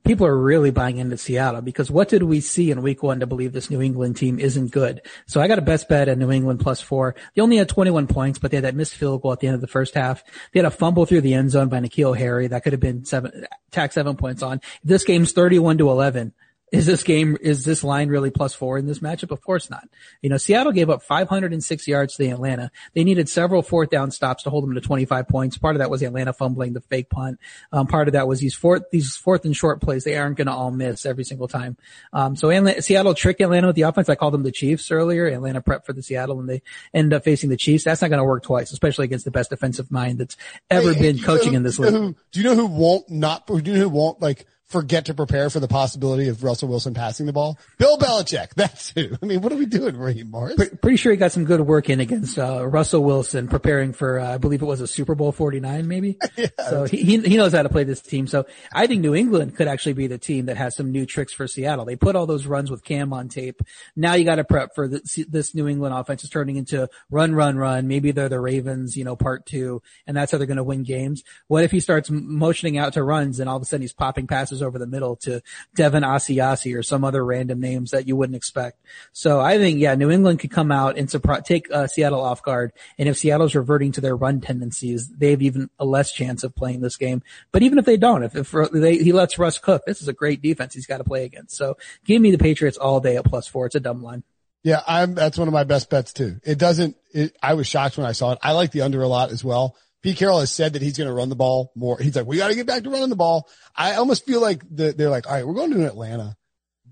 people 0.04 0.28
are 0.28 0.38
really 0.38 0.72
buying 0.72 0.98
into 0.98 1.18
Seattle 1.18 1.62
because 1.62 1.90
what 1.90 2.10
did 2.10 2.24
we 2.24 2.40
see 2.40 2.72
in 2.72 2.82
week 2.82 3.02
one 3.02 3.20
to 3.20 3.28
believe 3.28 3.54
this 3.54 3.70
New 3.70 3.82
England 3.82 4.18
team 4.18 4.40
isn't 4.40 4.72
good? 4.72 5.02
So 5.26 5.42
I 5.42 5.48
got 5.48 5.60
a 5.60 5.64
best 5.64 5.90
bet 5.90 6.08
at 6.08 6.18
New 6.18 6.32
England 6.32 6.60
plus 6.60 6.82
four. 6.82 7.16
They 7.34 7.42
only 7.42 7.58
had 7.58 7.70
21 7.70 8.08
points, 8.08 8.40
but 8.40 8.52
they 8.52 8.58
had 8.58 8.66
that 8.66 8.76
missed 8.76 8.96
field 8.96 9.22
goal 9.22 9.34
at 9.34 9.40
the 9.40 9.48
end 9.48 9.56
of 9.56 9.62
the 9.62 9.68
first 9.68 9.96
half. 9.96 10.24
They 10.52 10.60
had 10.60 10.66
a 10.66 10.72
fumble 10.72 11.06
through 11.06 11.22
the 11.22 11.34
end 11.34 11.52
zone 11.52 11.70
by 11.70 11.80
N'Keal 11.80 12.18
Harry. 12.18 12.48
That 12.48 12.64
could 12.64 12.74
have 12.74 12.80
been 12.80 13.06
seven, 13.06 13.48
tack 13.72 13.92
seven 13.92 14.16
points 14.18 14.44
on. 14.44 14.62
This 14.84 15.04
game's 15.04 15.32
31 15.32 15.80
to 15.80 15.90
11. 15.90 16.34
Is 16.72 16.86
this 16.88 17.04
game, 17.04 17.38
is 17.42 17.64
this 17.64 17.84
line 17.84 18.10
really 18.10 18.32
plus 18.32 18.54
four 18.56 18.78
in 18.78 18.88
this 18.88 19.00
matchup? 19.00 19.32
Of 19.32 19.40
course 19.42 19.70
not. 19.70 19.88
You 20.22 20.30
know, 20.30 20.38
Seattle 20.38 20.72
gave 20.72 20.90
up 20.90 21.04
506 21.04 21.88
yards 21.88 22.16
to 22.16 22.24
the 22.24 22.32
Atlanta. 22.32 22.72
They 22.94 23.04
needed 23.04 23.30
several 23.30 23.62
fourth 23.62 23.92
down 23.92 24.10
stops 24.12 24.44
to 24.44 24.50
hold 24.50 24.64
them 24.66 24.74
to 24.74 24.82
25 24.82 25.28
points. 25.28 25.58
Part 25.58 25.76
of 25.76 25.80
that 25.80 25.90
was 25.92 26.02
Atlanta 26.02 26.34
fumbling 26.34 26.74
the 26.74 26.82
fake 26.82 27.10
punt. 27.10 27.40
Um, 27.72 27.86
part 27.88 28.08
of 28.08 28.14
that 28.14 28.28
was 28.28 28.40
these 28.40 28.56
fourth, 28.56 28.84
these 28.92 29.16
fourth 29.16 29.46
and 29.46 29.56
short 29.56 29.80
plays. 29.80 30.04
They 30.04 30.18
aren't 30.18 30.38
going 30.38 30.48
to 30.48 30.54
all 30.54 30.72
miss 30.72 31.06
every 31.06 31.24
single 31.24 31.48
time. 31.48 31.78
Um, 32.12 32.36
so 32.36 32.50
Atlanta, 32.50 32.82
Seattle 32.82 33.14
tricked 33.14 33.42
Atlanta 33.42 33.68
with 33.68 33.76
the 33.76 33.84
offense. 33.84 34.10
I 34.10 34.16
called 34.16 34.34
them 34.34 34.44
the 34.44 34.52
Chiefs 34.52 34.90
earlier. 34.92 35.28
Atlanta 35.28 35.62
prep 35.62 35.86
for 35.86 35.94
the 35.94 36.02
Seattle 36.04 36.40
and 36.40 36.50
they 36.50 36.62
end 36.94 37.14
up 37.14 37.24
facing 37.24 37.50
the 37.52 37.58
Chiefs. 37.58 37.84
That's 37.84 38.02
not 38.02 38.10
going 38.10 38.18
to 38.20 38.24
work 38.26 38.44
twice, 38.44 38.72
especially 38.72 39.06
against 39.06 39.24
the 39.26 39.32
best 39.32 39.52
defensive 39.52 39.92
mind 39.92 40.18
that's 40.18 40.36
ever 40.72 40.94
Hey, 40.94 41.02
been 41.02 41.20
coaching 41.24 41.54
in 41.54 41.62
this 41.64 41.78
do 41.78 41.84
you 41.86 41.92
know 41.92 42.00
league. 42.00 42.16
who- 42.16 42.22
Do 42.32 42.40
you 42.42 42.46
know 42.50 42.56
who 42.56 42.66
won't 42.66 43.10
not, 43.10 43.46
do 43.48 43.58
you 43.58 43.62
know 43.74 43.80
who 43.82 43.90
won't 43.90 44.20
like 44.22 44.46
forget 44.68 45.06
to 45.06 45.14
prepare 45.14 45.50
for 45.50 45.60
the 45.60 45.68
possibility 45.68 46.28
of 46.28 46.44
Russell 46.44 46.70
Wilson 46.70 46.94
passing 46.94 47.26
the 47.26 47.34
ball? 47.34 47.58
Bill 47.78 47.98
Belichick. 47.98 48.54
That's 48.56 48.92
who. 48.92 49.10
I 49.22 49.26
mean, 49.26 49.42
what 49.42 49.52
are 49.52 49.58
we 49.58 49.66
doing, 49.66 49.98
Raheem 49.98 50.32
Morris? 50.32 50.56
Pre- 50.56 50.70
Pretty 50.70 50.98
sure 50.98 51.12
he 51.12 51.18
got 51.18 51.32
some 51.32 51.46
good 51.46 51.62
work 51.62 51.90
in 51.90 52.00
against 52.00 52.38
uh, 52.38 52.66
Russell 52.68 53.04
Wilson, 53.04 53.48
preparing 53.48 53.94
for 53.94 54.20
uh, 54.20 54.34
I 54.34 54.38
believe 54.38 54.62
it 54.62 54.66
was 54.66 54.82
a 54.82 54.88
Super 54.88 55.16
Bowl 55.16 55.32
forty 55.32 55.60
nine, 55.60 55.88
maybe. 55.88 56.18
So 56.68 56.86
he 56.86 57.20
he 57.20 57.38
knows 57.38 57.54
how 57.54 57.62
to 57.62 57.70
play 57.70 57.84
this 57.84 58.02
team. 58.02 58.26
So 58.28 58.46
I 58.74 58.88
think 58.88 59.02
New 59.02 59.14
England 59.14 59.56
could 59.56 59.68
actually 59.68 59.94
be 59.94 60.08
the 60.08 60.18
team 60.18 60.48
that 60.48 60.58
has 60.58 60.76
some 60.76 60.92
new 60.92 61.06
tricks 61.06 61.32
for 61.32 61.48
Seattle. 61.48 61.86
They 61.86 61.96
put 61.96 62.16
all 62.16 62.26
those 62.26 62.48
runs 62.48 62.72
with 62.72 62.84
Cam 62.84 63.14
on 63.14 63.30
tape. 63.30 63.62
Now 63.96 64.16
you 64.16 64.26
got 64.26 64.36
to 64.36 64.44
prep 64.44 64.74
for 64.74 64.88
this, 64.88 65.20
this 65.28 65.54
New 65.54 65.68
England 65.68 65.94
offense 65.94 66.24
is 66.24 66.30
turning 66.30 66.56
into 66.56 66.90
run, 67.12 67.36
run, 67.36 67.58
run. 67.58 67.88
Maybe 67.88 68.12
they're 68.12 68.30
the 68.30 68.40
Ravens, 68.40 68.98
you 68.98 69.04
know, 69.04 69.16
part 69.16 69.46
two, 69.46 69.82
and 70.08 70.18
that's 70.18 70.32
how 70.32 70.38
they're 70.38 70.48
going 70.48 70.58
to 70.58 70.64
win 70.64 70.84
games. 70.84 71.24
What 71.48 71.64
if 71.64 71.72
he 71.72 71.80
starts 71.80 72.10
motioning 72.10 72.78
out 72.78 72.94
to 72.94 73.04
runs 73.04 73.40
and 73.40 73.50
all 73.50 73.58
of 73.58 73.62
a 73.62 73.66
sudden 73.66 73.82
he's 73.82 73.94
popping 73.94 74.28
passes 74.28 74.55
over 74.62 74.80
the 74.80 74.88
middle 74.88 75.16
to 75.18 75.42
Devin 75.76 76.04
Asiasi 76.04 76.78
or 76.78 76.84
some 76.84 77.04
other 77.04 77.24
random 77.24 77.60
names 77.60 77.92
that 77.92 78.08
you 78.08 78.16
wouldn't 78.16 78.36
expect? 78.36 78.80
So 79.14 79.40
I 79.40 79.58
think, 79.58 79.80
yeah, 79.80 79.96
New 79.96 80.12
England 80.12 80.40
could 80.40 80.52
come 80.52 80.72
out 80.72 80.98
and 80.98 81.10
surprise, 81.10 81.44
take 81.46 81.72
uh, 81.72 81.88
Seattle 81.88 82.22
off 82.22 82.44
guard. 82.44 82.72
And 82.98 83.10
if 83.10 83.18
Seattle's 83.18 83.56
reverting 83.56 83.92
to 83.94 84.02
their 84.02 84.16
run 84.16 84.42
tendencies, 84.42 85.10
they 85.10 85.32
have 85.32 85.42
even 85.42 85.70
a 85.80 85.86
less 85.86 86.12
chance 86.12 86.44
of 86.44 86.56
playing 86.56 86.82
this 86.82 86.98
game. 86.98 87.24
But 87.52 87.64
even 87.64 87.78
if 87.78 87.86
they 87.86 87.98
don't, 87.98 88.24
if, 88.24 88.36
if 88.36 88.72
they, 88.72 88.98
he 88.98 89.12
lets 89.12 89.40
Russ 89.40 89.58
cook, 89.58 89.84
this 89.86 90.02
is 90.02 90.08
a 90.08 90.14
great 90.14 90.42
defense 90.42 90.74
he's 90.74 90.88
got 90.88 90.98
to 90.98 91.04
play 91.04 91.26
against. 91.26 91.56
So 91.56 91.78
give 92.06 92.22
me 92.22 92.32
the 92.32 92.38
Patriots 92.38 92.78
all 92.78 93.00
day 93.00 93.18
at 93.18 93.26
plus 93.26 93.48
four. 93.48 93.66
It's 93.66 93.76
a 93.76 93.80
dumb 93.80 94.04
line. 94.04 94.24
Yeah, 94.64 94.82
I'm, 94.88 95.14
that's 95.14 95.38
one 95.38 95.48
of 95.48 95.54
my 95.54 95.64
best 95.64 95.92
bets 95.92 96.12
too. 96.12 96.40
It 96.44 96.58
doesn't, 96.58 96.96
it, 97.14 97.38
I 97.42 97.54
was 97.54 97.68
shocked 97.68 97.98
when 97.98 98.08
I 98.08 98.14
saw 98.14 98.32
it. 98.32 98.40
I 98.42 98.54
like 98.54 98.72
the 98.72 98.82
under 98.82 99.04
a 99.04 99.08
lot 99.08 99.32
as 99.32 99.44
well. 99.44 99.76
Pete 100.06 100.18
Carroll 100.18 100.40
has 100.40 100.52
said 100.52 100.74
that 100.74 100.84
he's 100.84 101.00
going 101.00 101.08
to 101.08 101.14
run 101.16 101.30
the 101.30 101.36
ball 101.36 101.72
more. 101.74 101.98
He's 101.98 102.16
like, 102.16 102.28
we 102.28 102.38
got 102.38 102.50
to 102.50 102.56
get 102.56 102.68
back 102.68 102.84
to 102.84 102.92
running 102.92 103.10
the 103.10 103.16
ball. 103.16 103.50
I 103.76 103.96
almost 103.96 104.24
feel 104.24 104.40
like 104.40 104.62
the, 104.70 104.92
they're 104.92 105.10
like, 105.10 105.26
all 105.26 105.34
right, 105.34 105.48
we're 105.48 105.56
going 105.56 105.72
to 105.72 105.84
Atlanta. 105.84 106.38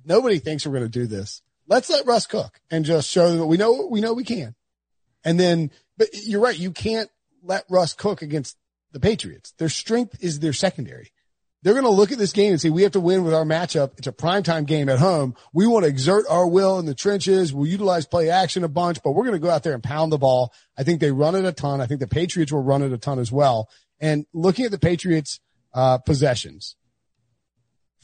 Nobody 0.04 0.40
thinks 0.40 0.66
we're 0.66 0.72
going 0.72 0.92
to 0.92 1.00
do 1.00 1.06
this. 1.06 1.44
Let's 1.68 1.92
let 1.92 2.08
Russ 2.08 2.26
cook 2.26 2.60
and 2.72 2.84
just 2.84 3.08
show 3.08 3.30
them 3.30 3.38
that 3.38 3.46
we 3.46 3.58
know, 3.58 3.86
we 3.86 4.02
know 4.02 4.14
we 4.14 4.24
can. 4.24 4.56
And 5.24 5.40
then, 5.40 5.70
but 5.96 6.08
you're 6.26 6.42
right. 6.42 6.58
You 6.58 6.72
can't 6.72 7.08
let 7.44 7.66
Russ 7.70 7.94
cook 7.94 8.24
against 8.24 8.58
the 8.94 9.00
Patriots. 9.00 9.54
Their 9.60 9.70
strength 9.70 10.18
is 10.24 10.40
their 10.40 10.52
secondary. 10.52 11.12
They're 11.64 11.74
going 11.74 11.86
to 11.86 11.92
look 11.92 12.12
at 12.12 12.18
this 12.18 12.34
game 12.34 12.52
and 12.52 12.60
say, 12.60 12.70
we 12.70 12.84
have 12.84 12.92
to 12.92 13.00
win 13.00 13.24
with 13.24 13.34
our 13.34 13.46
matchup. 13.46 13.94
It's 13.98 14.08
a 14.08 14.12
primetime 14.12 14.66
game 14.66 14.90
at 14.90 15.00
home. 15.00 15.34
We 15.54 15.66
want 15.66 15.86
to 15.86 15.90
exert 15.90 16.26
our 16.30 16.46
will 16.46 16.78
in 16.78 16.86
the 16.86 16.94
trenches. 16.94 17.54
We'll 17.54 17.68
utilize 17.68 18.06
play 18.06 18.30
action 18.30 18.66
a 18.66 18.68
bunch, 18.68 19.02
but 19.02 19.12
we're 19.12 19.24
going 19.24 19.34
to 19.34 19.40
go 19.40 19.50
out 19.50 19.64
there 19.64 19.74
and 19.74 19.82
pound 19.82 20.12
the 20.12 20.18
ball. 20.18 20.54
I 20.78 20.84
think 20.84 21.00
they 21.00 21.12
run 21.12 21.36
it 21.36 21.46
a 21.46 21.54
ton. 21.54 21.80
I 21.80 21.86
think 21.86 22.02
the 22.02 22.08
Patriots 22.08 22.52
will 22.52 22.64
run 22.64 22.82
it 22.82 22.92
a 22.92 22.98
ton 22.98 23.18
as 23.18 23.32
well. 23.32 23.70
And 24.02 24.26
looking 24.34 24.66
at 24.66 24.72
the 24.72 24.80
Patriots, 24.80 25.40
uh, 25.74 26.00
possessions, 26.00 26.76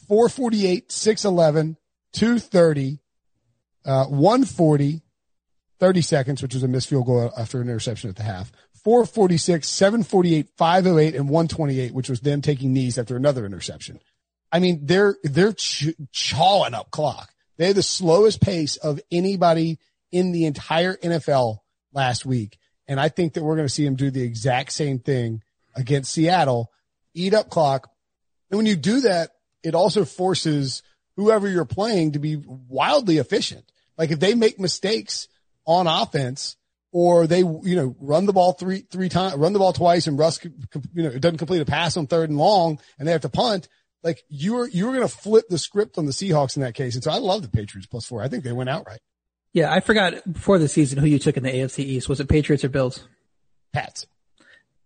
448, 0.07 0.89
611, 0.89 1.75
230, 2.13 2.99
uh, 3.85 4.05
140, 4.05 5.01
30 5.79 6.01
seconds, 6.01 6.41
which 6.41 6.53
was 6.53 6.63
a 6.63 6.67
missed 6.67 6.87
field 6.87 7.05
goal 7.05 7.31
after 7.37 7.61
an 7.61 7.67
interception 7.67 8.09
at 8.09 8.15
the 8.15 8.23
half. 8.23 8.51
446, 8.83 9.67
748, 9.67 10.49
508, 10.57 11.15
and 11.15 11.29
128, 11.29 11.93
which 11.93 12.09
was 12.09 12.21
them 12.21 12.41
taking 12.41 12.73
knees 12.73 12.97
after 12.97 13.15
another 13.15 13.45
interception. 13.45 13.99
I 14.51 14.59
mean, 14.59 14.81
they're, 14.83 15.15
they're 15.23 15.53
ch- 15.53 15.93
chawing 16.11 16.73
up 16.73 16.91
clock. 16.91 17.31
They 17.57 17.67
had 17.67 17.75
the 17.75 17.83
slowest 17.83 18.41
pace 18.41 18.77
of 18.77 18.99
anybody 19.11 19.79
in 20.11 20.31
the 20.31 20.45
entire 20.45 20.95
NFL 20.95 21.59
last 21.93 22.25
week. 22.25 22.57
And 22.87 22.99
I 22.99 23.09
think 23.09 23.33
that 23.33 23.43
we're 23.43 23.55
going 23.55 23.67
to 23.67 23.73
see 23.73 23.85
them 23.85 23.95
do 23.95 24.09
the 24.09 24.23
exact 24.23 24.71
same 24.71 24.99
thing 24.99 25.43
against 25.75 26.11
Seattle, 26.11 26.71
eat 27.13 27.33
up 27.33 27.49
clock. 27.49 27.89
And 28.49 28.57
when 28.57 28.65
you 28.65 28.75
do 28.75 29.01
that, 29.01 29.31
it 29.61 29.75
also 29.75 30.05
forces 30.05 30.81
whoever 31.15 31.47
you're 31.47 31.65
playing 31.65 32.13
to 32.13 32.19
be 32.19 32.37
wildly 32.37 33.17
efficient. 33.17 33.65
Like 33.97 34.11
if 34.11 34.19
they 34.19 34.33
make 34.33 34.59
mistakes 34.59 35.27
on 35.65 35.85
offense 35.85 36.55
or 36.91 37.27
they, 37.27 37.39
you 37.39 37.75
know, 37.75 37.95
run 37.99 38.25
the 38.25 38.33
ball 38.33 38.53
three, 38.53 38.85
three 38.91 39.09
times, 39.09 39.35
run 39.35 39.53
the 39.53 39.59
ball 39.59 39.73
twice 39.73 40.07
and 40.07 40.17
Russ, 40.17 40.43
you 40.43 41.03
know, 41.03 41.09
it 41.09 41.21
doesn't 41.21 41.37
complete 41.37 41.61
a 41.61 41.65
pass 41.65 41.97
on 41.97 42.07
third 42.07 42.29
and 42.29 42.37
long 42.37 42.79
and 42.97 43.07
they 43.07 43.11
have 43.11 43.21
to 43.21 43.29
punt. 43.29 43.67
Like 44.03 44.23
you're, 44.29 44.67
you're 44.69 44.93
going 44.93 45.07
to 45.07 45.13
flip 45.13 45.45
the 45.49 45.57
script 45.57 45.97
on 45.97 46.05
the 46.05 46.11
Seahawks 46.11 46.55
in 46.55 46.61
that 46.61 46.73
case. 46.73 46.95
And 46.95 47.03
so 47.03 47.11
I 47.11 47.17
love 47.17 47.41
the 47.41 47.49
Patriots 47.49 47.87
plus 47.87 48.05
four. 48.05 48.23
I 48.23 48.27
think 48.27 48.43
they 48.43 48.53
went 48.53 48.69
outright. 48.69 49.01
Yeah, 49.53 49.73
I 49.73 49.79
forgot 49.79 50.31
before 50.31 50.59
the 50.59 50.67
season 50.67 50.99
who 50.99 51.07
you 51.07 51.19
took 51.19 51.35
in 51.35 51.43
the 51.43 51.51
AFC 51.51 51.79
East. 51.79 52.07
Was 52.07 52.19
it 52.19 52.29
Patriots 52.29 52.63
or 52.63 52.69
Bills? 52.69 53.07
Pats. 53.73 54.05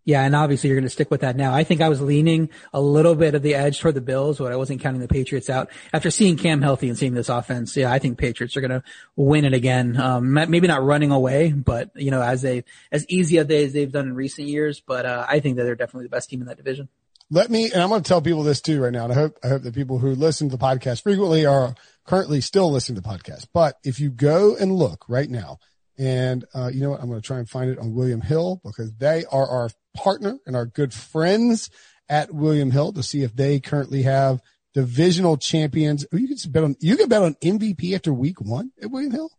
Yeah, 0.05 0.23
and 0.23 0.35
obviously 0.35 0.69
you're 0.69 0.75
going 0.77 0.83
to 0.83 0.89
stick 0.89 1.09
with 1.09 1.21
that 1.21 1.37
now. 1.37 1.53
I 1.53 1.63
think 1.63 1.79
I 1.81 1.87
was 1.87 2.01
leaning 2.01 2.49
a 2.73 2.81
little 2.81 3.15
bit 3.15 3.35
of 3.35 3.41
the 3.41 3.55
edge 3.55 3.79
toward 3.79 3.95
the 3.95 4.01
Bills, 4.01 4.37
but 4.37 4.51
I 4.51 4.57
wasn't 4.57 4.81
counting 4.81 4.99
the 4.99 5.07
Patriots 5.07 5.49
out. 5.49 5.69
After 5.93 6.11
seeing 6.11 6.35
Cam 6.35 6.61
healthy 6.61 6.89
and 6.89 6.97
seeing 6.97 7.13
this 7.13 7.29
offense, 7.29 7.75
yeah, 7.77 7.91
I 7.91 7.99
think 7.99 8.17
Patriots 8.17 8.57
are 8.57 8.61
going 8.61 8.71
to 8.71 8.83
win 9.15 9.45
it 9.45 9.53
again. 9.53 9.95
Um, 9.95 10.33
maybe 10.33 10.67
not 10.67 10.83
running 10.83 11.11
away, 11.11 11.53
but 11.53 11.91
you 11.95 12.11
know, 12.11 12.21
as 12.21 12.41
they 12.41 12.65
as 12.91 13.05
easy 13.07 13.37
as 13.37 13.47
they, 13.47 13.65
as 13.65 13.73
they've 13.73 13.91
done 13.91 14.07
in 14.07 14.15
recent 14.15 14.47
years. 14.47 14.81
But 14.81 15.05
uh, 15.05 15.25
I 15.27 15.39
think 15.39 15.55
that 15.55 15.63
they're 15.63 15.75
definitely 15.75 16.05
the 16.05 16.15
best 16.15 16.29
team 16.29 16.41
in 16.41 16.47
that 16.47 16.57
division. 16.57 16.89
Let 17.29 17.49
me, 17.49 17.71
and 17.71 17.81
I'm 17.81 17.89
going 17.89 18.03
to 18.03 18.07
tell 18.07 18.21
people 18.21 18.43
this 18.43 18.61
too 18.61 18.81
right 18.81 18.91
now. 18.91 19.05
And 19.05 19.13
I 19.13 19.15
hope 19.15 19.39
I 19.43 19.47
hope 19.47 19.63
that 19.63 19.73
people 19.73 19.99
who 19.99 20.15
listen 20.15 20.49
to 20.49 20.57
the 20.57 20.63
podcast 20.63 21.03
frequently 21.03 21.45
are 21.45 21.75
currently 22.05 22.41
still 22.41 22.71
listening 22.71 22.95
to 22.97 23.01
the 23.01 23.07
podcast. 23.07 23.47
But 23.53 23.79
if 23.83 23.99
you 23.99 24.09
go 24.09 24.55
and 24.55 24.75
look 24.75 25.05
right 25.07 25.29
now 25.29 25.59
and, 25.97 26.43
uh, 26.53 26.69
you 26.73 26.81
know 26.81 26.89
what? 26.91 27.01
I'm 27.01 27.07
going 27.07 27.21
to 27.21 27.25
try 27.25 27.39
and 27.39 27.49
find 27.49 27.69
it 27.69 27.79
on 27.79 27.93
William 27.93 28.21
Hill 28.21 28.61
because 28.63 28.93
they 28.95 29.25
are 29.31 29.47
our 29.47 29.69
partner 29.93 30.39
and 30.45 30.55
our 30.55 30.65
good 30.65 30.93
friends 30.93 31.69
at 32.09 32.33
William 32.33 32.71
Hill 32.71 32.93
to 32.93 33.03
see 33.03 33.23
if 33.23 33.35
they 33.35 33.59
currently 33.59 34.03
have 34.03 34.41
divisional 34.73 35.37
champions. 35.37 36.05
Oh, 36.13 36.17
you 36.17 36.27
can 36.27 36.51
bet 36.51 36.63
on, 36.63 36.75
you 36.79 36.97
can 36.97 37.09
bet 37.09 37.21
on 37.21 37.35
MVP 37.35 37.93
after 37.95 38.13
week 38.13 38.41
one 38.41 38.71
at 38.81 38.91
William 38.91 39.11
Hill. 39.11 39.31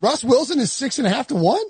Russ 0.00 0.22
Wilson 0.22 0.60
is 0.60 0.70
six 0.70 0.98
and 0.98 1.06
a 1.06 1.10
half 1.10 1.28
to 1.28 1.34
one. 1.34 1.64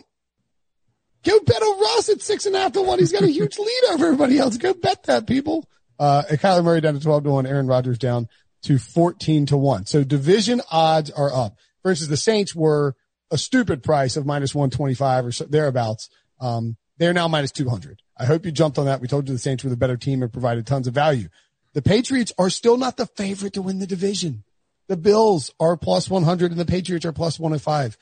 Go 1.24 1.38
bet 1.40 1.62
on 1.62 1.80
Russ 1.80 2.08
at 2.08 2.20
six 2.20 2.46
and 2.46 2.54
a 2.54 2.58
half 2.58 2.72
to 2.72 2.82
one. 2.82 2.98
He's 2.98 3.12
got 3.12 3.22
a 3.22 3.26
huge 3.30 3.58
lead 3.58 3.82
over 3.92 4.06
everybody 4.06 4.38
else. 4.38 4.56
Go 4.58 4.74
bet 4.74 5.04
that 5.04 5.26
people. 5.26 5.68
Uh, 5.98 6.24
and 6.28 6.40
Kyler 6.40 6.64
Murray 6.64 6.80
down 6.80 6.94
to 6.94 7.00
12 7.00 7.24
to 7.24 7.30
one. 7.30 7.46
Aaron 7.46 7.66
Rodgers 7.66 7.98
down 7.98 8.28
to 8.64 8.78
14 8.78 9.46
to 9.46 9.56
one. 9.56 9.86
So 9.86 10.04
division 10.04 10.60
odds 10.70 11.10
are 11.10 11.32
up. 11.32 11.56
For 11.82 11.90
instance, 11.90 12.10
the 12.10 12.16
Saints 12.16 12.54
were 12.54 12.96
a 13.30 13.38
stupid 13.38 13.82
price 13.82 14.16
of 14.16 14.26
minus 14.26 14.54
125 14.54 15.26
or 15.26 15.32
so, 15.32 15.44
thereabouts. 15.44 16.08
Um, 16.40 16.76
they're 16.98 17.12
now 17.12 17.28
minus 17.28 17.52
200. 17.52 18.00
I 18.16 18.26
hope 18.26 18.46
you 18.46 18.52
jumped 18.52 18.78
on 18.78 18.86
that. 18.86 19.00
We 19.00 19.08
told 19.08 19.28
you 19.28 19.34
the 19.34 19.40
Saints 19.40 19.64
were 19.64 19.70
the 19.70 19.76
better 19.76 19.96
team 19.96 20.22
and 20.22 20.32
provided 20.32 20.66
tons 20.66 20.86
of 20.86 20.94
value. 20.94 21.28
The 21.72 21.82
Patriots 21.82 22.32
are 22.38 22.50
still 22.50 22.76
not 22.76 22.96
the 22.96 23.06
favorite 23.06 23.54
to 23.54 23.62
win 23.62 23.80
the 23.80 23.86
division. 23.86 24.44
The 24.86 24.96
Bills 24.96 25.50
are 25.58 25.76
plus 25.76 26.08
100 26.08 26.52
and 26.52 26.60
the 26.60 26.64
Patriots 26.64 27.04
are 27.04 27.12
plus 27.12 27.38
105. 27.38 27.96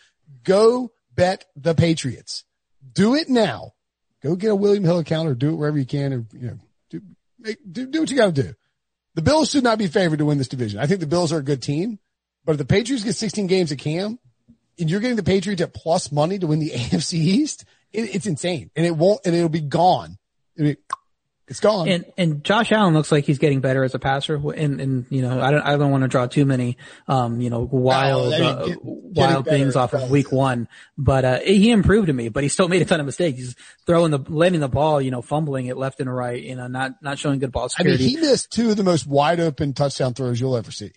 Go 0.45 0.93
bet 1.15 1.47
the 1.57 1.75
Patriots. 1.75 2.45
Do 2.93 3.15
it 3.15 3.29
now. 3.29 3.73
Go 4.23 4.37
get 4.37 4.51
a 4.51 4.57
William 4.57 4.85
Hill 4.85 4.99
account 4.99 5.29
or 5.29 5.35
do 5.35 5.51
it 5.51 5.57
wherever 5.57 5.79
you 5.79 5.87
can 5.87 6.13
or, 6.13 6.27
you 6.33 6.47
know, 6.49 6.59
do, 6.91 7.01
make, 7.39 7.59
do, 7.71 7.87
do 7.87 8.01
what 8.01 8.11
you 8.11 8.17
got 8.17 8.35
to 8.35 8.43
do. 8.43 8.55
The 9.15 9.23
Bills 9.23 9.51
should 9.51 9.65
not 9.65 9.79
be 9.79 9.89
favored 9.89 10.19
to 10.19 10.25
win 10.25 10.39
this 10.39 10.49
division. 10.49 10.81
I 10.81 10.87
think 10.87 11.01
the 11.01 11.07
Bills 11.07 11.33
are 11.33 11.39
a 11.39 11.43
good 11.43 11.63
team, 11.63 11.99
but 12.45 12.53
if 12.53 12.59
the 12.59 12.65
Patriots 12.65 13.05
get 13.05 13.15
16 13.15 13.47
games 13.47 13.73
at 13.73 13.79
Cam 13.79 14.19
and 14.79 14.91
you're 14.91 15.01
getting 15.01 15.17
the 15.17 15.23
Patriots 15.23 15.63
at 15.63 15.75
plus 15.75 16.13
money 16.13 16.39
to 16.39 16.47
win 16.47 16.59
the 16.59 16.71
AFC 16.75 17.15
East, 17.15 17.65
it, 17.93 18.14
it's 18.14 18.26
insane 18.26 18.70
and 18.76 18.86
it 18.86 18.97
won't, 18.97 19.20
and 19.24 19.34
it'll 19.34 19.49
be 19.49 19.61
gone. 19.61 20.18
I 20.59 20.62
mean, 20.62 20.76
it's 21.53 21.61
gone. 21.61 21.86
And 21.88 22.05
and 22.16 22.45
Josh 22.45 22.72
Allen 22.72 22.95
looks 22.95 23.12
like 23.12 23.24
he's 23.24 23.38
getting 23.38 23.61
better 23.61 23.84
as 23.84 23.95
a 23.95 23.99
passer. 23.99 24.36
And 24.36 24.80
and 24.80 25.07
you 25.11 25.20
know 25.20 25.40
I 25.40 25.51
don't 25.51 25.62
I 25.62 25.76
don't 25.76 25.90
want 25.90 26.03
to 26.03 26.09
draw 26.09 26.26
too 26.26 26.47
many 26.47 26.78
um 27.09 27.40
you 27.43 27.51
know 27.51 27.68
wild 27.70 28.32
oh, 28.32 28.43
uh, 28.43 28.74
wild 28.80 29.45
things 29.45 29.76
off 29.76 29.93
of 29.93 30.09
week 30.09 30.32
one, 30.32 30.66
but 30.97 31.24
uh 31.24 31.38
he 31.40 31.70
improved 31.70 32.07
to 32.07 32.12
me. 32.12 32.30
But 32.30 32.43
he 32.43 32.49
still 32.49 32.68
made 32.68 32.80
a 32.80 32.84
ton 32.86 33.01
of 33.01 33.07
mistakes. 33.07 33.38
He's 33.38 33.57
throwing 33.86 34.12
the 34.12 34.20
letting 34.28 34.61
the 34.61 34.68
ball, 34.68 35.03
you 35.03 35.11
know, 35.11 35.20
fumbling 35.20 35.66
it 35.66 35.76
left 35.76 36.01
and 36.01 36.14
right. 36.14 36.43
You 36.43 36.57
know, 36.57 36.68
not 36.68 37.03
not 37.03 37.18
showing 37.18 37.38
good 37.38 37.53
ball 37.53 37.68
security. 37.68 38.03
I 38.03 38.07
mean, 38.07 38.16
he 38.16 38.22
missed 38.22 38.51
two 38.51 38.70
of 38.70 38.76
the 38.76 38.84
most 38.84 39.07
wide 39.07 39.40
open 39.40 39.74
touchdown 39.74 40.14
throws 40.14 40.40
you'll 40.40 40.57
ever 40.57 40.70
see. 40.70 40.93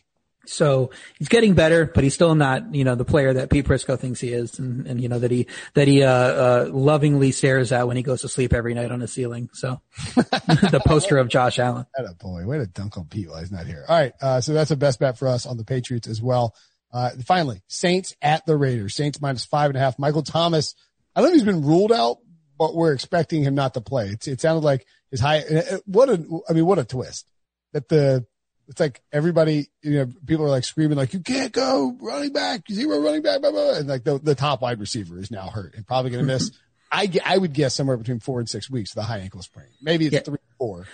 So 0.48 0.92
he's 1.18 1.28
getting 1.28 1.54
better, 1.54 1.86
but 1.86 2.04
he's 2.04 2.14
still 2.14 2.36
not, 2.36 2.74
you 2.74 2.84
know, 2.84 2.96
the 2.96 3.06
player 3.06 3.34
that 3.34 3.50
Pete 3.50 3.66
Prisco 3.66 4.00
thinks 4.00 4.20
he 4.20 4.34
is, 4.34 4.60
and, 4.60 4.88
and 4.88 5.02
you 5.02 5.10
know 5.10 5.20
that 5.20 5.32
he 5.32 5.48
that 5.74 5.88
he 5.88 6.04
uh, 6.04 6.10
uh, 6.10 6.70
lovingly 6.72 7.32
stares 7.32 7.72
at 7.72 7.88
when 7.88 7.98
he 7.98 8.04
goes 8.04 8.22
to 8.22 8.30
sleep 8.30 8.54
every 8.54 8.74
night 8.74 8.92
on 8.92 9.00
the 9.00 9.08
ceiling. 9.08 9.50
So 9.54 9.82
the 10.16 10.82
poster 10.86 11.18
of 11.18 11.28
Josh 11.28 11.60
Allen. 11.60 11.86
That 11.96 12.06
a 12.06 12.14
boy, 12.14 12.46
way 12.46 12.58
to 12.58 12.68
dunk 12.68 12.98
on 12.98 13.06
Pete 13.06 13.30
while 13.30 13.40
he's 13.40 13.52
not 13.52 13.66
here. 13.66 13.86
All 13.88 13.98
right, 13.98 14.14
uh, 14.22 14.42
so 14.42 14.54
that's 14.54 14.72
a 14.72 14.78
best 14.78 15.00
bet 15.00 15.18
for 15.18 15.28
us 15.28 15.46
on 15.46 15.58
the 15.58 15.66
Patriots 15.66 16.08
as 16.08 16.22
well. 16.22 16.56
Uh, 16.92 17.12
finally, 17.26 17.62
Saints 17.68 18.16
at 18.22 18.46
the 18.46 18.56
Raiders. 18.56 18.96
Saints 18.96 19.22
minus 19.22 19.46
five 19.46 19.70
and 19.70 19.78
a 19.78 19.80
half. 19.80 20.00
Michael 20.00 20.24
Thomas. 20.24 20.76
I 21.16 21.22
don't 21.22 21.30
know 21.30 21.36
if 21.36 21.42
he's 21.42 21.54
been 21.54 21.66
ruled 21.66 21.92
out, 21.92 22.18
but 22.58 22.76
we're 22.76 22.94
expecting 22.94 23.44
him 23.44 23.56
not 23.56 23.74
to 23.76 23.82
play. 23.82 24.08
It's, 24.10 24.28
it 24.28 24.42
sounded 24.42 24.64
like 24.64 24.86
his 25.12 25.20
high. 25.20 25.40
Uh, 25.40 25.78
what 25.86 26.10
a, 26.10 26.42
I 26.50 26.54
mean, 26.54 26.66
what 26.66 26.80
a 26.80 26.86
twist 26.86 27.26
that 27.74 27.90
the 27.90 28.26
it's 28.68 28.80
like 28.80 29.02
everybody, 29.12 29.68
you 29.82 29.92
know, 29.92 30.12
people 30.26 30.46
are 30.46 30.50
like 30.50 30.64
screaming 30.64 30.98
like, 30.98 31.14
you 31.14 31.20
can't 31.20 31.52
go 31.52 31.96
running 32.00 32.34
back, 32.34 32.64
zero 32.72 33.00
running 33.00 33.22
back, 33.22 33.42
blah, 33.42 33.52
blah, 33.52 33.76
and 33.76 33.88
like 33.88 34.04
the, 34.04 34.20
the 34.20 34.36
top 34.36 34.62
wide 34.62 34.80
receiver 34.80 35.20
is 35.20 35.32
now 35.32 35.48
hurt 35.48 35.76
and 35.76 35.86
probably 35.86 36.12
going 36.12 36.26
to 36.26 36.34
miss. 36.34 36.50
Mm-hmm. 36.50 36.60
I, 36.92 37.34
I 37.36 37.38
would 37.38 37.54
guess 37.54 37.76
somewhere 37.76 37.98
between 37.98 38.20
four 38.20 38.40
and 38.40 38.50
six 38.50 38.70
weeks, 38.70 38.94
the 38.94 39.04
high 39.04 39.20
ankle 39.20 39.42
sprain. 39.42 39.68
Maybe 39.82 40.06
it's 40.06 40.14
yeah. 40.14 40.22
three, 40.22 40.38
four 40.58 40.88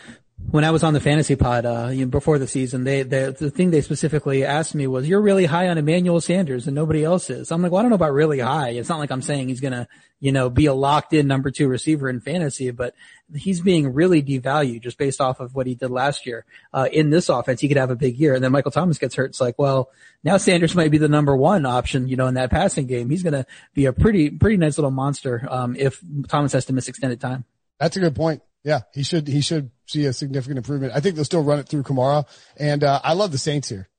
when 0.50 0.66
I 0.66 0.72
was 0.72 0.84
on 0.84 0.94
the 0.94 1.00
fantasy 1.00 1.36
pod, 1.36 1.66
uh, 1.66 1.89
you 1.92 2.06
know, 2.06 2.10
before 2.10 2.38
the 2.38 2.48
season, 2.48 2.84
they, 2.84 3.04
they, 3.04 3.32
the 3.32 3.50
thing 3.50 3.72
they 3.72 3.82
specifically 3.82 4.44
asked 4.44 4.76
me 4.76 4.88
was, 4.88 5.08
you're 5.08 5.22
really 5.22 5.46
high 5.46 5.70
on 5.70 5.78
Emmanuel 5.78 6.20
Sanders 6.20 6.68
and 6.68 6.76
nobody 6.76 7.04
else 7.04 7.30
is. 7.30 7.52
I'm 7.52 7.62
like, 7.62 7.72
well, 7.72 7.80
I 7.80 7.84
don't 7.84 7.89
know 7.89 7.96
about 7.96 8.14
really 8.14 8.39
high. 8.39 8.70
It's 8.70 8.89
not 8.89 9.00
like 9.00 9.12
I'm 9.12 9.22
saying 9.22 9.48
he's 9.48 9.62
to, 9.62 9.88
you 10.20 10.32
know, 10.32 10.50
be 10.50 10.66
a 10.66 10.74
locked 10.74 11.14
in 11.14 11.28
number 11.28 11.52
two 11.52 11.68
receiver 11.68 12.10
in 12.10 12.20
fantasy, 12.20 12.72
but 12.72 12.96
he's 13.34 13.62
being 13.62 13.94
really 13.94 14.22
devalued 14.22 14.82
just 14.82 14.98
based 14.98 15.22
off 15.22 15.39
of 15.39 15.56
what 15.56 15.68
he 15.68 15.76
did 15.76 15.89
last 15.89 16.26
year. 16.26 16.46
Uh, 16.74 16.89
in 16.92 17.12
this 17.12 17.30
offense, 17.30 17.62
he 17.62 17.68
could 17.68 17.78
have 17.78 17.92
a 17.92 17.96
big 17.96 18.18
year. 18.18 18.34
And 18.36 18.44
then 18.44 18.52
Michael 18.52 18.72
Thomas 18.72 18.98
gets 18.98 19.16
hurt. 19.16 19.30
It's 19.30 19.42
like, 19.42 19.58
well, 19.58 19.89
now 20.24 20.38
Sanders 20.38 20.76
might 20.76 20.92
be 20.92 20.98
the 20.98 21.08
number 21.08 21.36
one 21.36 21.66
option, 21.66 22.08
you 22.08 22.18
know, 22.18 22.28
in 22.28 22.34
that 22.34 22.52
passing 22.52 22.88
game. 22.88 23.10
He's 23.10 23.24
to 23.24 23.46
be 23.74 23.86
a 23.86 23.94
pretty, 23.94 24.30
pretty 24.30 24.58
nice 24.58 24.78
little 24.78 24.92
monster, 24.92 25.48
um, 25.50 25.76
if 25.78 26.04
Thomas 26.28 26.52
has 26.54 26.66
to 26.66 26.74
miss 26.74 26.88
extended 26.88 27.22
time. 27.22 27.46
That's 27.80 27.96
a 27.96 28.00
good 28.00 28.16
point. 28.16 28.42
Yeah, 28.64 28.82
he 28.94 29.02
should 29.02 29.28
he 29.28 29.42
should 29.42 29.72
see 29.92 30.06
a 30.06 30.14
significant 30.14 30.58
improvement. 30.58 30.94
I 30.96 31.00
think 31.00 31.16
they'll 31.16 31.26
still 31.26 31.44
run 31.44 31.60
it 31.60 31.68
through 31.68 31.84
Kamara, 31.84 32.26
and 32.58 32.84
uh, 32.84 33.00
I 33.04 33.14
love 33.14 33.32
the 33.32 33.38
Saints 33.38 33.70
here. 33.70 33.89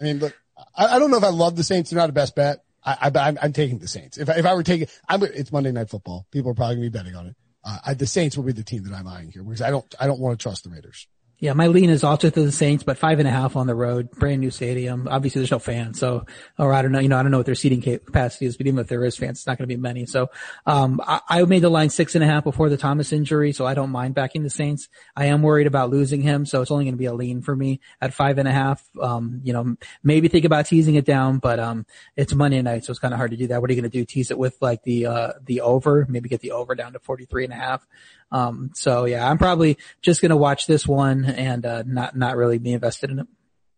I 0.00 0.04
mean, 0.04 0.18
look, 0.18 0.36
I, 0.76 0.96
I, 0.96 0.98
don't 0.98 1.10
know 1.10 1.18
if 1.18 1.24
I 1.24 1.30
love 1.30 1.56
the 1.56 1.64
Saints. 1.64 1.90
They're 1.90 1.98
not 1.98 2.10
a 2.10 2.12
best 2.12 2.34
bet. 2.34 2.64
I, 2.84 3.10
am 3.42 3.52
taking 3.52 3.78
the 3.78 3.88
Saints. 3.88 4.16
If 4.16 4.28
if 4.28 4.46
I 4.46 4.54
were 4.54 4.62
taking, 4.62 4.88
I'm, 5.08 5.22
it's 5.22 5.52
Monday 5.52 5.72
Night 5.72 5.90
Football. 5.90 6.26
People 6.30 6.52
are 6.52 6.54
probably 6.54 6.76
gonna 6.76 6.90
be 6.90 6.98
betting 6.98 7.14
on 7.14 7.26
it. 7.26 7.36
Uh, 7.64 7.78
I, 7.84 7.94
the 7.94 8.06
Saints 8.06 8.36
will 8.36 8.44
be 8.44 8.52
the 8.52 8.62
team 8.62 8.84
that 8.84 8.94
I'm 8.94 9.06
eyeing 9.06 9.30
here 9.30 9.42
because 9.42 9.60
I 9.60 9.70
don't 9.70 9.94
I 10.00 10.06
don't 10.06 10.20
want 10.20 10.38
to 10.38 10.42
trust 10.42 10.64
the 10.64 10.70
Raiders. 10.70 11.06
Yeah, 11.40 11.52
my 11.52 11.68
lean 11.68 11.88
is 11.88 12.02
also 12.02 12.30
to 12.30 12.42
the 12.42 12.50
Saints, 12.50 12.82
but 12.82 12.98
five 12.98 13.20
and 13.20 13.28
a 13.28 13.30
half 13.30 13.54
on 13.54 13.68
the 13.68 13.74
road, 13.74 14.10
brand 14.10 14.40
new 14.40 14.50
stadium. 14.50 15.06
Obviously, 15.08 15.40
there's 15.40 15.52
no 15.52 15.60
fans, 15.60 15.96
so 15.96 16.26
or 16.58 16.72
I 16.72 16.82
don't 16.82 16.90
know, 16.90 16.98
you 16.98 17.08
know, 17.08 17.16
I 17.16 17.22
don't 17.22 17.30
know 17.30 17.36
what 17.36 17.46
their 17.46 17.54
seating 17.54 17.80
capacity 17.80 18.46
is, 18.46 18.56
but 18.56 18.66
even 18.66 18.80
if 18.80 18.88
there 18.88 19.04
is 19.04 19.16
fans, 19.16 19.38
it's 19.38 19.46
not 19.46 19.56
going 19.56 19.68
to 19.68 19.72
be 19.72 19.80
many. 19.80 20.04
So, 20.06 20.30
um, 20.66 21.00
I, 21.06 21.20
I, 21.28 21.44
made 21.44 21.62
the 21.62 21.68
line 21.68 21.90
six 21.90 22.16
and 22.16 22.24
a 22.24 22.26
half 22.26 22.42
before 22.42 22.68
the 22.68 22.76
Thomas 22.76 23.12
injury, 23.12 23.52
so 23.52 23.64
I 23.64 23.74
don't 23.74 23.90
mind 23.90 24.16
backing 24.16 24.42
the 24.42 24.50
Saints. 24.50 24.88
I 25.14 25.26
am 25.26 25.42
worried 25.42 25.68
about 25.68 25.90
losing 25.90 26.22
him, 26.22 26.44
so 26.44 26.60
it's 26.60 26.72
only 26.72 26.86
going 26.86 26.94
to 26.94 26.98
be 26.98 27.04
a 27.04 27.14
lean 27.14 27.40
for 27.40 27.54
me 27.54 27.78
at 28.00 28.12
five 28.12 28.38
and 28.38 28.48
a 28.48 28.52
half. 28.52 28.82
Um, 29.00 29.40
you 29.44 29.52
know, 29.52 29.76
maybe 30.02 30.26
think 30.26 30.44
about 30.44 30.66
teasing 30.66 30.96
it 30.96 31.04
down, 31.04 31.38
but 31.38 31.60
um, 31.60 31.86
it's 32.16 32.34
Monday 32.34 32.60
night, 32.62 32.84
so 32.84 32.90
it's 32.90 32.98
kind 32.98 33.14
of 33.14 33.18
hard 33.18 33.30
to 33.30 33.36
do 33.36 33.46
that. 33.46 33.60
What 33.60 33.70
are 33.70 33.74
you 33.74 33.80
going 33.80 33.90
to 33.90 33.96
do? 33.96 34.04
Tease 34.04 34.32
it 34.32 34.38
with 34.38 34.56
like 34.60 34.82
the 34.82 35.06
uh 35.06 35.32
the 35.44 35.60
over, 35.60 36.04
maybe 36.08 36.28
get 36.28 36.40
the 36.40 36.50
over 36.50 36.74
down 36.74 36.94
to 36.94 36.98
43 36.98 37.44
and 37.44 37.52
a 37.52 37.56
half. 37.56 37.86
Um, 38.30 38.70
so 38.74 39.04
yeah, 39.06 39.28
I'm 39.28 39.38
probably 39.38 39.78
just 40.02 40.20
going 40.20 40.30
to 40.30 40.36
watch 40.36 40.66
this 40.66 40.86
one 40.86 41.24
and, 41.24 41.64
uh, 41.64 41.82
not, 41.86 42.16
not 42.16 42.36
really 42.36 42.58
be 42.58 42.72
invested 42.72 43.10
in 43.10 43.20
it. 43.20 43.26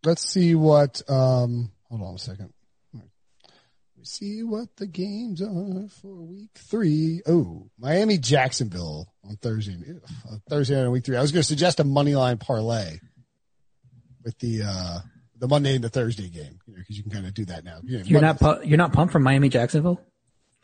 Let's 0.05 0.28
see 0.28 0.55
what, 0.55 1.03
um, 1.09 1.70
hold 1.88 2.03
on 2.03 2.14
a 2.14 2.18
second. 2.18 2.53
We 2.94 4.07
see 4.07 4.42
what 4.42 4.74
the 4.76 4.86
games 4.86 5.42
are 5.42 5.88
for 6.01 6.22
week 6.22 6.53
three. 6.55 7.20
Oh, 7.26 7.68
Miami 7.78 8.16
Jacksonville 8.16 9.12
on 9.28 9.36
Thursday, 9.36 9.76
Thursday 10.48 10.74
night 10.74 10.86
on 10.86 10.90
week 10.90 11.05
three. 11.05 11.18
I 11.18 11.20
was 11.20 11.32
going 11.32 11.42
to 11.42 11.46
suggest 11.46 11.80
a 11.80 11.84
money 11.84 12.14
line 12.14 12.38
parlay 12.38 12.98
with 14.24 14.38
the, 14.38 14.62
uh, 14.64 14.98
the 15.36 15.48
Monday 15.48 15.74
and 15.74 15.84
the 15.84 15.90
Thursday 15.90 16.30
game, 16.30 16.59
you 16.66 16.76
know, 16.76 16.82
cause 16.88 16.96
you 16.96 17.03
can 17.03 17.12
kind 17.12 17.26
of 17.26 17.34
do 17.34 17.44
that 17.44 17.62
now. 17.62 17.80
You 17.82 17.98
know, 17.98 18.05
you're 18.07 18.20
not, 18.22 18.40
pu- 18.40 18.64
you're 18.64 18.78
not 18.78 18.94
pumped 18.94 19.12
for 19.12 19.18
Miami 19.18 19.51
Jacksonville? 19.51 20.01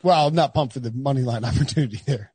Well, 0.03 0.29
I'm 0.29 0.35
not 0.35 0.55
pumped 0.55 0.73
for 0.73 0.81
the 0.81 0.93
money 0.93 1.23
line 1.23 1.45
opportunity 1.45 2.01
there. 2.07 2.33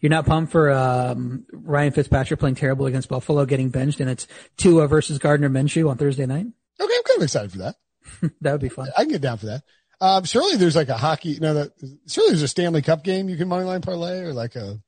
You're 0.00 0.10
not 0.10 0.26
pumped 0.26 0.52
for 0.52 0.70
um, 0.70 1.44
Ryan 1.52 1.92
Fitzpatrick 1.92 2.38
playing 2.38 2.54
terrible 2.54 2.86
against 2.86 3.08
Buffalo, 3.08 3.44
getting 3.46 3.70
benched, 3.70 4.00
and 4.00 4.08
it's 4.08 4.28
Tua 4.56 4.86
versus 4.86 5.18
Gardner 5.18 5.48
Minshew 5.48 5.90
on 5.90 5.96
Thursday 5.96 6.26
night. 6.26 6.46
Okay, 6.80 6.94
I'm 6.94 7.02
kind 7.02 7.16
of 7.16 7.22
excited 7.22 7.50
for 7.50 7.58
that. 7.58 7.74
that 8.40 8.52
would 8.52 8.60
be 8.60 8.68
fun. 8.68 8.88
I 8.96 9.02
can 9.02 9.12
get 9.12 9.20
down 9.20 9.38
for 9.38 9.46
that. 9.46 9.62
Um, 10.00 10.24
surely 10.24 10.56
there's 10.56 10.76
like 10.76 10.88
a 10.88 10.96
hockey, 10.96 11.38
No, 11.40 11.54
that 11.54 11.72
surely 12.06 12.30
there's 12.30 12.42
a 12.42 12.48
Stanley 12.48 12.82
Cup 12.82 13.02
game 13.02 13.28
you 13.28 13.36
can 13.36 13.48
moneyline 13.48 13.82
parlay 13.82 14.20
or 14.20 14.32
like 14.32 14.54
a 14.54 14.80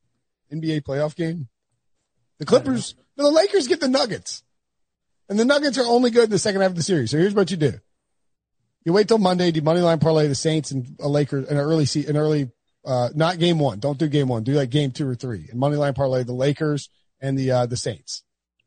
NBA 0.52 0.82
playoff 0.82 1.16
game. 1.16 1.48
The 2.38 2.46
Clippers, 2.46 2.94
no, 3.16 3.24
the 3.24 3.30
Lakers 3.30 3.66
get 3.66 3.80
the 3.80 3.88
Nuggets, 3.88 4.44
and 5.28 5.38
the 5.38 5.44
Nuggets 5.44 5.78
are 5.78 5.84
only 5.84 6.10
good 6.10 6.24
in 6.24 6.30
the 6.30 6.38
second 6.38 6.60
half 6.60 6.70
of 6.70 6.76
the 6.76 6.82
series. 6.82 7.10
So 7.10 7.18
here's 7.18 7.34
what 7.34 7.50
you 7.50 7.56
do: 7.56 7.74
you 8.84 8.92
wait 8.92 9.08
till 9.08 9.18
Monday, 9.18 9.50
do 9.50 9.60
moneyline 9.60 10.00
parlay 10.00 10.28
the 10.28 10.34
Saints 10.34 10.70
and 10.70 10.96
a 11.00 11.08
Lakers, 11.08 11.48
an 11.48 11.58
early 11.58 11.86
an 12.06 12.16
early 12.16 12.50
uh, 12.84 13.10
not 13.14 13.38
game 13.38 13.58
one. 13.58 13.78
Don't 13.78 13.98
do 13.98 14.08
game 14.08 14.28
one. 14.28 14.42
Do 14.42 14.52
like 14.52 14.70
game 14.70 14.90
two 14.90 15.06
or 15.08 15.14
three. 15.14 15.48
And 15.50 15.58
money 15.58 15.76
line 15.76 15.94
parlay 15.94 16.22
the 16.24 16.32
Lakers 16.32 16.88
and 17.20 17.38
the 17.38 17.50
uh, 17.50 17.66
the 17.66 17.76
Saints. 17.76 18.22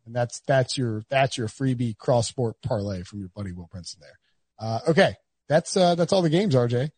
And 0.05 0.15
that's 0.15 0.41
that's 0.47 0.77
your 0.77 1.03
that's 1.09 1.37
your 1.37 1.47
freebie 1.47 1.97
cross 1.97 2.27
sport 2.27 2.57
parlay 2.61 3.03
from 3.03 3.19
your 3.19 3.29
buddy 3.29 3.51
Will 3.51 3.69
Brinson 3.73 3.99
there. 3.99 4.19
Uh, 4.59 4.79
okay, 4.89 5.15
that's 5.47 5.75
uh, 5.77 5.95
that's 5.95 6.11
all 6.13 6.21
the 6.21 6.29
games. 6.29 6.55
RJ, 6.55 6.89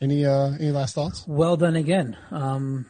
any 0.00 0.26
uh, 0.26 0.52
any 0.58 0.70
last 0.70 0.94
thoughts? 0.94 1.24
Well 1.26 1.56
done 1.56 1.76
again. 1.76 2.16
Um, 2.30 2.86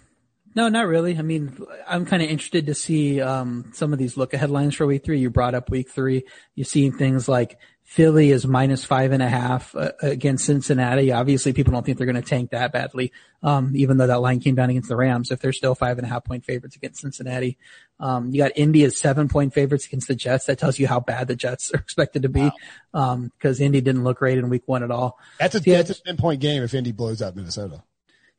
No, 0.56 0.68
not 0.68 0.86
really. 0.86 1.16
I 1.18 1.22
mean, 1.22 1.56
I'm 1.86 2.04
kind 2.04 2.22
of 2.22 2.28
interested 2.28 2.66
to 2.66 2.74
see 2.74 3.20
um, 3.20 3.70
some 3.74 3.92
of 3.92 3.98
these 3.98 4.16
look 4.16 4.34
ahead 4.34 4.50
lines 4.50 4.74
for 4.74 4.86
week 4.86 5.04
three. 5.04 5.20
You 5.20 5.30
brought 5.30 5.54
up 5.54 5.70
week 5.70 5.90
three. 5.90 6.24
You're 6.54 6.64
seeing 6.64 6.92
things 6.92 7.28
like 7.28 7.58
Philly 7.94 8.32
is 8.32 8.44
minus 8.44 8.84
five 8.84 9.12
and 9.12 9.22
a 9.22 9.28
half 9.28 9.72
uh, 9.76 9.92
against 10.02 10.46
Cincinnati. 10.46 11.12
Obviously, 11.12 11.52
people 11.52 11.72
don't 11.72 11.86
think 11.86 11.96
they're 11.96 12.08
going 12.08 12.20
to 12.20 12.28
tank 12.28 12.50
that 12.50 12.72
badly, 12.72 13.12
um, 13.40 13.70
even 13.76 13.98
though 13.98 14.08
that 14.08 14.20
line 14.20 14.40
came 14.40 14.56
down 14.56 14.68
against 14.68 14.88
the 14.88 14.96
Rams. 14.96 15.30
If 15.30 15.38
they're 15.38 15.52
still 15.52 15.76
five 15.76 15.96
and 15.98 16.04
a 16.04 16.10
half 16.10 16.24
point 16.24 16.44
favorites 16.44 16.74
against 16.74 17.02
Cincinnati, 17.02 17.56
um, 18.00 18.30
you 18.30 18.38
got 18.38 18.50
Indy 18.56 18.82
as 18.82 18.98
seven 18.98 19.28
point 19.28 19.54
favorites 19.54 19.86
against 19.86 20.08
the 20.08 20.16
Jets. 20.16 20.46
That 20.46 20.58
tells 20.58 20.76
you 20.80 20.88
how 20.88 20.98
bad 20.98 21.28
the 21.28 21.36
Jets 21.36 21.70
are 21.74 21.78
expected 21.78 22.22
to 22.22 22.28
be, 22.28 22.50
because 22.90 23.60
um, 23.60 23.64
Indy 23.64 23.80
didn't 23.80 24.02
look 24.02 24.18
great 24.18 24.38
in 24.38 24.48
Week 24.48 24.64
One 24.66 24.82
at 24.82 24.90
all. 24.90 25.16
That's 25.38 25.54
a, 25.54 25.62
so 25.62 25.70
that's 25.70 25.90
a 25.90 26.02
ten 26.02 26.16
point 26.16 26.40
game 26.40 26.64
if 26.64 26.74
Indy 26.74 26.90
blows 26.90 27.22
out 27.22 27.36
Minnesota. 27.36 27.84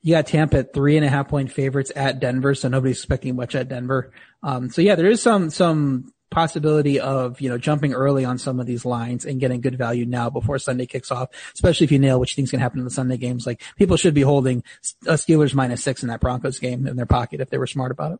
You 0.01 0.15
got 0.15 0.27
Tampa 0.27 0.57
at 0.57 0.73
three 0.73 0.97
and 0.97 1.05
a 1.05 1.09
half 1.09 1.29
point 1.29 1.49
favorites 1.49 1.93
at 1.95 2.19
Denver, 2.19 2.55
so 2.55 2.67
nobody's 2.67 2.97
expecting 2.97 3.37
much 3.37 3.55
at 3.55 3.69
Denver. 3.69 4.11
Um, 4.43 4.69
so 4.69 4.81
yeah, 4.81 4.95
there 4.95 5.09
is 5.09 5.21
some, 5.21 5.49
some 5.49 6.13
possibility 6.35 6.99
of, 6.99 7.39
you 7.39 7.49
know, 7.49 7.57
jumping 7.57 7.93
early 7.93 8.25
on 8.25 8.37
some 8.37 8.59
of 8.59 8.65
these 8.65 8.83
lines 8.83 9.23
and 9.23 9.39
getting 9.39 9.61
good 9.61 9.77
value 9.77 10.05
now 10.05 10.29
before 10.29 10.59
Sunday 10.59 10.85
kicks 10.85 11.09
off, 11.09 11.29
especially 11.53 11.85
if 11.85 11.93
you 11.93 11.97
nail 11.97 12.19
which 12.19 12.35
things 12.35 12.51
can 12.51 12.59
happen 12.59 12.79
in 12.79 12.83
the 12.83 12.91
Sunday 12.91 13.15
games. 13.15 13.47
Like 13.47 13.63
people 13.77 13.95
should 13.95 14.13
be 14.13 14.21
holding 14.21 14.61
a 15.07 15.13
Steelers 15.13 15.53
minus 15.53 15.81
six 15.81 16.03
in 16.03 16.09
that 16.09 16.19
Broncos 16.19 16.59
game 16.59 16.87
in 16.87 16.97
their 16.97 17.05
pocket 17.05 17.39
if 17.39 17.49
they 17.49 17.57
were 17.57 17.67
smart 17.67 17.89
about 17.89 18.11
it. 18.11 18.19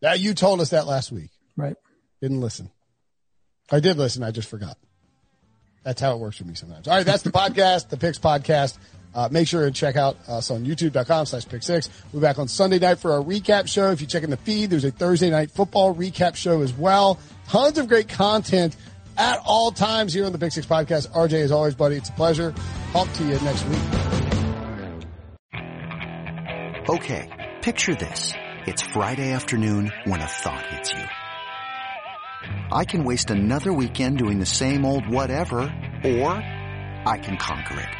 Now 0.00 0.12
you 0.12 0.32
told 0.32 0.60
us 0.60 0.70
that 0.70 0.86
last 0.86 1.10
week. 1.10 1.30
Right. 1.56 1.74
Didn't 2.22 2.40
listen. 2.40 2.70
I 3.68 3.80
did 3.80 3.98
listen. 3.98 4.22
I 4.22 4.30
just 4.30 4.48
forgot. 4.48 4.78
That's 5.82 6.00
how 6.00 6.14
it 6.14 6.20
works 6.20 6.38
for 6.38 6.44
me 6.44 6.54
sometimes. 6.54 6.86
All 6.86 6.96
right. 6.96 7.04
That's 7.04 7.24
the 7.24 7.30
podcast, 7.32 7.88
the 7.88 7.96
Picks 7.96 8.20
podcast. 8.20 8.78
Uh, 9.14 9.28
make 9.30 9.48
sure 9.48 9.66
and 9.66 9.74
check 9.74 9.96
out 9.96 10.16
us 10.28 10.50
on 10.50 10.64
youtube.com 10.64 11.26
slash 11.26 11.48
pick 11.48 11.62
six. 11.62 11.90
We're 12.12 12.20
back 12.20 12.38
on 12.38 12.48
Sunday 12.48 12.78
night 12.78 12.98
for 12.98 13.12
our 13.12 13.20
recap 13.20 13.68
show. 13.68 13.90
If 13.90 14.00
you 14.00 14.06
check 14.06 14.22
in 14.22 14.30
the 14.30 14.36
feed, 14.36 14.70
there's 14.70 14.84
a 14.84 14.90
Thursday 14.90 15.30
night 15.30 15.50
football 15.50 15.94
recap 15.94 16.36
show 16.36 16.62
as 16.62 16.72
well. 16.72 17.18
Tons 17.48 17.78
of 17.78 17.88
great 17.88 18.08
content 18.08 18.76
at 19.16 19.40
all 19.44 19.72
times 19.72 20.12
here 20.12 20.24
on 20.24 20.32
the 20.32 20.38
Pick 20.38 20.52
Six 20.52 20.66
podcast. 20.66 21.10
RJ, 21.10 21.34
as 21.34 21.52
always, 21.52 21.74
buddy, 21.74 21.96
it's 21.96 22.08
a 22.08 22.12
pleasure. 22.12 22.54
Talk 22.92 23.12
to 23.14 23.24
you 23.24 23.38
next 23.40 23.64
week. 23.66 23.80
Okay. 26.88 27.28
Picture 27.62 27.94
this. 27.94 28.32
It's 28.66 28.82
Friday 28.82 29.32
afternoon 29.32 29.92
when 30.04 30.20
a 30.20 30.26
thought 30.26 30.64
hits 30.66 30.92
you. 30.92 31.04
I 32.72 32.84
can 32.84 33.04
waste 33.04 33.30
another 33.30 33.72
weekend 33.72 34.18
doing 34.18 34.38
the 34.38 34.46
same 34.46 34.84
old 34.84 35.06
whatever, 35.06 35.58
or 36.04 36.30
I 36.32 37.18
can 37.22 37.36
conquer 37.36 37.80
it. 37.80 37.99